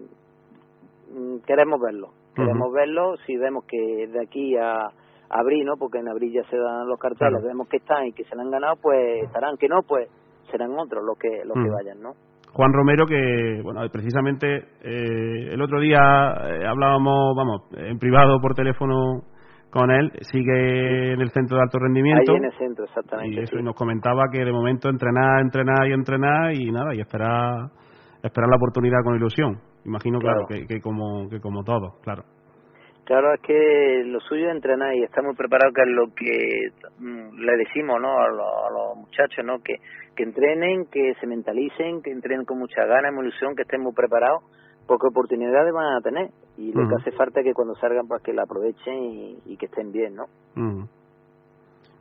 mm, 1.13 1.39
queremos 1.45 1.79
verlo. 1.81 2.09
Queremos 2.35 2.67
Ujú. 2.67 2.75
verlo. 2.75 3.17
Si 3.25 3.35
vemos 3.37 3.65
que 3.65 4.07
de 4.07 4.21
aquí 4.21 4.55
a 4.57 4.87
abril, 5.29 5.65
¿no? 5.65 5.73
Porque 5.77 5.99
en 5.99 6.07
abril 6.09 6.31
ya 6.33 6.43
se 6.49 6.57
dan 6.57 6.87
los 6.87 6.99
carteles, 6.99 7.39
Claro. 7.39 7.47
vemos 7.47 7.67
que 7.67 7.77
están 7.77 8.05
y 8.07 8.13
que 8.13 8.23
se 8.25 8.35
han 8.39 8.49
ganado, 8.51 8.75
pues 8.81 9.23
estarán. 9.23 9.57
Que 9.57 9.67
no, 9.67 9.81
pues 9.83 10.09
serán 10.51 10.71
otros 10.77 11.03
los 11.05 11.17
que 11.17 11.43
los 11.45 11.55
que 11.55 11.69
vayan, 11.69 12.01
¿no? 12.01 12.13
Juan 12.53 12.73
Romero, 12.73 13.05
que, 13.05 13.61
bueno, 13.63 13.81
precisamente 13.91 14.47
eh, 14.83 15.49
el 15.53 15.61
otro 15.61 15.79
día 15.79 15.99
eh, 15.99 16.65
hablábamos, 16.67 17.35
vamos, 17.35 17.61
en 17.77 17.97
privado 17.99 18.39
por 18.41 18.53
teléfono 18.55 19.21
con 19.69 19.91
él, 19.91 20.11
sigue 20.31 21.13
en 21.13 21.21
el 21.21 21.29
centro 21.29 21.57
de 21.57 21.63
alto 21.63 21.77
rendimiento. 21.79 22.31
Ahí 22.31 22.37
en 22.39 22.45
el 22.45 22.57
centro, 22.57 22.85
exactamente. 22.85 23.35
y 23.35 23.43
eso, 23.43 23.55
sí. 23.55 23.59
y 23.61 23.63
nos 23.63 23.75
comentaba 23.75 24.23
que 24.31 24.43
de 24.43 24.51
momento 24.51 24.89
entrenar, 24.89 25.41
entrenar 25.41 25.87
y 25.87 25.93
entrenar 25.93 26.53
y 26.55 26.71
nada, 26.71 26.95
y 26.95 27.01
esperar, 27.01 27.69
esperar 28.23 28.49
la 28.49 28.55
oportunidad 28.57 29.03
con 29.03 29.15
ilusión. 29.15 29.59
Imagino, 29.85 30.19
claro, 30.19 30.45
Claro. 30.47 30.65
que, 30.67 30.73
que 30.75 30.81
como 30.81 31.29
que 31.29 31.39
como 31.39 31.63
todos, 31.63 31.93
claro. 32.01 32.23
Claro, 33.05 33.33
es 33.33 33.41
que 33.41 34.03
lo 34.05 34.19
suyo 34.19 34.49
es 34.49 34.55
entrenar 34.55 34.93
y 34.93 35.03
está 35.03 35.21
muy 35.23 35.33
preparado, 35.35 35.71
que 35.73 35.81
es 35.81 35.87
lo 35.87 36.05
que 36.13 36.69
mm, 36.99 37.39
le 37.39 37.57
decimos 37.57 37.97
¿no? 37.99 38.19
a, 38.19 38.27
lo- 38.27 38.65
a 38.67 38.69
los 38.71 38.97
muchachos, 38.97 39.43
¿no? 39.45 39.57
que, 39.63 39.73
que 40.19 40.23
entrenen, 40.25 40.85
que 40.91 41.13
se 41.21 41.25
mentalicen, 41.27 42.01
que 42.01 42.11
entrenen 42.11 42.43
con 42.43 42.59
mucha 42.59 42.83
ganas, 42.85 43.13
mucha 43.13 43.29
ilusión, 43.29 43.55
que 43.55 43.61
estén 43.61 43.79
muy 43.81 43.93
preparados, 43.93 44.43
porque 44.85 45.07
oportunidades 45.07 45.71
van 45.73 45.95
a 45.95 46.01
tener 46.01 46.27
y 46.57 46.73
lo 46.73 46.89
que 46.89 46.95
hace 46.95 47.11
falta 47.13 47.39
es 47.39 47.45
que 47.45 47.53
cuando 47.53 47.73
salgan 47.75 48.05
pues 48.05 48.21
que 48.21 48.33
la 48.33 48.43
aprovechen 48.43 48.95
y, 49.01 49.37
y 49.45 49.55
que 49.55 49.67
estén 49.67 49.93
bien, 49.93 50.15
¿no? 50.15 50.25
Mm. 50.55 50.83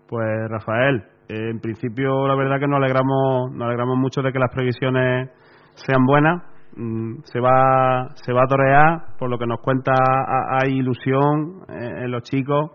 Pues 0.08 0.48
Rafael, 0.50 0.96
eh, 1.28 1.50
en 1.50 1.60
principio 1.60 2.26
la 2.26 2.34
verdad 2.34 2.58
que 2.58 2.66
nos 2.66 2.78
alegramos, 2.78 3.52
nos 3.52 3.66
alegramos 3.66 3.96
mucho 3.98 4.20
de 4.20 4.32
que 4.32 4.38
las 4.40 4.52
previsiones 4.52 5.30
sean 5.74 6.04
buenas. 6.04 6.42
Mm, 6.74 7.20
se 7.22 7.38
va 7.40 8.08
se 8.14 8.32
va 8.32 8.42
a 8.42 8.46
torear, 8.48 9.16
por 9.16 9.30
lo 9.30 9.38
que 9.38 9.46
nos 9.46 9.60
cuenta 9.60 9.92
ha- 9.92 10.58
hay 10.62 10.72
ilusión 10.78 11.62
eh, 11.68 12.04
en 12.04 12.10
los 12.10 12.22
chicos 12.24 12.72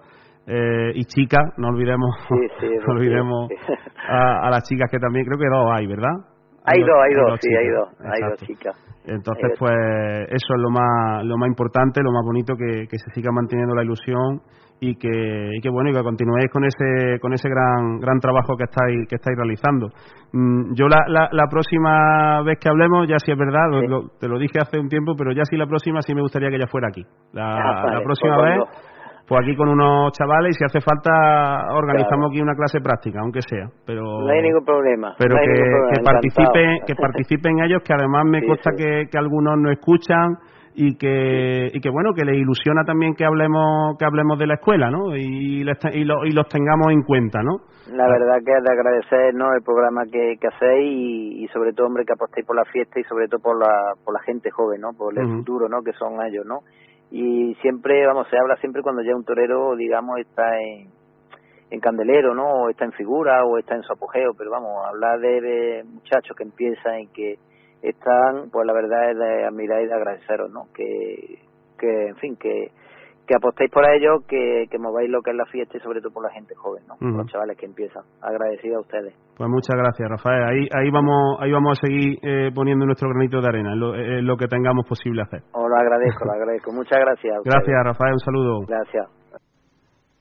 eh, 0.48 0.92
y 0.96 1.06
chicas, 1.06 1.54
no 1.58 1.70
olvidemos 1.70 2.10
Sí, 2.28 2.36
sí, 2.60 2.68
no 2.88 2.94
olvidemos 2.94 3.48
sí. 3.50 3.56
a, 4.10 4.48
a 4.48 4.50
las 4.50 4.64
chicas 4.68 4.90
que 4.92 5.00
también 5.00 5.26
creo 5.26 5.38
que 5.40 5.48
dos 5.50 5.72
hay, 5.74 5.88
¿verdad? 5.88 6.12
Hay 6.66 6.80
dos, 6.82 6.96
hay 7.04 7.14
dos, 7.14 7.40
sí, 7.42 7.54
hay 7.54 7.68
dos, 7.70 7.90
hay 8.00 8.22
dos 8.30 8.40
chicas. 8.40 8.76
Entonces, 9.06 9.50
dos. 9.50 9.60
pues 9.60 9.76
eso 10.30 10.54
es 10.56 10.62
lo 10.62 10.70
más 10.70 11.26
lo 11.26 11.38
más 11.38 11.48
importante, 11.50 12.02
lo 12.02 12.12
más 12.14 12.24
bonito 12.26 12.56
que, 12.56 12.88
que 12.88 12.98
se 12.98 13.12
siga 13.12 13.32
manteniendo 13.34 13.76
la 13.76 13.84
ilusión 13.84 14.40
y 14.80 14.96
que, 14.96 15.10
y 15.58 15.62
que 15.62 15.70
bueno 15.70 15.90
y 15.90 15.94
que 15.94 16.02
continuéis 16.04 16.50
con 16.52 16.64
ese 16.64 17.20
con 17.20 17.34
ese 17.34 17.50
gran 17.50 18.00
gran 18.00 18.18
trabajo 18.20 18.56
que 18.56 18.64
estáis 18.64 19.08
que 19.10 19.16
estáis 19.16 19.36
realizando. 19.38 19.90
Mm, 20.32 20.74
yo 20.76 20.88
la, 20.88 21.04
la, 21.08 21.28
la 21.34 21.48
próxima 21.50 22.42
vez 22.44 22.58
que 22.60 22.70
hablemos 22.70 23.08
ya 23.10 23.18
sí 23.20 23.32
es 23.34 23.38
verdad, 23.38 23.68
lo- 23.70 23.80
Sí. 23.82 23.88
lo- 23.88 24.08
te 24.20 24.28
lo 24.30 24.40
dije 24.40 24.60
hace 24.60 24.80
un 24.80 24.88
tiempo, 24.88 25.16
pero 25.18 25.34
ya 25.34 25.44
sí 25.44 25.58
la 25.58 25.68
próxima 25.68 26.02
sí 26.02 26.16
me 26.16 26.22
gustaría 26.22 26.50
que 26.50 26.56
ella 26.56 26.68
fuera 26.68 26.88
aquí. 26.88 27.04
La, 27.34 27.56
Ah, 27.58 27.82
vale, 27.84 27.98
la 27.98 28.04
próxima 28.04 28.36
pues 28.38 28.50
vez 28.56 28.60
pues 29.28 29.42
aquí 29.42 29.56
con 29.56 29.70
unos 29.70 30.12
chavales 30.14 30.52
y 30.52 30.60
si 30.60 30.66
hace 30.66 30.82
falta 30.82 31.74
organizamos 31.74 32.28
Claro. 32.28 32.28
aquí 32.30 32.42
una 32.42 32.56
clase 32.56 32.80
práctica, 32.82 33.20
aunque 33.22 33.42
sea, 33.42 33.68
pero 33.86 34.04
No 34.04 34.30
hay 34.30 34.42
ningún 34.42 34.66
problema. 34.66 35.16
pero 35.18 35.36
no 35.36 35.42
que, 35.42 35.48
problema, 35.48 35.90
que 35.94 36.04
participen 36.04 36.78
que 36.86 36.96
participen 37.02 37.60
ellos 37.64 37.82
que 37.84 37.94
además 37.94 38.26
me 38.26 38.42
Sí, 38.42 38.48
consta 38.48 38.72
sí. 38.72 38.84
que, 38.84 39.06
que 39.12 39.18
algunos 39.18 39.58
no 39.58 39.72
escuchan 39.72 40.38
y 40.76 40.98
que 40.98 41.70
y 41.72 41.80
que 41.80 41.90
bueno 41.92 42.14
que 42.16 42.26
les 42.26 42.36
ilusiona 42.36 42.84
también 42.84 43.14
que 43.14 43.24
hablemos 43.26 43.96
que 44.00 44.06
hablemos 44.06 44.40
de 44.40 44.48
la 44.48 44.56
escuela 44.56 44.90
no 44.90 45.16
y 45.16 45.64
les 45.64 45.78
y, 45.94 46.04
lo- 46.04 46.26
y 46.26 46.32
los 46.32 46.48
tengamos 46.48 46.88
en 46.92 47.04
cuenta 47.04 47.44
no 47.44 47.58
La 47.96 48.08
verdad 48.08 48.38
que 48.44 48.52
es 48.58 48.64
de 48.64 48.72
agradecer 48.74 49.36
¿no? 49.36 49.54
el 49.54 49.62
programa 49.62 50.02
que, 50.12 50.36
que 50.42 50.48
hacéis 50.48 50.90
y, 50.90 51.44
y 51.44 51.48
sobre 51.50 51.74
todo, 51.74 51.86
hombre, 51.88 52.06
que 52.06 52.14
apostéis 52.14 52.48
por 52.48 52.56
la 52.56 52.66
fiesta 52.66 53.00
y 53.00 53.04
sobre 53.04 53.28
todo 53.28 53.40
por 53.42 53.60
la, 53.60 53.94
por 54.04 54.14
la 54.16 54.22
gente 54.22 54.50
joven, 54.50 54.82
¿no? 54.82 54.94
Por 54.98 55.14
el 55.20 55.28
futuro, 55.28 55.68
¿no? 55.70 55.84
Que 55.84 55.92
son 55.94 56.14
ellos, 56.26 56.46
¿no? 56.48 56.60
Y 57.16 57.54
siempre, 57.62 58.08
vamos, 58.08 58.28
se 58.28 58.38
habla 58.40 58.56
siempre 58.58 58.82
cuando 58.82 59.04
ya 59.04 59.16
un 59.16 59.24
torero, 59.24 59.76
digamos, 59.76 60.18
está 60.18 60.60
en, 60.60 60.90
en 61.70 61.80
candelero, 61.80 62.34
¿no? 62.34 62.48
O 62.48 62.70
está 62.70 62.86
en 62.86 62.92
figura 62.94 63.46
o 63.46 63.60
está 63.60 63.76
en 63.76 63.84
su 63.84 63.94
apogeo, 63.94 64.34
pero 64.36 64.50
vamos, 64.50 64.84
hablar 64.84 65.20
de, 65.20 65.40
de 65.40 65.84
muchachos 65.84 66.36
que 66.36 66.42
empiezan 66.42 67.02
y 67.02 67.08
que 67.10 67.38
están, 67.84 68.50
pues 68.50 68.66
la 68.66 68.74
verdad 68.74 69.12
es 69.12 69.18
de 69.20 69.46
admirar 69.46 69.84
y 69.84 69.86
de 69.86 69.94
agradeceros, 69.94 70.50
¿no? 70.50 70.70
Que, 70.74 71.38
que 71.78 72.08
en 72.08 72.16
fin, 72.16 72.36
que, 72.36 72.72
que 73.28 73.36
apostéis 73.36 73.72
por 73.72 73.84
ellos, 73.90 74.24
que, 74.28 74.66
que 74.70 74.78
mováis 74.78 75.10
lo 75.10 75.22
que 75.22 75.32
es 75.32 75.38
la 75.38 75.46
fiesta 75.46 75.78
y 75.78 75.80
sobre 75.80 76.02
todo 76.02 76.12
por 76.14 76.24
la 76.24 76.32
gente 76.34 76.54
joven, 76.56 76.84
¿no? 76.88 76.96
Por 76.98 77.08
Ujú. 77.10 77.18
los 77.20 77.28
chavales 77.32 77.58
que 77.58 77.66
empiezan. 77.66 78.04
Agradecido 78.22 78.78
a 78.78 78.82
ustedes. 78.82 79.14
pues 79.38 79.50
muchas 79.50 79.76
gracias 79.78 80.10
Rafael 80.10 80.44
ahí 80.44 80.68
ahí 80.78 80.90
vamos 80.92 81.38
ahí 81.40 81.52
vamos 81.52 81.78
a 81.80 81.88
seguir 81.88 82.20
eh, 82.22 82.52
poniendo 82.54 82.86
nuestro 82.86 83.10
granito 83.10 83.40
de 83.42 83.48
arena 83.48 83.74
en 83.74 83.80
lo, 83.80 83.96
en 83.96 84.26
lo 84.28 84.36
que 84.38 84.48
tengamos 84.48 84.86
posible 84.88 85.22
hacer 85.24 85.42
Os 85.54 85.70
lo 85.70 85.76
agradezco, 85.76 86.26
lo 86.26 86.34
agradezco. 86.34 86.72
Muchas 86.74 87.00
gracias. 87.00 87.36
gracias 87.46 87.84
Rafael 87.84 88.14
un 88.14 88.20
saludo 88.20 88.60
Gracias. 88.68 89.08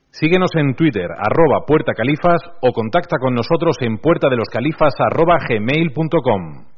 Síguenos 0.09 0.51
en 0.55 0.75
Twitter, 0.75 1.09
arroba 1.11 1.65
Puerta 1.65 1.93
Califas, 1.93 2.39
o 2.61 2.71
contacta 2.71 3.17
con 3.19 3.33
nosotros 3.33 3.75
en 3.81 3.97
puerta 3.97 4.29
de 4.29 4.37
los 4.37 4.47
califas 4.47 4.93
arroba 4.99 5.37
gmail.com. 5.49 6.72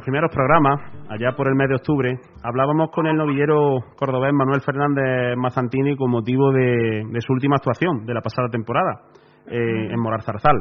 nuestros 0.00 0.04
primeros 0.04 0.30
programas, 0.34 0.80
allá 1.08 1.32
por 1.36 1.48
el 1.48 1.54
mes 1.54 1.68
de 1.68 1.74
octubre, 1.76 2.18
hablábamos 2.42 2.90
con 2.90 3.06
el 3.06 3.16
novillero 3.16 3.78
cordobés 3.96 4.32
Manuel 4.32 4.60
Fernández 4.60 5.36
Mazantini 5.36 5.96
con 5.96 6.10
motivo 6.10 6.52
de, 6.52 7.02
de 7.10 7.20
su 7.20 7.32
última 7.32 7.56
actuación 7.56 8.06
de 8.06 8.14
la 8.14 8.20
pasada 8.20 8.48
temporada 8.48 9.02
eh, 9.46 9.92
en 9.92 10.00
Morar 10.00 10.22
Zarzal. 10.22 10.56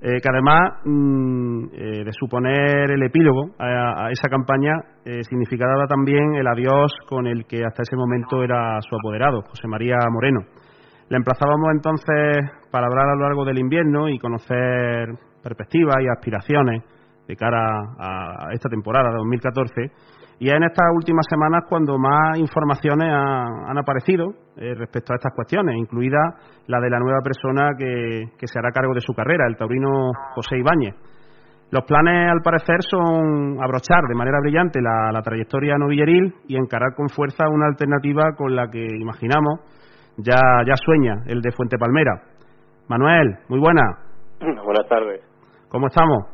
Eh, 0.00 0.20
que 0.20 0.28
además 0.28 0.80
mm, 0.84 1.64
eh, 1.72 2.04
de 2.04 2.12
suponer 2.12 2.90
el 2.90 3.02
epílogo 3.04 3.54
a, 3.58 4.06
a 4.06 4.10
esa 4.10 4.28
campaña, 4.28 4.72
significaba 5.22 5.86
también 5.86 6.34
el 6.34 6.46
adiós 6.46 6.92
con 7.08 7.26
el 7.26 7.46
que 7.46 7.64
hasta 7.64 7.82
ese 7.82 7.96
momento 7.96 8.42
era 8.42 8.78
su 8.80 8.96
apoderado, 8.96 9.42
José 9.48 9.68
María 9.68 9.96
Moreno. 10.10 10.40
Le 11.08 11.16
emplazábamos 11.16 11.68
entonces 11.72 12.50
para 12.70 12.86
hablar 12.86 13.08
a 13.08 13.14
lo 13.14 13.22
largo 13.22 13.44
del 13.44 13.58
invierno 13.58 14.08
y 14.08 14.18
conocer 14.18 15.08
perspectivas 15.42 15.96
y 16.02 16.08
aspiraciones 16.08 16.82
de 17.26 17.36
cara 17.36 17.94
a 17.98 18.52
esta 18.52 18.68
temporada 18.68 19.10
de 19.10 19.16
2014. 19.16 19.90
Y 20.40 20.48
es 20.48 20.54
en 20.54 20.64
estas 20.64 20.86
últimas 20.94 21.24
semanas 21.28 21.64
cuando 21.68 21.96
más 21.96 22.38
informaciones 22.38 23.08
han 23.08 23.78
aparecido 23.78 24.30
eh, 24.56 24.74
respecto 24.74 25.12
a 25.12 25.16
estas 25.16 25.32
cuestiones, 25.34 25.76
incluida 25.76 26.18
la 26.66 26.80
de 26.80 26.90
la 26.90 26.98
nueva 26.98 27.20
persona 27.22 27.70
que, 27.78 28.46
se 28.46 28.58
hará 28.58 28.72
cargo 28.72 28.94
de 28.94 29.00
su 29.00 29.14
carrera, 29.14 29.46
el 29.46 29.56
taurino 29.56 30.10
José 30.34 30.58
Ibáñez. 30.58 30.94
Los 31.70 31.84
planes, 31.84 32.30
al 32.30 32.40
parecer, 32.42 32.82
son 32.82 33.62
abrochar 33.62 34.02
de 34.08 34.14
manera 34.14 34.38
brillante 34.40 34.80
la, 34.80 35.10
la 35.12 35.22
trayectoria 35.22 35.78
novilleril 35.78 36.34
y 36.46 36.56
encarar 36.56 36.94
con 36.94 37.08
fuerza 37.08 37.48
una 37.48 37.66
alternativa 37.66 38.34
con 38.36 38.54
la 38.54 38.68
que 38.68 38.84
imaginamos 39.00 39.60
ya, 40.18 40.62
ya 40.66 40.74
sueña 40.76 41.22
el 41.26 41.40
de 41.40 41.52
Fuente 41.52 41.78
Palmera. 41.78 42.22
Manuel, 42.88 43.38
muy 43.48 43.58
buena. 43.58 43.82
Buenas 44.40 44.86
tardes. 44.88 45.22
¿Cómo 45.68 45.86
estamos? 45.86 46.33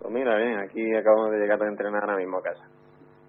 Pues 0.00 0.14
mira, 0.14 0.36
bien, 0.36 0.58
aquí 0.58 0.80
acabamos 0.96 1.30
de 1.30 1.38
llegar 1.38 1.62
a 1.62 1.68
entrenar 1.68 2.02
ahora 2.02 2.16
mismo 2.16 2.38
a 2.38 2.42
casa. 2.42 2.64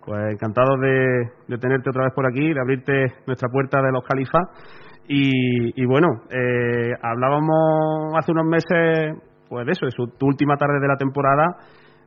Pues 0.05 0.33
encantado 0.33 0.77
de, 0.77 1.57
tenerte 1.59 1.89
otra 1.89 2.05
vez 2.05 2.13
por 2.15 2.25
aquí, 2.25 2.53
de 2.53 2.59
abrirte 2.59 3.05
nuestra 3.27 3.49
puerta 3.49 3.81
de 3.81 3.91
los 3.91 4.03
califas. 4.03 4.47
Y, 5.07 5.85
bueno, 5.85 6.07
eh, 6.29 6.93
hablábamos 7.01 8.13
hace 8.17 8.31
unos 8.31 8.45
meses, 8.45 9.17
pues 9.49 9.65
de 9.65 9.73
eso, 9.73 9.85
de 9.85 10.17
tu 10.17 10.25
última 10.25 10.55
tarde 10.55 10.79
de 10.79 10.87
la 10.87 10.95
temporada, 10.95 11.57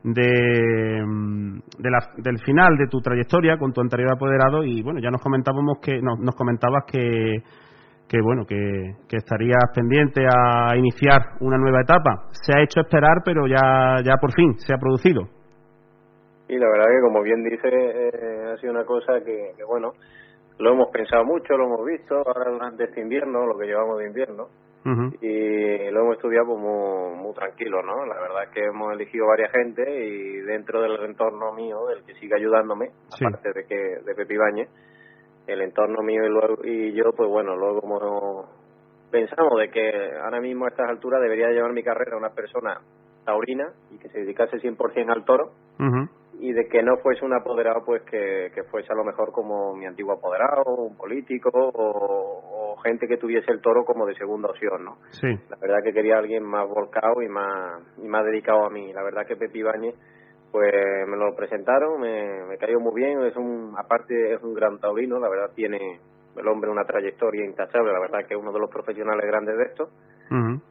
de, 0.02 1.02
del 2.18 2.38
final 2.44 2.78
de 2.78 2.86
tu 2.88 3.00
trayectoria 3.00 3.58
con 3.58 3.72
tu 3.72 3.82
anterior 3.82 4.12
apoderado 4.12 4.64
y 4.64 4.82
bueno, 4.82 5.00
ya 5.00 5.10
nos 5.10 5.20
comentábamos 5.20 5.78
que 5.82 6.00
nos 6.00 6.34
comentabas 6.34 6.84
que 6.86 7.42
que 8.08 8.20
bueno 8.20 8.44
que, 8.46 8.94
que, 9.08 9.16
estarías 9.16 9.70
pendiente 9.74 10.24
a 10.26 10.76
iniciar 10.76 11.36
una 11.40 11.58
nueva 11.58 11.80
etapa. 11.82 12.28
Se 12.32 12.52
ha 12.56 12.62
hecho 12.62 12.80
esperar, 12.80 13.22
pero 13.24 13.46
ya 13.46 14.02
ya 14.04 14.16
por 14.20 14.32
fin 14.32 14.54
se 14.58 14.74
ha 14.74 14.78
producido. 14.78 15.22
Y 16.48 16.58
la 16.58 16.68
verdad 16.68 16.86
que 16.86 17.00
como 17.00 17.22
bien 17.22 17.42
dice 17.42 17.68
eh, 17.68 18.52
ha 18.52 18.56
sido 18.58 18.72
una 18.72 18.84
cosa 18.84 19.20
que, 19.24 19.52
que, 19.56 19.64
bueno 19.64 19.92
lo 20.58 20.72
hemos 20.72 20.88
pensado 20.90 21.24
mucho, 21.24 21.56
lo 21.56 21.64
hemos 21.64 21.84
visto 21.84 22.16
ahora 22.16 22.50
durante 22.50 22.84
este 22.84 23.00
invierno, 23.00 23.46
lo 23.46 23.58
que 23.58 23.66
llevamos 23.66 23.98
de 23.98 24.06
invierno. 24.06 24.48
Y 25.22 25.90
lo 25.90 26.00
hemos 26.02 26.16
estudiado 26.16 26.48
pues 26.48 26.60
muy, 26.60 27.16
muy 27.16 27.32
tranquilo, 27.32 27.80
¿no? 27.82 28.04
La 28.04 28.20
verdad 28.20 28.44
es 28.44 28.50
que 28.50 28.66
hemos 28.66 28.92
elegido 28.92 29.26
varias 29.26 29.50
gente 29.50 29.82
y 29.82 30.42
dentro 30.42 30.82
del 30.82 31.02
entorno 31.06 31.54
mío, 31.54 31.86
del 31.86 32.04
que 32.04 32.12
sigue 32.20 32.34
ayudándome, 32.36 32.90
aparte 33.10 33.52
de 33.54 33.64
que 33.64 33.74
de 34.04 34.14
Pepi 34.14 34.34
Ibañez, 34.34 34.68
el 35.46 35.60
entorno 35.60 36.02
mío 36.02 36.24
y, 36.24 36.28
luego, 36.28 36.64
y 36.64 36.92
yo, 36.92 37.12
pues 37.16 37.28
bueno, 37.28 37.56
luego 37.56 37.80
como 37.80 38.48
pensamos 39.10 39.58
de 39.60 39.70
que 39.70 40.12
ahora 40.22 40.40
mismo 40.40 40.64
a 40.64 40.68
estas 40.68 40.88
alturas 40.88 41.20
debería 41.20 41.50
llevar 41.50 41.72
mi 41.72 41.82
carrera 41.82 42.16
una 42.16 42.30
persona 42.30 42.80
taurina 43.24 43.72
y 43.90 43.98
que 43.98 44.08
se 44.08 44.20
dedicase 44.20 44.58
100% 44.58 45.10
al 45.10 45.24
toro 45.24 45.52
y 46.40 46.52
de 46.52 46.68
que 46.68 46.82
no 46.82 46.96
fuese 46.98 47.24
un 47.24 47.32
apoderado 47.32 47.84
pues 47.84 48.02
que, 48.02 48.50
que 48.54 48.64
fuese 48.64 48.92
a 48.92 48.96
lo 48.96 49.04
mejor 49.04 49.32
como 49.32 49.74
mi 49.74 49.86
antiguo 49.86 50.12
apoderado, 50.12 50.64
un 50.76 50.96
político 50.96 51.50
o, 51.54 52.76
gente 52.82 53.06
que 53.06 53.16
tuviese 53.16 53.50
el 53.50 53.62
toro 53.62 53.82
como 53.84 54.04
de 54.04 54.14
segunda 54.14 54.50
opción, 54.50 54.84
¿no? 54.84 54.98
Sí. 55.12 55.28
La 55.48 55.56
verdad 55.56 55.82
que 55.82 55.94
quería 55.94 56.18
alguien 56.18 56.42
más 56.42 56.68
volcado 56.68 57.22
y 57.22 57.28
más 57.28 57.80
y 57.96 58.06
más 58.06 58.26
dedicado 58.26 58.66
a 58.66 58.68
mí. 58.68 58.92
La 58.92 59.02
verdad 59.02 59.24
que 59.26 59.36
Pepi 59.36 59.60
Ibañez 59.60 59.94
pues 60.54 60.72
me 61.08 61.16
lo 61.16 61.34
presentaron, 61.34 62.00
me, 62.00 62.44
me 62.44 62.56
cayó 62.58 62.78
muy 62.78 62.94
bien, 62.94 63.20
es 63.24 63.34
un, 63.34 63.74
aparte 63.76 64.34
es 64.34 64.40
un 64.40 64.54
gran 64.54 64.78
taurino, 64.78 65.18
la 65.18 65.28
verdad 65.28 65.50
tiene 65.52 65.98
el 66.36 66.46
hombre 66.46 66.70
una 66.70 66.84
trayectoria 66.84 67.44
intachable, 67.44 67.92
la 67.92 67.98
verdad 67.98 68.20
que 68.24 68.34
es 68.34 68.40
uno 68.40 68.52
de 68.52 68.60
los 68.60 68.70
profesionales 68.70 69.26
grandes 69.26 69.56
de 69.58 69.64
esto, 69.64 69.88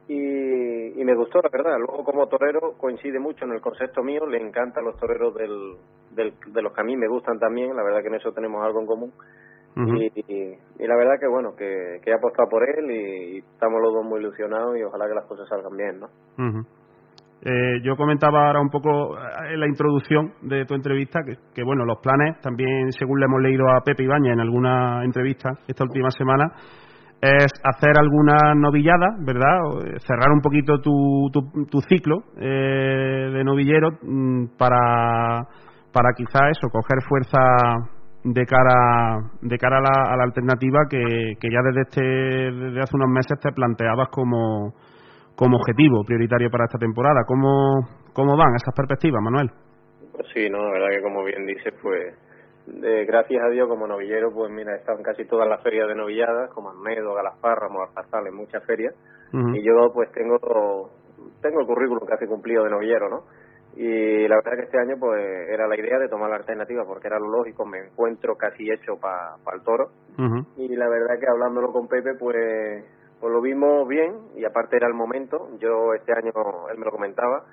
y, 0.07 1.01
y, 1.01 1.03
me 1.03 1.13
gustó, 1.15 1.41
la 1.41 1.49
verdad, 1.51 1.75
luego 1.79 2.05
como 2.05 2.27
torero 2.27 2.75
coincide 2.77 3.19
mucho 3.19 3.43
en 3.43 3.51
el 3.51 3.59
concepto 3.59 4.03
mío, 4.03 4.25
le 4.25 4.37
encantan 4.37 4.85
los 4.85 4.95
toreros 4.95 5.35
del, 5.35 5.75
del, 6.11 6.33
de 6.47 6.61
los 6.61 6.71
que 6.71 6.79
a 6.79 6.85
mí 6.85 6.95
me 6.95 7.09
gustan 7.09 7.37
también, 7.37 7.75
la 7.75 7.83
verdad 7.83 8.03
que 8.03 8.07
en 8.07 8.15
eso 8.15 8.31
tenemos 8.31 8.63
algo 8.63 8.79
en 8.79 8.85
común, 8.85 9.11
y, 9.75 10.11
y, 10.15 10.87
la 10.87 10.95
verdad 10.95 11.19
que 11.19 11.27
bueno, 11.27 11.57
que, 11.57 11.99
que 12.01 12.09
he 12.09 12.13
apostado 12.13 12.47
por 12.47 12.63
él 12.63 12.89
y, 12.89 13.39
estamos 13.39 13.81
los 13.81 13.93
dos 13.93 14.05
muy 14.05 14.21
ilusionados 14.21 14.77
y 14.77 14.83
ojalá 14.83 15.09
que 15.09 15.15
las 15.15 15.25
cosas 15.25 15.49
salgan 15.49 15.75
bien, 15.75 15.99
¿no? 15.99 16.07
Eh, 17.45 17.81
yo 17.83 17.97
comentaba 17.97 18.47
ahora 18.47 18.61
un 18.61 18.69
poco 18.69 19.17
eh, 19.17 19.53
en 19.53 19.59
la 19.59 19.67
introducción 19.67 20.31
de 20.43 20.65
tu 20.65 20.75
entrevista 20.75 21.19
que, 21.53 21.63
bueno, 21.63 21.83
los 21.83 21.97
planes, 22.01 22.39
también 22.39 22.89
según 22.93 23.19
le 23.19 23.25
hemos 23.25 23.41
leído 23.41 23.69
a 23.69 23.81
Pepe 23.81 24.03
Ibaña 24.03 24.31
en 24.31 24.39
alguna 24.39 25.03
entrevista 25.03 25.49
esta 25.67 25.83
última 25.83 26.09
semana, 26.09 26.45
es 27.21 27.51
hacer 27.65 27.97
algunas 27.99 28.55
novilladas, 28.55 29.15
¿verdad? 29.25 29.59
Eh, 29.85 29.99
cerrar 30.07 30.31
un 30.31 30.39
poquito 30.39 30.79
tu, 30.79 31.29
tu, 31.69 31.81
ciclo 31.81 32.19
de 32.37 33.43
novillero 33.43 33.89
mm, 34.01 34.57
para, 34.57 35.43
para 35.91 36.13
quizá 36.15 36.49
eso, 36.49 36.69
coger 36.69 37.01
fuerza 37.09 37.39
de 38.23 38.45
cara 38.45 39.19
de 39.41 39.57
cara 39.57 39.79
a 39.79 39.81
la, 39.81 40.13
a 40.13 40.15
la 40.15 40.23
alternativa 40.23 40.79
que, 40.89 41.33
que 41.37 41.51
ya 41.51 41.59
desde 41.61 41.81
este 41.81 42.01
desde 42.01 42.79
hace 42.79 42.95
unos 42.95 43.09
meses 43.09 43.37
te 43.41 43.51
planteabas 43.51 44.07
como 44.07 44.73
como 45.35 45.57
objetivo 45.57 46.03
prioritario 46.05 46.49
para 46.49 46.65
esta 46.65 46.77
temporada. 46.77 47.23
¿Cómo, 47.25 47.87
cómo 48.13 48.37
van 48.37 48.55
esas 48.55 48.73
perspectivas, 48.75 49.21
Manuel? 49.21 49.49
Pues 50.11 50.27
sí, 50.33 50.49
no, 50.49 50.59
la 50.65 50.71
verdad 50.73 50.95
que 50.95 51.01
como 51.01 51.23
bien 51.23 51.45
dices, 51.45 51.73
pues 51.81 52.15
de, 52.67 53.05
gracias 53.05 53.43
a 53.43 53.49
Dios 53.49 53.67
como 53.67 53.87
novillero, 53.87 54.31
pues 54.31 54.51
mira, 54.51 54.73
he 54.73 54.77
estado 54.77 54.97
en 54.97 55.03
casi 55.03 55.25
todas 55.25 55.47
las 55.47 55.61
ferias 55.63 55.87
de 55.87 55.95
novilladas, 55.95 56.49
como 56.51 56.69
Almedo, 56.69 57.13
Galasparra, 57.13 57.67
Mortazal, 57.69 58.27
en 58.27 58.35
muchas 58.35 58.63
ferias, 58.65 58.93
y 59.33 59.65
yo 59.65 59.91
pues 59.91 60.11
tengo 60.11 60.91
tengo 61.41 61.61
el 61.61 61.65
currículum 61.65 62.05
casi 62.05 62.27
cumplido 62.27 62.63
de 62.63 62.69
novillero, 62.69 63.09
¿no? 63.09 63.23
Y 63.75 64.27
la 64.27 64.35
verdad 64.35 64.51
que 64.55 64.65
este 64.65 64.79
año 64.79 64.95
pues 64.99 65.19
era 65.49 65.67
la 65.67 65.75
idea 65.75 65.97
de 65.97 66.07
tomar 66.07 66.29
la 66.29 66.35
alternativa 66.35 66.83
porque 66.85 67.07
era 67.07 67.17
lo 67.17 67.27
lógico, 67.27 67.65
me 67.65 67.79
encuentro 67.79 68.35
casi 68.35 68.71
hecho 68.71 68.97
para 69.01 69.35
el 69.51 69.63
toro. 69.63 69.89
Y 70.57 70.75
la 70.75 70.87
verdad 70.87 71.19
que 71.19 71.25
hablándolo 71.27 71.71
con 71.71 71.87
Pepe 71.87 72.13
pues 72.19 72.85
pues 73.23 73.31
lo 73.31 73.39
vimos 73.39 73.87
bien 73.87 74.31
y 74.35 74.43
aparte 74.43 74.75
era 74.75 74.85
el 74.85 74.93
momento. 74.93 75.47
Yo 75.57 75.93
este 75.93 76.11
año, 76.11 76.33
él 76.69 76.77
me 76.77 76.83
lo 76.83 76.91
comentaba, 76.91 77.45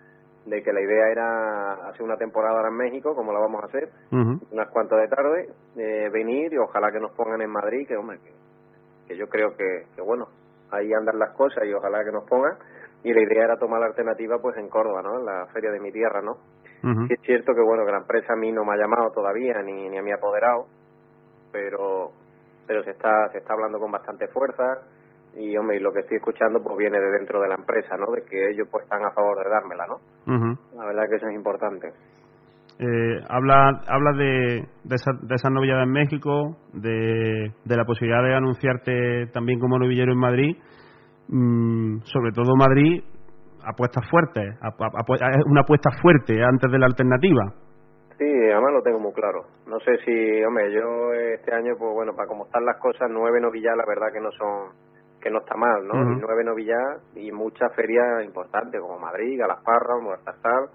de 0.44 0.64
que 0.64 0.72
la 0.72 0.80
idea 0.80 1.12
era 1.12 1.88
hacer 1.88 2.02
una 2.02 2.16
temporada 2.16 2.56
ahora 2.56 2.70
en 2.70 2.76
México, 2.76 3.14
como 3.14 3.32
la 3.32 3.38
vamos 3.38 3.62
a 3.62 3.66
hacer, 3.66 3.88
unas 4.10 4.68
cuantas 4.70 4.98
de 4.98 5.06
tarde, 5.06 5.48
eh, 5.76 6.10
venir 6.12 6.52
y 6.52 6.58
ojalá 6.58 6.90
que 6.90 6.98
nos 6.98 7.12
pongan 7.12 7.40
en 7.40 7.50
Madrid, 7.50 7.86
que 7.86 7.96
hombre, 7.96 8.18
que, 9.06 9.16
yo 9.16 9.28
creo 9.28 9.56
que, 9.56 9.86
que, 9.94 10.02
bueno, 10.02 10.26
ahí 10.72 10.92
andan 10.92 11.20
las 11.20 11.36
cosas 11.36 11.62
y 11.64 11.72
ojalá 11.72 12.02
que 12.02 12.10
nos 12.10 12.24
pongan. 12.24 12.56
Y 13.04 13.14
la 13.14 13.22
idea 13.22 13.44
era 13.44 13.56
tomar 13.56 13.78
la 13.78 13.86
alternativa 13.86 14.38
pues 14.42 14.56
en 14.56 14.68
Córdoba, 14.68 15.02
¿no? 15.02 15.20
En 15.20 15.24
la 15.24 15.46
feria 15.52 15.70
de 15.70 15.78
mi 15.78 15.92
tierra, 15.92 16.20
¿no? 16.20 16.38
es 17.08 17.20
cierto 17.20 17.54
que, 17.54 17.62
bueno, 17.62 17.84
que 17.86 17.92
la 17.92 17.98
empresa 17.98 18.32
a 18.32 18.36
mí 18.36 18.50
no 18.50 18.64
me 18.64 18.72
ha 18.72 18.76
llamado 18.76 19.12
todavía, 19.12 19.62
ni, 19.62 19.88
ni 19.88 19.98
a 19.98 20.02
mi 20.02 20.10
apoderado, 20.10 20.66
pero 21.52 22.10
pero 22.66 22.82
se 22.82 22.90
está 22.90 23.28
se 23.30 23.38
está 23.38 23.52
hablando 23.52 23.78
con 23.78 23.90
bastante 23.90 24.26
fuerza 24.28 24.80
y 25.34 25.56
hombre 25.56 25.76
y 25.76 25.80
lo 25.80 25.92
que 25.92 26.00
estoy 26.00 26.16
escuchando 26.16 26.62
pues 26.62 26.76
viene 26.76 26.98
de 26.98 27.10
dentro 27.18 27.40
de 27.40 27.48
la 27.48 27.54
empresa 27.54 27.96
no 27.96 28.10
de 28.12 28.22
que 28.22 28.50
ellos 28.50 28.68
pues 28.70 28.84
están 28.84 29.04
a 29.04 29.12
favor 29.12 29.38
de 29.38 29.50
dármela 29.50 29.86
no 29.86 30.58
la 30.76 30.86
verdad 30.86 31.08
que 31.08 31.16
eso 31.16 31.28
es 31.28 31.34
importante. 31.34 31.92
Eh, 32.78 33.20
habla 33.28 33.82
habla 33.88 34.12
de 34.16 34.64
de 34.84 34.94
esa, 34.94 35.12
de 35.20 35.34
esa 35.34 35.50
novillada 35.50 35.82
en 35.82 35.90
México 35.90 36.56
de, 36.72 37.52
de 37.64 37.76
la 37.76 37.84
posibilidad 37.84 38.22
de 38.22 38.34
anunciarte 38.34 39.26
también 39.32 39.60
como 39.60 39.78
novillero 39.78 40.12
en 40.12 40.18
Madrid. 40.18 40.56
Mm, 41.28 42.00
sobre 42.04 42.32
todo 42.32 42.56
Madrid 42.56 43.02
apuestas 43.64 44.08
fuertes 44.08 44.56
una 45.46 45.60
apuesta 45.60 45.90
fuerte 46.00 46.42
antes 46.42 46.70
de 46.70 46.78
la 46.78 46.86
alternativa. 46.86 47.52
Sí, 48.18 48.26
además 48.26 48.72
lo 48.74 48.82
tengo 48.82 48.98
muy 48.98 49.12
claro. 49.12 49.44
No 49.66 49.78
sé 49.80 49.96
si, 50.04 50.44
hombre, 50.44 50.72
yo 50.72 51.12
este 51.12 51.54
año, 51.54 51.74
pues 51.78 51.92
bueno, 51.94 52.12
para 52.14 52.28
cómo 52.28 52.44
están 52.44 52.64
las 52.64 52.76
cosas, 52.78 53.08
nueve 53.10 53.40
novillas, 53.40 53.76
la 53.76 53.86
verdad 53.86 54.12
que 54.12 54.20
no 54.20 54.30
son 54.32 54.76
que 55.20 55.30
no 55.30 55.40
está 55.40 55.54
mal, 55.56 55.86
¿no? 55.86 55.94
Y 56.12 56.16
nueve 56.20 56.44
novillas 56.44 57.02
y 57.14 57.30
muchas 57.30 57.74
ferias 57.74 58.24
importantes 58.24 58.80
como 58.80 58.98
Madrid, 58.98 59.38
Galasparra, 59.38 59.98
Muertasal, 60.00 60.70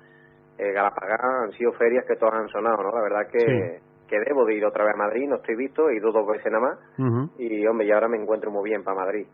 eh, 0.58 0.72
Galapagán, 0.72 1.46
han 1.46 1.52
sido 1.54 1.74
ferias 1.74 2.06
que 2.08 2.16
todas 2.16 2.36
han 2.36 2.48
sonado, 2.50 2.84
¿no? 2.84 2.92
La 2.92 3.02
verdad 3.02 3.28
que, 3.32 3.80
que 4.08 4.20
debo 4.20 4.46
de 4.46 4.56
ir 4.56 4.66
otra 4.66 4.86
vez 4.86 4.94
a 4.94 4.98
Madrid, 4.98 5.28
no 5.28 5.38
estoy 5.38 5.56
visto, 5.56 5.90
he 5.90 5.98
ido 5.98 6.12
dos 6.12 6.28
veces 6.28 6.52
nada 6.52 6.64
más 6.64 7.30
y, 7.38 7.66
hombre, 7.68 7.88
y 7.88 7.92
ahora 7.92 8.08
me 8.08 8.18
encuentro 8.18 8.52
muy 8.52 8.70
bien 8.70 8.84
para 8.84 9.00
Madrid. 9.00 9.28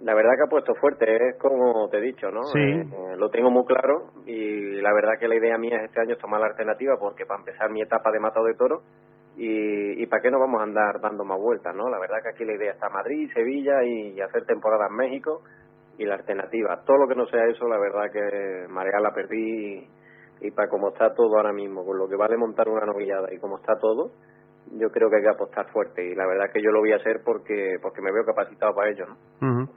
La 0.00 0.14
verdad 0.14 0.32
que 0.36 0.42
ha 0.46 0.50
puesto 0.50 0.74
fuerte, 0.74 1.28
es 1.28 1.38
como 1.38 1.88
te 1.88 1.98
he 1.98 2.00
dicho, 2.00 2.28
¿no? 2.30 2.42
Sí. 2.42 2.58
Eh, 2.58 2.80
eh, 2.80 3.16
lo 3.16 3.30
tengo 3.30 3.50
muy 3.50 3.64
claro 3.64 4.08
y 4.26 4.80
la 4.80 4.92
verdad 4.92 5.12
que 5.20 5.28
la 5.28 5.36
idea 5.36 5.56
mía 5.58 5.84
este 5.84 6.00
año 6.00 6.14
es 6.14 6.18
tomar 6.18 6.40
la 6.40 6.48
alternativa 6.48 6.96
porque 6.98 7.24
para 7.24 7.38
empezar 7.38 7.70
mi 7.70 7.82
etapa 7.82 8.10
de 8.10 8.18
matado 8.18 8.46
de 8.46 8.54
toro 8.54 8.82
y, 9.36 10.02
y 10.02 10.06
para 10.06 10.22
qué 10.22 10.30
nos 10.30 10.40
vamos 10.40 10.60
a 10.60 10.64
andar 10.64 11.00
dando 11.00 11.24
más 11.24 11.38
vueltas, 11.38 11.74
¿no? 11.74 11.88
La 11.88 11.98
verdad 11.98 12.18
que 12.22 12.30
aquí 12.30 12.44
la 12.44 12.54
idea 12.54 12.72
está 12.72 12.88
Madrid, 12.88 13.30
Sevilla 13.32 13.82
y, 13.84 14.20
hacer 14.20 14.44
temporada 14.44 14.86
en 14.90 14.96
México 14.96 15.42
y 15.98 16.04
la 16.04 16.14
alternativa. 16.14 16.82
Todo 16.84 16.98
lo 16.98 17.08
que 17.08 17.14
no 17.14 17.26
sea 17.26 17.46
eso, 17.46 17.66
la 17.66 17.78
verdad 17.78 18.10
que 18.12 18.66
Marea 18.68 19.00
la 19.00 19.12
perdí 19.12 19.88
y, 20.40 20.50
para 20.50 20.68
cómo 20.68 20.88
está 20.88 21.14
todo 21.14 21.36
ahora 21.36 21.52
mismo, 21.52 21.84
con 21.84 21.98
lo 21.98 22.08
que 22.08 22.16
vale 22.16 22.36
montar 22.36 22.68
una 22.68 22.84
novillada 22.84 23.32
y 23.32 23.38
cómo 23.38 23.58
está 23.58 23.78
todo, 23.78 24.12
yo 24.72 24.90
creo 24.90 25.08
que 25.08 25.16
hay 25.16 25.22
que 25.22 25.28
apostar 25.28 25.70
fuerte 25.72 26.04
y 26.04 26.14
la 26.14 26.26
verdad 26.26 26.50
que 26.52 26.62
yo 26.62 26.70
lo 26.70 26.80
voy 26.80 26.92
a 26.92 26.96
hacer 26.96 27.20
porque 27.24 27.76
porque 27.82 28.00
me 28.00 28.12
veo 28.12 28.24
capacitado 28.24 28.74
para 28.74 28.90
ello, 28.90 29.06
¿no? 29.06 29.68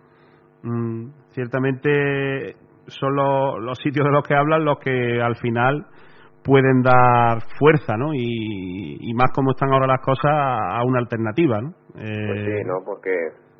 Mm, 0.63 1.11
ciertamente 1.29 2.55
son 2.87 3.15
los, 3.15 3.77
sitios 3.79 4.05
de 4.05 4.11
los 4.11 4.27
que 4.27 4.35
hablan 4.35 4.65
los 4.65 4.79
que 4.79 5.21
al 5.21 5.35
final 5.35 5.85
pueden 6.45 6.83
dar 6.83 7.41
fuerza, 7.57 7.97
¿no? 7.97 8.13
Y, 8.13 9.11
más 9.15 9.31
como 9.33 9.51
están 9.51 9.71
ahora 9.73 9.87
las 9.87 10.01
cosas 10.01 10.31
a 10.31 10.83
una 10.85 10.99
alternativa, 10.99 11.61
¿no? 11.61 11.73
Pues 11.93 12.45
sí, 12.45 12.63
¿no? 12.65 12.83
Porque 12.85 13.11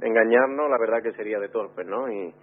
engañarnos, 0.01 0.69
la 0.69 0.77
verdad 0.77 1.01
que 1.01 1.13
sería 1.13 1.39
de 1.39 1.49
torpes, 1.49 1.87
¿no? 1.87 2.11
Y, 2.11 2.33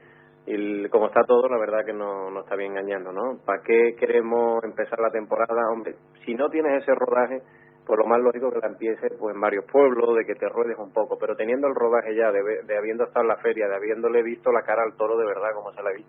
y 0.47 0.89
como 0.89 1.07
está 1.07 1.23
todo, 1.25 1.49
la 1.49 1.59
verdad 1.59 1.85
que 1.85 1.93
no, 1.93 2.31
no 2.31 2.41
está 2.41 2.57
bien 2.57 2.73
engañando, 2.73 3.13
¿no? 3.13 3.39
¿Para 3.45 3.63
qué 3.63 3.95
queremos 3.99 4.65
empezar 4.65 4.99
la 4.99 5.11
temporada? 5.11 5.71
Hombre, 5.71 5.95
si 6.25 6.35
no 6.35 6.49
tienes 6.49 6.83
ese 6.83 6.95
rodaje, 6.95 7.43
pues 7.87 7.99
lo 7.99 8.07
más 8.07 8.21
lógico 8.21 8.51
que 8.51 8.59
la 8.59 8.69
empieces 8.69 9.13
pues 9.21 9.35
en 9.35 9.41
varios 9.41 9.65
pueblos, 9.71 10.17
de 10.17 10.25
que 10.25 10.35
te 10.35 10.49
ruedes 10.49 10.79
un 10.79 10.93
poco, 10.93 11.19
pero 11.21 11.37
teniendo 11.37 11.69
el 11.69 11.75
rodaje 11.75 12.17
ya, 12.17 12.33
de, 12.33 12.41
de 12.67 12.79
habiendo 12.79 13.05
estado 13.05 13.23
en 13.23 13.29
la 13.29 13.37
feria, 13.37 13.69
de 13.69 13.77
habiéndole 13.77 14.23
visto 14.23 14.51
la 14.51 14.63
cara 14.63 14.83
al 14.83 14.97
toro 14.97 15.17
de 15.19 15.27
verdad 15.27 15.51
como 15.55 15.73
se 15.73 15.83
la 15.83 15.91
he 15.91 16.05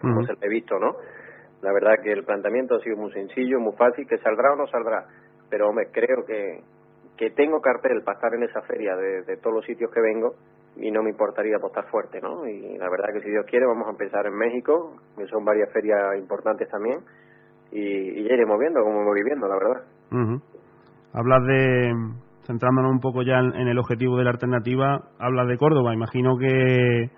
como 0.00 0.22
se 0.24 0.32
le 0.32 0.46
he 0.46 0.48
visto, 0.48 0.78
¿no? 0.78 0.94
La 1.62 1.72
verdad 1.72 2.02
que 2.02 2.12
el 2.12 2.24
planteamiento 2.24 2.76
ha 2.76 2.80
sido 2.80 2.96
muy 2.96 3.12
sencillo, 3.12 3.60
muy 3.60 3.74
fácil, 3.76 4.06
que 4.06 4.18
saldrá 4.18 4.52
o 4.52 4.56
no 4.56 4.66
saldrá, 4.68 5.06
pero 5.50 5.68
hombre, 5.68 5.88
creo 5.92 6.24
que, 6.26 6.60
que 7.16 7.30
tengo 7.30 7.60
cartel 7.60 8.02
para 8.04 8.16
estar 8.16 8.34
en 8.34 8.44
esa 8.44 8.62
feria 8.62 8.94
de, 8.96 9.22
de 9.22 9.36
todos 9.38 9.56
los 9.56 9.64
sitios 9.64 9.90
que 9.92 10.00
vengo 10.00 10.34
y 10.76 10.90
no 10.90 11.02
me 11.02 11.10
importaría 11.10 11.56
apostar 11.56 11.86
fuerte, 11.90 12.20
¿no? 12.20 12.46
Y 12.46 12.78
la 12.78 12.88
verdad 12.88 13.08
que 13.12 13.20
si 13.20 13.30
Dios 13.30 13.44
quiere 13.46 13.66
vamos 13.66 13.88
a 13.88 13.90
empezar 13.90 14.26
en 14.26 14.34
México, 14.34 14.94
que 15.16 15.26
son 15.26 15.44
varias 15.44 15.72
ferias 15.72 16.16
importantes 16.16 16.68
también, 16.68 17.00
y, 17.72 18.22
ya 18.22 18.34
iremos 18.34 18.58
viendo 18.58 18.80
cómo 18.82 19.04
voy 19.04 19.20
viviendo, 19.20 19.48
la 19.48 19.56
verdad. 19.56 20.38
Hablas 21.12 21.44
de, 21.46 21.92
centrándonos 22.46 22.92
un 22.92 23.00
poco 23.00 23.22
ya 23.22 23.38
en, 23.38 23.68
el 23.68 23.78
objetivo 23.78 24.16
de 24.16 24.24
la 24.24 24.30
alternativa, 24.30 25.00
hablas 25.18 25.48
de 25.48 25.56
Córdoba. 25.56 25.94
Imagino 25.94 26.38
que, 26.38 27.10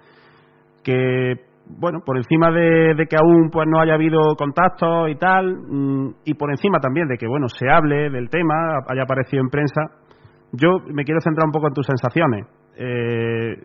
que 0.83 1.35
bueno, 1.79 2.01
por 2.05 2.17
encima 2.17 2.51
de, 2.51 3.07
que 3.09 3.17
aún 3.17 3.51
pues 3.51 3.67
no 3.69 3.81
haya 3.81 3.95
habido 3.95 4.35
contactos 4.37 5.11
y 5.11 5.17
tal, 5.17 5.57
mm, 5.57 6.15
y 6.25 6.35
por 6.35 6.51
encima 6.51 6.79
también 6.81 7.09
de 7.09 7.17
que, 7.17 7.27
bueno, 7.27 7.49
se 7.49 7.69
hable 7.69 8.11
del 8.11 8.29
tema, 8.29 8.81
haya 8.89 9.03
aparecido 9.03 9.43
en 9.43 9.49
prensa, 9.49 9.83
yo 10.53 10.79
me 10.93 11.05
quiero 11.05 11.21
centrar 11.21 11.47
un 11.47 11.53
poco 11.53 11.69
en 11.69 11.75
tus 11.75 11.87
sensaciones. 11.87 12.47
Eh, 12.77 13.63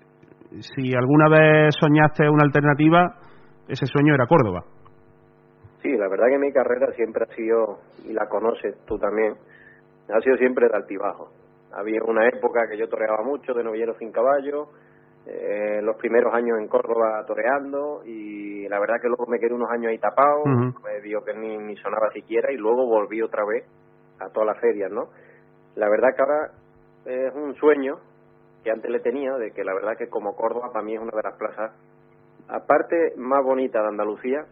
si 0.60 0.94
alguna 0.96 1.30
vez 1.30 1.76
soñaste 1.80 2.30
una 2.30 2.44
alternativa, 2.44 3.16
ese 3.68 3.86
sueño 3.86 4.14
era 4.14 4.28
Córdoba. 4.28 4.64
Sí, 5.82 5.92
la 5.98 6.08
verdad 6.08 6.28
que 6.30 6.40
mi 6.40 6.52
carrera 6.52 6.92
siempre 6.96 7.24
ha 7.24 7.36
sido, 7.36 7.80
y 8.08 8.14
la 8.14 8.28
conoces 8.28 8.76
tú 8.86 8.98
también, 8.98 9.34
ha 10.14 10.22
sido 10.22 10.38
siempre 10.38 10.68
de 10.68 10.76
altibajo. 10.76 11.32
Había 11.74 12.00
una 12.06 12.28
época 12.28 12.68
que 12.70 12.78
yo 12.78 12.88
toreaba 12.88 13.24
mucho 13.24 13.54
de 13.54 13.64
novillero 13.64 13.96
sin 13.98 14.12
caballo, 14.12 14.70
eh, 15.28 15.82
los 15.82 15.96
primeros 15.98 16.34
años 16.34 16.60
en 16.60 16.68
Córdoba 16.68 17.24
toreando 17.26 18.04
y 18.06 18.68
la 18.68 18.80
verdad 18.80 19.02
que 19.02 19.08
luego 19.08 19.26
me 19.28 19.40
quedé 19.40 19.54
unos 19.54 19.70
años 19.72 19.90
ahí 19.90 19.98
tapado, 19.98 20.46
me 20.46 21.02
dio 21.02 21.24
que 21.24 21.34
ni, 21.34 21.58
ni 21.58 21.76
sonaba 21.78 22.12
siquiera 22.12 22.52
y 22.52 22.58
luego 22.58 22.86
volví 22.86 23.22
otra 23.22 23.44
vez 23.46 23.66
a 24.20 24.30
todas 24.30 24.48
las 24.48 24.60
ferias, 24.60 24.92
¿no? 24.92 25.10
La 25.76 25.90
verdad 25.90 26.10
que 26.16 26.22
ahora 26.22 26.52
es 27.06 27.34
un 27.34 27.56
sueño 27.56 27.98
que 28.64 28.72
antes 28.72 28.90
le 28.90 29.00
tenía 29.00 29.34
de 29.34 29.52
que 29.52 29.64
la 29.64 29.74
verdad 29.74 29.98
que 29.98 30.10
como 30.10 30.36
Córdoba 30.36 30.72
para 30.72 30.86
mí 30.86 30.96
es 30.96 31.02
una 31.02 31.12
de 31.16 31.24
las 31.24 31.38
plazas 31.38 31.72
aparte 32.48 33.14
más 33.18 33.44
bonita 33.44 33.82
de 33.82 33.88
Andalucía 33.88 34.46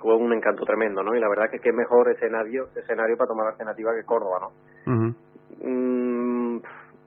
fue 0.00 0.16
un 0.16 0.32
encanto 0.32 0.64
tremendo, 0.64 1.02
¿no? 1.02 1.14
Y 1.16 1.20
la 1.20 1.28
verdad 1.28 1.50
que 1.50 1.58
qué 1.58 1.72
mejor 1.72 2.10
escenario 2.10 2.68
escenario 2.76 3.16
para 3.16 3.28
tomar 3.28 3.48
alternativa 3.48 3.94
que 3.94 4.04
Córdoba, 4.04 4.38
¿no? 4.40 4.50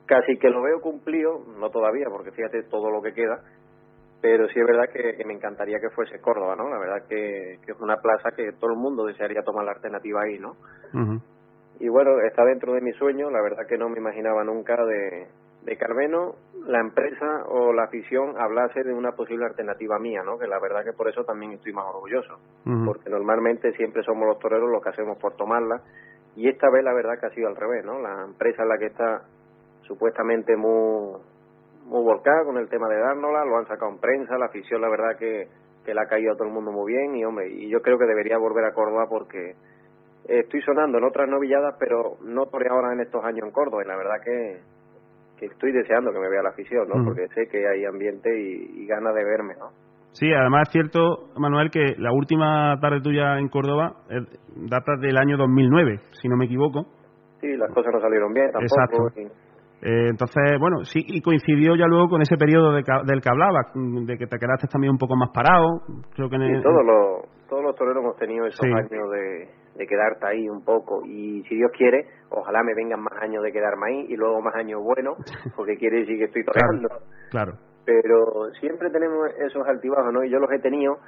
Casi 0.06 0.38
que 0.38 0.50
lo 0.50 0.62
veo 0.62 0.80
cumplido, 0.80 1.42
no 1.58 1.70
todavía, 1.70 2.06
porque 2.10 2.32
fíjate 2.32 2.64
todo 2.64 2.90
lo 2.90 3.02
que 3.02 3.12
queda, 3.12 3.40
pero 4.20 4.48
sí 4.48 4.60
es 4.60 4.66
verdad 4.66 4.88
que, 4.92 5.24
me 5.24 5.34
encantaría 5.34 5.80
que 5.80 5.90
fuese 5.90 6.20
Córdoba, 6.20 6.54
¿no? 6.56 6.68
La 6.68 6.78
verdad 6.78 7.06
que, 7.08 7.54
es 7.54 7.80
una 7.80 7.96
plaza 7.96 8.30
que 8.36 8.52
todo 8.52 8.70
el 8.72 8.78
mundo 8.78 9.04
desearía 9.04 9.42
tomar 9.42 9.64
la 9.64 9.72
alternativa 9.72 10.22
ahí, 10.22 10.38
¿no? 10.38 10.56
Y 11.80 11.88
bueno, 11.88 12.20
está 12.20 12.44
dentro 12.44 12.74
de 12.74 12.80
mi 12.80 12.92
sueño, 12.92 13.30
la 13.30 13.42
verdad 13.42 13.66
que 13.66 13.78
no 13.78 13.88
me 13.88 13.98
imaginaba 13.98 14.44
nunca 14.44 14.76
de, 14.84 15.26
de 15.64 15.76
Carmeno 15.76 16.34
la 16.66 16.80
empresa 16.80 17.44
o 17.46 17.72
la 17.72 17.84
afición 17.84 18.34
hablase 18.38 18.82
de 18.82 18.92
una 18.92 19.12
posible 19.12 19.46
alternativa 19.46 19.98
mía, 19.98 20.22
¿no? 20.24 20.38
Que 20.38 20.46
la 20.46 20.60
verdad 20.60 20.84
que 20.84 20.92
por 20.92 21.08
eso 21.08 21.24
también 21.24 21.52
estoy 21.52 21.72
más 21.72 21.86
orgulloso, 21.86 22.38
porque 22.84 23.10
normalmente 23.10 23.72
siempre 23.72 24.02
somos 24.02 24.26
los 24.26 24.38
toreros 24.38 24.70
los 24.70 24.82
que 24.82 24.90
hacemos 24.90 25.18
por 25.18 25.34
tomarla 25.34 25.82
y 26.36 26.48
esta 26.48 26.70
vez 26.70 26.84
la 26.84 26.94
verdad 26.94 27.18
que 27.18 27.26
ha 27.26 27.34
sido 27.34 27.48
al 27.48 27.56
revés, 27.56 27.84
¿no? 27.84 28.00
La 28.00 28.24
empresa 28.24 28.62
es 28.62 28.68
la 28.68 28.78
que 28.78 28.86
está 28.86 29.22
supuestamente 29.86 30.56
muy 30.56 31.20
muy 31.84 32.04
volcada 32.04 32.44
con 32.44 32.56
el 32.58 32.68
tema 32.68 32.88
de 32.88 32.98
dárnosla, 32.98 33.44
lo 33.44 33.58
han 33.58 33.66
sacado 33.66 33.90
en 33.90 33.98
prensa, 33.98 34.38
la 34.38 34.46
afición 34.46 34.80
la 34.80 34.88
verdad 34.88 35.18
que, 35.18 35.48
que 35.84 35.92
la 35.92 36.02
ha 36.02 36.06
caído 36.06 36.32
a 36.32 36.36
todo 36.36 36.46
el 36.46 36.54
mundo 36.54 36.70
muy 36.70 36.92
bien 36.92 37.16
y 37.16 37.24
hombre, 37.24 37.48
y 37.48 37.68
yo 37.68 37.80
creo 37.82 37.98
que 37.98 38.06
debería 38.06 38.38
volver 38.38 38.64
a 38.64 38.72
Córdoba 38.72 39.06
porque 39.08 39.54
estoy 40.28 40.62
sonando 40.62 40.98
en 40.98 41.04
otras 41.04 41.28
novilladas, 41.28 41.74
pero 41.78 42.16
no 42.22 42.46
por 42.46 42.66
ahora 42.66 42.92
en 42.92 43.00
estos 43.00 43.24
años 43.24 43.44
en 43.44 43.50
Córdoba 43.50 43.82
y 43.84 43.88
la 43.88 43.96
verdad 43.96 44.22
que 44.24 44.60
estoy 45.46 45.72
deseando 45.72 46.12
que 46.12 46.20
me 46.20 46.28
vea 46.28 46.42
la 46.42 46.50
afición, 46.50 46.88
¿no? 46.88 47.04
Porque 47.04 47.26
sé 47.34 47.48
que 47.48 47.66
hay 47.66 47.84
ambiente 47.84 48.30
y, 48.30 48.86
ganas 48.86 49.14
de 49.14 49.24
verme, 49.24 49.54
¿no? 49.58 49.70
Sí, 50.12 50.30
además 50.32 50.68
es 50.68 50.72
cierto, 50.72 51.30
Manuel, 51.36 51.70
que 51.70 51.94
la 51.98 52.12
última 52.12 52.78
tarde 52.80 53.00
tuya 53.00 53.38
en 53.38 53.48
Córdoba 53.48 53.96
data 54.68 54.96
del 55.00 55.16
año 55.16 55.36
2009, 55.38 56.00
si 56.20 56.28
no 56.28 56.36
me 56.36 56.44
equivoco. 56.44 56.86
Sí, 57.40 57.56
las 57.56 57.72
cosas 57.72 57.92
no 57.94 58.00
salieron 58.00 58.32
bien 58.32 58.50
tampoco. 58.52 59.08
Exacto. 59.08 59.51
Eh, 59.82 60.08
entonces, 60.10 60.58
bueno, 60.60 60.84
sí, 60.84 61.00
y 61.04 61.20
coincidió 61.20 61.74
ya 61.74 61.86
luego 61.86 62.08
con 62.08 62.22
ese 62.22 62.36
periodo 62.36 62.72
del 62.72 62.84
que 62.84 63.28
hablabas, 63.28 63.66
de 63.74 64.16
que 64.16 64.26
te 64.28 64.38
quedaste 64.38 64.68
también 64.68 64.92
un 64.92 64.98
poco 64.98 65.16
más 65.16 65.30
parado. 65.34 65.82
Creo 66.14 66.30
que 66.30 66.36
sí, 66.36 66.62
todos, 66.62 66.86
los, 66.86 67.48
todos 67.48 67.64
los 67.64 67.74
toreros 67.74 68.02
hemos 68.04 68.16
tenido 68.16 68.46
esos 68.46 68.64
años 68.64 69.10
de, 69.10 69.48
de 69.74 69.86
quedarte 69.86 70.26
ahí 70.26 70.48
un 70.48 70.64
poco 70.64 71.04
y 71.04 71.42
si 71.48 71.56
Dios 71.56 71.72
quiere, 71.76 72.06
ojalá 72.30 72.62
me 72.62 72.74
vengan 72.74 73.00
más 73.00 73.20
años 73.20 73.42
de 73.42 73.52
quedarme 73.52 73.86
ahí 73.88 74.06
y 74.08 74.16
luego 74.16 74.40
más 74.40 74.54
años 74.54 74.80
buenos, 74.82 75.16
porque 75.56 75.76
quiere 75.76 76.00
decir 76.00 76.18
que 76.18 76.24
estoy 76.24 76.44
tocando. 76.44 76.88
Claro, 77.30 77.54
Pero 77.84 78.52
siempre 78.60 78.90
tenemos 78.90 79.30
esos 79.38 79.66
altibajos, 79.66 80.12
¿no? 80.12 80.22
Y 80.22 80.30
yo 80.30 80.38
los 80.38 80.50
he 80.52 80.58
tenido 80.58 80.98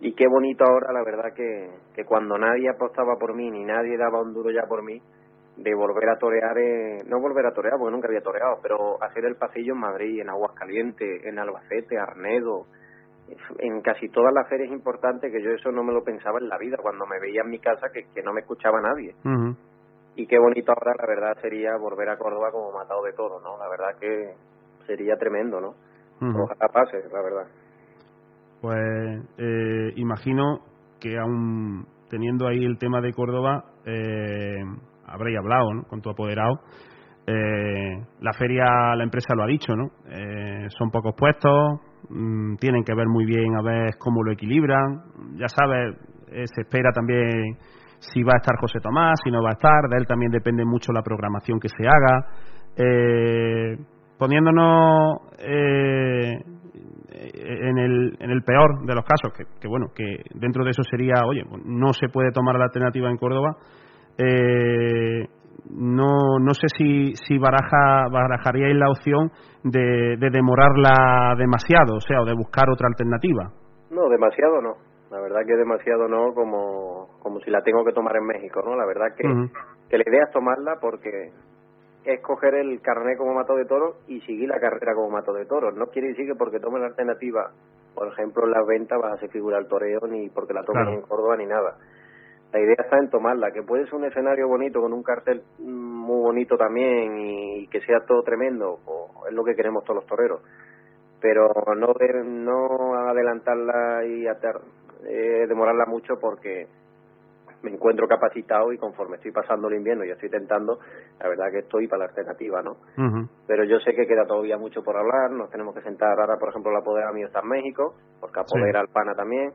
y 0.00 0.14
qué 0.14 0.26
bonito 0.28 0.64
ahora, 0.64 0.92
la 0.92 1.04
verdad, 1.04 1.32
que, 1.34 1.70
que 1.94 2.04
cuando 2.04 2.38
nadie 2.38 2.68
apostaba 2.68 3.16
por 3.18 3.34
mí 3.34 3.50
ni 3.50 3.64
nadie 3.64 3.96
daba 3.96 4.22
un 4.22 4.32
duro 4.32 4.50
ya 4.50 4.62
por 4.68 4.82
mí, 4.82 5.00
de 5.58 5.74
volver 5.74 6.08
a 6.08 6.18
torear, 6.18 6.56
no 7.06 7.20
volver 7.20 7.46
a 7.46 7.52
torear 7.52 7.78
porque 7.78 7.92
nunca 7.92 8.08
había 8.08 8.20
toreado, 8.20 8.58
pero 8.62 9.02
hacer 9.02 9.24
el 9.24 9.36
pasillo 9.36 9.74
en 9.74 9.80
Madrid, 9.80 10.20
en 10.20 10.30
Aguascalientes, 10.30 11.24
en 11.24 11.38
Albacete, 11.38 11.98
Arnedo, 11.98 12.66
en 13.58 13.80
casi 13.82 14.08
todas 14.08 14.32
las 14.32 14.48
ferias 14.48 14.70
importantes 14.70 15.32
que 15.32 15.42
yo 15.42 15.50
eso 15.50 15.72
no 15.72 15.82
me 15.82 15.92
lo 15.92 16.02
pensaba 16.02 16.38
en 16.38 16.48
la 16.48 16.58
vida 16.58 16.76
cuando 16.80 17.06
me 17.06 17.18
veía 17.20 17.42
en 17.42 17.50
mi 17.50 17.58
casa 17.58 17.88
que, 17.92 18.06
que 18.14 18.22
no 18.22 18.32
me 18.32 18.40
escuchaba 18.40 18.80
nadie. 18.80 19.14
Y 20.14 20.26
qué 20.26 20.38
bonito 20.38 20.72
ahora 20.72 20.94
la 20.98 21.06
verdad 21.06 21.42
sería 21.42 21.76
volver 21.76 22.08
a 22.08 22.16
Córdoba 22.16 22.50
como 22.50 22.72
matado 22.72 23.02
de 23.04 23.12
todo 23.12 23.40
no 23.40 23.56
la 23.58 23.68
verdad 23.68 23.98
que 24.00 24.34
sería 24.86 25.16
tremendo 25.16 25.60
no 25.60 25.74
ojalá 26.20 26.68
pase 26.72 27.02
la 27.12 27.22
verdad. 27.22 27.46
Pues 28.60 29.22
eh, 29.38 29.92
imagino 29.96 30.60
que 30.98 31.16
aún 31.18 31.86
teniendo 32.10 32.48
ahí 32.48 32.64
el 32.64 32.78
tema 32.78 33.00
de 33.00 33.12
Córdoba 33.12 33.66
eh, 33.84 34.64
habréis 35.08 35.38
hablado 35.38 35.68
con 35.88 36.00
tu 36.00 36.10
apoderado 36.10 36.60
eh, 37.26 38.06
la 38.20 38.32
feria 38.32 38.94
la 38.96 39.04
empresa 39.04 39.34
lo 39.34 39.44
ha 39.44 39.46
dicho 39.46 39.74
no 39.74 39.90
eh, 40.08 40.66
son 40.70 40.90
pocos 40.90 41.14
puestos 41.16 41.80
Mm, 42.10 42.56
tienen 42.56 42.84
que 42.84 42.94
ver 42.94 43.06
muy 43.06 43.24
bien 43.26 43.54
a 43.56 43.62
ver 43.62 43.96
cómo 43.98 44.22
lo 44.22 44.32
equilibran. 44.32 45.02
Ya 45.36 45.48
sabes, 45.48 45.96
eh, 46.28 46.46
se 46.46 46.62
espera 46.62 46.90
también 46.92 47.58
si 47.98 48.22
va 48.22 48.32
a 48.34 48.38
estar 48.38 48.56
José 48.60 48.78
Tomás, 48.80 49.18
si 49.22 49.30
no 49.30 49.42
va 49.42 49.50
a 49.50 49.52
estar. 49.52 49.88
De 49.90 49.98
él 49.98 50.06
también 50.06 50.30
depende 50.30 50.64
mucho 50.64 50.92
la 50.92 51.02
programación 51.02 51.58
que 51.60 51.68
se 51.68 51.86
haga. 51.86 52.26
Eh, 52.76 53.76
poniéndonos 54.18 55.18
en, 55.38 56.44
el, 57.78 58.16
en 58.20 58.30
el 58.30 58.42
peor 58.42 58.86
de 58.86 58.94
los 58.94 59.04
casos, 59.04 59.32
que, 59.36 59.44
que, 59.60 59.68
bueno, 59.68 59.88
que 59.94 60.22
dentro 60.34 60.64
de 60.64 60.70
eso 60.70 60.82
sería, 60.82 61.24
oye, 61.26 61.42
no 61.64 61.92
se 61.92 62.08
puede 62.08 62.30
tomar 62.32 62.56
la 62.56 62.64
alternativa 62.64 63.10
en 63.10 63.16
Córdoba. 63.16 63.56
Eh, 64.18 65.26
no, 65.70 66.38
no 66.40 66.54
sé 66.54 66.66
si, 66.76 67.14
si 67.14 67.38
baraja, 67.38 68.08
barajaríais 68.10 68.76
la 68.76 68.90
opción 68.90 69.30
de, 69.62 70.16
de 70.18 70.30
demorarla 70.30 71.34
demasiado, 71.36 71.96
o 71.96 72.00
sea, 72.00 72.20
o 72.22 72.24
de 72.24 72.34
buscar 72.34 72.68
otra 72.70 72.88
alternativa. 72.88 73.50
No, 73.90 74.08
demasiado 74.08 74.60
no. 74.60 74.74
La 75.10 75.20
verdad 75.20 75.40
que 75.46 75.56
demasiado 75.56 76.08
no, 76.08 76.34
como, 76.34 77.18
como 77.22 77.40
si 77.40 77.50
la 77.50 77.62
tengo 77.62 77.84
que 77.84 77.92
tomar 77.92 78.16
en 78.16 78.26
México, 78.26 78.60
¿no? 78.62 78.76
La 78.76 78.84
verdad 78.84 79.14
que, 79.16 79.24
que 79.88 79.96
la 79.96 80.04
idea 80.06 80.24
es 80.24 80.32
tomarla 80.32 80.76
porque 80.80 81.30
es 82.04 82.20
coger 82.20 82.54
el 82.56 82.80
carnet 82.82 83.16
como 83.16 83.34
mato 83.34 83.54
de 83.54 83.64
toro 83.64 83.96
y 84.06 84.20
seguir 84.22 84.48
la 84.48 84.60
carrera 84.60 84.94
como 84.94 85.10
mato 85.10 85.32
de 85.32 85.46
toro. 85.46 85.72
No 85.72 85.86
quiere 85.86 86.08
decir 86.08 86.26
que 86.26 86.34
porque 86.34 86.60
tomes 86.60 86.80
la 86.80 86.88
alternativa, 86.88 87.52
por 87.94 88.08
ejemplo, 88.08 88.44
en 88.44 88.50
la 88.50 88.62
venta 88.66 88.98
vas 88.98 89.12
a 89.12 89.14
hacer 89.14 89.30
figura 89.30 89.56
al 89.56 89.68
toreo, 89.68 90.00
ni 90.06 90.28
porque 90.28 90.52
la 90.52 90.62
tomes 90.62 90.88
en 90.88 91.02
Córdoba, 91.02 91.36
ni 91.36 91.46
nada 91.46 91.76
la 92.52 92.60
idea 92.60 92.76
está 92.78 92.98
en 92.98 93.10
tomarla, 93.10 93.50
que 93.52 93.62
puede 93.62 93.84
ser 93.84 93.94
un 93.94 94.06
escenario 94.06 94.48
bonito 94.48 94.80
con 94.80 94.92
un 94.92 95.02
cartel 95.02 95.42
mm, 95.58 95.64
muy 95.64 96.20
bonito 96.22 96.56
también 96.56 97.18
y 97.18 97.66
que 97.68 97.80
sea 97.82 98.00
todo 98.06 98.22
tremendo, 98.22 98.80
es 99.28 99.34
lo 99.34 99.44
que 99.44 99.54
queremos 99.54 99.84
todos 99.84 99.96
los 99.96 100.06
toreros. 100.06 100.40
Pero 101.20 101.48
no 101.76 101.92
no 102.24 102.94
adelantarla 102.94 104.04
y 104.06 104.26
eh, 104.26 105.46
demorarla 105.48 105.84
mucho 105.86 106.18
porque 106.20 106.68
me 107.62 107.70
encuentro 107.72 108.06
capacitado 108.06 108.72
y 108.72 108.78
conforme 108.78 109.16
estoy 109.16 109.32
pasando 109.32 109.68
el 109.68 109.76
invierno 109.76 110.04
y 110.04 110.10
estoy 110.10 110.30
tentando, 110.30 110.78
la 111.20 111.28
verdad 111.28 111.50
que 111.50 111.58
estoy 111.60 111.88
para 111.88 112.04
la 112.04 112.08
alternativa, 112.10 112.62
¿no? 112.62 112.76
Pero 113.46 113.64
yo 113.64 113.78
sé 113.80 113.94
que 113.94 114.06
queda 114.06 114.26
todavía 114.26 114.56
mucho 114.58 114.82
por 114.82 114.96
hablar, 114.96 115.30
nos 115.32 115.50
tenemos 115.50 115.74
que 115.74 115.82
sentar 115.82 116.20
ahora, 116.20 116.36
por 116.38 116.50
ejemplo, 116.50 116.70
la 116.70 116.82
Podera 116.82 117.12
mío 117.12 117.26
está 117.26 117.40
en 117.40 117.48
México, 117.48 117.94
porque 118.20 118.40
Apodera 118.40 118.80
al 118.80 118.88
Pana 118.88 119.14
también, 119.14 119.52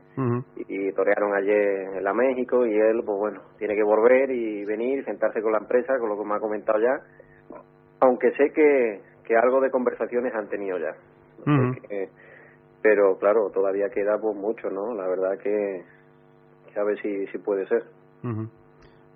y, 0.68 0.92
torearon 0.92 1.34
ayer 1.34 1.96
en 1.96 2.04
la 2.04 2.12
México, 2.12 2.66
y 2.66 2.74
él, 2.74 3.02
pues 3.04 3.18
bueno, 3.18 3.40
tiene 3.58 3.74
que 3.74 3.82
volver 3.82 4.30
y 4.30 4.64
venir, 4.64 5.04
sentarse 5.04 5.40
con 5.40 5.52
la 5.52 5.58
empresa, 5.58 5.98
con 5.98 6.08
lo 6.08 6.18
que 6.18 6.24
me 6.24 6.34
ha 6.34 6.40
comentado 6.40 6.78
ya, 6.80 7.00
aunque 8.00 8.32
sé 8.32 8.50
que, 8.52 9.00
que 9.24 9.36
algo 9.36 9.60
de 9.60 9.70
conversaciones 9.70 10.34
han 10.34 10.48
tenido 10.48 10.78
ya. 10.78 10.94
pero 12.82 13.16
claro, 13.16 13.48
todavía 13.50 13.88
queda 13.88 14.18
pues 14.18 14.36
mucho, 14.36 14.68
¿no? 14.68 14.92
La 14.94 15.08
verdad 15.08 15.38
que 15.38 15.84
a 16.76 16.84
ver 16.84 16.98
si, 17.00 17.26
si 17.26 17.38
puede 17.38 17.66
ser. 17.66 17.82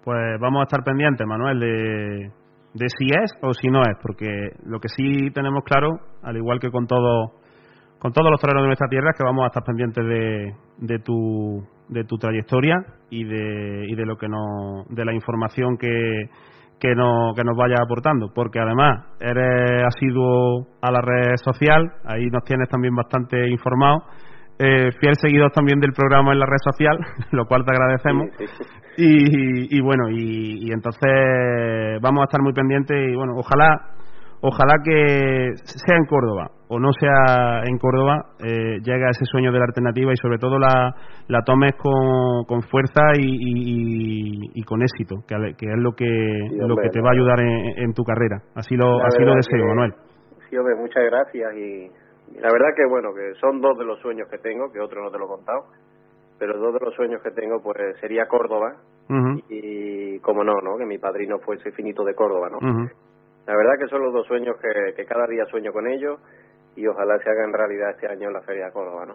Pues 0.04 0.40
vamos 0.40 0.60
a 0.60 0.64
estar 0.64 0.82
pendientes, 0.84 1.26
Manuel, 1.26 1.60
de, 1.60 2.30
de 2.74 2.86
si 2.98 3.06
es 3.06 3.32
o 3.42 3.52
si 3.54 3.68
no 3.68 3.82
es, 3.82 3.96
porque 4.02 4.50
lo 4.64 4.80
que 4.80 4.88
sí 4.88 5.30
tenemos 5.32 5.64
claro, 5.64 5.98
al 6.22 6.36
igual 6.36 6.60
que 6.60 6.70
con 6.70 6.86
todo 6.86 7.32
con 7.98 8.12
todos 8.12 8.30
los 8.30 8.40
toreros 8.40 8.62
de 8.62 8.68
nuestra 8.68 8.86
tierra, 8.88 9.10
es 9.10 9.18
que 9.18 9.24
vamos 9.24 9.42
a 9.42 9.48
estar 9.48 9.64
pendientes 9.64 10.06
de, 10.06 10.54
de 10.78 10.98
tu 11.00 11.66
de 11.88 12.04
tu 12.04 12.16
trayectoria 12.16 12.76
y 13.10 13.24
de, 13.24 13.86
y 13.88 13.94
de 13.96 14.06
lo 14.06 14.16
que 14.16 14.28
no 14.28 14.84
de 14.88 15.04
la 15.04 15.12
información 15.12 15.76
que 15.78 16.28
que, 16.78 16.94
no, 16.94 17.32
que 17.34 17.42
nos 17.42 17.56
vaya 17.56 17.76
aportando, 17.82 18.32
porque 18.32 18.60
además 18.60 19.04
eres 19.20 19.82
asiduo 19.84 20.68
a 20.80 20.92
la 20.92 21.00
red 21.00 21.34
social, 21.42 21.92
ahí 22.04 22.26
nos 22.26 22.44
tienes 22.44 22.68
también 22.68 22.94
bastante 22.94 23.48
informado 23.48 24.04
eh, 24.58 24.90
fiel 25.00 25.14
seguidor 25.20 25.52
también 25.52 25.78
del 25.80 25.92
programa 25.92 26.32
en 26.32 26.40
la 26.40 26.46
red 26.46 26.58
social, 26.62 26.98
lo 27.32 27.46
cual 27.46 27.64
te 27.64 27.72
agradecemos. 27.72 28.28
Y, 29.00 29.80
bueno, 29.80 30.10
y, 30.10 30.72
entonces 30.72 32.00
vamos 32.02 32.22
a 32.22 32.24
estar 32.24 32.42
muy 32.42 32.52
pendientes 32.52 32.96
y 32.96 33.14
bueno, 33.14 33.34
ojalá 33.36 33.94
ojalá 34.40 34.74
que 34.84 35.50
sea 35.64 35.96
en 35.96 36.04
Córdoba 36.06 36.50
o 36.68 36.78
no 36.78 36.90
sea 36.92 37.62
en 37.64 37.78
Córdoba, 37.78 38.34
eh, 38.40 38.78
llegue 38.82 39.06
a 39.06 39.10
ese 39.10 39.24
sueño 39.24 39.52
de 39.52 39.58
la 39.58 39.64
alternativa 39.64 40.12
y 40.12 40.16
sobre 40.16 40.38
todo 40.38 40.58
la, 40.58 40.94
la 41.28 41.42
tomes 41.42 41.74
con, 41.76 42.44
con 42.46 42.62
fuerza 42.62 43.12
y, 43.18 44.50
y, 44.54 44.62
con 44.64 44.82
éxito, 44.82 45.16
que, 45.26 45.34
es 45.34 45.78
lo 45.78 45.92
que, 45.92 46.04
lo 46.04 46.76
que 46.76 46.90
te 46.90 47.00
va 47.00 47.08
a 47.08 47.12
ayudar 47.12 47.40
en, 47.40 47.92
tu 47.94 48.04
carrera. 48.04 48.42
Así 48.54 48.76
lo, 48.76 49.02
así 49.02 49.22
lo 49.22 49.34
deseo, 49.34 49.66
Manuel. 49.66 49.94
Sí, 50.50 50.56
hombre, 50.56 50.74
muchas 50.76 51.04
gracias 51.04 51.54
y 51.56 51.90
la 52.36 52.52
verdad 52.52 52.74
que 52.76 52.86
bueno, 52.86 53.14
que 53.14 53.34
son 53.40 53.60
dos 53.60 53.78
de 53.78 53.84
los 53.84 53.98
sueños 54.00 54.28
que 54.28 54.38
tengo, 54.38 54.70
que 54.70 54.80
otro 54.80 55.02
no 55.02 55.10
te 55.10 55.18
lo 55.18 55.24
he 55.24 55.28
contado, 55.28 55.66
pero 56.38 56.58
dos 56.58 56.74
de 56.74 56.80
los 56.84 56.94
sueños 56.94 57.22
que 57.22 57.30
tengo 57.30 57.60
pues 57.62 57.76
sería 58.00 58.26
Córdoba 58.26 58.76
y 59.48 60.18
como 60.20 60.44
no, 60.44 60.60
¿no? 60.62 60.76
Que 60.76 60.84
mi 60.84 60.98
padrino 60.98 61.38
fuese 61.38 61.72
finito 61.72 62.04
de 62.04 62.14
Córdoba, 62.14 62.48
¿no? 62.50 62.58
La 62.60 63.56
verdad 63.56 63.78
que 63.80 63.88
son 63.88 64.02
los 64.02 64.12
dos 64.12 64.26
sueños 64.26 64.56
que, 64.60 64.92
que 64.94 65.06
cada 65.06 65.26
día 65.26 65.46
sueño 65.46 65.72
con 65.72 65.88
ellos 65.88 66.20
y 66.76 66.86
ojalá 66.86 67.18
se 67.18 67.30
hagan 67.30 67.52
realidad 67.52 67.90
este 67.90 68.06
año 68.06 68.28
en 68.28 68.34
la 68.34 68.42
Feria 68.42 68.66
de 68.66 68.72
Córdoba, 68.72 69.06
¿no? 69.06 69.14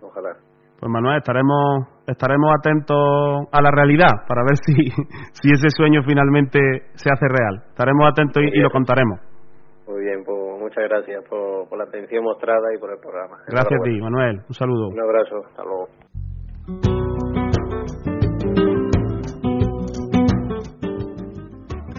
Ojalá. 0.00 0.36
Pues 0.78 0.90
Manuel, 0.90 1.18
estaremos 1.18 1.86
estaremos 2.08 2.50
atentos 2.58 3.46
a 3.52 3.62
la 3.62 3.70
realidad 3.70 4.26
para 4.26 4.42
ver 4.42 4.56
si, 4.56 4.74
si 5.32 5.52
ese 5.52 5.68
sueño 5.70 6.02
finalmente 6.02 6.58
se 6.94 7.10
hace 7.10 7.26
real. 7.28 7.62
Estaremos 7.68 8.10
atentos 8.10 8.42
y, 8.42 8.58
lo 8.58 8.70
contaremos. 8.70 9.20
Muy 9.86 10.02
bien, 10.02 10.24
pues 10.24 10.51
muchas 10.62 10.84
gracias 10.88 11.24
por, 11.28 11.76
la 11.76 11.84
atención 11.84 12.24
mostrada 12.24 12.72
y 12.74 12.78
por 12.78 12.90
el 12.92 12.98
programa. 12.98 13.38
Gracias 13.46 13.80
a 13.80 13.84
ti, 13.84 14.00
Manuel. 14.00 14.40
Un 14.48 14.54
saludo. 14.54 14.88
Un 14.88 15.00
abrazo. 15.00 15.42
Hasta 15.46 15.62
luego. 15.64 15.88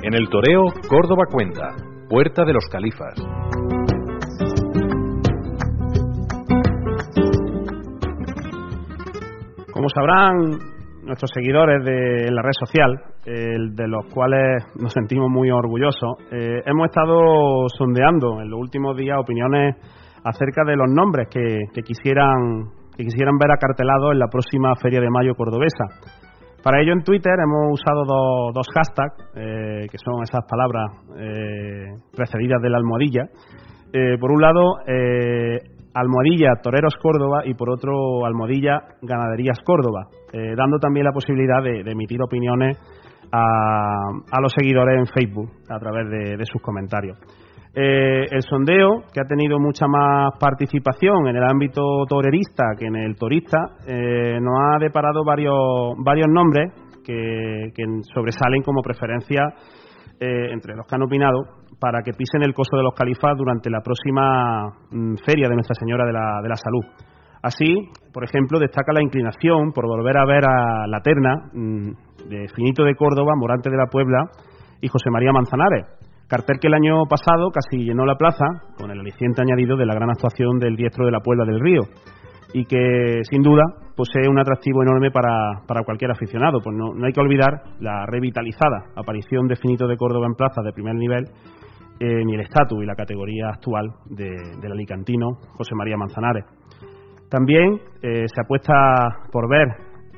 En 0.01 0.13
el 0.13 0.29
toreo, 0.29 0.63
Córdoba 0.89 1.23
cuenta, 1.31 1.75
Puerta 2.09 2.43
de 2.45 2.53
los 2.53 2.65
Califas. 2.69 3.15
Como 9.71 9.89
sabrán 9.89 10.72
nuestros 11.05 11.31
seguidores 11.33 11.83
de 11.83 12.31
la 12.31 12.41
red 12.41 12.51
social, 12.53 13.01
de 13.25 13.87
los 13.87 14.05
cuales 14.13 14.63
nos 14.79 14.93
sentimos 14.93 15.29
muy 15.29 15.49
orgullosos, 15.51 16.17
eh, 16.31 16.61
hemos 16.65 16.87
estado 16.87 17.67
sondeando 17.77 18.41
en 18.41 18.49
los 18.49 18.59
últimos 18.59 18.95
días 18.97 19.17
opiniones 19.19 19.75
acerca 20.23 20.63
de 20.65 20.75
los 20.75 20.89
nombres 20.89 21.27
que, 21.29 21.81
quisieran 21.83 22.71
que 22.95 23.03
quisieran 23.03 23.37
ver 23.37 23.51
acartelados 23.51 24.13
en 24.13 24.19
la 24.19 24.27
próxima 24.27 24.75
Feria 24.75 25.01
de 25.01 25.09
Mayo 25.09 25.33
cordobesa. 25.35 25.85
Para 26.63 26.81
ello 26.81 26.93
en 26.93 27.03
Twitter 27.03 27.33
hemos 27.33 27.81
usado 27.81 28.05
dos, 28.53 28.67
hashtags, 28.73 29.35
eh, 29.35 29.87
que 29.91 29.97
son 29.97 30.23
esas 30.23 30.45
palabras 30.47 30.91
eh, 31.17 31.87
precedidas 32.15 32.61
de 32.61 32.69
la 32.69 32.77
almohadilla. 32.77 33.25
por 34.19 34.31
un 34.31 34.41
lado, 34.41 34.77
Almohadilla 35.93 36.61
Toreros 36.61 36.95
Córdoba 37.01 37.41
y 37.45 37.53
por 37.53 37.69
otro 37.69 38.25
Almohadilla 38.25 38.79
Ganaderías 39.01 39.59
Córdoba, 39.63 40.07
eh, 40.31 40.55
dando 40.55 40.77
también 40.79 41.05
la 41.05 41.11
posibilidad 41.11 41.61
de, 41.63 41.89
emitir 41.89 42.21
opiniones 42.21 42.77
a, 43.31 44.41
los 44.41 44.51
seguidores 44.55 44.97
en 44.99 45.07
Facebook 45.07 45.49
a 45.69 45.79
través 45.79 46.09
de, 46.09 46.45
sus 46.45 46.61
comentarios. 46.61 47.17
Eh, 47.75 48.27
el 48.29 48.41
sondeo, 48.43 49.03
que 49.11 49.19
ha 49.19 49.27
tenido 49.27 49.59
mucha 49.59 49.87
más 49.87 50.33
participación 50.39 51.27
en 51.27 51.35
el 51.35 51.43
ámbito 51.43 51.81
torerista 52.07 52.75
que 52.77 52.85
en 52.85 52.95
el 52.95 53.15
torista, 53.15 53.57
eh, 53.87 54.39
nos 54.39 54.53
ha 54.59 54.79
deparado 54.79 55.23
varios, 55.25 55.95
varios 56.03 56.27
nombres 56.29 56.71
que, 57.03 57.71
que 57.75 57.83
sobresalen 58.13 58.61
como 58.61 58.81
preferencia 58.81 59.41
entre 60.19 60.75
los 60.75 60.85
que 60.87 60.95
han 60.95 61.03
opinado 61.03 61.63
para 61.79 62.01
que 62.01 62.13
pisen 62.13 62.43
el 62.43 62.53
costo 62.53 62.77
de 62.77 62.83
los 62.83 62.93
califas 62.93 63.37
durante 63.37 63.69
la 63.69 63.81
próxima 63.81 64.69
mm, 64.89 65.15
feria 65.25 65.49
de 65.49 65.55
Nuestra 65.55 65.75
Señora 65.75 66.05
de 66.05 66.13
la, 66.13 66.39
de 66.41 66.49
la 66.49 66.55
Salud. 66.55 66.85
Así, 67.41 67.89
por 68.13 68.23
ejemplo, 68.23 68.57
destaca 68.57 68.93
la 68.93 69.03
inclinación 69.03 69.73
por 69.73 69.85
volver 69.85 70.17
a 70.17 70.25
ver 70.25 70.45
a 70.47 70.87
la 70.87 71.01
terna 71.01 71.49
mm, 71.51 72.29
de 72.29 72.47
Finito 72.55 72.85
de 72.85 72.95
Córdoba, 72.95 73.33
Morante 73.35 73.69
de 73.69 73.75
la 73.75 73.87
Puebla 73.87 74.29
y 74.79 74.87
José 74.87 75.09
María 75.11 75.33
Manzanares, 75.33 75.85
cartel 76.27 76.57
que 76.61 76.67
el 76.67 76.73
año 76.73 77.03
pasado 77.09 77.49
casi 77.51 77.83
llenó 77.83 78.05
la 78.05 78.15
plaza 78.15 78.45
con 78.77 78.91
el 78.91 78.99
aliciente 78.99 79.41
añadido 79.41 79.75
de 79.75 79.85
la 79.85 79.93
gran 79.93 80.09
actuación 80.09 80.59
del 80.59 80.77
diestro 80.77 81.05
de 81.05 81.11
la 81.11 81.19
Puebla 81.19 81.43
del 81.45 81.59
Río 81.59 81.81
y 82.53 82.65
que 82.65 83.21
sin 83.29 83.41
duda 83.41 83.63
posee 83.95 84.29
un 84.29 84.39
atractivo 84.39 84.83
enorme 84.83 85.11
para, 85.11 85.61
para 85.67 85.83
cualquier 85.83 86.11
aficionado. 86.11 86.59
Pues 86.63 86.75
no, 86.75 86.93
hay 87.03 87.11
que 87.11 87.21
olvidar 87.21 87.63
la 87.79 88.05
revitalizada 88.05 88.91
aparición 88.95 89.47
de 89.47 89.55
Finito 89.55 89.87
de 89.87 89.97
Córdoba 89.97 90.27
en 90.27 90.35
plaza 90.35 90.61
de 90.63 90.71
primer 90.71 90.95
nivel 90.95 91.25
ni 91.99 92.33
el 92.33 92.41
estatus 92.41 92.83
y 92.83 92.85
la 92.85 92.95
categoría 92.95 93.47
actual 93.47 93.87
del 94.09 94.71
alicantino 94.71 95.37
José 95.55 95.73
María 95.73 95.95
Manzanares. 95.95 96.43
También 97.29 97.79
eh, 98.01 98.25
se 98.27 98.41
apuesta 98.41 98.73
por 99.31 99.49
ver 99.49 99.67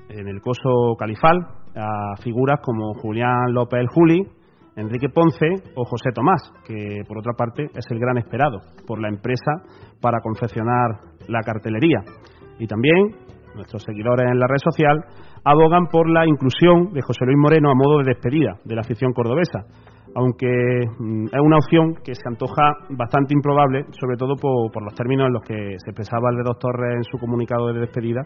en 0.10 0.28
el 0.28 0.42
coso 0.42 0.96
califal 0.98 1.38
a 1.76 2.16
figuras 2.22 2.60
como 2.62 2.94
Julián 2.96 3.54
López 3.54 3.80
el 3.80 3.88
Juli, 3.88 4.22
Enrique 4.76 5.08
Ponce 5.08 5.48
o 5.76 5.86
José 5.86 6.12
Tomás, 6.14 6.52
que 6.66 7.04
por 7.08 7.18
otra 7.18 7.34
parte 7.34 7.68
es 7.74 7.86
el 7.90 8.00
gran 8.00 8.18
esperado 8.18 8.60
por 8.86 9.00
la 9.00 9.08
empresa 9.08 9.64
para 10.02 10.20
confeccionar 10.20 11.15
la 11.28 11.42
cartelería. 11.42 12.02
Y 12.60 12.68
también 12.68 13.16
nuestros 13.56 13.84
seguidores 13.84 14.30
en 14.32 14.40
la 14.40 14.48
red 14.48 14.58
social 14.58 15.06
abogan 15.44 15.88
por 15.88 16.10
la 16.10 16.26
inclusión 16.26 16.92
de 16.94 17.02
José 17.02 17.26
Luis 17.26 17.38
Moreno 17.38 17.72
a 17.72 17.76
modo 17.76 18.00
de 18.00 18.14
despedida 18.14 18.58
de 18.64 18.76
la 18.76 18.82
afición 18.82 19.14
cordobesa, 19.14 19.66
aunque 20.16 20.48
mm, 20.98 21.26
es 21.26 21.42
una 21.42 21.58
opción 21.58 21.96
que 22.04 22.16
se 22.16 22.28
antoja 22.28 22.72
bastante 22.90 23.34
improbable, 23.34 23.86
sobre 24.00 24.18
todo 24.18 24.36
por, 24.36 24.84
los 24.84 24.96
términos 24.96 25.28
en 25.28 25.34
los 25.34 25.44
que 25.44 25.76
se 25.78 25.92
expresaba 25.92 26.30
el 26.32 26.38
de 26.38 26.44
Doctor 26.44 26.76
en 26.96 27.04
su 27.04 27.18
comunicado 27.18 27.68
de 27.68 27.82
despedida 27.82 28.22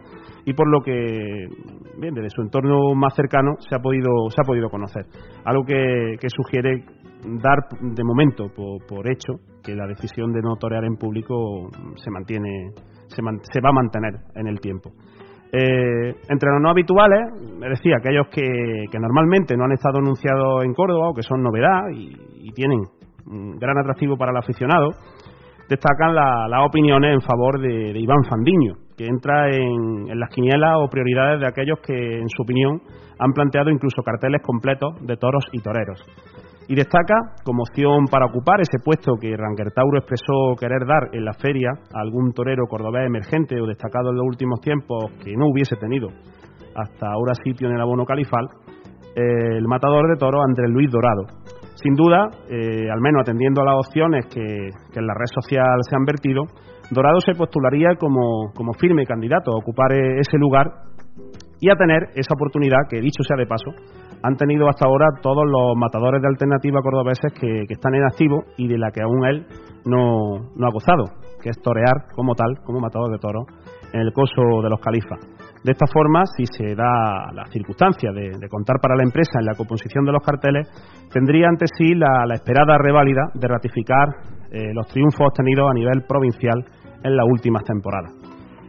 y 0.46 0.54
por 0.54 0.70
lo 0.70 0.82
que, 0.82 1.48
desde 1.98 2.30
su 2.30 2.42
entorno 2.42 2.94
más 2.96 3.16
cercano 3.16 3.56
se 3.60 3.76
ha 3.76 3.80
podido, 3.80 4.30
se 4.30 4.42
ha 4.42 4.46
podido 4.46 4.70
conocer. 4.70 5.06
Algo 5.46 5.66
que, 5.66 6.18
sugiere 6.30 6.86
dar 7.42 7.58
de 7.82 8.04
momento 8.04 8.50
por, 8.56 9.10
hecho 9.10 9.34
que 9.64 9.76
la 9.76 9.88
decisión 9.88 10.32
de 10.32 10.42
no 10.42 10.56
torear 10.58 10.86
en 10.86 10.96
público 10.96 11.70
se 11.96 12.12
mantiene, 12.12 12.72
se, 13.08 13.22
se 13.52 13.62
va 13.62 13.70
a 13.70 13.74
mantener 13.74 14.14
en 14.36 14.48
el 14.48 14.60
tiempo. 14.60 14.92
Eh, 15.52 16.14
entre 16.30 16.52
los 16.52 16.62
no 16.62 16.70
habituales, 16.70 17.32
me 17.58 17.70
decía, 17.70 17.96
aquellos 17.98 18.28
que, 18.28 19.00
normalmente 19.00 19.58
no 19.58 19.66
han 19.66 19.72
estado 19.72 19.98
anunciados 19.98 20.64
en 20.64 20.74
Córdoba 20.74 21.10
o 21.10 21.14
que 21.14 21.24
son 21.24 21.42
novedad 21.42 21.90
y, 21.92 22.52
tienen 22.54 22.82
gran 23.58 23.78
atractivo 23.78 24.18
para 24.18 24.32
el 24.32 24.38
aficionado, 24.38 24.90
destacan 25.70 26.16
las 26.16 26.66
opiniones 26.66 27.14
en 27.14 27.22
favor 27.22 27.60
de, 27.62 27.98
Iván 27.98 28.24
Fandiño, 28.28 28.74
que 28.98 29.06
entra 29.06 29.50
en, 29.50 30.10
en, 30.10 30.20
las 30.20 30.30
quinielas 30.30 30.74
o 30.78 30.90
prioridades 30.90 31.40
de 31.40 31.48
aquellos 31.48 31.80
que, 31.80 32.20
en 32.20 32.28
su 32.28 32.42
opinión, 32.42 32.82
han 33.20 33.32
planteado 33.34 33.70
incluso 33.70 34.02
carteles 34.02 34.42
completos 34.42 34.96
de 35.02 35.16
toros 35.16 35.46
y 35.54 35.62
toreros. 35.62 36.04
Y 36.70 36.76
destaca 36.76 37.34
como 37.44 37.64
opción 37.64 38.06
para 38.12 38.28
ocupar 38.28 38.62
ese 38.62 38.78
puesto 38.86 39.16
que 39.20 39.36
Rangertauro 39.36 39.98
expresó 39.98 40.54
querer 40.58 40.86
dar 40.86 41.10
en 41.14 41.26
la 41.26 41.34
feria 41.34 41.72
a 41.74 42.00
algún 42.00 42.32
torero 42.32 42.68
cordobés 42.70 43.08
emergente 43.08 43.60
o 43.60 43.66
destacado 43.66 44.12
en 44.12 44.18
los 44.18 44.26
últimos 44.26 44.62
tiempos 44.62 45.12
que 45.24 45.36
no 45.36 45.48
hubiese 45.50 45.76
tenido 45.78 46.10
hasta 46.76 47.08
ahora 47.08 47.34
sitio 47.44 47.68
en 47.68 47.74
el 47.74 47.82
abono 47.82 48.06
califal, 48.06 48.48
el 49.16 49.68
matador 49.68 50.10
de 50.10 50.18
toro 50.18 50.44
Andrés 50.44 50.70
Luis 50.70 50.92
Dorado. 50.92 51.26
Sin 51.74 51.96
duda, 51.96 52.30
eh, 52.48 52.88
al 52.92 53.02
menos 53.02 53.22
atendiendo 53.24 53.62
a 53.62 53.66
las 53.66 53.88
opciones 53.88 54.28
que, 54.28 54.44
en 54.44 55.08
la 55.08 55.16
red 55.16 55.28
social 55.42 55.80
se 55.82 55.96
han 55.96 56.06
vertido, 56.06 56.44
Dorado 56.92 57.20
se 57.20 57.34
postularía 57.34 57.96
como, 58.00 58.54
como 58.54 58.74
firme 58.74 59.06
candidato 59.06 59.52
a 59.52 59.58
ocupar 59.58 59.92
e-, 59.94 60.20
ese 60.20 60.38
lugar 60.38 60.68
y 61.60 61.70
a 61.72 61.76
tener 61.76 62.10
esa 62.16 62.36
oportunidad 62.36 62.88
que, 62.90 63.02
dicho 63.02 63.24
sea 63.24 63.38
de 63.38 63.48
paso, 63.48 63.72
han 64.24 64.36
tenido 64.36 64.68
hasta 64.68 64.86
ahora 64.86 65.08
todos 65.22 65.46
los 65.46 65.76
matadores 65.76 66.22
de 66.22 66.28
alternativa 66.28 66.82
cordobeses 66.82 67.34
que, 67.34 67.66
que 67.68 67.74
están 67.74 67.96
en 67.96 68.04
activo 68.04 68.44
y 68.58 68.68
de 68.68 68.78
la 68.78 68.92
que 68.92 69.02
aún 69.02 69.26
él 69.26 69.46
no, 69.86 70.52
no 70.56 70.68
ha 70.68 70.72
gozado, 70.72 71.06
que 71.42 71.50
es 71.50 71.62
torear 71.62 72.08
como 72.16 72.36
tal, 72.36 72.60
como 72.64 72.80
matador 72.80 73.12
de 73.12 73.20
toros, 73.20 73.46
en 73.94 74.02
el 74.02 74.14
coso 74.14 74.62
de 74.62 74.70
los 74.70 74.80
califas. 74.80 75.20
De 75.64 75.74
esta 75.74 75.88
forma, 75.92 76.24
si 76.38 76.46
se 76.46 76.76
da 76.76 77.32
la 77.34 77.46
circunstancia 77.52 78.12
de, 78.12 78.48
contar 78.48 78.78
para 78.82 78.96
la 78.96 79.04
empresa 79.04 79.40
en 79.40 79.46
la 79.46 79.56
composición 79.56 80.06
de 80.06 80.14
los 80.14 80.24
carteles, 80.24 80.70
tendría 81.12 81.50
ante 81.50 81.66
sí 81.78 81.96
la, 81.96 82.24
esperada 82.34 82.78
reválida 82.78 83.30
de 83.34 83.48
ratificar 83.48 84.08
eh, 84.52 84.74
los 84.74 84.88
triunfos 84.88 85.28
obtenidos 85.28 85.70
a 85.70 85.74
nivel 85.74 86.04
provincial 86.08 86.64
en 87.04 87.16
las 87.16 87.26
últimas 87.28 87.64
temporadas. 87.64 88.14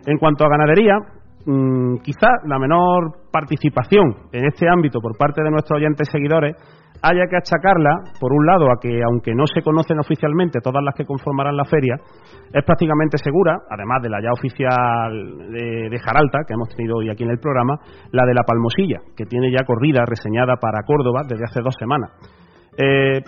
En 0.06 0.18
cuanto 0.18 0.44
a 0.44 0.48
ganadería, 0.48 0.96
mm, 1.46 1.96
quizá 2.02 2.28
la 2.44 2.58
menor 2.58 3.30
participación 3.30 4.14
en 4.32 4.46
este 4.46 4.68
ámbito 4.68 5.00
por 5.00 5.16
parte 5.16 5.42
de 5.42 5.50
nuestros 5.50 5.78
oyentes 5.78 6.08
seguidores 6.10 6.56
haya 7.02 7.26
que 7.28 7.36
achacarla, 7.36 8.12
por 8.20 8.32
un 8.32 8.44
lado, 8.44 8.70
a 8.70 8.78
que 8.80 9.00
aunque 9.02 9.34
no 9.34 9.46
se 9.46 9.62
conocen 9.62 9.98
oficialmente 9.98 10.60
todas 10.60 10.82
las 10.84 10.94
que 10.94 11.04
conformarán 11.04 11.56
la 11.56 11.64
feria, 11.64 11.96
es 12.52 12.64
prácticamente 12.64 13.16
segura, 13.18 13.56
además 13.70 14.02
de 14.02 14.10
la 14.10 14.20
ya 14.20 14.32
oficial 14.32 15.50
de, 15.50 15.98
Jaralta, 15.98 16.40
que 16.46 16.54
hemos 16.54 16.68
tenido 16.74 16.96
hoy 16.98 17.10
aquí 17.10 17.24
en 17.24 17.30
el 17.30 17.38
programa, 17.38 17.78
la 18.12 18.26
de 18.26 18.34
la 18.34 18.42
Palmosilla, 18.42 18.98
que 19.16 19.24
tiene 19.24 19.50
ya 19.50 19.64
corrida 19.64 20.04
reseñada 20.06 20.56
para 20.56 20.82
Córdoba 20.84 21.22
desde 21.26 21.44
hace 21.44 21.62
dos 21.62 21.74
semanas. 21.78 22.10
Eh, 22.76 23.20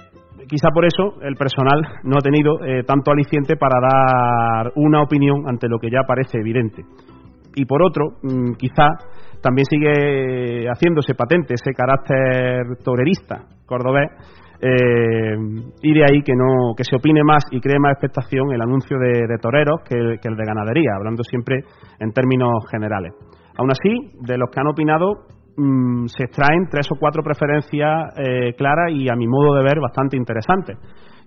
quizá 0.49 0.69
por 0.73 0.85
eso 0.85 1.21
el 1.23 1.37
personal 1.37 1.83
no 2.05 2.17
ha 2.17 2.21
tenido 2.21 2.63
eh, 2.65 2.85
tanto 2.85 3.11
aliciente 3.11 3.57
para 3.57 3.81
dar 3.81 4.73
una 4.77 5.03
opinión 5.03 5.49
ante 5.49 5.69
lo 5.69 5.79
que 5.79 5.91
ya 5.91 6.03
parece 6.07 6.39
evidente. 6.39 6.83
Y 7.55 7.65
por 7.65 7.83
otro, 7.83 8.19
mm, 8.23 8.53
quizá 8.55 8.89
también 9.43 9.67
sigue 9.67 10.67
haciéndose 10.69 11.15
patente 11.15 11.55
ese 11.55 11.73
carácter 11.75 12.79
torerista 12.85 13.45
cordobés 13.67 14.09
eh, 14.65 15.35
y 15.83 15.93
de 15.93 16.05
ahí 16.05 16.23
que 16.23 16.35
no 16.37 16.73
que 16.77 16.85
se 16.85 16.95
opine 16.95 17.25
más 17.25 17.43
y 17.51 17.61
cree 17.61 17.81
más 17.81 17.95
expectación 17.95 18.53
el 18.53 18.63
anuncio 18.63 18.97
de, 18.97 19.37
toreros 19.41 19.81
que 19.83 19.97
el, 19.97 20.37
de 20.37 20.45
ganadería, 20.47 20.93
hablando 20.97 21.25
siempre 21.25 21.65
en 21.99 22.13
términos 22.13 22.65
generales. 22.71 23.13
Aún 23.59 23.73
así, 23.73 23.91
de 24.21 24.39
los 24.39 24.49
que 24.51 24.61
han 24.61 24.69
opinado 24.69 25.27
mm, 25.57 26.07
se 26.07 26.25
extraen 26.25 26.69
tres 26.71 26.87
o 26.93 26.97
cuatro 26.97 27.25
preferencias 27.25 28.15
eh, 28.17 28.55
claras 28.57 28.93
y 28.93 29.11
a 29.11 29.17
mi 29.17 29.27
modo 29.27 29.57
de 29.57 29.65
ver 29.65 29.81
bastante 29.81 30.17
interesantes. 30.17 30.79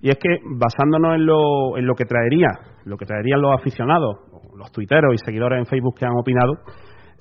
Y 0.02 0.10
es 0.10 0.16
que 0.16 0.30
basándonos 0.58 1.16
en 1.16 1.26
lo, 1.26 1.78
en 1.78 1.86
lo 1.86 1.94
que 1.94 2.06
traería, 2.06 2.48
lo 2.86 2.96
que 2.96 3.06
traerían 3.06 3.42
los 3.42 3.54
aficionados, 3.54 4.16
los 4.56 4.72
tuiteros 4.72 5.14
y 5.14 5.26
seguidores 5.26 5.60
en 5.60 5.66
Facebook 5.66 5.96
que 5.98 6.06
han 6.06 6.18
opinado, 6.18 6.54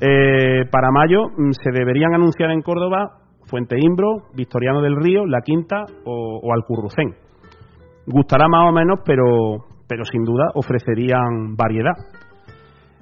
eh, 0.01 0.65
para 0.71 0.91
mayo 0.91 1.29
mm, 1.29 1.53
se 1.53 1.71
deberían 1.71 2.15
anunciar 2.15 2.51
en 2.51 2.63
Córdoba 2.63 3.21
Fuente 3.47 3.77
Imbro, 3.79 4.23
Victoriano 4.35 4.81
del 4.81 4.97
Río, 4.97 5.27
La 5.27 5.43
Quinta 5.43 5.85
o, 6.05 6.41
o 6.43 6.53
Alcurrucén. 6.53 7.15
Gustará 8.07 8.49
más 8.49 8.69
o 8.69 8.73
menos, 8.73 9.01
pero, 9.05 9.67
pero 9.89 10.05
sin 10.05 10.25
duda 10.25 10.51
ofrecerían 10.55 11.57
variedad. 11.57 11.95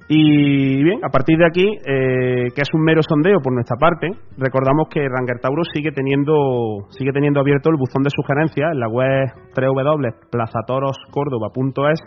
Y 0.09 0.83
bien, 0.83 0.99
a 1.03 1.09
partir 1.09 1.37
de 1.37 1.45
aquí, 1.45 1.65
eh, 1.65 2.47
que 2.53 2.61
es 2.61 2.67
un 2.73 2.83
mero 2.83 3.01
sondeo 3.01 3.39
por 3.41 3.53
nuestra 3.53 3.77
parte, 3.77 4.09
recordamos 4.37 4.89
que 4.89 4.99
Ranger 4.99 5.39
Tauro 5.41 5.63
sigue 5.73 5.91
teniendo, 5.91 6.87
sigue 6.89 7.13
teniendo 7.13 7.39
abierto 7.39 7.69
el 7.69 7.77
buzón 7.77 8.03
de 8.03 8.09
sugerencias 8.09 8.73
en 8.73 8.79
la 8.79 8.89
web 8.89 9.29
www.plazatoroscórdoba.es 9.55 12.01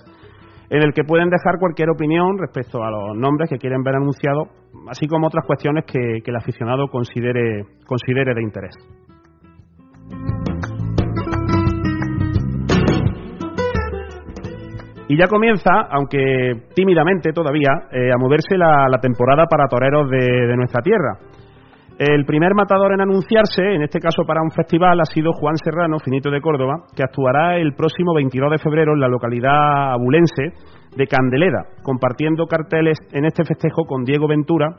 en 0.70 0.82
el 0.82 0.92
que 0.92 1.04
pueden 1.04 1.30
dejar 1.30 1.58
cualquier 1.58 1.90
opinión 1.90 2.38
respecto 2.38 2.82
a 2.82 2.90
los 2.90 3.16
nombres 3.16 3.48
que 3.50 3.58
quieren 3.58 3.82
ver 3.82 3.96
anunciados, 3.96 4.48
así 4.88 5.06
como 5.06 5.28
otras 5.28 5.44
cuestiones 5.46 5.84
que, 5.84 6.22
el 6.24 6.36
aficionado 6.36 6.88
considere, 6.88 7.64
considere 7.86 8.34
de 8.34 8.42
interés. 8.42 8.74
Y 15.08 15.16
ya 15.16 15.28
comienza, 15.28 15.70
aunque 15.90 16.64
tímidamente 16.74 17.32
todavía, 17.32 17.70
eh, 17.92 18.10
a 18.12 18.18
moverse 18.18 18.56
la, 18.56 18.98
temporada 19.00 19.46
para 19.46 19.68
toreros 19.68 20.10
de 20.10 20.56
nuestra 20.56 20.82
tierra. 20.82 21.18
El 21.98 22.26
primer 22.26 22.54
matador 22.54 22.92
en 22.92 23.00
anunciarse, 23.00 23.62
en 23.74 23.82
este 23.82 24.00
caso 24.00 24.24
para 24.26 24.42
un 24.42 24.50
festival, 24.50 25.00
ha 25.00 25.06
sido 25.06 25.32
Juan 25.32 25.56
Serrano, 25.56 25.98
finito 25.98 26.30
de 26.30 26.42
Córdoba, 26.42 26.84
que 26.94 27.02
actuará 27.02 27.56
el 27.56 27.74
próximo 27.74 28.12
22 28.14 28.50
de 28.50 28.58
febrero 28.58 28.92
en 28.92 29.00
la 29.00 29.08
localidad 29.08 29.92
abulense 29.92 30.52
de 30.94 31.06
Candeleda, 31.06 31.64
compartiendo 31.82 32.44
carteles 32.44 32.98
en 33.12 33.24
este 33.24 33.44
festejo 33.44 33.86
con 33.86 34.04
Diego 34.04 34.28
Ventura, 34.28 34.76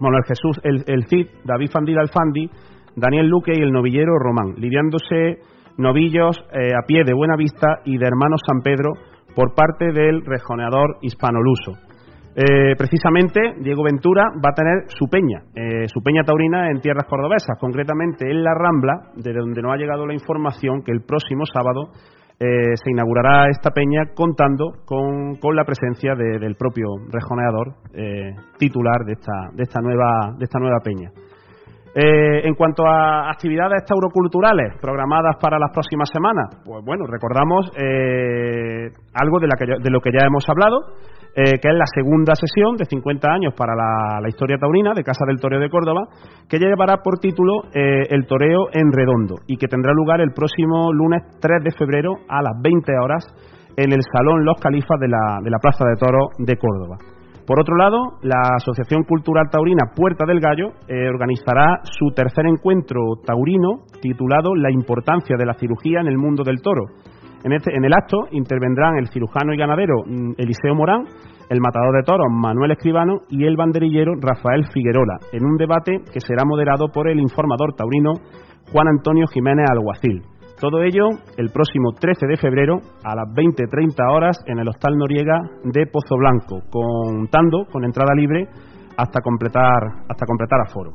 Manuel 0.00 0.22
Jesús 0.28 0.60
el, 0.62 1.06
Cid, 1.08 1.26
David 1.44 1.70
Fandil 1.72 1.98
Alfandi, 1.98 2.48
Daniel 2.94 3.26
Luque 3.26 3.52
y 3.56 3.62
el 3.62 3.72
novillero 3.72 4.16
Román, 4.16 4.54
lidiándose 4.56 5.40
novillos 5.78 6.38
eh, 6.52 6.70
a 6.80 6.86
pie 6.86 7.02
de 7.04 7.12
Buena 7.12 7.34
Vista 7.36 7.80
y 7.84 7.98
de 7.98 8.06
Hermanos 8.06 8.40
San 8.46 8.60
Pedro 8.62 8.92
por 9.34 9.54
parte 9.54 9.92
del 9.92 10.24
rejoneador 10.24 10.98
hispanoluso. 11.02 11.85
Eh, 12.38 12.76
precisamente 12.76 13.40
Diego 13.60 13.82
Ventura 13.82 14.24
va 14.44 14.50
a 14.50 14.54
tener 14.54 14.84
su 14.88 15.08
peña, 15.08 15.40
eh, 15.54 15.88
su 15.88 16.02
peña 16.02 16.22
taurina 16.22 16.70
en 16.70 16.82
tierras 16.82 17.06
cordobesas, 17.08 17.56
concretamente 17.58 18.30
en 18.30 18.44
La 18.44 18.52
Rambla, 18.52 19.10
de 19.16 19.32
donde 19.32 19.62
nos 19.62 19.72
ha 19.72 19.78
llegado 19.78 20.06
la 20.06 20.12
información 20.12 20.82
que 20.82 20.92
el 20.92 21.00
próximo 21.00 21.44
sábado 21.46 21.92
eh, 22.38 22.76
se 22.76 22.90
inaugurará 22.90 23.48
esta 23.48 23.70
peña 23.70 24.12
contando 24.14 24.66
con, 24.84 25.38
la 25.56 25.64
presencia 25.64 26.14
del 26.14 26.56
propio 26.56 26.88
rejoneador 27.10 27.72
titular 28.58 29.06
de 29.06 29.12
esta, 29.14 29.32
de, 29.54 29.62
esta 29.62 29.80
nueva, 29.80 30.34
de 30.36 30.44
esta 30.44 30.58
nueva 30.58 30.80
peña. 30.84 31.10
En 31.98 32.54
cuanto 32.54 32.86
a 32.86 33.30
actividades 33.30 33.84
tauroculturales 33.86 34.74
programadas 34.80 35.36
para 35.40 35.58
las 35.58 35.70
próximas 35.72 36.10
semanas, 36.12 36.60
pues 36.62 36.84
bueno, 36.84 37.06
recordamos 37.06 37.70
algo 39.14 39.38
de, 39.40 39.90
lo 39.90 40.00
que 40.00 40.10
ya 40.12 40.26
hemos 40.26 40.44
hablado, 40.48 40.76
eh, 41.38 41.60
que 41.60 41.68
es 41.68 41.74
la 41.74 41.84
segunda 41.84 42.34
sesión 42.34 42.76
de 42.76 42.86
50 42.86 43.28
años 43.28 43.52
para 43.54 43.74
la, 43.76 44.26
historia 44.26 44.56
taurina 44.56 44.94
de 44.94 45.04
Casa 45.04 45.26
del 45.26 45.38
Toreo 45.38 45.60
de 45.60 45.68
Córdoba, 45.68 46.08
que 46.48 46.58
llevará 46.58 47.02
por 47.04 47.18
título 47.18 47.64
eh, 47.74 48.08
El 48.08 48.26
Toreo 48.26 48.68
en 48.72 48.90
Redondo 48.90 49.34
y 49.46 49.58
que 49.58 49.68
tendrá 49.68 49.92
lugar 49.92 50.22
el 50.22 50.32
próximo 50.32 50.90
lunes 50.94 51.24
3 51.38 51.62
de 51.62 51.72
febrero 51.72 52.14
a 52.26 52.40
las 52.40 52.54
20 52.62 52.90
horas 53.02 53.26
en 53.76 53.92
el 53.92 54.00
Salón 54.10 54.46
Los 54.46 54.58
Califas 54.58 54.98
de 54.98 55.08
la, 55.08 55.38
de 55.42 55.50
la 55.50 55.58
Plaza 55.58 55.84
de 55.84 55.96
Toro 55.96 56.28
de 56.38 56.56
Córdoba. 56.56 57.15
Por 57.46 57.60
otro 57.60 57.76
lado, 57.76 58.18
la 58.22 58.56
Asociación 58.56 59.04
Cultural 59.04 59.48
Taurina 59.50 59.92
Puerta 59.94 60.24
del 60.26 60.40
Gallo 60.40 60.70
eh, 60.88 61.08
organizará 61.08 61.80
su 61.84 62.12
tercer 62.14 62.46
encuentro 62.46 63.00
taurino 63.24 63.84
titulado 64.00 64.54
La 64.56 64.70
importancia 64.72 65.36
de 65.38 65.46
la 65.46 65.54
cirugía 65.54 66.00
en 66.00 66.08
el 66.08 66.18
mundo 66.18 66.42
del 66.42 66.60
toro 66.60 66.86
este, 67.54 67.74
en, 67.76 67.84
el 67.84 67.92
acto 67.92 68.26
intervendrán 68.32 68.96
el 68.98 69.08
cirujano 69.08 69.54
y 69.54 69.56
ganadero 69.56 70.02
mm, 70.04 70.32
Eliseo 70.36 70.74
Morán, 70.74 71.04
el 71.48 71.60
matador 71.60 71.94
de 71.94 72.02
toros 72.02 72.26
Manuel 72.30 72.72
Escribano 72.72 73.20
y 73.28 73.44
el 73.44 73.56
banderillero 73.56 74.14
Rafael 74.20 74.66
Figuerola, 74.72 75.18
en 75.32 75.44
un 75.44 75.56
debate 75.56 76.00
que 76.12 76.20
será 76.20 76.42
moderado 76.44 76.88
por 76.88 77.08
el 77.08 77.20
informador 77.20 77.74
taurino 77.74 78.14
Juan 78.72 78.88
Antonio 78.88 79.26
Jiménez 79.28 79.66
Alguacil. 79.70 80.22
Todo 80.58 80.82
ello 80.82 81.10
el 81.36 81.50
próximo 81.50 81.92
13 81.92 82.26
de 82.26 82.36
febrero 82.38 82.76
a 83.04 83.14
las 83.14 83.28
20.30 83.28 84.10
horas 84.10 84.42
en 84.46 84.58
el 84.58 84.68
Hostal 84.68 84.96
Noriega 84.96 85.38
de 85.64 85.86
Pozo 85.86 86.16
Blanco, 86.16 86.62
contando 86.70 87.66
con 87.70 87.84
entrada 87.84 88.14
libre 88.14 88.48
hasta 88.96 89.20
completar, 89.20 89.82
hasta 90.08 90.24
completar 90.24 90.60
aforo. 90.66 90.94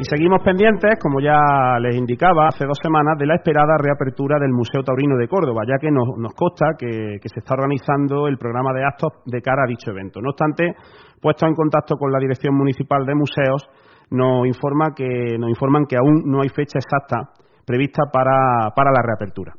Y 0.00 0.04
seguimos 0.04 0.40
pendientes, 0.44 0.96
como 1.02 1.18
ya 1.20 1.76
les 1.80 1.96
indicaba 1.96 2.46
hace 2.46 2.64
dos 2.64 2.78
semanas, 2.80 3.18
de 3.18 3.26
la 3.26 3.34
esperada 3.34 3.76
reapertura 3.76 4.38
del 4.38 4.52
Museo 4.52 4.84
Taurino 4.84 5.16
de 5.16 5.26
Córdoba, 5.26 5.62
ya 5.66 5.76
que 5.80 5.90
nos, 5.90 6.06
consta 6.34 6.66
que, 6.78 7.18
se 7.20 7.40
está 7.40 7.54
organizando 7.54 8.28
el 8.28 8.38
programa 8.38 8.72
de 8.72 8.84
actos 8.84 9.12
de 9.26 9.42
cara 9.42 9.64
a 9.64 9.66
dicho 9.66 9.90
evento. 9.90 10.20
No 10.20 10.30
obstante, 10.30 10.72
puesto 11.20 11.46
en 11.46 11.54
contacto 11.54 11.96
con 11.96 12.12
la 12.12 12.18
Dirección 12.18 12.54
Municipal 12.54 13.04
de 13.04 13.14
Museos, 13.14 13.68
nos, 14.10 14.46
informa 14.46 14.94
que, 14.94 15.36
nos 15.38 15.50
informan 15.50 15.84
que 15.86 15.96
aún 15.96 16.22
no 16.24 16.40
hay 16.42 16.48
fecha 16.48 16.78
exacta 16.78 17.32
prevista 17.66 18.04
para, 18.10 18.70
para 18.74 18.90
la 18.90 19.02
reapertura. 19.02 19.52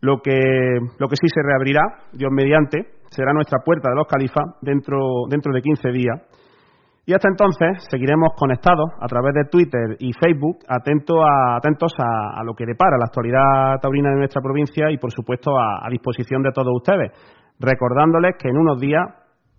Lo 0.00 0.20
que, 0.22 0.38
lo 0.98 1.08
que 1.08 1.16
sí 1.16 1.26
se 1.26 1.42
reabrirá, 1.42 1.82
Dios 2.12 2.30
mediante, 2.30 2.86
será 3.10 3.32
nuestra 3.32 3.58
puerta 3.64 3.90
de 3.90 3.96
los 3.96 4.06
califas 4.06 4.44
dentro, 4.62 5.26
dentro 5.28 5.52
de 5.52 5.62
15 5.62 5.90
días 5.90 6.20
Y 7.06 7.14
hasta 7.14 7.28
entonces 7.28 7.84
seguiremos 7.90 8.28
conectados 8.36 8.90
a 9.00 9.06
través 9.08 9.34
de 9.34 9.44
Twitter 9.50 9.96
y 9.98 10.12
Facebook, 10.12 10.58
atento 10.68 11.24
a, 11.24 11.56
atentos 11.56 11.92
a, 11.98 12.44
lo 12.44 12.54
que 12.54 12.66
depara 12.66 12.98
la 12.98 13.06
actualidad 13.06 13.80
taurina 13.80 14.10
de 14.10 14.18
nuestra 14.18 14.42
provincia 14.42 14.90
y, 14.90 14.98
por 14.98 15.10
supuesto, 15.10 15.58
a, 15.58 15.84
a 15.84 15.90
disposición 15.90 16.42
de 16.42 16.52
todos 16.52 16.72
ustedes. 16.76 17.10
Recordándoles 17.58 18.36
que 18.38 18.50
en 18.50 18.58
unos 18.58 18.78
días 18.78 19.02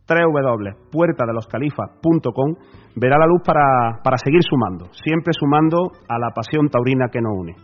www.puertadeloscalifas.com 0.10 2.56
verá 2.95 3.19
la 3.19 3.27
luz 3.27 3.44
para, 3.45 4.02
para 4.03 4.18
seguir 4.18 4.41
sumando, 4.41 4.86
siempre 4.91 5.31
sumando 5.38 5.91
a 6.07 6.18
la 6.18 6.31
pasión 6.31 6.69
taurina 6.69 7.10
que 7.11 7.22
nos 7.22 7.38
une. 7.38 7.56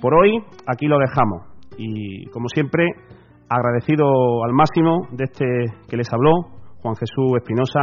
Por 0.00 0.14
hoy 0.14 0.44
aquí 0.66 0.86
lo 0.86 0.98
dejamos 0.98 1.42
y 1.78 2.26
como 2.30 2.48
siempre 2.48 2.86
agradecido 3.48 4.44
al 4.44 4.52
máximo 4.52 5.06
de 5.12 5.24
este 5.24 5.46
que 5.88 5.96
les 5.96 6.12
habló, 6.12 6.32
Juan 6.82 6.94
Jesús 6.96 7.32
Espinosa, 7.36 7.80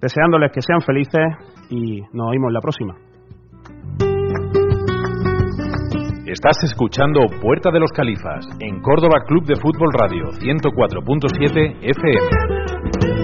deseándoles 0.00 0.50
que 0.52 0.60
sean 0.60 0.80
felices 0.80 1.22
y 1.70 2.00
nos 2.12 2.30
oímos 2.30 2.52
la 2.52 2.60
próxima. 2.60 2.94
Estás 6.34 6.56
escuchando 6.64 7.20
Puerta 7.40 7.70
de 7.70 7.78
los 7.78 7.92
Califas 7.92 8.44
en 8.58 8.82
Córdoba 8.82 9.22
Club 9.24 9.46
de 9.46 9.54
Fútbol 9.54 9.92
Radio 9.92 10.32
104.7 10.32 11.78
FM. 11.80 13.23